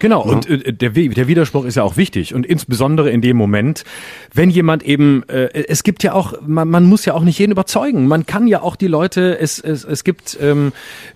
Genau, 0.01 0.27
ja. 0.27 0.33
und 0.33 0.49
äh, 0.49 0.73
der, 0.73 0.91
der 0.91 1.29
Widerspruch 1.29 1.65
ist 1.65 1.77
ja 1.77 1.85
auch 1.85 1.97
wichtig 1.97 2.35
und 2.35 2.45
insbesondere 2.45 3.11
in 3.11 3.21
dem 3.21 3.37
Moment, 3.37 3.85
wenn 4.35 4.51
jemand 4.51 4.83
eben, 4.83 5.23
äh, 5.29 5.49
es 5.69 5.85
gibt 5.85 6.03
ja 6.03 6.15
auch, 6.15 6.35
man, 6.45 6.69
man 6.69 6.85
muss 6.87 7.05
ja 7.05 7.15
auch 7.15 7.23
nicht 7.23 7.39
jeden 7.39 7.53
überzeugen, 7.53 8.09
man 8.09 8.27
kann 8.27 8.49
ja 8.49 8.63
auch 8.63 8.77
die 8.77 8.89
Leute, 8.89 9.39
es, 9.39 9.61
es, 9.61 9.85
es 9.85 10.03
gibt, 10.03 10.39
ähm, 10.41 10.73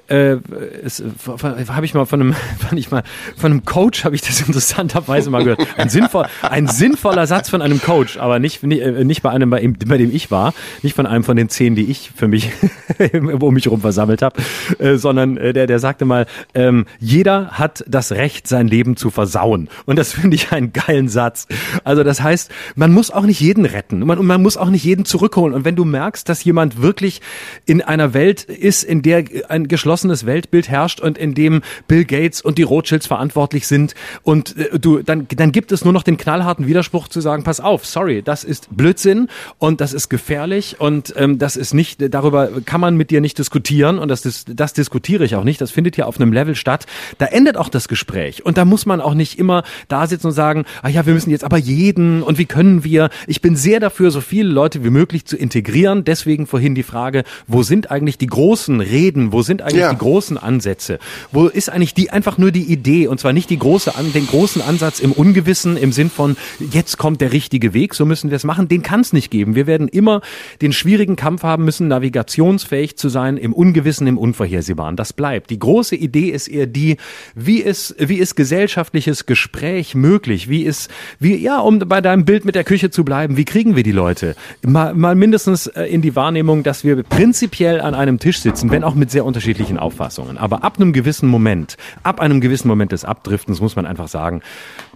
äh, 0.08 0.36
es 0.84 1.02
habe 1.26 1.84
ich 1.86 1.94
mal 1.94 2.04
von 2.04 2.20
einem, 2.20 2.34
fand 2.58 2.78
ich 2.78 2.90
mal, 2.90 3.02
von 3.36 3.52
einem 3.52 3.64
Coach 3.64 4.04
habe 4.04 4.14
ich 4.14 4.20
das 4.20 4.40
interessanterweise 4.40 5.30
mal 5.30 5.44
gehört. 5.44 5.66
Ein, 5.76 5.88
sinnvoll, 5.88 6.26
ein 6.42 6.66
sinnvoller 6.66 7.26
Satz 7.26 7.48
von 7.48 7.62
einem 7.62 7.80
Coach, 7.80 8.18
aber 8.18 8.38
nicht, 8.38 8.62
nicht, 8.62 8.82
äh, 8.82 9.04
nicht 9.04 9.22
bei 9.22 9.30
einem, 9.30 9.50
bei, 9.50 9.66
bei 9.86 9.98
dem 9.98 10.14
ich 10.14 10.30
war, 10.30 10.54
nicht 10.82 10.94
von 10.94 11.06
einem 11.06 11.24
von 11.24 11.36
den 11.36 11.48
zehn, 11.48 11.74
die 11.74 11.90
ich 11.90 12.12
für 12.14 12.28
mich 12.28 12.50
um 13.40 13.54
mich 13.54 13.64
herum 13.64 13.80
versammelt 13.80 14.22
habe, 14.22 14.42
äh, 14.78 14.96
sondern 14.96 15.36
äh, 15.36 15.52
der, 15.52 15.66
der 15.66 15.78
sagte 15.78 16.04
mal, 16.04 16.26
ähm, 16.54 16.86
jeder 16.98 17.52
hat 17.52 17.84
das 17.88 18.12
Recht, 18.12 18.46
sein 18.46 18.68
Leben 18.68 18.96
zu 18.96 19.10
versauen. 19.10 19.68
Und 19.86 19.98
das 19.98 20.12
finde 20.12 20.36
ich 20.36 20.52
einen 20.52 20.72
geilen 20.72 21.08
Satz. 21.08 21.46
Also 21.82 22.04
das 22.04 22.22
heißt, 22.22 22.50
man 22.74 22.92
muss 22.92 23.10
auch 23.10 23.24
nicht 23.24 23.40
jeden 23.40 23.64
retten 23.64 24.02
und 24.02 24.08
man, 24.08 24.24
man 24.24 24.42
muss 24.42 24.56
auch 24.56 24.70
nicht 24.70 24.84
jeden 24.84 25.04
zurückholen. 25.04 25.54
Und 25.54 25.64
wenn 25.64 25.76
du 25.76 25.84
merkst, 25.84 26.28
dass 26.28 26.44
jemand 26.44 26.82
wirklich 26.82 27.20
in 27.64 27.80
einer 27.80 28.12
Welt 28.14 28.42
ist, 28.44 28.82
in 28.82 29.02
der 29.02 29.24
ein 29.48 29.68
geschlossenes 29.68 29.93
Weltbild 30.02 30.68
herrscht 30.68 31.00
und 31.00 31.18
in 31.18 31.34
dem 31.34 31.62
Bill 31.86 32.04
Gates 32.04 32.40
und 32.40 32.58
die 32.58 32.62
Rothschilds 32.62 33.06
verantwortlich 33.06 33.66
sind 33.66 33.94
und 34.22 34.56
äh, 34.56 34.78
du, 34.78 35.02
dann, 35.02 35.26
dann 35.28 35.52
gibt 35.52 35.72
es 35.72 35.84
nur 35.84 35.92
noch 35.92 36.02
den 36.02 36.16
knallharten 36.16 36.66
Widerspruch 36.66 37.08
zu 37.08 37.20
sagen, 37.20 37.44
pass 37.44 37.60
auf, 37.60 37.86
sorry, 37.86 38.22
das 38.22 38.44
ist 38.44 38.68
Blödsinn 38.76 39.28
und 39.58 39.80
das 39.80 39.92
ist 39.92 40.08
gefährlich 40.08 40.76
und 40.80 41.14
ähm, 41.16 41.38
das 41.38 41.56
ist 41.56 41.74
nicht, 41.74 42.02
darüber 42.12 42.48
kann 42.64 42.80
man 42.80 42.96
mit 42.96 43.10
dir 43.10 43.20
nicht 43.20 43.38
diskutieren 43.38 43.98
und 43.98 44.08
das, 44.08 44.22
das, 44.22 44.44
das 44.46 44.72
diskutiere 44.72 45.24
ich 45.24 45.36
auch 45.36 45.44
nicht. 45.44 45.60
Das 45.60 45.70
findet 45.70 45.94
hier 45.94 46.06
auf 46.06 46.20
einem 46.20 46.32
Level 46.32 46.54
statt. 46.54 46.86
Da 47.18 47.26
endet 47.26 47.56
auch 47.56 47.68
das 47.68 47.88
Gespräch. 47.88 48.44
Und 48.44 48.58
da 48.58 48.64
muss 48.64 48.86
man 48.86 49.00
auch 49.00 49.14
nicht 49.14 49.38
immer 49.38 49.62
da 49.88 50.06
sitzen 50.06 50.28
und 50.28 50.32
sagen, 50.32 50.64
ah 50.82 50.88
ja, 50.88 51.06
wir 51.06 51.14
müssen 51.14 51.30
jetzt 51.30 51.44
aber 51.44 51.58
jeden 51.58 52.22
und 52.22 52.38
wie 52.38 52.46
können 52.46 52.84
wir? 52.84 53.10
Ich 53.26 53.40
bin 53.40 53.56
sehr 53.56 53.80
dafür, 53.80 54.10
so 54.10 54.20
viele 54.20 54.48
Leute 54.48 54.84
wie 54.84 54.90
möglich 54.90 55.24
zu 55.24 55.36
integrieren. 55.36 56.04
Deswegen 56.04 56.46
vorhin 56.46 56.74
die 56.74 56.82
Frage, 56.82 57.24
wo 57.46 57.62
sind 57.62 57.90
eigentlich 57.90 58.18
die 58.18 58.26
großen 58.26 58.80
Reden? 58.80 59.32
Wo 59.32 59.42
sind 59.42 59.62
eigentlich 59.62 59.83
ja. 59.84 59.92
die 59.92 59.98
großen 59.98 60.38
Ansätze? 60.38 60.98
Wo 61.32 61.46
ist 61.46 61.70
eigentlich 61.70 61.94
die 61.94 62.10
einfach 62.10 62.38
nur 62.38 62.50
die 62.50 62.64
Idee 62.64 63.06
und 63.06 63.20
zwar 63.20 63.32
nicht 63.32 63.50
die 63.50 63.58
große 63.58 63.92
den 64.14 64.26
großen 64.26 64.62
Ansatz 64.62 65.00
im 65.00 65.12
Ungewissen 65.12 65.76
im 65.76 65.92
Sinn 65.92 66.10
von 66.10 66.36
jetzt 66.72 66.98
kommt 66.98 67.20
der 67.20 67.32
richtige 67.32 67.74
Weg, 67.74 67.94
so 67.94 68.04
müssen 68.04 68.30
wir 68.30 68.36
es 68.36 68.44
machen. 68.44 68.68
Den 68.68 68.82
kann 68.82 69.00
es 69.00 69.12
nicht 69.12 69.30
geben. 69.30 69.54
Wir 69.54 69.66
werden 69.66 69.88
immer 69.88 70.20
den 70.62 70.72
schwierigen 70.72 71.16
Kampf 71.16 71.42
haben 71.42 71.64
müssen, 71.64 71.88
navigationsfähig 71.88 72.96
zu 72.96 73.08
sein 73.08 73.36
im 73.36 73.52
Ungewissen, 73.52 74.06
im 74.06 74.18
Unvorhersehbaren. 74.18 74.96
Das 74.96 75.12
bleibt. 75.12 75.50
Die 75.50 75.58
große 75.58 75.96
Idee 75.96 76.30
ist 76.30 76.48
eher 76.48 76.66
die, 76.66 76.96
wie 77.34 77.60
ist 77.60 77.94
wie 77.98 78.16
ist 78.16 78.34
gesellschaftliches 78.34 79.26
Gespräch 79.26 79.94
möglich? 79.94 80.48
Wie 80.48 80.62
ist, 80.62 80.90
wie, 81.18 81.36
ja, 81.36 81.58
um 81.58 81.78
bei 81.78 82.00
deinem 82.00 82.24
Bild 82.24 82.44
mit 82.44 82.54
der 82.54 82.64
Küche 82.64 82.90
zu 82.90 83.04
bleiben, 83.04 83.36
wie 83.36 83.44
kriegen 83.44 83.76
wir 83.76 83.82
die 83.82 83.92
Leute? 83.92 84.36
Mal, 84.62 84.94
mal 84.94 85.14
mindestens 85.14 85.66
äh, 85.66 85.84
in 85.84 86.02
die 86.02 86.16
Wahrnehmung, 86.16 86.62
dass 86.62 86.84
wir 86.84 87.02
prinzipiell 87.02 87.80
an 87.80 87.94
einem 87.94 88.18
Tisch 88.18 88.40
sitzen, 88.40 88.70
wenn 88.70 88.84
auch 88.84 88.94
mit 88.94 89.10
sehr 89.10 89.24
unterschiedlichen 89.24 89.73
Auffassungen. 89.78 90.38
Aber 90.38 90.64
ab 90.64 90.76
einem 90.78 90.92
gewissen 90.92 91.28
Moment, 91.28 91.76
ab 92.02 92.20
einem 92.20 92.40
gewissen 92.40 92.68
Moment 92.68 92.92
des 92.92 93.04
Abdriftens 93.04 93.60
muss 93.60 93.76
man 93.76 93.86
einfach 93.86 94.08
sagen, 94.08 94.42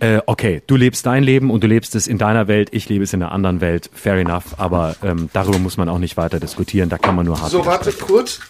äh, 0.01 0.21
okay, 0.27 0.63
du 0.67 0.77
lebst 0.77 1.07
dein 1.07 1.23
Leben 1.23 1.51
und 1.51 1.63
du 1.63 1.67
lebst 1.67 1.95
es 1.95 2.07
in 2.07 2.19
deiner 2.19 2.49
Welt, 2.49 2.69
ich 2.73 2.89
lebe 2.89 3.05
es 3.05 3.13
in 3.13 3.23
einer 3.23 3.33
anderen 3.33 3.61
Welt, 3.61 3.91
fair 3.93 4.15
enough, 4.15 4.59
aber 4.59 4.97
ähm, 5.03 5.29
darüber 5.33 5.59
muss 5.59 5.77
man 5.77 5.89
auch 5.89 5.99
nicht 5.99 6.17
weiter 6.17 6.41
diskutieren, 6.41 6.89
da 6.89 6.99
kann 6.99 7.17
man 7.17 7.27
nur 7.27 7.41
hart 7.41 7.51
So, 7.51 7.65
warte 7.67 7.93
kurz, 7.93 8.41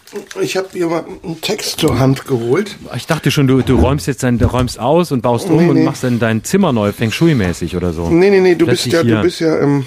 ich 0.41 0.57
habe 0.57 0.67
hier 0.71 0.87
mal 0.87 1.03
einen 1.23 1.41
Text 1.41 1.79
zur 1.79 1.99
Hand 1.99 2.25
geholt. 2.27 2.77
Ich 2.95 3.07
dachte 3.07 3.31
schon, 3.31 3.47
du, 3.47 3.61
du 3.61 3.75
räumst 3.75 4.07
jetzt 4.07 4.23
dein, 4.23 4.37
du 4.37 4.47
räumst 4.47 4.79
aus 4.79 5.11
und 5.11 5.21
baust 5.21 5.49
um 5.49 5.57
nee, 5.57 5.69
und 5.69 5.83
machst 5.83 6.03
dann 6.03 6.19
dein 6.19 6.43
Zimmer 6.43 6.73
neu, 6.73 6.91
Feng 6.91 7.11
Shui-mäßig 7.11 7.75
oder 7.75 7.93
so. 7.93 8.09
Nee, 8.09 8.29
nee, 8.29 8.39
nee, 8.39 8.55
du 8.55 8.65
bist 8.65 8.85
ja, 8.87 9.03
du 9.03 9.21
bist 9.21 9.39
ja, 9.39 9.59
ähm, 9.59 9.85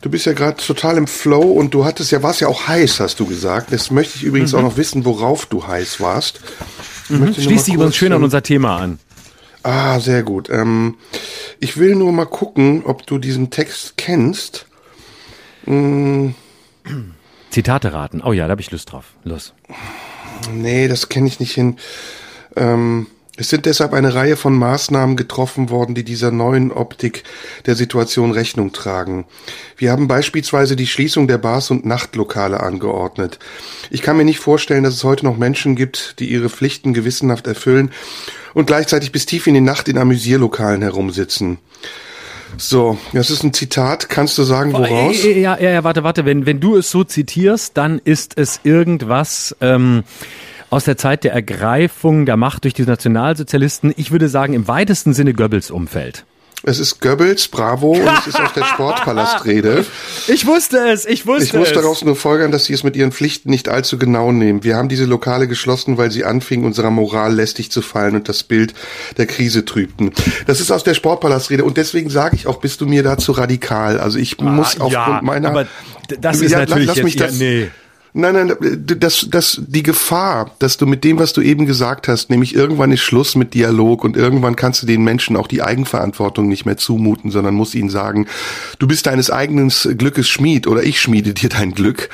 du 0.00 0.10
bist 0.10 0.26
ja 0.26 0.32
gerade 0.32 0.56
total 0.56 0.96
im 0.96 1.06
Flow 1.06 1.42
und 1.42 1.74
du 1.74 1.84
hattest 1.84 2.12
ja, 2.12 2.22
warst 2.22 2.40
ja 2.40 2.48
auch 2.48 2.68
heiß, 2.68 3.00
hast 3.00 3.20
du 3.20 3.26
gesagt. 3.26 3.72
Das 3.72 3.90
möchte 3.90 4.16
ich 4.16 4.24
übrigens 4.24 4.52
mhm. 4.52 4.58
auch 4.58 4.62
noch 4.62 4.76
wissen, 4.76 5.04
worauf 5.04 5.46
du 5.46 5.66
heiß 5.66 6.00
warst. 6.00 6.40
Mhm. 7.08 7.34
Schließ 7.34 7.64
dich 7.64 7.74
übrigens 7.74 7.96
schön 7.96 8.12
an 8.12 8.24
unser 8.24 8.42
Thema 8.42 8.78
an. 8.78 8.98
Ah, 9.62 10.00
sehr 10.00 10.22
gut. 10.22 10.48
Ähm, 10.48 10.96
ich 11.58 11.76
will 11.76 11.94
nur 11.94 12.12
mal 12.12 12.26
gucken, 12.26 12.82
ob 12.84 13.06
du 13.06 13.18
diesen 13.18 13.50
Text 13.50 13.98
kennst. 13.98 14.66
Hm. 15.64 16.34
Zitate 17.50 17.92
raten. 17.92 18.22
Oh 18.24 18.32
ja, 18.32 18.46
da 18.46 18.52
habe 18.52 18.62
ich 18.62 18.70
Lust 18.70 18.92
drauf. 18.92 19.04
Los. 19.24 19.52
Nee, 20.52 20.88
das 20.88 21.10
kenne 21.10 21.26
ich 21.26 21.40
nicht 21.40 21.52
hin. 21.52 21.76
Ähm, 22.56 23.08
Es 23.40 23.48
sind 23.48 23.64
deshalb 23.64 23.94
eine 23.94 24.14
Reihe 24.14 24.36
von 24.36 24.52
Maßnahmen 24.52 25.16
getroffen 25.16 25.70
worden, 25.70 25.94
die 25.94 26.04
dieser 26.04 26.30
neuen 26.30 26.70
Optik 26.70 27.24
der 27.64 27.74
Situation 27.74 28.32
Rechnung 28.32 28.72
tragen. 28.72 29.24
Wir 29.78 29.92
haben 29.92 30.08
beispielsweise 30.08 30.76
die 30.76 30.86
Schließung 30.86 31.26
der 31.26 31.38
Bars 31.38 31.70
und 31.70 31.86
Nachtlokale 31.86 32.60
angeordnet. 32.60 33.38
Ich 33.88 34.02
kann 34.02 34.18
mir 34.18 34.26
nicht 34.26 34.40
vorstellen, 34.40 34.84
dass 34.84 34.92
es 34.92 35.04
heute 35.04 35.24
noch 35.24 35.38
Menschen 35.38 35.74
gibt, 35.74 36.16
die 36.18 36.26
ihre 36.30 36.50
Pflichten 36.50 36.92
gewissenhaft 36.92 37.46
erfüllen 37.46 37.92
und 38.52 38.66
gleichzeitig 38.66 39.10
bis 39.10 39.24
tief 39.24 39.46
in 39.46 39.54
die 39.54 39.62
Nacht 39.62 39.88
in 39.88 39.96
Amüsierlokalen 39.96 40.82
herumsitzen. 40.82 41.56
So, 42.58 42.98
das 43.14 43.30
ist 43.30 43.42
ein 43.42 43.54
Zitat. 43.54 44.10
Kannst 44.10 44.36
du 44.36 44.42
sagen, 44.42 44.74
woraus? 44.74 45.24
Ja, 45.24 45.56
ja, 45.56 45.70
ja, 45.70 45.82
warte, 45.82 46.04
warte. 46.04 46.26
Wenn, 46.26 46.44
wenn 46.44 46.60
du 46.60 46.76
es 46.76 46.90
so 46.90 47.04
zitierst, 47.04 47.78
dann 47.78 48.02
ist 48.04 48.36
es 48.36 48.60
irgendwas. 48.64 49.56
Ähm 49.62 50.04
aus 50.70 50.84
der 50.84 50.96
Zeit 50.96 51.24
der 51.24 51.32
Ergreifung 51.32 52.26
der 52.26 52.36
Macht 52.36 52.64
durch 52.64 52.74
die 52.74 52.84
Nationalsozialisten, 52.84 53.92
ich 53.96 54.12
würde 54.12 54.28
sagen 54.28 54.54
im 54.54 54.68
weitesten 54.68 55.12
Sinne 55.12 55.34
Goebbels 55.34 55.70
Umfeld. 55.70 56.24
Es 56.62 56.78
ist 56.78 57.00
Goebbels, 57.00 57.48
bravo, 57.48 57.92
und 57.92 58.06
es 58.18 58.26
ist 58.26 58.38
aus 58.38 58.52
der 58.52 58.64
Sportpalastrede. 58.64 59.86
Ich 60.28 60.46
wusste 60.46 60.90
es, 60.90 61.06
ich 61.06 61.26
wusste 61.26 61.42
es. 61.42 61.48
Ich 61.48 61.54
muss 61.54 61.72
daraus 61.72 62.04
nur 62.04 62.14
folgern, 62.14 62.52
dass 62.52 62.66
Sie 62.66 62.74
es 62.74 62.84
mit 62.84 62.94
Ihren 62.94 63.10
Pflichten 63.10 63.48
nicht 63.48 63.68
allzu 63.68 63.98
genau 63.98 64.30
nehmen. 64.30 64.62
Wir 64.62 64.76
haben 64.76 64.88
diese 64.90 65.06
Lokale 65.06 65.48
geschlossen, 65.48 65.96
weil 65.96 66.10
sie 66.10 66.24
anfingen, 66.24 66.66
unserer 66.66 66.90
Moral 66.90 67.34
lästig 67.34 67.72
zu 67.72 67.80
fallen 67.80 68.14
und 68.14 68.28
das 68.28 68.42
Bild 68.42 68.74
der 69.16 69.26
Krise 69.26 69.64
trübten. 69.64 70.12
Das 70.46 70.60
ist 70.60 70.70
aus 70.70 70.84
der 70.84 70.94
Sportpalastrede 70.94 71.64
und 71.64 71.78
deswegen 71.78 72.10
sage 72.10 72.36
ich 72.36 72.46
auch, 72.46 72.58
bist 72.60 72.80
du 72.82 72.86
mir 72.86 73.02
dazu 73.02 73.32
radikal. 73.32 73.98
Also 73.98 74.18
ich 74.18 74.38
ah, 74.38 74.44
muss 74.44 74.78
aufgrund 74.78 74.92
ja, 74.92 75.20
meiner... 75.22 75.48
Aber 75.48 75.66
das 76.20 76.42
ist 76.42 76.52
ja, 76.52 76.60
natürlich 76.60 76.86
lass, 76.86 76.96
lass 76.98 77.04
mich 77.04 77.16
das, 77.16 77.38
nee. 77.38 77.70
Nein, 78.12 78.34
nein, 78.34 78.84
das, 78.98 79.28
das, 79.30 79.62
die 79.68 79.84
Gefahr, 79.84 80.50
dass 80.58 80.76
du 80.76 80.86
mit 80.86 81.04
dem, 81.04 81.20
was 81.20 81.32
du 81.32 81.42
eben 81.42 81.64
gesagt 81.64 82.08
hast, 82.08 82.28
nämlich 82.28 82.56
irgendwann 82.56 82.90
ist 82.90 83.02
Schluss 83.02 83.36
mit 83.36 83.54
Dialog 83.54 84.02
und 84.02 84.16
irgendwann 84.16 84.56
kannst 84.56 84.82
du 84.82 84.86
den 84.86 85.04
Menschen 85.04 85.36
auch 85.36 85.46
die 85.46 85.62
Eigenverantwortung 85.62 86.48
nicht 86.48 86.66
mehr 86.66 86.76
zumuten, 86.76 87.30
sondern 87.30 87.54
musst 87.54 87.76
ihnen 87.76 87.88
sagen, 87.88 88.26
du 88.80 88.88
bist 88.88 89.06
deines 89.06 89.30
eigenen 89.30 89.68
Glückes 89.96 90.28
Schmied 90.28 90.66
oder 90.66 90.82
ich 90.82 91.00
schmiede 91.00 91.34
dir 91.34 91.50
dein 91.50 91.72
Glück. 91.72 92.08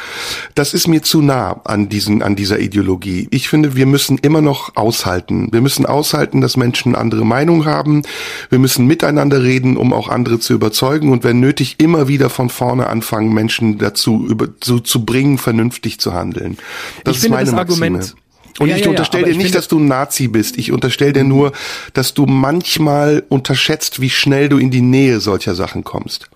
Das 0.55 0.75
ist 0.75 0.87
mir 0.87 1.03
zu 1.03 1.23
nah 1.23 1.63
an 1.65 1.89
diesen, 1.89 2.23
an 2.23 2.37
dieser 2.37 2.59
Ideologie. 2.61 3.29
Ich 3.31 3.49
finde, 3.49 3.75
wir 3.75 3.87
müssen 3.87 4.19
immer 4.19 4.43
noch 4.43 4.77
aushalten. 4.77 5.49
Wir 5.51 5.63
müssen 5.63 5.87
aushalten, 5.87 6.43
dass 6.43 6.59
Menschen 6.59 6.95
andere 6.95 7.25
Meinung 7.25 7.65
haben. 7.65 8.03
Wir 8.51 8.59
müssen 8.59 8.87
miteinander 8.87 9.43
reden, 9.43 9.79
um 9.79 9.95
auch 9.95 10.11
andere 10.11 10.41
zu 10.41 10.53
überzeugen 10.53 11.11
und 11.11 11.25
wenn 11.25 11.41
nötig 11.41 11.77
immer 11.79 12.07
wieder 12.07 12.29
von 12.29 12.51
vorne 12.51 12.89
anfangen, 12.89 13.33
Menschen 13.33 13.79
dazu 13.79 14.27
über, 14.29 14.49
zu, 14.61 14.81
zu 14.81 15.07
bringen, 15.07 15.39
vernünftig 15.39 15.86
vernünftig 15.87 16.01
zu 16.01 16.15
handeln. 16.15 16.59
Das 17.05 17.19
ich 17.19 17.25
ist 17.25 17.31
meine 17.31 17.45
das 17.45 17.55
Maxime. 17.55 17.87
Argument 17.87 18.15
und 18.59 18.69
ja, 18.71 18.77
ich 18.77 18.85
ja, 18.85 18.91
unterstelle 18.91 19.27
ja, 19.27 19.33
dir 19.33 19.39
nicht, 19.39 19.55
dass 19.55 19.69
du 19.69 19.79
ein 19.79 19.87
Nazi 19.87 20.29
bist. 20.29 20.57
Ich 20.57 20.73
unterstelle 20.73 21.13
dir 21.13 21.25
nur, 21.25 21.53
dass 21.93 22.15
du 22.15 22.25
manchmal 22.25 23.23
unterschätzt, 23.29 24.01
wie 24.01 24.09
schnell 24.09 24.49
du 24.49 24.57
in 24.57 24.71
die 24.71 24.81
Nähe 24.81 25.21
solcher 25.21 25.55
Sachen 25.55 25.85
kommst. 25.85 26.31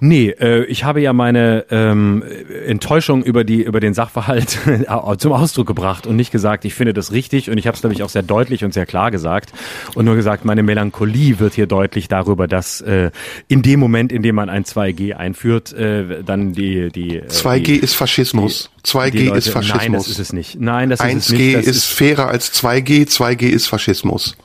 Nee, 0.00 0.30
äh, 0.30 0.64
ich 0.64 0.84
habe 0.84 1.00
ja 1.00 1.12
meine 1.12 1.66
ähm, 1.70 2.22
Enttäuschung 2.66 3.22
über 3.22 3.44
die 3.44 3.62
über 3.62 3.80
den 3.80 3.94
Sachverhalt 3.94 4.58
zum 5.18 5.32
Ausdruck 5.32 5.66
gebracht 5.66 6.06
und 6.06 6.16
nicht 6.16 6.30
gesagt, 6.30 6.64
ich 6.64 6.74
finde 6.74 6.94
das 6.94 7.12
richtig 7.12 7.50
und 7.50 7.58
ich 7.58 7.66
habe 7.66 7.74
es 7.74 7.80
glaube 7.80 7.94
ich 7.94 8.02
auch 8.02 8.08
sehr 8.08 8.22
deutlich 8.22 8.64
und 8.64 8.74
sehr 8.74 8.86
klar 8.86 9.10
gesagt 9.10 9.52
und 9.94 10.04
nur 10.04 10.16
gesagt, 10.16 10.44
meine 10.44 10.62
Melancholie 10.62 11.38
wird 11.38 11.54
hier 11.54 11.66
deutlich 11.66 12.08
darüber, 12.08 12.48
dass 12.48 12.80
äh, 12.80 13.10
in 13.48 13.62
dem 13.62 13.80
Moment, 13.80 14.12
in 14.12 14.22
dem 14.22 14.34
man 14.34 14.48
ein 14.48 14.64
2G 14.64 15.14
einführt, 15.14 15.72
äh, 15.72 16.22
dann 16.24 16.52
die 16.52 16.90
die 16.90 17.18
äh, 17.18 17.26
2G 17.26 17.62
die, 17.62 17.76
ist 17.76 17.94
Faschismus. 17.94 18.70
Die, 18.84 18.88
2G 18.88 19.24
Leute, 19.26 19.38
ist 19.38 19.48
Faschismus. 19.48 19.80
Nein, 19.80 19.92
das 19.92 20.08
ist 20.08 20.18
es 20.18 20.32
nicht. 20.32 20.60
Nein, 20.60 20.90
das 20.90 21.00
ist 21.00 21.06
1G 21.06 21.16
es 21.16 21.30
nicht. 21.30 21.56
1G 21.56 21.58
ist, 21.60 21.66
ist 21.68 21.84
fairer 21.86 22.28
als 22.28 22.52
2G, 22.52 23.08
2G 23.08 23.48
ist 23.48 23.66
Faschismus. 23.66 24.36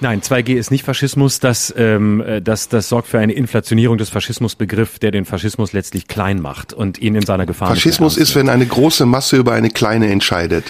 Nein, 0.00 0.20
2G 0.20 0.54
ist 0.54 0.70
nicht 0.70 0.84
Faschismus. 0.84 1.40
Das, 1.40 1.72
ähm, 1.76 2.20
äh, 2.20 2.42
das, 2.42 2.68
das 2.68 2.88
sorgt 2.88 3.08
für 3.08 3.18
eine 3.18 3.32
Inflationierung 3.32 3.96
des 3.96 4.10
Faschismusbegriffs, 4.10 4.98
der 5.00 5.10
den 5.10 5.24
Faschismus 5.24 5.72
letztlich 5.72 6.06
klein 6.06 6.40
macht 6.40 6.74
und 6.74 6.98
ihn 6.98 7.14
in 7.14 7.22
seiner 7.22 7.46
Gefahr. 7.46 7.68
Faschismus 7.68 8.16
ist, 8.16 8.34
wenn 8.34 8.48
eine 8.48 8.66
große 8.66 9.06
Masse 9.06 9.36
über 9.36 9.52
eine 9.52 9.70
kleine 9.70 10.08
entscheidet. 10.08 10.64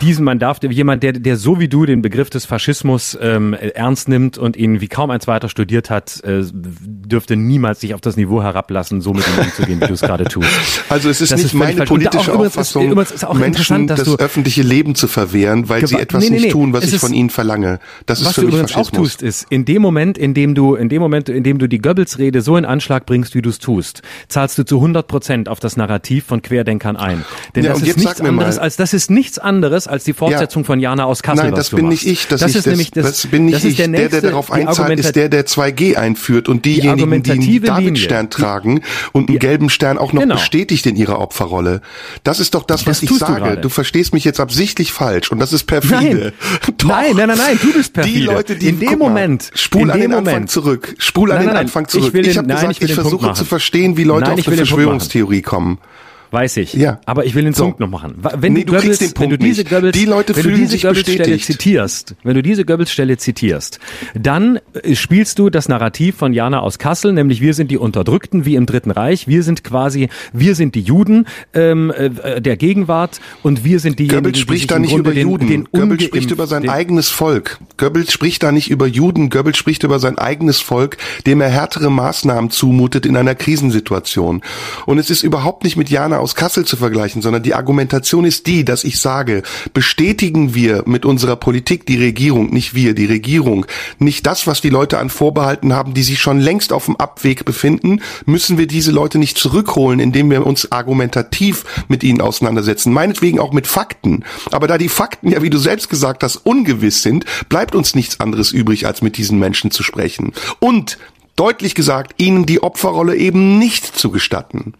Diesen 0.00 0.24
man 0.24 0.38
darf, 0.38 0.58
jemand, 0.62 1.02
der, 1.02 1.12
der 1.12 1.36
so 1.36 1.60
wie 1.60 1.68
du 1.68 1.86
den 1.86 2.02
Begriff 2.02 2.30
des 2.30 2.46
Faschismus 2.46 3.16
ähm, 3.20 3.54
ernst 3.54 4.08
nimmt 4.08 4.38
und 4.38 4.56
ihn 4.56 4.80
wie 4.80 4.88
kaum 4.88 5.10
ein 5.10 5.20
zweiter 5.20 5.48
studiert 5.48 5.90
hat, 5.90 6.22
äh, 6.24 6.42
dürfte 6.52 7.36
niemals 7.36 7.80
sich 7.80 7.94
auf 7.94 8.00
das 8.00 8.16
Niveau 8.16 8.42
herablassen, 8.42 9.00
so 9.00 9.12
mit 9.12 9.24
ihm 9.28 9.44
umzugehen, 9.44 9.80
wie 9.80 9.86
du 9.86 9.94
es 9.94 10.00
gerade 10.00 10.24
tust. 10.24 10.48
Also 10.88 11.08
es 11.08 11.20
ist 11.20 11.32
das 11.32 11.38
nicht 11.38 11.46
ist 11.46 11.54
meine 11.54 11.84
politische 11.84 12.32
Auffassung, 12.32 12.98
ist, 13.00 13.12
ist 13.12 13.34
Menschen 13.34 13.86
das 13.86 14.18
öffentliche 14.18 14.62
Leben 14.62 14.94
zu 14.94 15.08
verwehren, 15.08 15.68
weil 15.68 15.86
sie 15.86 15.96
etwas 15.96 16.22
nee, 16.22 16.30
nee, 16.30 16.40
nicht 16.42 16.52
tun, 16.52 16.72
was 16.72 16.84
ich 16.84 17.00
von 17.00 17.12
ihnen 17.12 17.30
verlange. 17.30 17.80
Das 18.06 18.20
ist 18.20 18.34
für 18.34 18.42
mich 18.42 18.63
übrigens 18.70 18.88
auch 18.88 18.90
tust, 18.90 19.22
ist, 19.22 19.46
in 19.50 19.64
dem 19.64 19.82
Moment, 19.82 20.18
in 20.18 20.34
dem 20.34 20.54
du, 20.54 20.74
in 20.74 20.88
dem 20.88 21.00
Moment, 21.00 21.28
in 21.28 21.42
dem 21.42 21.58
du 21.58 21.68
die 21.68 21.78
Goebbels-Rede 21.78 22.42
so 22.42 22.56
in 22.56 22.64
Anschlag 22.64 23.06
bringst, 23.06 23.34
wie 23.34 23.42
du 23.42 23.50
es 23.50 23.58
tust, 23.58 24.02
zahlst 24.28 24.58
du 24.58 24.64
zu 24.64 24.76
100 24.76 25.06
Prozent 25.06 25.48
auf 25.48 25.60
das 25.60 25.76
Narrativ 25.76 26.24
von 26.26 26.42
Querdenkern 26.42 26.96
ein. 26.96 27.24
Denn 27.54 27.64
ja, 27.64 27.72
das 27.72 27.82
ist 27.82 27.98
nichts 27.98 28.20
anderes 28.20 28.58
als, 28.58 28.76
das 28.76 28.94
ist 28.94 29.10
nichts 29.10 29.38
anderes 29.38 29.88
als 29.88 30.04
die 30.04 30.12
Fortsetzung 30.12 30.62
ja. 30.62 30.66
von 30.66 30.80
Jana 30.80 31.04
aus 31.04 31.22
Kassel. 31.22 31.44
Nein, 31.44 31.54
das 31.54 31.70
bin 31.70 31.88
nicht 31.88 32.06
ich, 32.06 32.26
das, 32.28 32.40
das 32.40 32.54
ist, 32.54 32.58
das, 32.58 32.66
nämlich 32.66 32.90
das, 32.90 33.04
das 33.04 33.26
bin 33.26 33.46
nicht 33.46 33.56
das 33.56 33.64
ich. 33.64 33.76
Der, 33.76 33.88
nächste, 33.88 34.08
der, 34.10 34.20
der 34.20 34.30
darauf 34.30 34.50
einzahlt, 34.50 34.98
ist 34.98 35.16
der, 35.16 35.28
der 35.28 35.46
2G 35.46 35.96
einführt 35.96 36.48
und 36.48 36.64
diejenigen, 36.64 37.22
die, 37.22 37.30
einen 37.30 37.62
Davidstern 37.62 38.30
tragen 38.30 38.82
und 39.12 39.28
einen 39.28 39.38
gelben 39.38 39.70
Stern 39.70 39.98
auch 39.98 40.12
noch 40.12 40.22
genau. 40.22 40.34
bestätigt 40.34 40.86
in 40.86 40.96
ihrer 40.96 41.18
Opferrolle. 41.20 41.80
Das 42.22 42.40
ist 42.40 42.54
doch 42.54 42.64
das, 42.64 42.86
was 42.86 43.02
ich 43.02 43.10
sage. 43.10 43.58
Du, 43.60 43.68
verstehst 43.68 44.14
mich 44.14 44.24
jetzt 44.24 44.40
absichtlich 44.40 44.92
falsch 44.92 45.30
und 45.30 45.38
das 45.38 45.52
ist 45.52 45.64
perfide. 45.64 46.32
Nein, 46.84 47.12
nein, 47.16 47.28
nein, 47.28 47.38
nein, 47.38 47.58
du 47.60 47.72
bist 47.72 47.92
perfide. 47.92 48.18
Die 48.18 48.24
Leute, 48.24 48.53
die 48.54 48.68
in 48.68 48.80
dem 48.80 48.98
Moment, 48.98 49.50
spul 49.54 49.90
an 49.90 50.00
den 50.00 50.10
Moment. 50.10 50.28
Anfang 50.28 50.48
zurück, 50.48 50.94
spul 50.98 51.30
an 51.30 51.36
nein, 51.38 51.46
den 51.46 51.54
nein, 51.54 51.62
Anfang 51.64 51.88
zurück. 51.88 52.14
Ich, 52.14 52.26
ich 52.28 52.38
habe 52.38 52.48
gesagt, 52.48 52.72
ich, 52.72 52.82
ich 52.82 52.94
versuche 52.94 53.32
zu 53.32 53.44
verstehen, 53.44 53.96
wie 53.96 54.04
Leute 54.04 54.30
nein, 54.30 54.40
auf 54.40 54.46
eine 54.46 54.56
Verschwörungstheorie 54.56 55.42
kommen. 55.42 55.78
Weiß 56.30 56.56
ich. 56.56 56.74
Ja. 56.74 57.00
Aber 57.06 57.24
ich 57.24 57.34
will 57.34 57.44
den 57.44 57.54
so. 57.54 57.64
Punkt 57.64 57.80
noch 57.80 57.88
machen. 57.88 58.14
Wenn 58.36 58.54
nee, 58.54 58.64
du, 58.64 58.72
Goebbels, 58.72 58.98
Punkt 58.98 59.20
wenn 59.20 59.30
du 59.30 59.38
diese 59.38 59.64
Goebbels, 59.64 59.96
die 59.96 60.04
Leute 60.04 60.36
wenn 60.36 60.42
du 60.42 60.56
diese 60.56 60.78
Goebbels-Stelle 60.78 61.38
zitierst, 61.38 62.16
wenn 62.22 62.34
du 62.34 62.42
diese 62.42 62.64
Goebbels-Stelle 62.64 63.16
zitierst, 63.16 63.78
dann 64.14 64.58
äh, 64.82 64.94
spielst 64.94 65.38
du 65.38 65.50
das 65.50 65.68
Narrativ 65.68 66.16
von 66.16 66.32
Jana 66.32 66.60
aus 66.60 66.78
Kassel, 66.78 67.12
nämlich 67.12 67.40
wir 67.40 67.54
sind 67.54 67.70
die 67.70 67.78
Unterdrückten 67.78 68.44
wie 68.44 68.56
im 68.56 68.66
Dritten 68.66 68.90
Reich, 68.90 69.28
wir 69.28 69.42
sind 69.42 69.64
quasi, 69.64 70.08
wir 70.32 70.54
sind 70.54 70.74
die 70.74 70.80
Juden 70.80 71.26
ähm, 71.52 71.92
äh, 71.96 72.40
der 72.40 72.56
Gegenwart 72.56 73.20
und 73.42 73.64
wir 73.64 73.80
sind 73.80 73.98
diejenigen, 73.98 74.22
Goebbels 74.22 74.38
spricht 74.38 74.70
da 74.70 74.78
nicht 74.78 74.94
über 74.94 75.12
den, 75.12 75.28
Juden. 75.28 75.46
Den 75.46 75.64
Goebbels 75.70 76.04
spricht 76.04 76.30
über 76.30 76.46
sein 76.46 76.68
eigenes 76.68 77.10
Volk. 77.10 77.58
Goebbels 77.76 78.12
spricht 78.12 78.42
da 78.42 78.52
nicht 78.52 78.70
über 78.70 78.86
Juden. 78.86 79.30
Goebbels 79.30 79.56
spricht 79.56 79.82
über 79.82 79.98
sein 79.98 80.18
eigenes 80.18 80.60
Volk, 80.60 80.96
dem 81.26 81.40
er 81.40 81.48
härtere 81.48 81.90
Maßnahmen 81.90 82.50
zumutet 82.50 83.06
in 83.06 83.16
einer 83.16 83.34
Krisensituation. 83.34 84.42
Und 84.86 84.98
es 84.98 85.10
ist 85.10 85.22
überhaupt 85.22 85.64
nicht 85.64 85.76
mit 85.76 85.90
Jana 85.90 86.13
aus 86.20 86.34
Kassel 86.34 86.64
zu 86.64 86.76
vergleichen, 86.76 87.22
sondern 87.22 87.42
die 87.42 87.54
Argumentation 87.54 88.24
ist 88.24 88.46
die, 88.46 88.64
dass 88.64 88.84
ich 88.84 88.98
sage, 88.98 89.42
bestätigen 89.72 90.54
wir 90.54 90.82
mit 90.86 91.04
unserer 91.04 91.36
Politik 91.36 91.86
die 91.86 91.98
Regierung, 91.98 92.50
nicht 92.50 92.74
wir, 92.74 92.94
die 92.94 93.06
Regierung, 93.06 93.66
nicht 93.98 94.26
das, 94.26 94.46
was 94.46 94.60
die 94.60 94.70
Leute 94.70 94.98
an 94.98 95.10
Vorbehalten 95.10 95.74
haben, 95.74 95.94
die 95.94 96.02
sich 96.02 96.20
schon 96.20 96.40
längst 96.40 96.72
auf 96.72 96.86
dem 96.86 96.96
Abweg 96.96 97.44
befinden, 97.44 98.00
müssen 98.26 98.58
wir 98.58 98.66
diese 98.66 98.90
Leute 98.90 99.18
nicht 99.18 99.38
zurückholen, 99.38 100.00
indem 100.00 100.30
wir 100.30 100.46
uns 100.46 100.72
argumentativ 100.72 101.64
mit 101.88 102.02
ihnen 102.02 102.20
auseinandersetzen, 102.20 102.92
meinetwegen 102.92 103.38
auch 103.38 103.52
mit 103.52 103.66
Fakten. 103.66 104.24
Aber 104.50 104.66
da 104.66 104.78
die 104.78 104.88
Fakten 104.88 105.30
ja, 105.30 105.42
wie 105.42 105.50
du 105.50 105.58
selbst 105.58 105.90
gesagt 105.90 106.22
hast, 106.22 106.36
ungewiss 106.36 107.02
sind, 107.02 107.24
bleibt 107.48 107.74
uns 107.74 107.94
nichts 107.94 108.20
anderes 108.20 108.52
übrig, 108.52 108.86
als 108.86 109.02
mit 109.02 109.16
diesen 109.16 109.38
Menschen 109.38 109.70
zu 109.70 109.82
sprechen. 109.82 110.32
Und 110.60 110.98
deutlich 111.36 111.74
gesagt, 111.74 112.14
ihnen 112.18 112.46
die 112.46 112.62
Opferrolle 112.62 113.16
eben 113.16 113.58
nicht 113.58 113.84
zu 113.84 114.10
gestatten. 114.10 114.74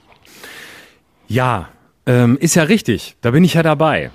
Ja, 1.35 1.69
ähm, 2.07 2.39
ist 2.41 2.55
ja 2.55 2.63
richtig. 2.63 3.17
Da 3.21 3.33
bin 3.33 3.43
ich 3.43 3.55
ja 3.55 3.65
dabei. 3.65 4.13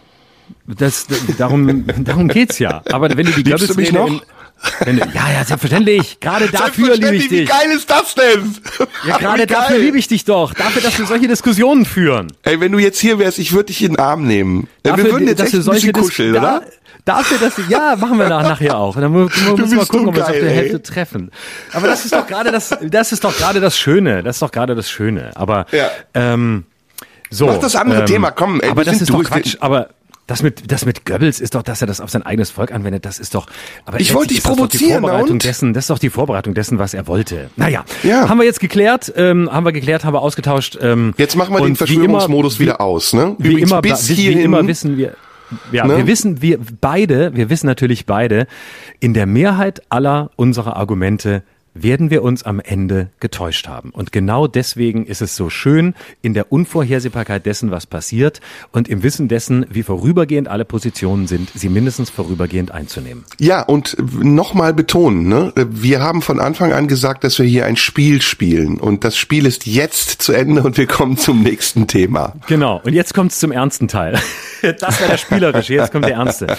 Das, 0.65 1.05
darum, 1.37 1.85
darum 2.05 2.29
geht's 2.29 2.59
ja. 2.59 2.81
Aber 2.89 3.09
wenn 3.09 3.25
du 3.25 3.33
die 3.33 3.43
Liebst 3.43 3.69
du 3.69 3.75
mich 3.75 3.91
noch? 3.91 4.09
Wenn 4.85 4.97
du, 4.97 5.05
ja, 5.13 5.31
ja, 5.33 5.43
selbstverständlich. 5.43 6.21
Gerade 6.21 6.47
dafür 6.47 6.95
liebe 6.95 7.15
ich 7.15 7.27
dich. 7.27 7.41
Wie 7.41 7.45
geil 7.45 7.71
ist 7.75 7.89
das 7.89 8.15
denn? 8.15 8.55
Ja, 9.05 9.17
gerade 9.17 9.47
dafür 9.47 9.79
liebe 9.79 9.97
ich 9.97 10.07
dich 10.07 10.23
doch. 10.23 10.53
Dafür, 10.53 10.81
dass 10.81 10.97
wir 10.97 11.05
solche 11.05 11.27
Diskussionen 11.27 11.85
führen. 11.85 12.27
Ey, 12.43 12.61
wenn 12.61 12.71
du 12.71 12.79
jetzt 12.79 12.99
hier 12.99 13.19
wärst, 13.19 13.37
ich 13.37 13.51
würde 13.51 13.65
dich 13.65 13.83
in 13.83 13.93
den 13.93 13.99
Arm 13.99 14.25
nehmen. 14.25 14.69
Dafür, 14.83 15.03
wir 15.03 15.11
würden 15.11 15.27
jetzt 15.27 15.41
echt 15.41 15.53
ein 15.53 15.65
bisschen 15.65 15.91
kuscheln, 15.91 16.33
Dis 16.33 16.41
oder? 16.41 16.63
dafür, 17.03 17.37
dass 17.37 17.55
du, 17.55 17.63
ja, 17.69 17.95
machen 17.97 18.17
wir 18.17 18.29
nach, 18.29 18.43
nachher 18.43 18.77
auch. 18.77 18.95
Dann 18.95 19.11
müssen 19.11 19.31
wir 19.35 19.77
mal 19.77 19.85
gucken, 19.85 20.07
ob 20.07 20.15
wir 20.15 20.21
uns 20.21 20.29
auf 20.29 20.39
der 20.39 20.51
Hälfte 20.51 20.81
treffen. 20.81 21.31
Aber 21.73 21.87
das 21.87 22.05
ist 22.05 22.13
doch 22.13 22.27
gerade 22.27 22.51
das, 22.51 22.77
das 22.81 23.11
ist 23.11 23.23
doch 23.23 23.35
gerade 23.35 23.59
das 23.59 23.77
Schöne. 23.77 24.23
Das 24.23 24.37
ist 24.37 24.41
doch 24.41 24.51
gerade 24.51 24.75
das 24.75 24.89
Schöne. 24.89 25.31
Aber, 25.35 25.65
ja. 25.71 25.89
ähm, 26.13 26.65
so, 27.29 27.47
Mach 27.47 27.57
das 27.57 27.75
andere 27.75 28.01
ähm, 28.01 28.05
Thema, 28.05 28.31
komm. 28.31 28.59
Ey, 28.61 28.69
aber 28.69 28.83
das 28.83 29.01
ist 29.01 29.09
doch 29.11 29.23
Quatsch. 29.23 29.57
Aber 29.59 29.89
das 30.29 30.43
mit, 30.43 30.71
das 30.71 30.85
mit 30.85 31.05
Goebbels 31.05 31.39
ist 31.39 31.55
doch, 31.55 31.63
dass 31.63 31.81
er 31.81 31.87
das 31.87 31.99
auf 32.01 32.11
sein 32.11 32.21
eigenes 32.21 32.51
Volk 32.51 32.71
anwendet. 32.71 33.03
Das 33.03 33.17
ist 33.17 33.33
doch. 33.33 33.47
Aber 33.85 33.99
ich 33.99 34.13
wollte 34.13 34.33
dich 34.33 34.43
provozieren. 34.43 35.01
Das, 35.01 35.11
Vorbereitung 35.11 35.39
dessen, 35.39 35.73
das 35.73 35.85
ist 35.85 35.89
doch 35.89 35.97
die 35.97 36.11
Vorbereitung 36.11 36.53
dessen, 36.53 36.77
was 36.77 36.93
er 36.93 37.07
wollte. 37.07 37.49
Naja, 37.55 37.83
ja. 38.03 38.29
haben 38.29 38.37
wir 38.37 38.45
jetzt 38.45 38.59
geklärt, 38.59 39.11
ähm, 39.15 39.51
haben 39.51 39.65
wir 39.65 39.71
geklärt, 39.71 40.05
haben 40.05 40.13
wir 40.13 40.21
ausgetauscht. 40.21 40.77
Ähm, 40.81 41.15
jetzt 41.17 41.35
machen 41.35 41.55
wir 41.55 41.61
den 41.61 41.75
Verschwörungsmodus 41.75 42.55
immer, 42.55 42.59
wieder 42.59 42.81
aus. 42.81 43.13
Ne? 43.13 43.35
Übrigens, 43.39 43.57
wie 43.57 43.63
immer, 43.63 43.81
bis, 43.81 44.07
hierhin, 44.07 44.37
wie 44.37 44.43
immer 44.43 44.67
wissen 44.67 44.97
wir. 44.97 45.15
Ja, 45.71 45.87
ne? 45.87 45.97
wir 45.97 46.05
wissen, 46.05 46.43
wir 46.43 46.59
beide, 46.79 47.35
wir 47.35 47.49
wissen 47.49 47.65
natürlich 47.65 48.05
beide, 48.05 48.45
in 48.99 49.15
der 49.15 49.25
Mehrheit 49.25 49.81
aller 49.89 50.29
unserer 50.35 50.75
Argumente 50.77 51.41
werden 51.73 52.09
wir 52.09 52.23
uns 52.23 52.43
am 52.43 52.59
Ende 52.59 53.09
getäuscht 53.19 53.67
haben. 53.67 53.91
Und 53.91 54.11
genau 54.11 54.47
deswegen 54.47 55.05
ist 55.05 55.21
es 55.21 55.35
so 55.35 55.49
schön, 55.49 55.93
in 56.21 56.33
der 56.33 56.51
Unvorhersehbarkeit 56.51 57.45
dessen, 57.45 57.71
was 57.71 57.85
passiert 57.85 58.41
und 58.71 58.87
im 58.87 59.03
Wissen 59.03 59.27
dessen, 59.27 59.65
wie 59.69 59.83
vorübergehend 59.83 60.47
alle 60.47 60.65
Positionen 60.65 61.27
sind, 61.27 61.49
sie 61.53 61.69
mindestens 61.69 62.09
vorübergehend 62.09 62.71
einzunehmen. 62.71 63.25
Ja, 63.39 63.61
und 63.61 63.97
nochmal 64.23 64.73
betonen, 64.73 65.27
ne? 65.27 65.53
wir 65.55 66.01
haben 66.01 66.21
von 66.21 66.39
Anfang 66.39 66.73
an 66.73 66.87
gesagt, 66.87 67.23
dass 67.23 67.39
wir 67.39 67.45
hier 67.45 67.65
ein 67.65 67.77
Spiel 67.77 68.21
spielen. 68.21 68.79
Und 68.79 69.03
das 69.03 69.17
Spiel 69.17 69.45
ist 69.45 69.65
jetzt 69.65 70.21
zu 70.21 70.33
Ende 70.33 70.63
und 70.63 70.77
wir 70.77 70.87
kommen 70.87 71.17
zum 71.17 71.41
nächsten 71.41 71.87
Thema. 71.87 72.33
Genau, 72.47 72.81
und 72.83 72.93
jetzt 72.93 73.13
kommt 73.13 73.31
es 73.31 73.39
zum 73.39 73.51
ernsten 73.51 73.87
Teil. 73.87 74.19
Das 74.61 74.99
war 74.99 75.07
der 75.07 75.17
spielerische, 75.17 75.73
jetzt 75.73 75.93
kommt 75.93 76.03
der 76.03 76.15
ernste. 76.15 76.57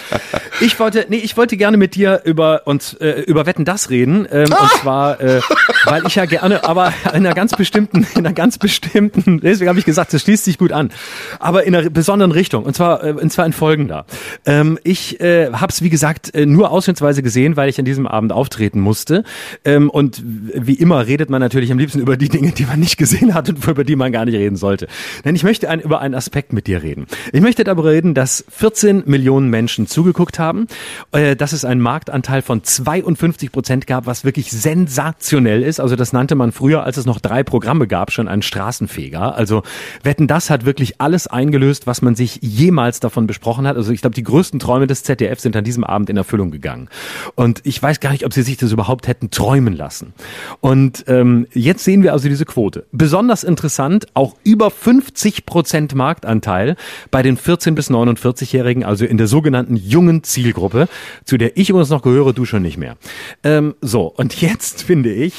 Ich 0.62 0.80
wollte, 0.80 1.04
nee, 1.10 1.18
ich 1.18 1.36
wollte 1.36 1.58
gerne 1.58 1.76
mit 1.76 1.94
dir 1.94 2.22
über 2.24 2.62
uns, 2.66 2.94
äh, 2.94 3.20
über 3.26 3.44
Wetten 3.44 3.66
das 3.66 3.90
reden. 3.90 4.26
Ähm, 4.30 4.50
ah! 4.52 4.62
Und 4.62 4.70
zwar 4.80 4.99
äh, 5.08 5.40
weil 5.84 6.06
ich 6.06 6.14
ja 6.14 6.24
gerne, 6.26 6.64
aber 6.64 6.92
in 7.06 7.26
einer 7.26 7.34
ganz 7.34 7.56
bestimmten, 7.56 8.06
in 8.14 8.26
einer 8.26 8.34
ganz 8.34 8.58
bestimmten, 8.58 9.40
deswegen 9.40 9.68
habe 9.68 9.78
ich 9.78 9.84
gesagt, 9.84 10.12
das 10.12 10.22
schließt 10.22 10.44
sich 10.44 10.58
gut 10.58 10.72
an, 10.72 10.90
aber 11.38 11.64
in 11.64 11.74
einer 11.74 11.90
besonderen 11.90 12.32
Richtung 12.32 12.64
und 12.64 12.74
zwar, 12.74 13.02
äh, 13.02 13.12
und 13.12 13.32
zwar 13.32 13.46
in 13.46 13.52
folgender. 13.52 14.06
Ähm, 14.46 14.78
ich 14.84 15.20
äh, 15.20 15.52
habe 15.52 15.72
es 15.72 15.82
wie 15.82 15.90
gesagt 15.90 16.34
äh, 16.34 16.46
nur 16.46 16.70
ausschnittsweise 16.70 17.22
gesehen, 17.22 17.56
weil 17.56 17.68
ich 17.68 17.78
an 17.78 17.84
diesem 17.84 18.06
Abend 18.06 18.32
auftreten 18.32 18.80
musste 18.80 19.24
ähm, 19.64 19.90
und 19.90 20.22
wie 20.24 20.74
immer 20.74 21.06
redet 21.06 21.30
man 21.30 21.40
natürlich 21.40 21.72
am 21.72 21.78
liebsten 21.78 22.00
über 22.00 22.16
die 22.16 22.28
Dinge, 22.28 22.52
die 22.52 22.66
man 22.66 22.80
nicht 22.80 22.96
gesehen 22.96 23.34
hat 23.34 23.48
und 23.48 23.64
über 23.66 23.84
die 23.84 23.96
man 23.96 24.12
gar 24.12 24.24
nicht 24.24 24.36
reden 24.36 24.56
sollte. 24.56 24.86
Denn 25.24 25.34
ich 25.34 25.44
möchte 25.44 25.68
ein, 25.68 25.80
über 25.80 26.00
einen 26.00 26.14
Aspekt 26.14 26.52
mit 26.52 26.66
dir 26.66 26.82
reden. 26.82 27.06
Ich 27.32 27.40
möchte 27.40 27.64
darüber 27.64 27.90
reden, 27.90 28.14
dass 28.14 28.44
14 28.50 29.04
Millionen 29.06 29.48
Menschen 29.48 29.86
zugeguckt 29.86 30.38
haben, 30.38 30.66
äh, 31.12 31.36
dass 31.36 31.52
es 31.52 31.64
einen 31.64 31.80
Marktanteil 31.80 32.42
von 32.42 32.62
52 32.62 33.50
Prozent 33.50 33.86
gab, 33.86 34.06
was 34.06 34.24
wirklich 34.24 34.50
sensationell 34.50 34.89
sensationell 34.90 35.62
ist. 35.62 35.80
Also 35.80 35.94
das 35.94 36.12
nannte 36.12 36.34
man 36.34 36.52
früher, 36.52 36.82
als 36.82 36.96
es 36.96 37.06
noch 37.06 37.20
drei 37.20 37.42
Programme 37.44 37.86
gab, 37.86 38.10
schon 38.10 38.26
einen 38.28 38.42
Straßenfeger. 38.42 39.34
Also 39.36 39.62
Wetten, 40.02 40.26
das 40.26 40.50
hat 40.50 40.64
wirklich 40.64 41.00
alles 41.00 41.28
eingelöst, 41.28 41.86
was 41.86 42.02
man 42.02 42.16
sich 42.16 42.40
jemals 42.42 42.98
davon 42.98 43.26
besprochen 43.26 43.66
hat. 43.66 43.76
Also 43.76 43.92
ich 43.92 44.00
glaube, 44.00 44.14
die 44.14 44.24
größten 44.24 44.58
Träume 44.58 44.88
des 44.88 45.04
ZDF 45.04 45.38
sind 45.38 45.56
an 45.56 45.64
diesem 45.64 45.84
Abend 45.84 46.10
in 46.10 46.16
Erfüllung 46.16 46.50
gegangen. 46.50 46.88
Und 47.36 47.60
ich 47.64 47.80
weiß 47.80 48.00
gar 48.00 48.10
nicht, 48.10 48.26
ob 48.26 48.34
sie 48.34 48.42
sich 48.42 48.56
das 48.56 48.72
überhaupt 48.72 49.06
hätten 49.06 49.30
träumen 49.30 49.76
lassen. 49.76 50.12
Und 50.60 51.04
ähm, 51.06 51.46
jetzt 51.54 51.84
sehen 51.84 52.02
wir 52.02 52.12
also 52.12 52.28
diese 52.28 52.44
Quote. 52.44 52.86
Besonders 52.90 53.44
interessant, 53.44 54.06
auch 54.14 54.34
über 54.42 54.70
50 54.70 55.46
Prozent 55.46 55.94
Marktanteil 55.94 56.76
bei 57.10 57.22
den 57.22 57.36
14 57.36 57.76
bis 57.76 57.90
49-Jährigen, 57.90 58.84
also 58.84 59.04
in 59.04 59.18
der 59.18 59.28
sogenannten 59.28 59.76
jungen 59.76 60.24
Zielgruppe, 60.24 60.88
zu 61.24 61.38
der 61.38 61.56
ich 61.56 61.70
übrigens 61.70 61.90
noch 61.90 62.02
gehöre, 62.02 62.32
du 62.32 62.44
schon 62.44 62.62
nicht 62.62 62.76
mehr. 62.76 62.96
Ähm, 63.44 63.74
so, 63.80 64.06
und 64.06 64.40
jetzt 64.40 64.79
finde 64.82 65.12
ich. 65.12 65.34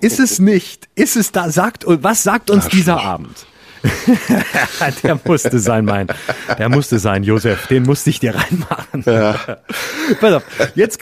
Ist 0.00 0.20
es 0.20 0.38
nicht? 0.38 0.88
Ist 0.94 1.16
es 1.16 1.32
da? 1.32 1.50
Sagt, 1.50 1.84
was 1.86 2.22
sagt 2.22 2.50
uns 2.50 2.68
dieser 2.68 3.00
Abend? 3.00 3.46
der 5.02 5.20
musste 5.24 5.58
sein, 5.58 5.84
mein. 5.84 6.08
Der 6.58 6.68
musste 6.68 6.98
sein, 6.98 7.22
Josef. 7.22 7.66
Den 7.68 7.84
musste 7.84 8.10
ich 8.10 8.20
dir 8.20 8.34
reinmachen. 8.34 9.02
Ja. 9.06 9.34
Pass 10.20 10.32
auf, 10.34 10.42
jetzt, 10.74 11.00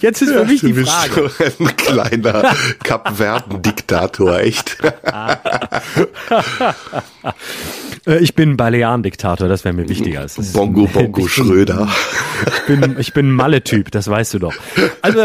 jetzt 0.00 0.22
ist 0.22 0.32
für 0.32 0.44
mich 0.44 0.60
die 0.60 0.74
Frage. 0.74 1.30
ein 1.60 1.76
kleiner 1.76 2.54
Kapverden-Diktator, 2.82 4.40
echt. 4.40 4.76
Äh, 8.06 8.18
ich 8.18 8.36
bin 8.36 8.56
Balearen-Diktator, 8.56 9.48
das 9.48 9.64
wäre 9.64 9.74
mir 9.74 9.88
wichtiger. 9.88 10.26
Bongo 10.52 10.86
Bongo 10.86 11.26
Schröder. 11.26 11.88
Ich 12.46 12.62
bin, 12.66 12.96
ich 13.00 13.12
bin 13.12 13.32
Malle-Typ, 13.32 13.90
das 13.90 14.06
weißt 14.06 14.34
du 14.34 14.38
doch. 14.38 14.54
Also, 15.02 15.20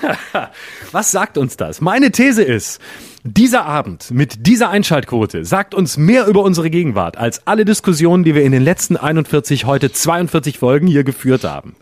was 0.92 1.10
sagt 1.10 1.38
uns 1.38 1.56
das? 1.56 1.80
Meine 1.80 2.10
These 2.10 2.42
ist, 2.42 2.80
dieser 3.26 3.64
Abend 3.66 4.12
mit 4.12 4.46
dieser 4.46 4.70
Einschaltquote 4.70 5.44
sagt 5.44 5.74
uns 5.74 5.96
mehr 5.96 6.26
über 6.26 6.42
unsere 6.42 6.70
Gegenwart 6.70 7.16
als 7.16 7.46
alle 7.46 7.64
Diskussionen, 7.64 8.22
die 8.22 8.34
wir 8.34 8.44
in 8.44 8.52
den 8.52 8.62
letzten 8.62 8.96
41, 8.96 9.64
heute 9.64 9.90
42 9.90 10.58
Folgen 10.58 10.86
hier 10.86 11.02
geführt 11.02 11.42
haben. 11.42 11.74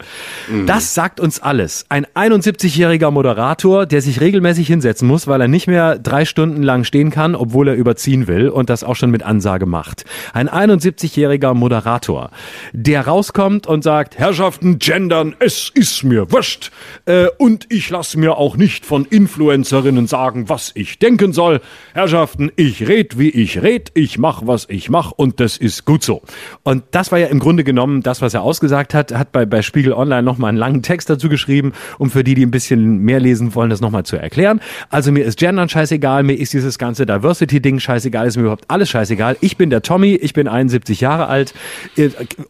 Mhm. 0.50 0.66
Das 0.66 0.94
sagt 0.94 1.20
uns 1.20 1.40
alles. 1.40 1.84
Ein 1.90 2.06
71-jähriger 2.06 3.10
Moderator, 3.10 3.84
der 3.84 4.00
sich 4.00 4.20
regelmäßig 4.20 4.66
hinsetzen 4.66 5.06
muss, 5.06 5.26
weil 5.26 5.40
er 5.40 5.48
nicht 5.48 5.66
mehr 5.66 5.98
drei 5.98 6.24
Stunden 6.24 6.62
lang 6.62 6.84
stehen 6.84 7.10
kann, 7.10 7.34
obwohl 7.34 7.68
er 7.68 7.74
überziehen 7.74 8.26
will 8.26 8.48
und 8.48 8.70
das 8.70 8.82
auch 8.82 8.96
schon 8.96 9.10
mit 9.10 9.22
Ansage 9.22 9.66
macht. 9.66 10.04
Ein 10.32 10.48
71-jähriger 10.48 11.52
Moderator, 11.52 12.30
der 12.72 13.06
rauskommt 13.06 13.66
und 13.66 13.84
sagt, 13.84 14.18
Herrschaften, 14.18 14.78
gendern, 14.78 15.36
es 15.40 15.70
ist 15.74 16.04
mir 16.04 16.32
wurscht. 16.32 16.70
Äh, 17.04 17.26
und 17.36 17.66
ich 17.68 17.90
lasse 17.90 18.18
mir 18.18 18.38
auch 18.38 18.56
nicht 18.56 18.86
von 18.86 19.04
Influencerinnen 19.04 20.06
sagen, 20.06 20.48
was 20.48 20.72
ich 20.74 20.98
denken 20.98 21.33
soll. 21.34 21.60
Herrschaften, 21.92 22.50
ich 22.56 22.88
red, 22.88 23.18
wie 23.18 23.28
ich 23.28 23.62
red, 23.62 23.90
ich 23.94 24.18
mach, 24.18 24.42
was 24.46 24.66
ich 24.68 24.88
mach 24.88 25.12
und 25.12 25.40
das 25.40 25.56
ist 25.56 25.84
gut 25.84 26.02
so. 26.02 26.22
Und 26.62 26.84
das 26.92 27.12
war 27.12 27.18
ja 27.18 27.26
im 27.26 27.38
Grunde 27.38 27.64
genommen 27.64 28.02
das, 28.02 28.22
was 28.22 28.34
er 28.34 28.42
ausgesagt 28.42 28.94
hat, 28.94 29.12
hat 29.12 29.32
bei, 29.32 29.44
bei 29.44 29.62
Spiegel 29.62 29.92
Online 29.92 30.22
nochmal 30.22 30.50
einen 30.50 30.58
langen 30.58 30.82
Text 30.82 31.10
dazu 31.10 31.28
geschrieben, 31.28 31.72
um 31.98 32.10
für 32.10 32.24
die, 32.24 32.34
die 32.34 32.46
ein 32.46 32.50
bisschen 32.50 32.98
mehr 32.98 33.20
lesen 33.20 33.54
wollen, 33.54 33.70
das 33.70 33.80
nochmal 33.80 34.04
zu 34.04 34.16
erklären. 34.16 34.60
Also 34.88 35.12
mir 35.12 35.24
ist 35.24 35.38
Gendern 35.38 35.68
scheißegal, 35.68 36.22
mir 36.22 36.34
ist 36.34 36.52
dieses 36.52 36.78
ganze 36.78 37.06
Diversity-Ding 37.06 37.80
scheißegal, 37.80 38.26
ist 38.26 38.36
mir 38.36 38.42
überhaupt 38.42 38.64
alles 38.68 38.88
scheißegal. 38.88 39.36
Ich 39.40 39.56
bin 39.56 39.70
der 39.70 39.82
Tommy, 39.82 40.14
ich 40.14 40.32
bin 40.32 40.48
71 40.48 41.00
Jahre 41.00 41.26
alt, 41.26 41.54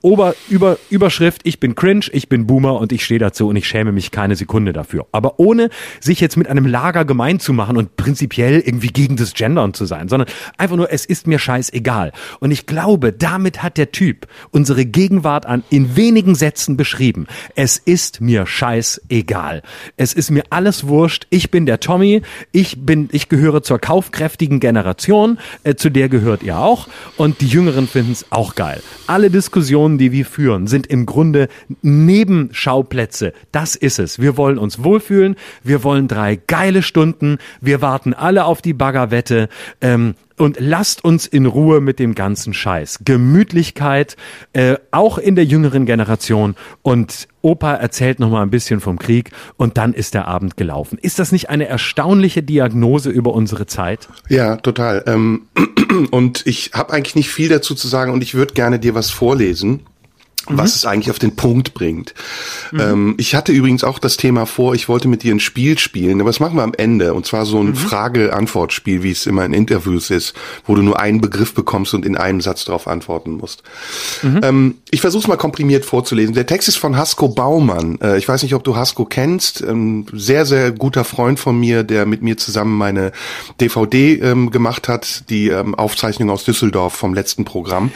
Ober, 0.03 0.35
über, 0.49 0.79
Überschrift, 0.91 1.43
ich 1.45 1.61
bin 1.61 1.75
cringe, 1.75 2.07
ich 2.13 2.29
bin 2.29 2.47
Boomer 2.47 2.79
und 2.81 2.93
ich 2.93 3.05
stehe 3.05 3.21
dazu 3.21 3.49
und 3.49 3.57
ich 3.57 3.67
schäme 3.67 3.93
mich 3.93 4.11
keine 4.11 4.37
Sekunde 4.37 4.73
dafür. 4.73 5.07
Aber 5.13 5.39
ohne 5.39 5.71
sich 6.01 6.21
jetzt 6.21 6.37
mit 6.37 6.49
einem 6.49 6.67
Lager 6.67 7.05
gemein 7.05 7.41
zu 7.41 7.53
machen 7.53 7.77
und 7.77 7.97
prinzipiell 7.97 8.61
irgendwie 8.75 8.89
gegen 8.89 9.17
das 9.17 9.35
Gendern 9.35 9.73
zu 9.73 9.87
sein, 9.87 10.09
sondern 10.09 10.29
einfach 10.59 10.77
nur, 10.77 10.93
es 10.93 11.05
ist 11.05 11.27
mir 11.27 11.39
scheißegal. 11.39 12.13
Und 12.41 12.51
ich 12.51 12.67
glaube, 12.67 13.13
damit 13.13 13.63
hat 13.63 13.79
der 13.79 13.93
Typ 13.93 14.27
unsere 14.51 14.85
Gegenwart 14.85 15.47
an 15.47 15.63
in 15.71 15.95
wenigen 15.97 16.35
Sätzen 16.35 16.77
beschrieben. 16.77 17.27
Es 17.55 17.79
ist 17.79 18.21
mir 18.21 18.47
scheißegal. 18.47 19.63
Es 19.97 20.13
ist 20.13 20.31
mir 20.31 20.43
alles 20.51 20.89
wurscht. 20.89 21.27
Ich 21.31 21.53
bin 21.53 21.67
der 21.67 21.79
Tommy. 21.79 22.23
Ich 22.51 22.85
bin, 22.85 23.09
ich 23.13 23.29
gehöre 23.29 23.63
zur 23.63 23.79
kaufkräftigen 23.79 24.59
Generation. 24.59 25.39
Äh, 25.63 25.77
zu 25.77 25.91
der 25.91 26.09
gehört 26.09 26.43
ihr 26.43 26.59
auch. 26.59 26.89
Und 27.17 27.41
die 27.41 27.49
Jüngeren 27.49 27.87
finden 27.87 28.13
es 28.13 28.27
auch 28.31 28.57
geil. 28.57 28.83
Alle 29.07 29.31
Diskussionen, 29.31 29.99
die 29.99 30.11
wir 30.11 30.27
führen, 30.27 30.67
sind 30.67 30.89
im 30.89 31.07
Grunde 31.07 31.49
Nebenschauplätze. 31.83 33.33
Das 33.53 33.77
ist 33.77 34.01
es. 34.01 34.19
Wir 34.19 34.37
wollen 34.37 34.59
uns 34.59 34.83
wohlfühlen. 34.83 35.37
Wir 35.63 35.85
wollen 35.85 36.09
drei 36.09 36.37
geile 36.37 36.83
Stunden. 36.83 37.39
Wir 37.61 37.81
warten 37.81 38.15
alle 38.15 38.45
auf 38.47 38.54
die 38.61 38.73
Baggerwette. 38.73 39.49
Ähm, 39.81 40.15
und 40.37 40.57
lasst 40.59 41.05
uns 41.05 41.27
in 41.27 41.47
Ruhe 41.47 41.81
mit 41.81 41.99
dem 41.99 42.15
ganzen 42.15 42.55
Scheiß. 42.55 43.01
Gemütlichkeit, 43.05 44.17
äh, 44.53 44.77
auch 44.91 45.19
in 45.19 45.37
der 45.37 45.45
jüngeren 45.45 45.87
Generation. 45.87 46.57
Und 46.83 47.29
Opa 47.41 47.75
erzählt 47.75 48.19
noch 48.19 48.31
mal 48.31 48.43
ein 48.43 48.51
bisschen 48.51 48.81
vom 48.81 48.99
Krieg 48.99 49.31
und 49.57 49.79
dann 49.79 49.93
ist 49.93 50.15
der 50.15 50.27
Abend 50.27 50.57
gelaufen. 50.57 50.99
Ist 51.01 51.19
das 51.19 51.31
nicht 51.31 51.51
eine 51.51 51.69
erstaunliche 51.69 52.43
Diagnose 52.43 53.11
über 53.11 53.33
unsere 53.33 53.67
Zeit? 53.67 54.09
Ja, 54.29 54.57
total. 54.57 55.05
Ähm, 55.07 55.43
und 56.11 56.47
ich 56.47 56.73
habe 56.75 56.93
eigentlich 56.93 57.15
nicht 57.15 57.29
viel 57.29 57.49
dazu 57.49 57.75
zu 57.75 57.87
sagen 57.87 58.13
und 58.13 58.23
ich 58.23 58.35
würde 58.35 58.55
gerne 58.55 58.81
dir 58.81 58.95
was 58.95 59.11
vorlesen 59.11 59.83
mhm. 60.49 60.59
was 60.59 60.77
es 60.77 60.85
eigentlich 60.85 61.11
auf 61.11 61.19
den 61.19 61.37
Punkt 61.37 61.75
bringt. 61.75 62.15
Mhm. 62.73 62.81
Ähm, 62.81 63.15
ich 63.19 63.35
hatte 63.35 63.53
übrigens 63.53 63.85
auch 63.85 63.99
das 63.99 64.17
Thema 64.17 64.47
vor, 64.47 64.75
ich 64.75 64.89
wollte 64.89 65.09
mit 65.09 65.23
dir 65.23 65.35
ein 65.35 65.41
Spiel 65.41 65.79
spielen, 65.79 66.21
aber 66.21 66.31
das 66.31 66.41
machen 66.41 66.57
wir 66.57 66.63
am 66.63 66.75
Ende. 66.75 67.15
Und 67.15 67.27
zwar 67.27 67.47
so 67.47 67.61
ein 67.61 67.69
mhm. 67.69 67.77
Frage-Antwort-Spiel, 67.77 69.03
wie 69.03 69.11
es 69.11 69.27
immer 69.27 69.45
in 69.45 69.53
Interviews 69.53 70.11
ist, 70.11 70.35
wo 70.67 70.75
du 70.75 70.83
nur 70.83 71.01
einen 71.01 71.21
Begriff 71.21 71.55
bekommst 71.55 71.95
und 71.95 72.05
in 72.05 72.17
einem 72.17 72.41
Satz 72.41 72.65
darauf 72.65 72.87
antworten 72.87 73.33
musst. 73.33 73.63
Mhm. 74.23 74.41
Ähm, 74.43 74.75
ich 74.91 75.01
versuche 75.01 75.23
es 75.23 75.29
mal 75.29 75.37
komprimiert 75.37 75.85
vorzulesen. 75.85 76.35
Der 76.35 76.47
Text 76.47 76.69
ist 76.69 76.77
von 76.77 76.97
Hasko 76.97 77.29
Baumann. 77.29 77.99
Äh, 78.01 78.19
ich 78.19 78.29
weiß 78.29 78.43
nicht, 78.43 78.55
ob 78.55 78.65
du 78.65 78.77
Hasko 78.77 79.05
kennst. 79.05 79.63
Ähm, 79.63 80.07
sehr, 80.13 80.47
sehr 80.47 80.73
guter 80.73 81.05
Freund 81.05 81.39
von 81.39 81.59
mir, 81.59 81.83
der 81.83 82.07
mit 82.07 82.23
mir 82.23 82.37
zusammen 82.37 82.77
meine 82.77 83.13
DVD 83.61 84.15
ähm, 84.21 84.51
gemacht 84.51 84.89
hat, 84.89 85.29
die 85.31 85.49
ähm, 85.49 85.75
Aufzeichnung 85.75 86.31
aus 86.31 86.45
Düsseldorf 86.45 86.95
vom 86.95 87.15
letzten 87.15 87.45
Programm. 87.45 87.91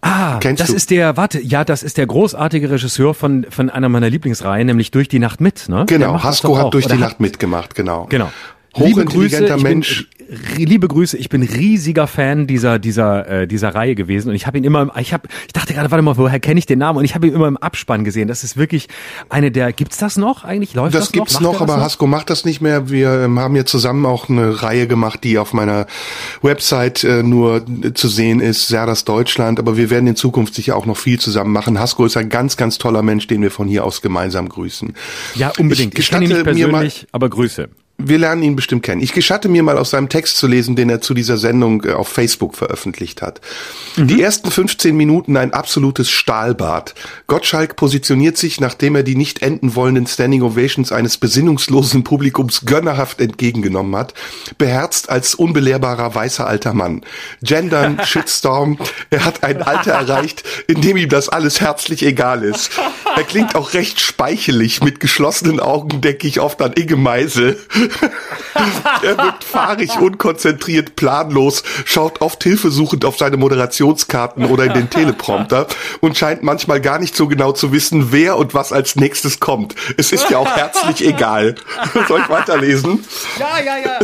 Ah, 0.00 0.38
Kennst 0.40 0.60
das 0.60 0.68
du? 0.70 0.76
ist 0.76 0.90
der, 0.90 1.16
warte, 1.16 1.40
ja, 1.40 1.64
das 1.64 1.82
ist 1.82 1.96
der 1.96 2.06
großartige 2.06 2.70
Regisseur 2.70 3.14
von, 3.14 3.46
von 3.50 3.68
einer 3.68 3.88
meiner 3.88 4.08
Lieblingsreihen, 4.08 4.66
nämlich 4.66 4.90
Durch 4.90 5.08
die 5.08 5.18
Nacht 5.18 5.40
mit, 5.40 5.68
ne? 5.68 5.84
Genau, 5.88 6.22
Hasko 6.22 6.56
hat 6.56 6.72
Durch 6.74 6.86
die 6.86 6.96
Nacht 6.96 7.20
mitgemacht, 7.20 7.74
genau. 7.74 8.06
Genau. 8.08 8.30
Liebe 8.76 9.04
Grüße, 9.04 9.56
Mensch. 9.58 10.08
Bin, 10.08 10.18
liebe 10.56 10.88
Grüße, 10.88 11.16
ich 11.16 11.28
bin 11.28 11.42
riesiger 11.42 12.06
Fan 12.06 12.46
dieser 12.46 12.78
dieser 12.78 13.28
äh, 13.28 13.46
dieser 13.46 13.74
Reihe 13.74 13.94
gewesen 13.94 14.28
und 14.28 14.34
ich 14.34 14.46
habe 14.46 14.58
ihn 14.58 14.64
immer 14.64 14.92
ich 14.98 15.12
habe 15.12 15.28
ich 15.46 15.52
dachte 15.52 15.72
gerade 15.72 15.90
warte 15.90 16.02
mal, 16.02 16.16
woher 16.16 16.38
kenne 16.38 16.58
ich 16.58 16.66
den 16.66 16.78
Namen 16.78 16.98
und 16.98 17.04
ich 17.04 17.14
habe 17.14 17.26
ihn 17.26 17.34
immer 17.34 17.48
im 17.48 17.56
Abspann 17.56 18.04
gesehen. 18.04 18.28
Das 18.28 18.44
ist 18.44 18.56
wirklich 18.56 18.88
eine 19.30 19.50
der 19.50 19.72
gibt's 19.72 19.96
das 19.96 20.16
noch 20.16 20.44
eigentlich? 20.44 20.74
Läuft 20.74 20.94
das, 20.94 21.06
das 21.06 21.12
gibt's 21.12 21.40
noch, 21.40 21.54
noch 21.54 21.60
aber 21.62 21.76
noch? 21.76 21.84
Hasko 21.84 22.06
macht 22.06 22.28
das 22.30 22.44
nicht 22.44 22.60
mehr. 22.60 22.90
Wir 22.90 23.22
ähm, 23.22 23.38
haben 23.38 23.56
ja 23.56 23.64
zusammen 23.64 24.04
auch 24.04 24.28
eine 24.28 24.62
Reihe 24.62 24.86
gemacht, 24.86 25.24
die 25.24 25.38
auf 25.38 25.54
meiner 25.54 25.86
Website 26.42 27.04
äh, 27.04 27.22
nur 27.22 27.64
zu 27.94 28.08
sehen 28.08 28.40
ist, 28.40 28.68
Serdas 28.68 29.04
Deutschland, 29.04 29.58
aber 29.58 29.76
wir 29.76 29.88
werden 29.88 30.06
in 30.06 30.16
Zukunft 30.16 30.54
sicher 30.54 30.76
auch 30.76 30.86
noch 30.86 30.96
viel 30.98 31.18
zusammen 31.18 31.52
machen. 31.52 31.78
Hasko 31.80 32.04
ist 32.04 32.16
ein 32.16 32.28
ganz 32.28 32.56
ganz 32.56 32.76
toller 32.76 33.02
Mensch, 33.02 33.26
den 33.28 33.40
wir 33.40 33.50
von 33.50 33.66
hier 33.66 33.84
aus 33.84 34.02
gemeinsam 34.02 34.48
grüßen. 34.48 34.94
Ja, 35.36 35.52
unbedingt. 35.58 35.94
Ich, 35.94 36.00
ich 36.00 36.10
kenne 36.10 36.26
ihn 36.26 36.32
nicht 36.32 36.44
persönlich, 36.44 37.06
aber 37.12 37.30
Grüße 37.30 37.70
wir 38.00 38.18
lernen 38.18 38.44
ihn 38.44 38.54
bestimmt 38.54 38.84
kennen. 38.84 39.02
Ich 39.02 39.12
gestatte 39.12 39.48
mir 39.48 39.64
mal 39.64 39.76
aus 39.76 39.90
seinem 39.90 40.08
Text 40.08 40.36
zu 40.36 40.46
lesen, 40.46 40.76
den 40.76 40.88
er 40.88 41.00
zu 41.00 41.14
dieser 41.14 41.36
Sendung 41.36 41.84
äh, 41.84 41.92
auf 41.92 42.06
Facebook 42.06 42.54
veröffentlicht 42.54 43.22
hat. 43.22 43.40
Mhm. 43.96 44.06
Die 44.06 44.22
ersten 44.22 44.52
15 44.52 44.96
Minuten 44.96 45.36
ein 45.36 45.52
absolutes 45.52 46.08
Stahlbad. 46.08 46.94
Gottschalk 47.26 47.74
positioniert 47.74 48.36
sich, 48.36 48.60
nachdem 48.60 48.94
er 48.94 49.02
die 49.02 49.16
nicht 49.16 49.42
enden 49.42 49.74
wollenden 49.74 50.06
Standing 50.06 50.42
Ovations 50.42 50.92
eines 50.92 51.18
besinnungslosen 51.18 52.04
Publikums 52.04 52.62
gönnerhaft 52.66 53.20
entgegengenommen 53.20 53.96
hat, 53.96 54.14
beherzt 54.58 55.10
als 55.10 55.34
unbelehrbarer 55.34 56.14
weißer 56.14 56.46
alter 56.46 56.74
Mann. 56.74 57.02
Gendern, 57.42 58.00
Shitstorm, 58.04 58.78
er 59.10 59.24
hat 59.24 59.42
ein 59.42 59.60
Alter 59.60 59.92
erreicht, 59.92 60.44
in 60.68 60.80
dem 60.82 60.96
ihm 60.96 61.08
das 61.08 61.28
alles 61.28 61.60
herzlich 61.60 62.04
egal 62.04 62.44
ist. 62.44 62.70
Er 63.16 63.24
klingt 63.24 63.56
auch 63.56 63.74
recht 63.74 63.98
speichelig, 63.98 64.84
mit 64.84 65.00
geschlossenen 65.00 65.58
Augen 65.58 66.00
denke 66.00 66.28
ich 66.28 66.38
oft 66.38 66.62
an 66.62 66.74
Inge 66.74 66.94
Meisel. 66.94 67.58
er 69.02 69.16
wirkt 69.18 69.44
fahrig, 69.44 69.98
unkonzentriert, 69.98 70.96
planlos, 70.96 71.62
schaut 71.84 72.20
oft 72.20 72.42
hilfesuchend 72.42 73.04
auf 73.04 73.18
seine 73.18 73.36
Moderationskarten 73.36 74.44
oder 74.44 74.64
in 74.64 74.74
den 74.74 74.90
Teleprompter 74.90 75.66
und 76.00 76.16
scheint 76.16 76.42
manchmal 76.42 76.80
gar 76.80 76.98
nicht 76.98 77.16
so 77.16 77.28
genau 77.28 77.52
zu 77.52 77.72
wissen, 77.72 78.12
wer 78.12 78.36
und 78.36 78.54
was 78.54 78.72
als 78.72 78.96
nächstes 78.96 79.40
kommt. 79.40 79.74
Es 79.96 80.12
ist 80.12 80.30
ja 80.30 80.38
auch 80.38 80.56
herzlich 80.56 81.06
egal. 81.06 81.54
Soll 82.08 82.20
ich 82.20 82.28
weiterlesen? 82.28 83.04
Ja, 83.38 83.58
ja, 83.64 83.78
ja. 83.78 83.98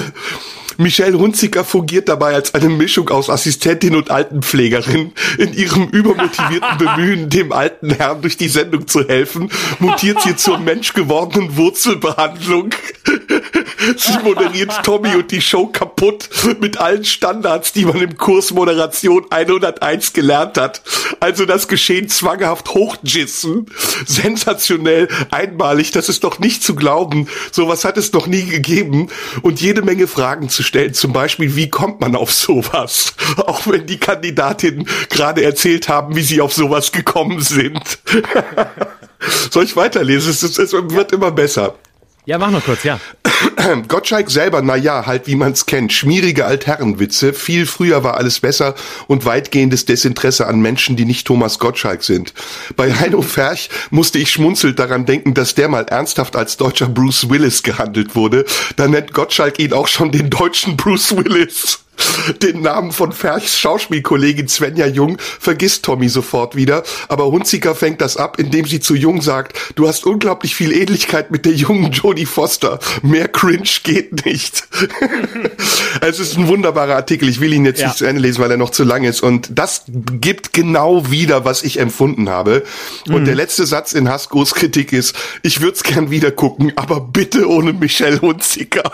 Michelle 0.77 1.19
Hunziker 1.19 1.65
fungiert 1.65 2.09
dabei 2.09 2.35
als 2.35 2.55
eine 2.55 2.69
Mischung 2.69 3.09
aus 3.11 3.31
Assistentin 3.31 3.95
und 3.97 4.11
Altenpflegerin. 4.11 5.13
In 5.39 5.55
ihrem 5.55 5.89
übermotivierten 5.89 6.79
Bemühen, 6.79 7.29
dem 7.31 7.53
alten 7.53 7.91
Herrn 7.91 8.23
durch 8.23 8.37
die 8.37 8.49
Sendung 8.49 8.87
zu 8.87 9.07
helfen, 9.07 9.51
mutiert 9.79 10.23
sie 10.23 10.37
zur 10.37 10.59
menschgewordenen 10.59 11.57
Wurzelbehandlung. 11.57 12.71
Sie 13.97 14.19
moderiert 14.23 14.73
Tommy 14.83 15.15
und 15.15 15.31
die 15.31 15.43
Show 15.43 15.67
kaputt 15.67 16.29
mit 16.61 16.79
allen 16.79 17.05
Standards, 17.05 17.73
die 17.73 17.85
man 17.85 18.01
im 18.01 18.17
Kurs 18.17 18.51
Moderation 18.51 19.27
101 19.29 20.15
gelernt 20.15 20.57
hat. 20.59 20.83
Also 21.21 21.45
das 21.45 21.69
Geschehen 21.69 22.09
zwanghaft 22.09 22.71
hochjissen. 22.71 23.67
Sensationell, 24.07 25.09
einmalig, 25.31 25.91
das 25.91 26.09
ist 26.09 26.25
doch 26.25 26.39
nicht 26.39 26.63
zu 26.63 26.75
glauben. 26.75 27.29
Sowas 27.53 27.85
hat 27.85 27.99
es 27.99 28.13
noch 28.13 28.27
nie 28.27 28.45
gegeben. 28.45 29.09
Und 29.43 29.61
jede 29.61 29.83
Menge 29.83 30.07
Fragen 30.07 30.49
zu 30.49 30.63
stellen. 30.65 30.95
Zum 30.95 31.13
Beispiel, 31.13 31.55
wie 31.57 31.69
kommt 31.69 32.01
man 32.01 32.17
auf 32.17 32.33
sowas? 32.33 33.15
Auch 33.37 33.67
wenn 33.67 33.87
die 33.87 33.99
Kandidatinnen 33.99 34.89
gerade 35.11 35.45
erzählt 35.45 35.89
haben, 35.89 36.17
wie 36.17 36.23
sie 36.23 36.41
auf 36.41 36.53
sowas 36.53 36.93
gekommen 36.93 37.41
sind. 37.41 37.99
Soll 39.51 39.65
ich 39.65 39.77
weiterlesen? 39.77 40.31
Es, 40.31 40.43
es, 40.43 40.59
es 40.59 40.73
wird 40.73 41.13
immer 41.13 41.31
besser. 41.31 41.77
Ja, 42.27 42.39
mach 42.39 42.51
noch 42.51 42.65
kurz, 42.65 42.85
ja. 42.85 42.99
Gottschalk 43.89 44.31
selber, 44.31 44.63
na 44.63 44.77
ja, 44.77 45.05
halt 45.05 45.27
wie 45.27 45.35
man's 45.35 45.67
kennt, 45.67 45.93
schmierige 45.93 46.47
Altherrenwitze, 46.47 47.35
viel 47.35 47.67
früher 47.67 48.03
war 48.03 48.17
alles 48.17 48.41
besser 48.41 48.75
und 49.09 49.27
weitgehendes 49.27 49.85
Desinteresse 49.85 50.47
an 50.47 50.61
Menschen, 50.61 50.97
die 50.97 51.05
nicht 51.05 51.27
Thomas 51.27 51.59
Gottschalk 51.59 52.03
sind. 52.03 52.33
Bei 52.77 52.95
Heino 52.95 53.21
Ferch 53.21 53.69
musste 53.91 54.19
ich 54.19 54.31
schmunzelt 54.31 54.79
daran 54.79 55.05
denken, 55.05 55.35
dass 55.35 55.55
der 55.55 55.69
mal 55.69 55.85
ernsthaft 55.85 56.35
als 56.35 56.57
deutscher 56.57 56.89
Bruce 56.89 57.29
Willis 57.29 57.63
gehandelt 57.63 58.15
wurde. 58.15 58.47
Da 58.77 58.89
nennt 58.89 59.13
Gottschalk 59.13 59.59
ihn 59.59 59.75
auch 59.75 59.89
schon 59.89 60.11
den 60.11 60.31
deutschen 60.31 60.79
Bruce 60.79 61.15
Willis. 61.15 61.81
Den 62.43 62.63
Namen 62.63 62.93
von 62.93 63.13
Ferchs 63.13 63.59
Schauspielkollegin 63.59 64.49
Svenja 64.49 64.87
Jung 64.87 65.19
vergisst 65.19 65.85
Tommy 65.85 66.09
sofort 66.09 66.57
wieder, 66.57 66.83
aber 67.09 67.27
Hunziker 67.27 67.75
fängt 67.75 68.01
das 68.01 68.17
ab, 68.17 68.39
indem 68.39 68.67
sie 68.67 68.81
zu 68.81 68.95
Jung 68.95 69.21
sagt, 69.21 69.59
du 69.75 69.89
hast 69.89 70.07
unglaublich 70.07 70.55
viel 70.55 70.73
Ähnlichkeit 70.73 71.31
mit 71.31 71.45
der 71.45 71.53
jungen 71.53 71.93
Jodie 71.93 72.27
Foster. 72.27 72.79
Mehr 73.03 73.29
Cringe 73.29 73.69
geht 73.83 74.25
nicht. 74.25 74.67
es 76.01 76.21
ist 76.21 76.37
ein 76.39 76.49
wunderbarer 76.49 76.97
Artikel, 76.97 77.29
ich 77.29 77.41
will 77.41 77.53
ihn 77.53 77.65
jetzt 77.65 77.81
ja. 77.81 77.89
nicht 77.89 77.99
zu 77.99 78.07
Ende 78.07 78.23
lesen, 78.23 78.43
weil 78.43 78.51
er 78.51 78.57
noch 78.57 78.71
zu 78.71 78.85
lang 78.85 79.05
ist 79.05 79.23
und 79.23 79.49
das 79.53 79.85
gibt 79.87 80.53
genau 80.53 81.11
wieder, 81.11 81.45
was 81.45 81.63
ich 81.63 81.79
empfunden 81.79 82.29
habe. 82.29 82.65
Und 83.09 83.23
mhm. 83.23 83.25
der 83.27 83.35
letzte 83.35 83.67
Satz 83.67 83.93
in 83.93 84.09
Haskos 84.09 84.55
Kritik 84.55 84.93
ist, 84.93 85.15
ich 85.43 85.61
würde 85.61 85.77
es 85.77 85.83
gern 85.83 86.11
wieder 86.11 86.31
gucken, 86.31 86.73
aber 86.77 87.01
bitte 87.01 87.49
ohne 87.49 87.73
Michelle 87.73 88.21
Hunziker. 88.21 88.93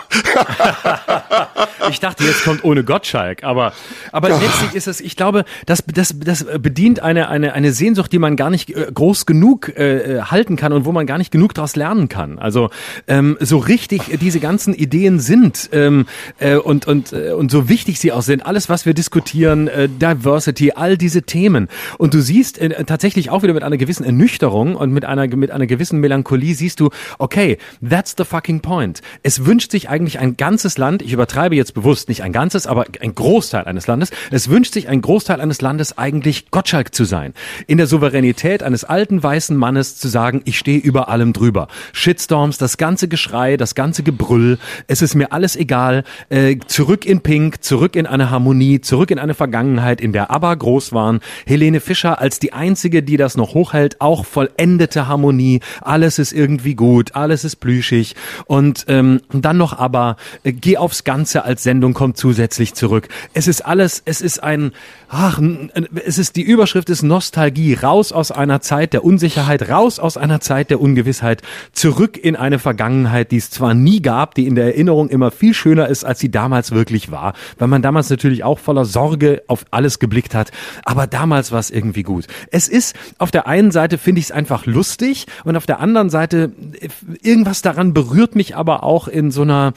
ich 1.89 1.99
dachte, 1.99 2.23
jetzt 2.23 2.43
kommt 2.43 2.63
ohne 2.63 2.83
Gottschalk, 2.91 3.45
aber, 3.45 3.71
aber 4.11 4.27
letztlich 4.27 4.73
ist 4.73 4.87
es, 4.87 4.99
ich 4.99 5.15
glaube, 5.15 5.45
das, 5.65 5.81
das, 5.87 6.13
das 6.19 6.45
bedient 6.59 7.01
eine, 7.01 7.29
eine, 7.29 7.53
eine 7.53 7.71
Sehnsucht, 7.71 8.11
die 8.11 8.19
man 8.19 8.35
gar 8.35 8.49
nicht 8.49 8.69
äh, 8.69 8.91
groß 8.93 9.25
genug 9.25 9.69
äh, 9.77 10.17
äh, 10.17 10.21
halten 10.23 10.57
kann 10.57 10.73
und 10.73 10.83
wo 10.83 10.91
man 10.91 11.05
gar 11.05 11.17
nicht 11.17 11.31
genug 11.31 11.53
daraus 11.53 11.77
lernen 11.77 12.09
kann. 12.09 12.37
Also 12.37 12.69
ähm, 13.07 13.37
so 13.39 13.59
richtig 13.59 14.19
diese 14.19 14.41
ganzen 14.41 14.73
Ideen 14.73 15.19
sind 15.21 15.69
ähm, 15.71 16.05
äh, 16.39 16.55
und, 16.55 16.85
und, 16.85 17.13
äh, 17.13 17.31
und 17.31 17.49
so 17.49 17.69
wichtig 17.69 17.99
sie 17.99 18.11
auch 18.11 18.23
sind, 18.23 18.45
alles, 18.45 18.67
was 18.67 18.85
wir 18.85 18.93
diskutieren, 18.93 19.69
äh, 19.69 19.87
Diversity, 19.87 20.73
all 20.73 20.97
diese 20.97 21.23
Themen. 21.23 21.69
Und 21.97 22.13
du 22.13 22.21
siehst 22.21 22.57
äh, 22.59 22.83
tatsächlich 22.83 23.29
auch 23.29 23.41
wieder 23.43 23.53
mit 23.53 23.63
einer 23.63 23.77
gewissen 23.77 24.03
Ernüchterung 24.03 24.75
und 24.75 24.91
mit 24.91 25.05
einer, 25.05 25.27
mit 25.35 25.51
einer 25.51 25.65
gewissen 25.65 25.99
Melancholie 26.01 26.55
siehst 26.55 26.81
du, 26.81 26.89
okay, 27.19 27.57
that's 27.87 28.15
the 28.17 28.25
fucking 28.25 28.59
point. 28.59 29.01
Es 29.23 29.45
wünscht 29.45 29.71
sich 29.71 29.87
eigentlich 29.87 30.19
ein 30.19 30.35
ganzes 30.35 30.77
Land, 30.77 31.01
ich 31.01 31.13
übertreibe 31.13 31.55
jetzt 31.55 31.73
bewusst 31.73 32.09
nicht 32.09 32.23
ein 32.23 32.33
ganzes, 32.33 32.67
aber 32.67 32.80
aber 32.81 33.01
ein 33.01 33.15
Großteil 33.15 33.65
eines 33.65 33.87
Landes, 33.87 34.11
es 34.31 34.49
wünscht 34.49 34.73
sich 34.73 34.87
ein 34.87 35.01
Großteil 35.01 35.41
eines 35.41 35.61
Landes 35.61 35.97
eigentlich 35.97 36.51
Gottschalk 36.51 36.93
zu 36.93 37.05
sein. 37.05 37.33
In 37.67 37.77
der 37.77 37.87
Souveränität 37.87 38.63
eines 38.63 38.83
alten 38.83 39.21
weißen 39.21 39.55
Mannes 39.55 39.97
zu 39.97 40.07
sagen, 40.07 40.41
ich 40.45 40.57
stehe 40.57 40.79
über 40.79 41.09
allem 41.09 41.33
drüber. 41.33 41.67
Shitstorms, 41.93 42.57
das 42.57 42.77
ganze 42.77 43.07
Geschrei, 43.07 43.57
das 43.57 43.75
ganze 43.75 44.03
Gebrüll, 44.03 44.57
es 44.87 45.01
ist 45.01 45.15
mir 45.15 45.31
alles 45.31 45.55
egal. 45.55 46.03
Äh, 46.29 46.57
zurück 46.67 47.05
in 47.05 47.21
Pink, 47.21 47.63
zurück 47.63 47.95
in 47.95 48.07
eine 48.07 48.29
Harmonie, 48.29 48.81
zurück 48.81 49.11
in 49.11 49.19
eine 49.19 49.33
Vergangenheit, 49.33 50.01
in 50.01 50.13
der 50.13 50.31
aber 50.31 50.55
groß 50.55 50.93
waren. 50.93 51.19
Helene 51.45 51.79
Fischer 51.79 52.19
als 52.19 52.39
die 52.39 52.53
einzige, 52.53 53.03
die 53.03 53.17
das 53.17 53.37
noch 53.37 53.53
hochhält, 53.53 54.01
auch 54.01 54.25
vollendete 54.25 55.07
Harmonie. 55.07 55.59
Alles 55.81 56.19
ist 56.19 56.31
irgendwie 56.31 56.75
gut, 56.75 57.15
alles 57.15 57.43
ist 57.43 57.57
plüschig. 57.57 58.15
Und 58.45 58.85
ähm, 58.87 59.21
dann 59.31 59.57
noch 59.57 59.77
aber, 59.77 60.15
äh, 60.43 60.51
geh 60.53 60.77
aufs 60.77 61.03
Ganze 61.03 61.43
als 61.43 61.63
Sendung 61.63 61.93
kommt 61.93 62.17
zusätzlich 62.17 62.70
nicht 62.71 62.77
zurück. 62.77 63.07
Es 63.33 63.47
ist 63.47 63.61
alles, 63.61 64.01
es 64.05 64.21
ist 64.21 64.41
ein, 64.41 64.71
ach, 65.09 65.41
es 66.05 66.17
ist 66.17 66.35
die 66.35 66.41
Überschrift 66.41 66.89
ist 66.89 67.03
Nostalgie, 67.03 67.73
raus 67.73 68.11
aus 68.11 68.31
einer 68.31 68.61
Zeit 68.61 68.93
der 68.93 69.03
Unsicherheit, 69.03 69.69
raus 69.69 69.99
aus 69.99 70.17
einer 70.17 70.39
Zeit 70.39 70.69
der 70.69 70.79
Ungewissheit, 70.79 71.41
zurück 71.73 72.17
in 72.17 72.35
eine 72.35 72.59
Vergangenheit, 72.59 73.31
die 73.31 73.37
es 73.37 73.49
zwar 73.49 73.73
nie 73.73 74.01
gab, 74.01 74.35
die 74.35 74.47
in 74.47 74.55
der 74.55 74.65
Erinnerung 74.65 75.09
immer 75.09 75.31
viel 75.31 75.53
schöner 75.53 75.87
ist, 75.89 76.03
als 76.03 76.19
sie 76.19 76.31
damals 76.31 76.71
wirklich 76.71 77.11
war, 77.11 77.33
weil 77.57 77.67
man 77.67 77.81
damals 77.81 78.09
natürlich 78.09 78.43
auch 78.43 78.59
voller 78.59 78.85
Sorge 78.85 79.43
auf 79.47 79.65
alles 79.71 79.99
geblickt 79.99 80.33
hat, 80.33 80.51
aber 80.83 81.07
damals 81.07 81.51
war 81.51 81.59
es 81.59 81.69
irgendwie 81.69 82.03
gut. 82.03 82.27
Es 82.51 82.67
ist 82.67 82.95
auf 83.17 83.31
der 83.31 83.47
einen 83.47 83.71
Seite 83.71 83.97
finde 83.97 84.19
ich 84.19 84.25
es 84.25 84.31
einfach 84.31 84.65
lustig 84.65 85.25
und 85.43 85.57
auf 85.57 85.65
der 85.65 85.79
anderen 85.79 86.09
Seite 86.09 86.51
irgendwas 87.21 87.61
daran 87.61 87.93
berührt 87.93 88.35
mich 88.35 88.55
aber 88.55 88.83
auch 88.83 89.07
in 89.07 89.31
so 89.31 89.41
einer 89.41 89.73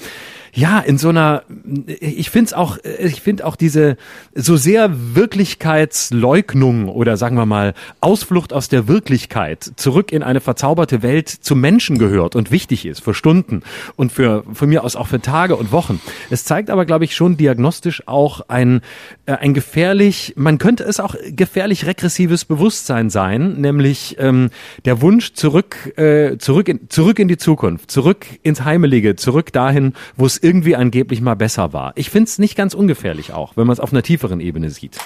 ja, 0.55 0.79
in 0.79 0.99
so 0.99 1.09
einer, 1.09 1.43
ich 1.87 2.31
finde 2.31 2.47
es 2.47 2.53
auch, 2.53 2.79
ich 3.01 3.21
finde 3.21 3.45
auch 3.45 3.57
diese 3.57 3.97
so 4.35 4.57
sehr 4.57 4.91
Wirklichkeitsleugnung 5.15 6.89
oder 6.89 7.17
sagen 7.17 7.37
wir 7.37 7.45
mal 7.45 7.75
Ausflucht 8.01 8.53
aus 8.53 8.69
der 8.69 8.87
Wirklichkeit 8.87 9.73
zurück 9.75 10.13
in 10.13 10.23
eine 10.23 10.41
verzauberte 10.41 11.03
Welt 11.03 11.29
zum 11.29 11.61
Menschen 11.61 11.99
gehört 11.99 12.37
und 12.37 12.53
wichtig 12.53 12.87
ist 12.87 13.03
für 13.03 13.15
Stunden 13.15 13.63
und 13.97 14.13
für 14.13 14.45
von 14.53 14.69
mir 14.69 14.85
aus 14.85 14.95
auch 14.95 15.09
für 15.09 15.21
Tage 15.21 15.57
und 15.57 15.73
Wochen. 15.73 16.01
Es 16.31 16.45
zeigt 16.45 16.71
aber, 16.71 16.85
glaube 16.85 17.05
ich, 17.05 17.17
schon 17.17 17.37
diagnostisch 17.37 18.07
auch 18.07 18.43
ein, 18.49 18.81
äh, 19.27 19.33
ein 19.33 19.55
gefährlich, 19.55 20.35
man 20.37 20.59
könnte 20.59 20.85
es 20.85 21.01
auch 21.01 21.17
gefährlich 21.31 21.87
regressives 21.87 22.45
Bewusstsein 22.45 23.11
sein, 23.11 23.61
nämlich 23.61 24.17
ähm, 24.21 24.51
der 24.85 25.01
Wunsch 25.01 25.33
zurück, 25.33 25.99
äh, 25.99 26.39
zurück, 26.39 26.69
in, 26.69 26.89
zurück 26.91 27.19
in 27.19 27.27
die 27.27 27.39
Zukunft, 27.39 27.91
zurück 27.91 28.27
ins 28.45 28.65
Heimelige, 28.65 29.17
zurück 29.17 29.53
dahin, 29.53 29.95
wo 30.17 30.27
es 30.27 30.44
irgendwie 30.45 30.77
angeblich 30.77 31.21
mal 31.21 31.35
besser 31.35 31.73
war. 31.73 31.93
Ich 31.97 32.11
finde 32.11 32.29
es 32.29 32.39
nicht 32.39 32.57
ganz 32.57 32.75
ungefährlich 32.75 33.33
auch, 33.33 33.57
wenn 33.57 33.67
man 33.67 33.73
es 33.73 33.81
auf 33.81 33.93
einer 33.93 34.03
tieferen 34.03 34.41
Ebene 34.41 34.71
sieht. 34.71 34.99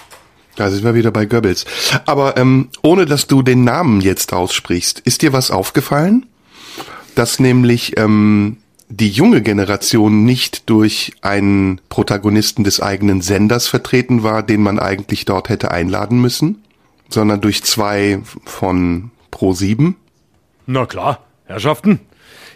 Da 0.57 0.71
sind 0.71 0.83
wir 0.83 0.95
wieder 0.95 1.13
bei 1.13 1.25
Goebbels. 1.25 1.65
Aber 2.05 2.37
ähm, 2.37 2.69
ohne 2.83 3.07
dass 3.07 3.29
du 3.29 3.43
den 3.43 3.63
Namen 3.63 4.01
jetzt 4.01 4.33
aussprichst, 4.33 4.99
ist 4.99 5.23
dir 5.23 5.33
was 5.33 5.53
aufgefallen? 5.53 6.27
Dass 7.15 7.39
nämlich 7.39 7.97
ähm, 7.97 8.57
die 8.89 9.09
junge 9.09 9.41
Generation 9.41 10.25
nicht 10.25 10.69
durch 10.69 11.13
einen 11.21 11.81
Protagonisten 11.89 12.65
des 12.65 12.81
eigenen 12.81 13.21
Senders 13.21 13.69
vertreten 13.69 14.25
war, 14.25 14.43
den 14.43 14.63
man 14.63 14.81
eigentlich 14.81 15.25
dort 15.25 15.49
hätte 15.49 15.71
einladen 15.71 16.21
müssen, 16.21 16.65
sondern 17.09 17.41
durch 17.41 17.63
zwei 17.63 18.21
von 18.45 19.13
Pro 19.31 19.53
7? 19.53 19.95
Na 20.67 20.87
klar, 20.87 21.25
Herrschaften. 21.45 22.01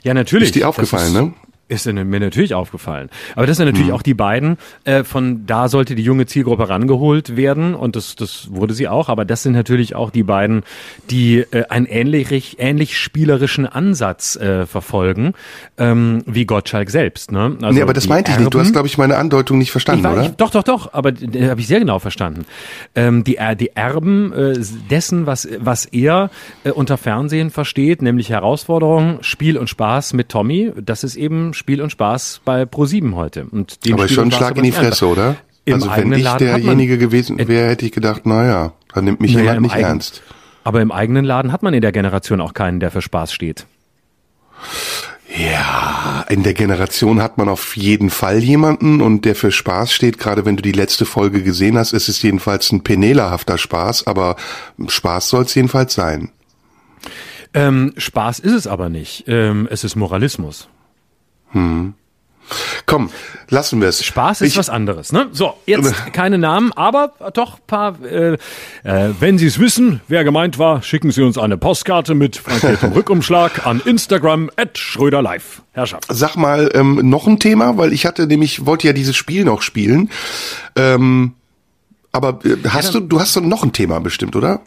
Ja, 0.02 0.12
natürlich. 0.14 0.48
Ist 0.48 0.56
dir 0.56 0.68
aufgefallen, 0.68 1.12
ne? 1.12 1.32
Ist 1.68 1.86
mir 1.86 2.20
natürlich 2.20 2.54
aufgefallen. 2.54 3.08
Aber 3.34 3.46
das 3.46 3.56
sind 3.56 3.64
natürlich 3.64 3.88
mhm. 3.88 3.94
auch 3.94 4.02
die 4.02 4.12
beiden, 4.12 4.58
äh, 4.84 5.04
von 5.04 5.46
da 5.46 5.68
sollte 5.68 5.94
die 5.94 6.02
junge 6.02 6.26
Zielgruppe 6.26 6.68
rangeholt 6.68 7.34
werden 7.36 7.74
und 7.74 7.96
das, 7.96 8.14
das 8.14 8.48
wurde 8.50 8.74
sie 8.74 8.88
auch, 8.88 9.08
aber 9.08 9.24
das 9.24 9.42
sind 9.42 9.52
natürlich 9.52 9.94
auch 9.94 10.10
die 10.10 10.22
beiden, 10.22 10.64
die 11.08 11.38
äh, 11.38 11.64
einen 11.70 11.86
ähnlich, 11.86 12.58
ähnlich 12.58 12.98
spielerischen 12.98 13.64
Ansatz 13.64 14.36
äh, 14.36 14.66
verfolgen, 14.66 15.32
ähm, 15.78 16.22
wie 16.26 16.44
Gottschalk 16.44 16.90
selbst. 16.90 17.32
Ne? 17.32 17.56
Also 17.62 17.74
nee, 17.74 17.80
aber 17.80 17.94
das 17.94 18.06
meinte 18.06 18.32
ich 18.32 18.38
nicht. 18.38 18.52
Du 18.52 18.60
hast, 18.60 18.72
glaube 18.72 18.88
ich, 18.88 18.98
meine 18.98 19.16
Andeutung 19.16 19.56
nicht 19.56 19.70
verstanden, 19.70 20.04
war, 20.04 20.12
oder? 20.12 20.22
Ich, 20.24 20.30
doch, 20.32 20.50
doch, 20.50 20.64
doch, 20.64 20.92
aber 20.92 21.10
äh, 21.10 21.48
habe 21.48 21.60
ich 21.60 21.68
sehr 21.68 21.78
genau 21.78 22.00
verstanden. 22.00 22.44
Ähm, 22.94 23.24
die, 23.24 23.38
die 23.58 23.74
Erben 23.74 24.32
äh, 24.32 24.58
dessen, 24.90 25.26
was, 25.26 25.48
was 25.58 25.86
er 25.86 26.30
äh, 26.64 26.70
unter 26.70 26.98
Fernsehen 26.98 27.50
versteht, 27.50 28.02
nämlich 28.02 28.28
Herausforderungen, 28.28 29.18
Spiel 29.22 29.56
und 29.56 29.68
Spaß 29.68 30.12
mit 30.12 30.28
Tommy, 30.28 30.72
das 30.76 31.02
ist 31.02 31.16
eben 31.16 31.54
Spiel 31.62 31.80
und 31.80 31.90
Spaß 31.90 32.40
bei 32.44 32.64
Pro7 32.64 33.14
heute. 33.14 33.46
Und 33.48 33.84
den 33.84 33.92
aber 33.92 34.08
Spiel 34.08 34.16
schon 34.16 34.24
ein 34.24 34.32
Schlag 34.32 34.56
in 34.56 34.64
die 34.64 34.72
Fresse, 34.72 35.06
oder? 35.06 35.36
Im 35.64 35.74
also 35.74 35.90
wenn 35.94 36.12
ich 36.12 36.24
Laden 36.24 36.44
derjenige 36.44 36.98
gewesen 36.98 37.38
wäre, 37.38 37.68
hätte 37.68 37.86
ich 37.86 37.92
gedacht, 37.92 38.26
naja, 38.26 38.72
dann 38.92 39.04
nimmt 39.04 39.20
mich 39.20 39.32
naja, 39.32 39.54
jemand 39.54 39.72
nicht 39.72 39.76
ernst. 39.76 40.22
Aber 40.64 40.80
im 40.80 40.90
eigenen 40.90 41.24
Laden 41.24 41.52
hat 41.52 41.62
man 41.62 41.72
in 41.72 41.80
der 41.80 41.92
Generation 41.92 42.40
auch 42.40 42.52
keinen, 42.52 42.80
der 42.80 42.90
für 42.90 43.00
Spaß 43.00 43.32
steht. 43.32 43.64
Ja, 45.36 46.24
in 46.30 46.42
der 46.42 46.54
Generation 46.54 47.22
hat 47.22 47.38
man 47.38 47.48
auf 47.48 47.76
jeden 47.76 48.10
Fall 48.10 48.42
jemanden 48.42 49.00
und 49.00 49.24
der 49.24 49.36
für 49.36 49.52
Spaß 49.52 49.92
steht. 49.92 50.18
Gerade 50.18 50.44
wenn 50.44 50.56
du 50.56 50.64
die 50.64 50.72
letzte 50.72 51.04
Folge 51.04 51.44
gesehen 51.44 51.78
hast, 51.78 51.92
ist 51.92 52.08
es 52.08 52.20
jedenfalls 52.22 52.72
ein 52.72 52.82
penelahafter 52.82 53.56
Spaß, 53.56 54.08
aber 54.08 54.34
Spaß 54.84 55.28
soll 55.28 55.44
es 55.44 55.54
jedenfalls 55.54 55.94
sein. 55.94 56.32
Ähm, 57.54 57.92
Spaß 57.96 58.40
ist 58.40 58.52
es 58.52 58.66
aber 58.66 58.88
nicht. 58.88 59.24
Ähm, 59.28 59.68
es 59.70 59.84
ist 59.84 59.94
Moralismus. 59.94 60.68
Hm. 61.52 61.94
Komm, 62.86 63.10
lassen 63.48 63.80
wir 63.80 63.88
es. 63.88 64.04
Spaß 64.04 64.40
ist 64.42 64.52
ich, 64.52 64.58
was 64.58 64.68
anderes, 64.68 65.12
ne? 65.12 65.28
So, 65.32 65.54
jetzt 65.66 65.94
keine 66.12 66.38
Namen, 66.38 66.72
aber 66.72 67.12
doch 67.34 67.58
paar. 67.66 68.02
Äh, 68.04 68.34
äh, 68.84 69.10
wenn 69.20 69.38
Sie 69.38 69.46
es 69.46 69.58
wissen, 69.58 70.00
wer 70.08 70.24
gemeint 70.24 70.58
war, 70.58 70.82
schicken 70.82 71.10
Sie 71.10 71.22
uns 71.22 71.38
eine 71.38 71.56
Postkarte 71.56 72.14
mit 72.14 72.36
frankiertem 72.36 72.92
Rückumschlag 72.94 73.66
an 73.66 73.80
Instagram 73.84 74.50
at 74.56 74.78
Schröder 74.78 75.22
Live. 75.22 75.62
Herrschaft. 75.72 76.04
Sag 76.08 76.36
mal 76.36 76.70
ähm, 76.74 77.00
noch 77.08 77.26
ein 77.26 77.38
Thema, 77.38 77.78
weil 77.78 77.92
ich 77.92 78.04
hatte 78.04 78.26
nämlich 78.26 78.66
wollte 78.66 78.86
ja 78.86 78.92
dieses 78.92 79.16
Spiel 79.16 79.44
noch 79.44 79.62
spielen. 79.62 80.10
Ähm, 80.76 81.32
aber 82.10 82.40
äh, 82.44 82.56
hast 82.68 82.92
ja, 82.92 83.00
du 83.00 83.06
du 83.06 83.20
hast 83.20 83.40
noch 83.40 83.62
ein 83.62 83.72
Thema 83.72 84.00
bestimmt, 84.00 84.36
oder? 84.36 84.60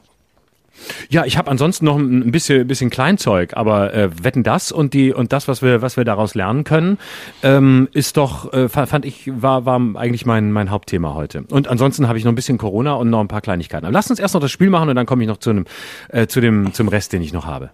Ja, 1.09 1.25
ich 1.25 1.37
habe 1.37 1.49
ansonsten 1.49 1.85
noch 1.85 1.97
ein 1.97 2.31
bisschen, 2.31 2.67
bisschen 2.67 2.89
Kleinzeug, 2.89 3.53
aber 3.55 3.93
äh, 3.93 4.09
wetten 4.23 4.43
das 4.43 4.71
und 4.71 4.93
die 4.93 5.13
und 5.13 5.33
das, 5.33 5.47
was 5.47 5.61
wir, 5.61 5.81
was 5.81 5.97
wir 5.97 6.03
daraus 6.03 6.35
lernen 6.35 6.63
können, 6.63 6.97
ähm, 7.43 7.87
ist 7.93 8.17
doch, 8.17 8.53
äh, 8.53 8.69
fand 8.69 9.05
ich, 9.05 9.29
war, 9.41 9.65
war 9.65 9.79
eigentlich 9.95 10.25
mein, 10.25 10.51
mein 10.51 10.69
Hauptthema 10.69 11.13
heute. 11.13 11.43
Und 11.49 11.67
ansonsten 11.67 12.07
habe 12.07 12.17
ich 12.17 12.23
noch 12.23 12.31
ein 12.31 12.35
bisschen 12.35 12.57
Corona 12.57 12.93
und 12.93 13.09
noch 13.09 13.21
ein 13.21 13.27
paar 13.27 13.41
Kleinigkeiten. 13.41 13.85
Aber 13.85 13.93
lass 13.93 14.09
uns 14.09 14.19
erst 14.19 14.33
noch 14.33 14.41
das 14.41 14.51
Spiel 14.51 14.69
machen 14.69 14.89
und 14.89 14.95
dann 14.95 15.05
komme 15.05 15.23
ich 15.23 15.27
noch 15.27 15.37
zu 15.37 15.49
einem, 15.51 15.65
äh, 16.09 16.27
zu 16.27 16.41
dem, 16.41 16.73
zum 16.73 16.87
Rest, 16.87 17.13
den 17.13 17.21
ich 17.21 17.33
noch 17.33 17.45
habe. 17.45 17.71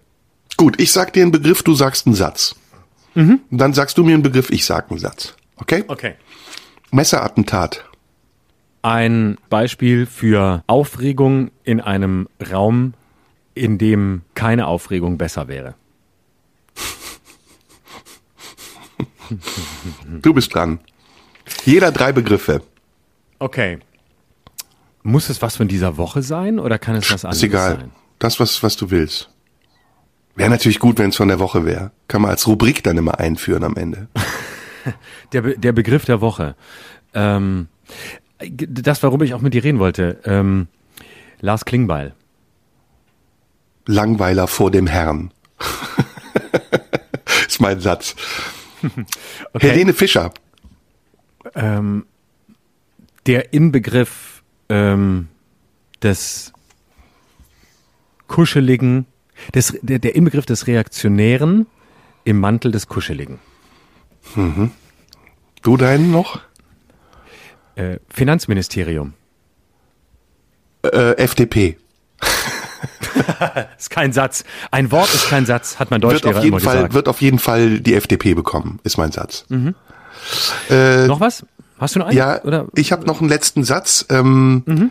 Gut, 0.56 0.80
ich 0.80 0.92
sag 0.92 1.12
dir 1.12 1.22
einen 1.22 1.32
Begriff, 1.32 1.62
du 1.62 1.74
sagst 1.74 2.06
einen 2.06 2.14
Satz. 2.14 2.54
Mhm. 3.14 3.40
Dann 3.50 3.74
sagst 3.74 3.98
du 3.98 4.04
mir 4.04 4.14
einen 4.14 4.22
Begriff, 4.22 4.50
ich 4.50 4.64
sag 4.64 4.90
einen 4.90 5.00
Satz. 5.00 5.34
Okay? 5.56 5.84
Okay. 5.88 6.14
Messerattentat. 6.90 7.84
Ein 8.82 9.38
Beispiel 9.48 10.06
für 10.06 10.64
Aufregung 10.66 11.50
in 11.62 11.80
einem 11.80 12.28
Raum, 12.50 12.94
in 13.54 13.78
dem 13.78 14.22
keine 14.34 14.66
Aufregung 14.66 15.18
besser 15.18 15.48
wäre. 15.48 15.74
Du 20.20 20.34
bist 20.34 20.54
dran. 20.54 20.80
Jeder 21.64 21.92
drei 21.92 22.12
Begriffe. 22.12 22.62
Okay. 23.38 23.78
Muss 25.02 25.28
es 25.30 25.42
was 25.42 25.56
von 25.56 25.68
dieser 25.68 25.96
Woche 25.96 26.22
sein 26.22 26.58
oder 26.58 26.78
kann 26.78 26.96
es 26.96 27.10
was 27.10 27.24
anderes 27.24 27.40
sein? 27.40 27.48
Ist 27.48 27.54
egal. 27.54 27.76
Sein? 27.76 27.90
Das, 28.18 28.38
was, 28.38 28.62
was 28.62 28.76
du 28.76 28.90
willst. 28.90 29.30
Wäre 30.34 30.50
natürlich 30.50 30.78
gut, 30.78 30.98
wenn 30.98 31.10
es 31.10 31.16
von 31.16 31.28
der 31.28 31.38
Woche 31.38 31.64
wäre. 31.64 31.90
Kann 32.08 32.22
man 32.22 32.30
als 32.30 32.46
Rubrik 32.46 32.82
dann 32.82 32.96
immer 32.96 33.18
einführen 33.18 33.64
am 33.64 33.76
Ende. 33.76 34.08
der, 35.32 35.42
Be 35.42 35.58
der 35.58 35.72
Begriff 35.72 36.04
der 36.04 36.20
Woche. 36.20 36.54
Ähm, 37.14 37.68
das, 38.48 39.02
warum 39.02 39.22
ich 39.22 39.34
auch 39.34 39.40
mit 39.40 39.54
dir 39.54 39.64
reden 39.64 39.78
wollte. 39.78 40.20
Ähm, 40.24 40.68
Lars 41.40 41.64
Klingbeil. 41.64 42.14
Langweiler 43.86 44.46
vor 44.46 44.70
dem 44.70 44.86
Herrn. 44.86 45.32
ist 47.48 47.60
mein 47.60 47.80
Satz. 47.80 48.14
Okay. 49.52 49.68
Helene 49.68 49.92
Fischer. 49.92 50.32
Ähm, 51.54 52.04
der 53.26 53.52
Inbegriff 53.52 54.42
ähm, 54.68 55.28
des 56.02 56.52
Kuscheligen, 58.26 59.06
des, 59.54 59.78
der, 59.82 60.00
der 60.00 60.16
Inbegriff 60.16 60.46
des 60.46 60.66
Reaktionären 60.66 61.66
im 62.24 62.40
Mantel 62.40 62.72
des 62.72 62.88
Kuscheligen. 62.88 63.38
Mhm. 64.34 64.72
Du 65.62 65.76
deinen 65.76 66.10
noch? 66.10 66.40
Äh, 67.76 67.98
Finanzministerium. 68.08 69.14
Äh, 70.82 71.12
FDP. 71.18 71.76
ist 73.78 73.90
kein 73.90 74.12
Satz. 74.12 74.44
Ein 74.70 74.90
Wort 74.90 75.12
ist 75.12 75.28
kein 75.28 75.46
Satz, 75.46 75.78
hat 75.78 75.90
mein 75.90 76.00
Deutschlehrer 76.00 76.34
wird 76.34 76.36
auf 76.36 76.44
jeden 76.44 76.54
immer 76.54 76.60
Fall, 76.60 76.76
gesagt. 76.76 76.94
Wird 76.94 77.08
auf 77.08 77.20
jeden 77.20 77.38
Fall 77.38 77.80
die 77.80 77.94
FDP 77.94 78.34
bekommen, 78.34 78.78
ist 78.84 78.98
mein 78.98 79.12
Satz. 79.12 79.44
Mhm. 79.48 79.74
Äh, 80.70 81.06
noch 81.06 81.20
was? 81.20 81.44
Hast 81.78 81.96
du 81.96 81.98
noch 81.98 82.06
einen? 82.06 82.16
Ja, 82.16 82.42
Oder? 82.44 82.66
ich 82.74 82.92
habe 82.92 83.06
noch 83.06 83.20
einen 83.20 83.28
letzten 83.28 83.64
Satz. 83.64 84.06
Ähm, 84.08 84.62
mhm. 84.66 84.90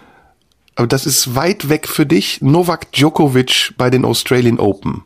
Aber 0.76 0.88
das 0.88 1.06
ist 1.06 1.36
weit 1.36 1.70
weg 1.70 1.88
für 1.88 2.06
dich. 2.06 2.42
Novak 2.42 2.92
Djokovic 2.92 3.74
bei 3.78 3.90
den 3.90 4.04
Australian 4.06 4.60
Open. 4.60 5.04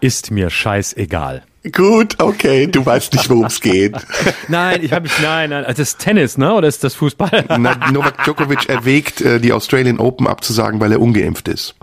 Ist 0.00 0.30
mir 0.30 0.50
scheißegal. 0.50 1.44
Gut, 1.72 2.22
okay, 2.22 2.66
du 2.66 2.84
weißt 2.84 3.12
nicht, 3.14 3.28
worum 3.28 3.46
es 3.46 3.60
geht. 3.60 3.96
nein, 4.48 4.82
ich 4.82 4.92
habe 4.92 5.04
mich, 5.04 5.18
nein, 5.20 5.50
nein, 5.50 5.64
also 5.64 5.82
das 5.82 5.90
ist 5.90 5.98
Tennis, 5.98 6.38
ne? 6.38 6.54
Oder 6.54 6.68
ist 6.68 6.84
das 6.84 6.94
Fußball? 6.94 7.44
Na, 7.58 7.90
Novak 7.90 8.24
Djokovic 8.24 8.68
erwägt, 8.68 9.20
äh, 9.20 9.40
die 9.40 9.52
Australian 9.52 9.98
Open 9.98 10.26
abzusagen, 10.28 10.78
weil 10.80 10.92
er 10.92 11.00
ungeimpft 11.00 11.48
ist. 11.48 11.74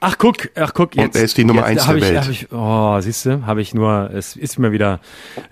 Ach 0.00 0.18
guck, 0.18 0.50
ach 0.56 0.74
guck 0.74 0.96
jetzt. 0.96 1.14
Und 1.14 1.16
er 1.16 1.22
ist 1.24 1.36
die 1.36 1.44
Nummer 1.44 1.68
jetzt, 1.70 1.86
eins 1.86 1.86
der 1.86 1.96
ich, 1.96 2.02
Welt. 2.02 2.28
Ich, 2.28 2.52
oh, 2.52 3.00
siehst 3.00 3.26
du, 3.26 3.46
habe 3.46 3.62
ich 3.62 3.72
nur, 3.72 4.10
es 4.12 4.36
ist 4.36 4.58
mir 4.58 4.72
wieder 4.72 5.00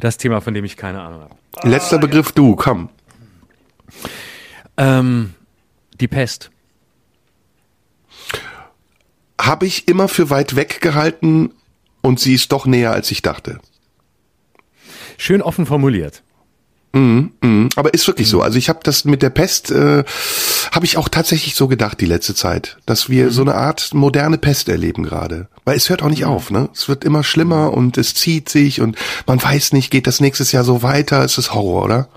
das 0.01 0.16
Thema, 0.16 0.41
von 0.41 0.53
dem 0.53 0.65
ich 0.65 0.77
keine 0.77 1.01
Ahnung 1.01 1.20
habe. 1.23 1.69
Letzter 1.69 1.97
oh, 1.97 2.01
Begriff, 2.01 2.28
ja. 2.28 2.32
du, 2.35 2.57
komm. 2.57 2.89
Ähm, 4.77 5.35
die 6.01 6.09
Pest. 6.09 6.51
Habe 9.41 9.66
ich 9.66 9.89
immer 9.89 10.09
für 10.09 10.31
weit 10.31 10.57
weg 10.57 10.81
gehalten, 10.81 11.53
und 12.05 12.20
sie 12.20 12.35
ist 12.35 12.52
doch 12.52 12.66
näher, 12.66 12.93
als 12.93 13.10
ich 13.10 13.22
dachte. 13.22 13.59
Schön 15.16 15.40
offen 15.40 15.64
formuliert. 15.64 16.22
Mm, 16.93 17.31
mm, 17.40 17.68
aber 17.76 17.94
ist 17.94 18.06
wirklich 18.06 18.28
mm. 18.28 18.31
so. 18.31 18.43
Also 18.43 18.59
ich 18.59 18.68
habe 18.68 18.81
das 18.82 19.06
mit 19.06 19.22
der 19.22 19.31
Pest, 19.31 19.70
äh, 19.70 20.05
habe 20.70 20.85
ich 20.85 20.98
auch 20.98 21.09
tatsächlich 21.09 21.55
so 21.55 21.66
gedacht 21.66 22.01
die 22.01 22.06
letzte 22.06 22.35
Zeit, 22.35 22.76
dass 22.85 23.09
wir 23.09 23.31
so 23.31 23.40
eine 23.40 23.55
Art 23.55 23.94
moderne 23.94 24.36
Pest 24.36 24.68
erleben 24.68 25.02
gerade. 25.02 25.48
Weil 25.64 25.78
es 25.78 25.89
hört 25.89 26.02
auch 26.02 26.10
nicht 26.10 26.26
auf, 26.26 26.51
ne? 26.51 26.68
Es 26.74 26.89
wird 26.89 27.05
immer 27.05 27.24
schlimmer 27.24 27.72
und 27.72 27.97
es 27.97 28.14
zieht 28.14 28.51
sich 28.51 28.82
und 28.82 28.97
man 29.26 29.43
weiß 29.43 29.72
nicht, 29.72 29.90
geht 29.90 30.06
das 30.06 30.20
nächstes 30.20 30.52
Jahr 30.52 30.62
so 30.62 30.82
weiter? 30.82 31.24
Es 31.24 31.39
ist 31.39 31.55
Horror, 31.55 31.85
oder? 31.85 32.09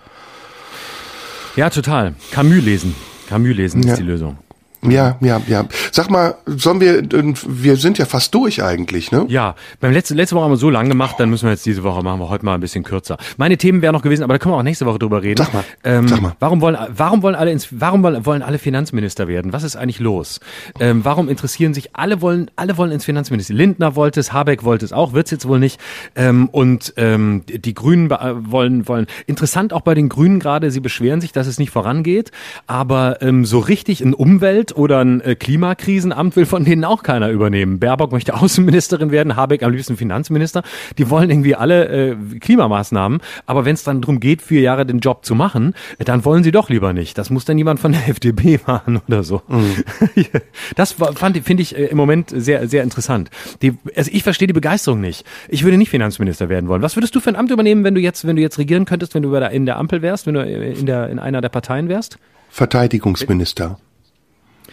Ja, 1.55 1.69
total. 1.69 2.13
Camus 2.31 2.61
lesen. 2.61 2.93
Camus 3.29 3.55
lesen 3.55 3.83
ja. 3.83 3.93
ist 3.93 3.99
die 3.99 4.03
Lösung. 4.03 4.37
Ja, 4.83 5.17
ja, 5.21 5.41
ja. 5.47 5.65
Sag 5.91 6.09
mal, 6.09 6.35
sollen 6.45 6.79
wir, 6.79 7.03
wir 7.47 7.75
sind 7.77 7.97
ja 7.97 8.05
fast 8.05 8.33
durch 8.33 8.63
eigentlich, 8.63 9.11
ne? 9.11 9.25
Ja, 9.27 9.55
beim 9.79 9.91
letzten, 9.91 10.15
letzte 10.15 10.35
Woche 10.35 10.45
haben 10.45 10.51
wir 10.51 10.57
so 10.57 10.69
lang 10.69 10.87
gemacht, 10.87 11.15
dann 11.17 11.29
müssen 11.29 11.45
wir 11.45 11.51
jetzt 11.51 11.65
diese 11.65 11.83
Woche 11.83 12.03
machen 12.03 12.19
wir 12.19 12.29
heute 12.29 12.45
mal 12.45 12.53
ein 12.53 12.59
bisschen 12.59 12.83
kürzer. 12.83 13.17
Meine 13.37 13.57
Themen 13.57 13.81
wären 13.81 13.93
noch 13.93 14.01
gewesen, 14.01 14.23
aber 14.23 14.33
da 14.33 14.39
können 14.39 14.53
wir 14.53 14.57
auch 14.57 14.63
nächste 14.63 14.85
Woche 14.85 14.99
drüber 14.99 15.23
reden. 15.23 15.37
Sag 15.37 15.53
mal, 15.53 15.63
ähm, 15.83 16.07
sag 16.07 16.21
mal. 16.21 16.35
Warum 16.39 16.61
wollen, 16.61 16.77
warum 16.89 17.23
wollen 17.23 17.35
alle 17.35 17.51
ins, 17.51 17.67
warum 17.71 18.03
wollen 18.03 18.41
alle 18.41 18.59
Finanzminister 18.59 19.27
werden? 19.27 19.51
Was 19.51 19.63
ist 19.63 19.75
eigentlich 19.75 19.99
los? 19.99 20.39
Ähm, 20.79 21.03
warum 21.03 21.27
interessieren 21.27 21.73
sich 21.73 21.95
alle 21.95 22.21
wollen, 22.21 22.51
alle 22.55 22.77
wollen 22.77 22.91
ins 22.91 23.05
Finanzministerium? 23.05 23.57
Lindner 23.57 23.95
wollte 23.95 24.19
es, 24.19 24.31
Habeck 24.31 24.63
wollte 24.63 24.85
es 24.85 24.93
auch, 24.93 25.13
wird's 25.13 25.31
jetzt 25.31 25.47
wohl 25.47 25.59
nicht. 25.59 25.79
Ähm, 26.15 26.49
und 26.49 26.93
ähm, 26.97 27.43
die 27.47 27.73
Grünen 27.73 28.09
wollen, 28.09 28.87
wollen. 28.87 29.07
Interessant 29.25 29.73
auch 29.73 29.81
bei 29.81 29.93
den 29.93 30.09
Grünen 30.09 30.39
gerade, 30.39 30.71
sie 30.71 30.79
beschweren 30.79 31.21
sich, 31.21 31.31
dass 31.31 31.47
es 31.47 31.59
nicht 31.59 31.71
vorangeht, 31.71 32.31
aber 32.67 33.21
ähm, 33.21 33.45
so 33.45 33.59
richtig 33.59 34.01
in 34.01 34.13
Umwelt 34.13 34.76
oder 34.77 34.99
ein 34.99 35.21
äh, 35.21 35.35
Klimakrisenamt 35.35 36.35
will 36.35 36.45
von 36.45 36.63
denen 36.63 36.85
auch 36.85 37.03
keiner 37.03 37.29
übernehmen. 37.29 37.79
Baerbock 37.79 38.11
möchte 38.11 38.33
Außenministerin 38.39 39.11
werden, 39.11 39.35
Habeck 39.35 39.63
am 39.63 39.71
liebsten 39.71 39.97
Finanzminister. 39.97 40.63
Die 40.97 41.09
wollen 41.09 41.29
irgendwie 41.29 41.55
alle 41.55 42.11
äh, 42.11 42.15
Klimamaßnahmen, 42.39 43.19
aber 43.45 43.65
wenn 43.65 43.73
es 43.73 43.83
dann 43.83 44.01
darum 44.01 44.19
geht, 44.19 44.41
vier 44.41 44.61
Jahre 44.61 44.85
den 44.85 44.99
Job 44.99 45.25
zu 45.25 45.35
machen, 45.35 45.73
dann 45.99 46.25
wollen 46.25 46.43
sie 46.43 46.51
doch 46.51 46.69
lieber 46.69 46.93
nicht. 46.93 47.17
Das 47.17 47.29
muss 47.29 47.45
dann 47.45 47.57
jemand 47.57 47.79
von 47.79 47.91
der 47.91 48.07
FDP 48.07 48.59
machen 48.65 49.01
oder 49.07 49.23
so. 49.23 49.41
Mhm. 49.47 49.83
Das 50.75 50.93
fand 50.93 51.37
finde 51.37 51.63
ich 51.63 51.77
äh, 51.77 51.85
im 51.85 51.97
Moment 51.97 52.31
sehr 52.35 52.67
sehr 52.67 52.83
interessant. 52.83 53.29
Die, 53.61 53.73
also 53.95 54.11
ich 54.13 54.23
verstehe 54.23 54.47
die 54.47 54.53
Begeisterung 54.53 55.01
nicht. 55.01 55.25
Ich 55.49 55.63
würde 55.63 55.77
nicht 55.77 55.89
Finanzminister 55.89 56.49
werden 56.49 56.67
wollen. 56.67 56.81
Was 56.81 56.95
würdest 56.95 57.15
du 57.15 57.19
für 57.19 57.29
ein 57.29 57.35
Amt 57.35 57.51
übernehmen, 57.51 57.83
wenn 57.83 57.95
du 57.95 58.01
jetzt 58.01 58.25
wenn 58.25 58.35
du 58.35 58.41
jetzt 58.41 58.57
regieren 58.57 58.85
könntest, 58.85 59.15
wenn 59.15 59.23
du 59.23 59.33
in 59.35 59.65
der 59.65 59.77
Ampel 59.77 60.01
wärst, 60.01 60.27
wenn 60.27 60.35
du 60.35 60.41
in 60.41 60.85
der 60.85 61.09
in 61.09 61.19
einer 61.19 61.41
der 61.41 61.49
Parteien 61.49 61.89
wärst? 61.89 62.17
Verteidigungsminister. 62.49 63.79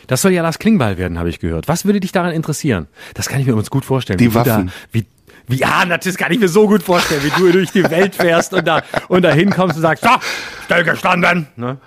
Das 0.07 0.23
soll 0.23 0.33
ja 0.33 0.43
Lars 0.43 0.59
Klingbeil 0.59 0.99
werden, 0.99 1.19
habe 1.19 1.29
ich 1.29 1.41
gehört. 1.41 1.69
Was 1.69 1.85
würde 1.85 2.01
dich 2.01 2.13
daran 2.13 2.33
interessieren? 2.33 2.87
Das 3.15 3.29
kann 3.29 3.41
ich 3.41 3.47
mir 3.47 3.55
uns 3.55 3.71
gut 3.71 3.85
vorstellen. 3.85 4.19
Die 4.19 4.35
Waffen. 4.35 4.67
Da, 4.67 4.73
wie, 4.93 5.07
wie, 5.47 5.57
ja, 5.57 5.85
das 5.85 6.17
kann 6.17 6.33
ich 6.33 6.39
mir 6.39 6.49
so 6.49 6.67
gut 6.67 6.83
vorstellen, 6.83 7.23
wie 7.23 7.31
du 7.31 7.53
durch 7.53 7.71
die 7.71 7.85
Welt 7.91 8.15
fährst 8.15 8.55
und 8.55 8.67
da, 8.67 8.83
und 9.09 9.23
da 9.23 9.33
hinkommst 9.33 9.77
und 9.77 9.83
sagst, 9.83 10.05
so, 10.05 10.11
stillgestanden. 10.65 11.47
Ne? 11.57 11.79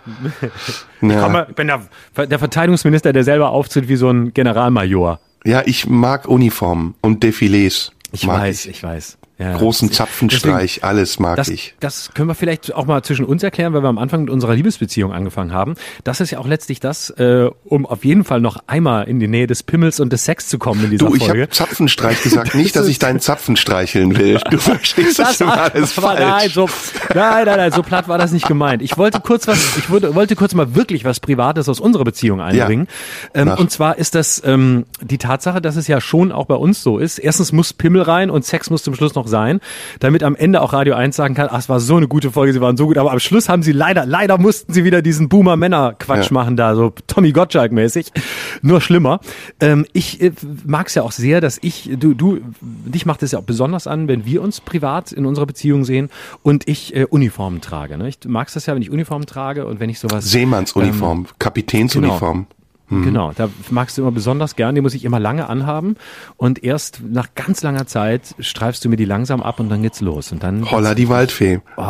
Ja. 1.01 1.09
Ich, 1.09 1.19
komme, 1.19 1.45
ich 1.49 1.55
bin 1.55 1.67
der, 1.67 2.27
der 2.27 2.39
Verteidigungsminister, 2.39 3.13
der 3.13 3.23
selber 3.23 3.49
auftritt 3.49 3.87
wie 3.87 3.95
so 3.95 4.09
ein 4.09 4.33
Generalmajor. 4.33 5.19
Ja, 5.45 5.63
ich 5.65 5.87
mag 5.87 6.27
Uniformen 6.27 6.95
und 7.01 7.23
Defilés. 7.23 7.91
Ich 8.11 8.27
weiß, 8.27 8.65
ich. 8.65 8.71
ich 8.71 8.83
weiß. 8.83 9.17
Ja, 9.39 9.55
großen 9.55 9.91
Zapfenstreich, 9.91 10.75
deswegen, 10.75 10.87
alles 10.87 11.19
mag 11.19 11.35
das, 11.35 11.47
ich. 11.49 11.75
Das 11.79 12.09
können 12.15 12.27
wir 12.27 12.33
vielleicht 12.33 12.73
auch 12.73 12.87
mal 12.87 13.03
zwischen 13.03 13.23
uns 13.23 13.43
erklären, 13.43 13.71
weil 13.73 13.83
wir 13.83 13.89
am 13.89 13.99
Anfang 13.99 14.21
mit 14.21 14.31
unserer 14.31 14.55
Liebesbeziehung 14.55 15.13
angefangen 15.13 15.53
haben. 15.53 15.75
Das 16.03 16.21
ist 16.21 16.31
ja 16.31 16.39
auch 16.39 16.47
letztlich 16.47 16.79
das, 16.79 17.11
äh, 17.11 17.51
um 17.65 17.85
auf 17.85 18.03
jeden 18.03 18.23
Fall 18.23 18.41
noch 18.41 18.57
einmal 18.65 19.07
in 19.07 19.19
die 19.19 19.27
Nähe 19.27 19.45
des 19.45 19.61
Pimmels 19.61 19.99
und 19.99 20.11
des 20.11 20.25
Sex 20.25 20.47
zu 20.47 20.57
kommen 20.57 20.85
in 20.85 20.89
dieser 20.89 21.05
du, 21.05 21.11
Folge. 21.11 21.25
Du, 21.25 21.33
ich 21.33 21.41
habe 21.41 21.49
Zapfenstreich 21.49 22.23
gesagt, 22.23 22.55
nicht, 22.55 22.75
dass 22.75 22.87
ich 22.87 22.97
deinen 22.97 23.19
Zapfen 23.19 23.57
streicheln 23.57 24.17
will. 24.17 24.39
Du 24.49 24.59
verstehst 24.59 25.19
das, 25.19 25.37
das 25.37 25.47
alles 25.47 25.91
falsch. 25.93 26.19
Nein, 26.19 26.49
so, 26.49 26.69
nein, 27.13 27.45
nein, 27.45 27.57
nein, 27.57 27.71
so 27.71 27.83
platt 27.83 28.07
war 28.07 28.17
das 28.17 28.31
nicht 28.31 28.47
gemeint. 28.47 28.81
Ich 28.81 28.97
wollte 28.97 29.19
kurz 29.19 29.45
was, 29.45 29.57
ich 29.77 29.89
wollte, 29.89 30.15
wollte 30.15 30.35
kurz 30.35 30.53
mal 30.55 30.73
wirklich 30.73 31.03
was 31.03 31.19
Privates 31.19 31.69
aus 31.69 31.79
unserer 31.79 32.05
Beziehung 32.05 32.41
einbringen. 32.41 32.87
Ja, 33.35 33.41
ähm, 33.41 33.49
und 33.49 33.69
zwar 33.71 33.97
ist 33.97 34.15
das 34.15 34.41
ähm, 34.45 34.85
die 35.01 35.17
Tatsache, 35.17 35.61
dass 35.61 35.75
es 35.75 35.87
ja 35.87 36.01
schon 36.01 36.31
auch 36.31 36.45
bei 36.45 36.55
uns 36.55 36.81
so 36.81 36.97
ist. 36.97 37.19
Erstens 37.19 37.51
muss 37.51 37.73
Pimmel 37.73 38.03
rein 38.03 38.29
und 38.29 38.45
Sex 38.45 38.69
muss 38.69 38.83
zum 38.83 38.95
Schluss 38.95 39.13
noch 39.15 39.26
sein. 39.27 39.59
Da 39.99 40.07
damit 40.07 40.23
am 40.23 40.37
Ende 40.37 40.61
auch 40.61 40.71
Radio 40.71 40.95
1 40.95 41.17
sagen 41.17 41.35
kann, 41.35 41.49
ach, 41.51 41.59
es 41.59 41.67
war 41.67 41.81
so 41.81 41.97
eine 41.97 42.07
gute 42.07 42.31
Folge, 42.31 42.53
sie 42.53 42.61
waren 42.61 42.77
so 42.77 42.87
gut, 42.87 42.97
aber 42.97 43.11
am 43.11 43.19
Schluss 43.19 43.49
haben 43.49 43.61
sie 43.61 43.73
leider, 43.73 44.05
leider 44.05 44.37
mussten 44.37 44.71
sie 44.71 44.85
wieder 44.85 45.01
diesen 45.01 45.27
Boomer-Männer-Quatsch 45.27 46.27
ja. 46.27 46.33
machen 46.33 46.55
da, 46.55 46.75
so 46.75 46.93
Tommy 47.07 47.31
Gottschalk-mäßig. 47.33 48.13
Nur 48.61 48.79
schlimmer. 48.79 49.19
Ähm, 49.59 49.85
ich 49.91 50.21
äh, 50.21 50.31
mag 50.65 50.87
es 50.87 50.95
ja 50.95 51.03
auch 51.03 51.11
sehr, 51.11 51.41
dass 51.41 51.59
ich, 51.61 51.89
du, 51.99 52.13
du, 52.13 52.39
dich 52.61 53.05
macht 53.05 53.21
es 53.21 53.33
ja 53.33 53.39
auch 53.39 53.43
besonders 53.43 53.85
an, 53.85 54.07
wenn 54.07 54.25
wir 54.25 54.41
uns 54.41 54.61
privat 54.61 55.11
in 55.11 55.25
unserer 55.25 55.45
Beziehung 55.45 55.83
sehen 55.83 56.09
und 56.41 56.69
ich 56.69 56.95
äh, 56.95 57.03
Uniformen 57.03 57.59
trage. 57.59 57.97
Ne? 57.97 58.07
Ich 58.07 58.19
mag 58.25 58.47
es 58.47 58.65
ja, 58.65 58.75
wenn 58.75 58.81
ich 58.81 58.89
Uniformen 58.89 59.25
trage 59.25 59.65
und 59.65 59.81
wenn 59.81 59.89
ich 59.89 59.99
sowas. 59.99 60.31
Seemannsuniform, 60.31 61.19
ähm, 61.19 61.27
Kapitänsuniform. 61.37 62.47
Genau. 62.47 62.56
Mhm. 62.89 63.03
Genau, 63.03 63.31
da 63.35 63.49
magst 63.69 63.97
du 63.97 64.01
immer 64.01 64.11
besonders 64.11 64.55
gern, 64.55 64.75
die 64.75 64.81
muss 64.81 64.93
ich 64.93 65.03
immer 65.03 65.19
lange 65.19 65.49
anhaben 65.49 65.95
und 66.37 66.63
erst 66.63 67.01
nach 67.07 67.27
ganz 67.35 67.61
langer 67.61 67.85
Zeit 67.85 68.35
streifst 68.39 68.85
du 68.85 68.89
mir 68.89 68.95
die 68.95 69.05
langsam 69.05 69.41
ab 69.41 69.59
und 69.59 69.69
dann 69.69 69.81
geht's 69.81 70.01
los 70.01 70.31
und 70.31 70.43
dann 70.43 70.69
Holla 70.71 70.95
die 70.95 71.09
Waldfee. 71.09 71.59
Oh, 71.75 71.83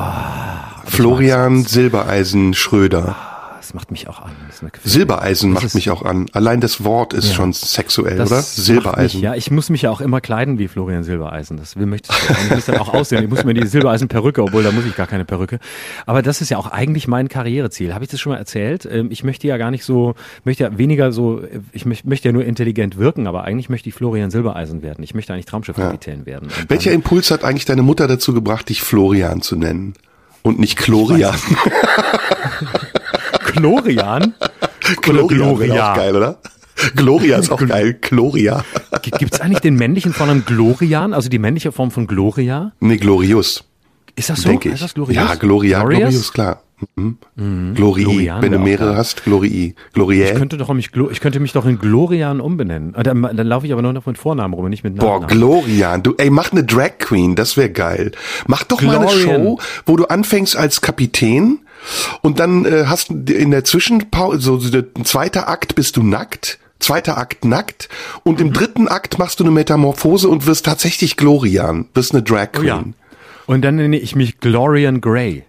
Florian 0.86 1.64
Silbereisen 1.64 2.53
Schröder. 2.53 3.15
Das 3.68 3.73
macht 3.73 3.91
mich 3.91 4.07
auch 4.07 4.22
an. 4.22 4.31
Silbereisen 4.85 5.52
macht 5.52 5.76
mich 5.76 5.89
auch 5.89 6.02
an. 6.03 6.27
Allein 6.31 6.61
das 6.61 6.85
Wort 6.85 7.14
ist 7.14 7.27
ja. 7.27 7.34
schon 7.34 7.52
sexuell, 7.52 8.22
oder? 8.22 8.41
Silbereisen. 8.41 9.19
Mich, 9.19 9.26
ja, 9.26 9.35
ich 9.35 9.52
muss 9.52 9.69
mich 9.69 9.81
ja 9.81 9.91
auch 9.91 9.99
immer 9.99 10.22
kleiden 10.22 10.57
wie 10.57 10.69
Florian 10.69 11.03
Silbereisen. 11.03 11.57
Das 11.57 11.76
will 11.76 11.85
möchtest 11.85 12.18
du. 12.18 12.34
Ich 12.45 12.56
muss 12.56 12.65
dann 12.68 12.77
auch 12.77 12.94
aussehen. 12.94 13.26
Ich 13.26 13.30
muss 13.30 13.44
mir 13.44 13.53
die 13.53 13.68
Silbereisen-Perücke, 13.68 14.41
obwohl 14.41 14.64
da 14.64 14.72
muss 14.72 14.85
ich 14.85 14.95
gar 14.95 15.06
keine 15.06 15.26
Perücke. 15.26 15.60
Aber 16.06 16.22
das 16.22 16.39
ist 16.39 16.48
ja 16.48 16.56
auch 16.56 16.68
eigentlich 16.68 17.10
mein 17.10 17.27
Karriereziel. 17.27 17.94
Habe 17.94 18.06
ich 18.06 18.10
das 18.10 18.22
schon 18.22 18.31
mal 18.31 18.38
erzählt? 18.38 18.88
Ähm, 18.89 19.10
ich 19.11 19.26
möchte 19.26 19.48
ja 19.48 19.57
gar 19.57 19.69
nicht 19.69 19.84
so, 19.84 20.15
möchte 20.45 20.64
ja 20.64 20.77
weniger 20.77 21.11
so, 21.11 21.41
ich 21.73 21.85
möchte 21.85 22.30
ja 22.30 22.31
nur 22.31 22.45
intelligent 22.45 22.98
wirken, 22.98 23.27
aber 23.27 23.44
eigentlich 23.44 23.68
möchte 23.68 23.89
ich 23.89 23.95
Florian 23.95 24.31
Silbereisen 24.31 24.81
werden. 24.81 25.03
Ich 25.03 25.14
möchte 25.14 25.34
eigentlich 25.34 25.45
Traumschiffkapitän 25.45 26.22
ja. 26.22 26.26
werden. 26.26 26.45
Und 26.57 26.69
Welcher 26.69 26.94
Impuls 26.94 27.31
hat 27.31 27.44
eigentlich 27.44 27.65
deine 27.65 27.84
Mutter 27.84 28.07
dazu 28.07 28.34
gebracht, 28.34 28.69
dich 28.69 28.81
Florian 28.81 29.41
zu 29.41 29.57
nennen? 29.57 29.94
Und 30.41 30.57
nicht 30.57 30.77
Chlorian. 30.77 31.35
Glorian? 33.57 34.34
Gloria 35.01 35.35
Gloria. 35.38 35.91
auch 35.91 35.95
geil, 35.95 36.15
oder? 36.15 36.39
Gloria 36.95 37.38
ist 37.38 37.51
auch 37.51 37.65
geil. 37.65 37.97
Gloria. 37.99 38.63
Gibt 39.01 39.34
es 39.34 39.41
eigentlich 39.41 39.59
den 39.59 39.75
männlichen 39.75 40.13
Form 40.13 40.45
Glorian, 40.45 41.13
also 41.13 41.27
die 41.29 41.39
männliche 41.39 41.71
Form 41.71 41.91
von 41.91 42.07
Gloria? 42.07 42.71
Nee, 42.79 42.97
Glorius. 42.97 43.63
Ist 44.15 44.29
das 44.29 44.41
so? 44.41 44.49
Denke 44.49 44.69
ich. 44.69 44.79
Das 44.79 44.93
Glorius? 44.93 45.15
Ja, 45.15 45.35
Gloria, 45.35 45.79
Glorious, 45.79 45.99
Glorius 45.99 46.34
klar. 46.34 46.63
Mhm. 46.95 47.17
Mhm. 47.35 47.73
Glorii, 47.73 48.03
Glorian 48.03 48.41
wenn 48.41 48.51
du 48.51 48.59
mehrere 48.59 48.95
hast, 48.95 49.23
Glorii. 49.23 49.73
Glorie. 49.93 50.23
Ich 50.23 50.35
könnte 50.35 50.57
doch 50.57 50.71
mich, 50.73 50.91
ich 51.11 51.19
könnte 51.21 51.39
mich 51.39 51.53
doch 51.53 51.65
in 51.65 51.79
Glorian 51.79 52.39
umbenennen. 52.39 52.93
Ah, 52.95 53.03
dann, 53.03 53.21
dann 53.21 53.47
laufe 53.47 53.65
ich 53.65 53.73
aber 53.73 53.81
nur 53.81 53.93
noch 53.93 54.05
mit 54.05 54.17
Vornamen 54.17 54.53
rum, 54.53 54.69
nicht 54.69 54.83
mit 54.83 54.95
Namen. 54.95 55.21
Boah, 55.21 55.27
Glorian. 55.27 56.03
Du, 56.03 56.13
ey, 56.17 56.29
mach 56.29 56.51
eine 56.51 56.63
Drag 56.63 56.99
Queen, 56.99 57.35
das 57.35 57.57
wäre 57.57 57.71
geil. 57.71 58.11
Mach 58.45 58.63
doch 58.63 58.77
Glorian. 58.77 59.03
mal 59.03 59.09
eine 59.09 59.19
Show, 59.19 59.59
wo 59.85 59.95
du 59.95 60.05
anfängst 60.05 60.55
als 60.55 60.81
Kapitän 60.81 61.59
und 62.21 62.39
dann 62.39 62.65
äh, 62.65 62.85
hast 62.85 63.09
in 63.09 63.51
der 63.51 63.63
Zwischenpause, 63.63 64.39
so, 64.39 64.59
so 64.59 64.77
ein 64.77 65.05
zweiter 65.05 65.49
Akt 65.49 65.75
bist 65.75 65.97
du 65.97 66.03
nackt. 66.03 66.59
Zweiter 66.79 67.17
Akt 67.17 67.43
nackt 67.43 67.89
und 68.21 68.39
im 68.39 68.49
mhm. 68.49 68.53
dritten 68.53 68.87
Akt 68.87 69.17
machst 69.17 69.39
du 69.39 69.43
eine 69.43 69.49
Metamorphose 69.49 70.29
und 70.29 70.45
wirst 70.45 70.63
tatsächlich 70.65 71.17
Glorian, 71.17 71.87
wirst 71.95 72.13
eine 72.13 72.21
Drag 72.21 72.51
Queen. 72.51 72.63
Oh 72.63 72.67
ja. 72.67 72.83
Und 73.47 73.63
dann 73.63 73.77
nenne 73.77 73.97
ich 73.97 74.15
mich 74.15 74.39
Glorian 74.39 75.01
Grey. 75.01 75.47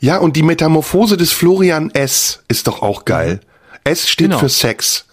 Ja, 0.00 0.18
und 0.18 0.36
die 0.36 0.42
Metamorphose 0.42 1.16
des 1.16 1.32
Florian 1.32 1.90
S 1.90 2.42
ist 2.48 2.66
doch 2.66 2.82
auch 2.82 3.04
geil. 3.04 3.40
S 3.84 4.08
steht 4.08 4.28
genau. 4.28 4.38
für 4.38 4.48
Sex. 4.48 5.06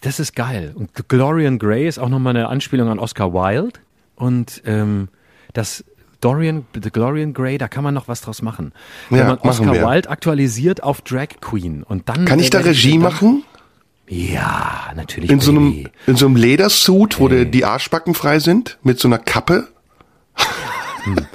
Das 0.00 0.20
ist 0.20 0.34
geil. 0.36 0.72
Und 0.74 0.90
Glorian 1.08 1.58
Grey 1.58 1.88
ist 1.88 1.98
auch 1.98 2.08
nochmal 2.08 2.36
eine 2.36 2.48
Anspielung 2.48 2.88
an 2.88 2.98
Oscar 2.98 3.32
Wilde. 3.32 3.80
Und 4.14 4.62
ähm, 4.64 5.08
das 5.52 5.84
Dorian, 6.20 6.66
The 6.74 6.90
Glorian 6.90 7.32
Grey, 7.32 7.58
da 7.58 7.68
kann 7.68 7.84
man 7.84 7.94
noch 7.94 8.08
was 8.08 8.20
draus 8.20 8.42
machen. 8.42 8.72
Wenn 9.10 9.20
ja, 9.20 9.24
man 9.26 9.38
Oscar 9.38 9.72
Wilde 9.72 10.08
aktualisiert 10.08 10.82
auf 10.82 11.00
Drag 11.00 11.28
Queen 11.40 11.82
und 11.82 12.08
dann. 12.08 12.24
Kann 12.24 12.40
ich 12.40 12.50
da 12.50 12.60
Regie 12.60 12.98
machen? 12.98 13.44
Ja, 14.08 14.92
natürlich. 14.96 15.30
In 15.30 15.40
so 15.40 15.50
einem, 15.50 15.86
in 16.06 16.16
so 16.16 16.26
einem 16.26 16.36
Ledersuit, 16.36 17.20
wo 17.20 17.28
hey. 17.28 17.48
die 17.48 17.64
Arschbacken 17.64 18.14
frei 18.14 18.38
sind, 18.38 18.78
mit 18.82 18.98
so 18.98 19.08
einer 19.08 19.18
Kappe. 19.18 19.68
Hm. 21.04 21.26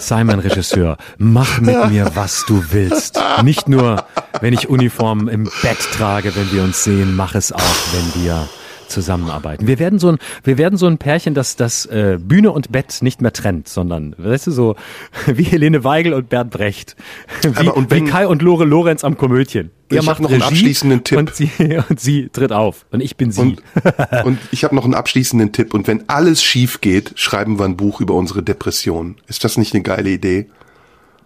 Sei 0.00 0.24
mein 0.24 0.38
Regisseur, 0.38 0.96
mach 1.18 1.60
mit 1.60 1.90
mir, 1.90 2.10
was 2.14 2.44
du 2.46 2.64
willst. 2.70 3.20
Nicht 3.42 3.68
nur, 3.68 4.04
wenn 4.40 4.54
ich 4.54 4.68
Uniform 4.68 5.28
im 5.28 5.44
Bett 5.62 5.78
trage, 5.96 6.34
wenn 6.34 6.50
wir 6.52 6.62
uns 6.62 6.82
sehen, 6.84 7.14
mach 7.14 7.34
es 7.34 7.52
auch, 7.52 7.60
wenn 7.92 8.22
wir 8.22 8.48
zusammenarbeiten. 8.90 9.66
Wir 9.66 9.78
werden 9.78 9.98
so 9.98 10.08
ein, 10.12 10.18
wir 10.44 10.58
werden 10.58 10.76
so 10.76 10.86
ein 10.86 10.98
Pärchen, 10.98 11.34
das 11.34 11.56
das 11.56 11.86
äh, 11.86 12.18
Bühne 12.20 12.52
und 12.52 12.72
Bett 12.72 12.98
nicht 13.00 13.22
mehr 13.22 13.32
trennt, 13.32 13.68
sondern, 13.68 14.14
weißt 14.18 14.48
du, 14.48 14.50
so 14.50 14.76
wie 15.26 15.44
Helene 15.44 15.84
Weigel 15.84 16.12
und 16.12 16.28
Bernd 16.28 16.50
Brecht, 16.50 16.96
wie, 17.42 17.48
Aber 17.56 17.76
und 17.76 17.90
wenn, 17.90 18.06
wie 18.06 18.10
Kai 18.10 18.26
und 18.26 18.42
Lore 18.42 18.64
Lorenz 18.64 19.04
am 19.04 19.16
Komödien. 19.16 19.70
Er 19.88 20.04
macht 20.04 20.20
noch 20.20 20.30
Regie 20.30 20.42
einen 20.42 20.52
abschließenden 20.52 21.04
Tipp. 21.04 21.18
Und 21.18 21.34
sie, 21.34 21.50
und 21.88 21.98
sie 21.98 22.28
tritt 22.28 22.52
auf. 22.52 22.86
Und 22.90 23.00
ich 23.00 23.16
bin 23.16 23.32
sie. 23.32 23.40
Und, 23.40 23.62
und 24.24 24.38
ich 24.52 24.62
habe 24.62 24.74
noch 24.74 24.84
einen 24.84 24.94
abschließenden 24.94 25.52
Tipp. 25.52 25.74
Und 25.74 25.88
wenn 25.88 26.08
alles 26.08 26.42
schief 26.42 26.80
geht, 26.80 27.12
schreiben 27.16 27.58
wir 27.58 27.64
ein 27.64 27.76
Buch 27.76 28.00
über 28.00 28.14
unsere 28.14 28.42
Depression. 28.42 29.16
Ist 29.26 29.42
das 29.42 29.56
nicht 29.56 29.74
eine 29.74 29.82
geile 29.82 30.10
Idee? 30.10 30.46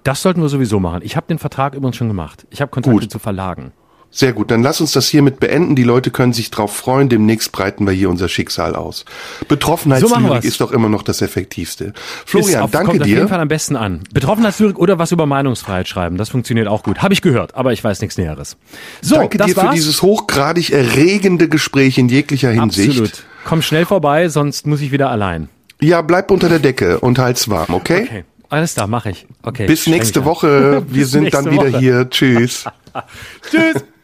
Das 0.03 0.23
sollten 0.23 0.41
wir 0.43 0.49
sowieso 0.49 0.81
machen. 0.81 1.01
Ich 1.03 1.17
habe 1.17 1.27
den 1.27 1.39
Vertrag 1.39 1.75
übrigens 1.75 1.97
schon 1.97 2.09
gemacht. 2.09 2.47
Ich 2.51 2.61
habe 2.61 2.71
Kontakte 2.71 3.01
Gut. 3.01 3.11
zu 3.11 3.19
Verlagen. 3.19 3.73
Sehr 4.17 4.33
gut, 4.33 4.53
dann 4.53 4.63
lass 4.63 4.81
uns 4.81 4.93
das 4.93 5.09
hiermit 5.09 5.41
beenden. 5.41 5.75
Die 5.75 5.83
Leute 5.83 6.13
können 6.13 6.33
sich 6.33 6.53
drauf 6.53 6.75
freuen. 6.75 7.09
Demnächst 7.09 7.51
breiten 7.51 7.85
wir 7.85 7.93
hier 7.93 8.09
unser 8.09 8.29
Schicksal 8.29 8.77
aus. 8.77 9.05
Betroffenheitslyrik 9.49 10.43
so 10.43 10.49
ist 10.49 10.61
doch 10.61 10.71
immer 10.71 10.89
noch 10.89 11.03
das 11.03 11.21
Effektivste. 11.21 11.95
Florian, 12.25 12.63
auf, 12.63 12.71
danke 12.71 12.93
kommt 12.93 13.01
dir. 13.01 13.03
auf 13.03 13.09
jeden 13.09 13.29
Fall 13.29 13.41
am 13.41 13.49
besten 13.49 13.75
an. 13.75 14.05
Betroffenheitslyrik 14.13 14.79
oder 14.79 15.01
was 15.01 15.11
über 15.11 15.27
Meinungsfreiheit 15.27 15.89
schreiben, 15.89 16.17
das 16.17 16.29
funktioniert 16.29 16.69
auch 16.69 16.85
gut. 16.85 17.03
Habe 17.03 17.13
ich 17.13 17.23
gehört, 17.23 17.57
aber 17.57 17.73
ich 17.73 17.83
weiß 17.83 18.01
nichts 18.03 18.17
Näheres. 18.17 18.57
So, 19.03 19.17
danke 19.17 19.39
dir 19.39 19.57
war's. 19.57 19.67
für 19.67 19.75
dieses 19.75 20.01
hochgradig 20.01 20.71
erregende 20.71 21.49
Gespräch 21.49 21.99
in 21.99 22.09
jeglicher 22.09 22.53
Hinsicht. 22.53 22.91
Absolut. 22.91 23.25
Komm 23.45 23.63
schnell 23.63 23.85
vorbei, 23.85 24.29
sonst 24.29 24.65
muss 24.65 24.81
ich 24.81 24.93
wieder 24.93 25.11
allein. 25.11 25.49
Ja, 25.81 26.03
bleib 26.03 26.31
unter 26.31 26.49
der 26.49 26.61
Decke 26.61 27.01
und 27.01 27.19
halt's 27.19 27.49
warm, 27.49 27.75
okay? 27.75 28.05
Okay. 28.05 28.25
Alles 28.49 28.75
da, 28.75 28.87
mache 28.87 29.11
ich. 29.11 29.27
Okay. 29.43 29.67
Bis 29.67 29.89
nächste 29.89 30.25
Woche. 30.25 30.85
Wir 30.89 31.07
sind 31.07 31.35
dann 31.35 31.51
wieder 31.51 31.73
Woche. 31.73 31.79
hier. 31.81 32.09
Tschüss. 32.09 32.65
Tschüss. 33.51 33.83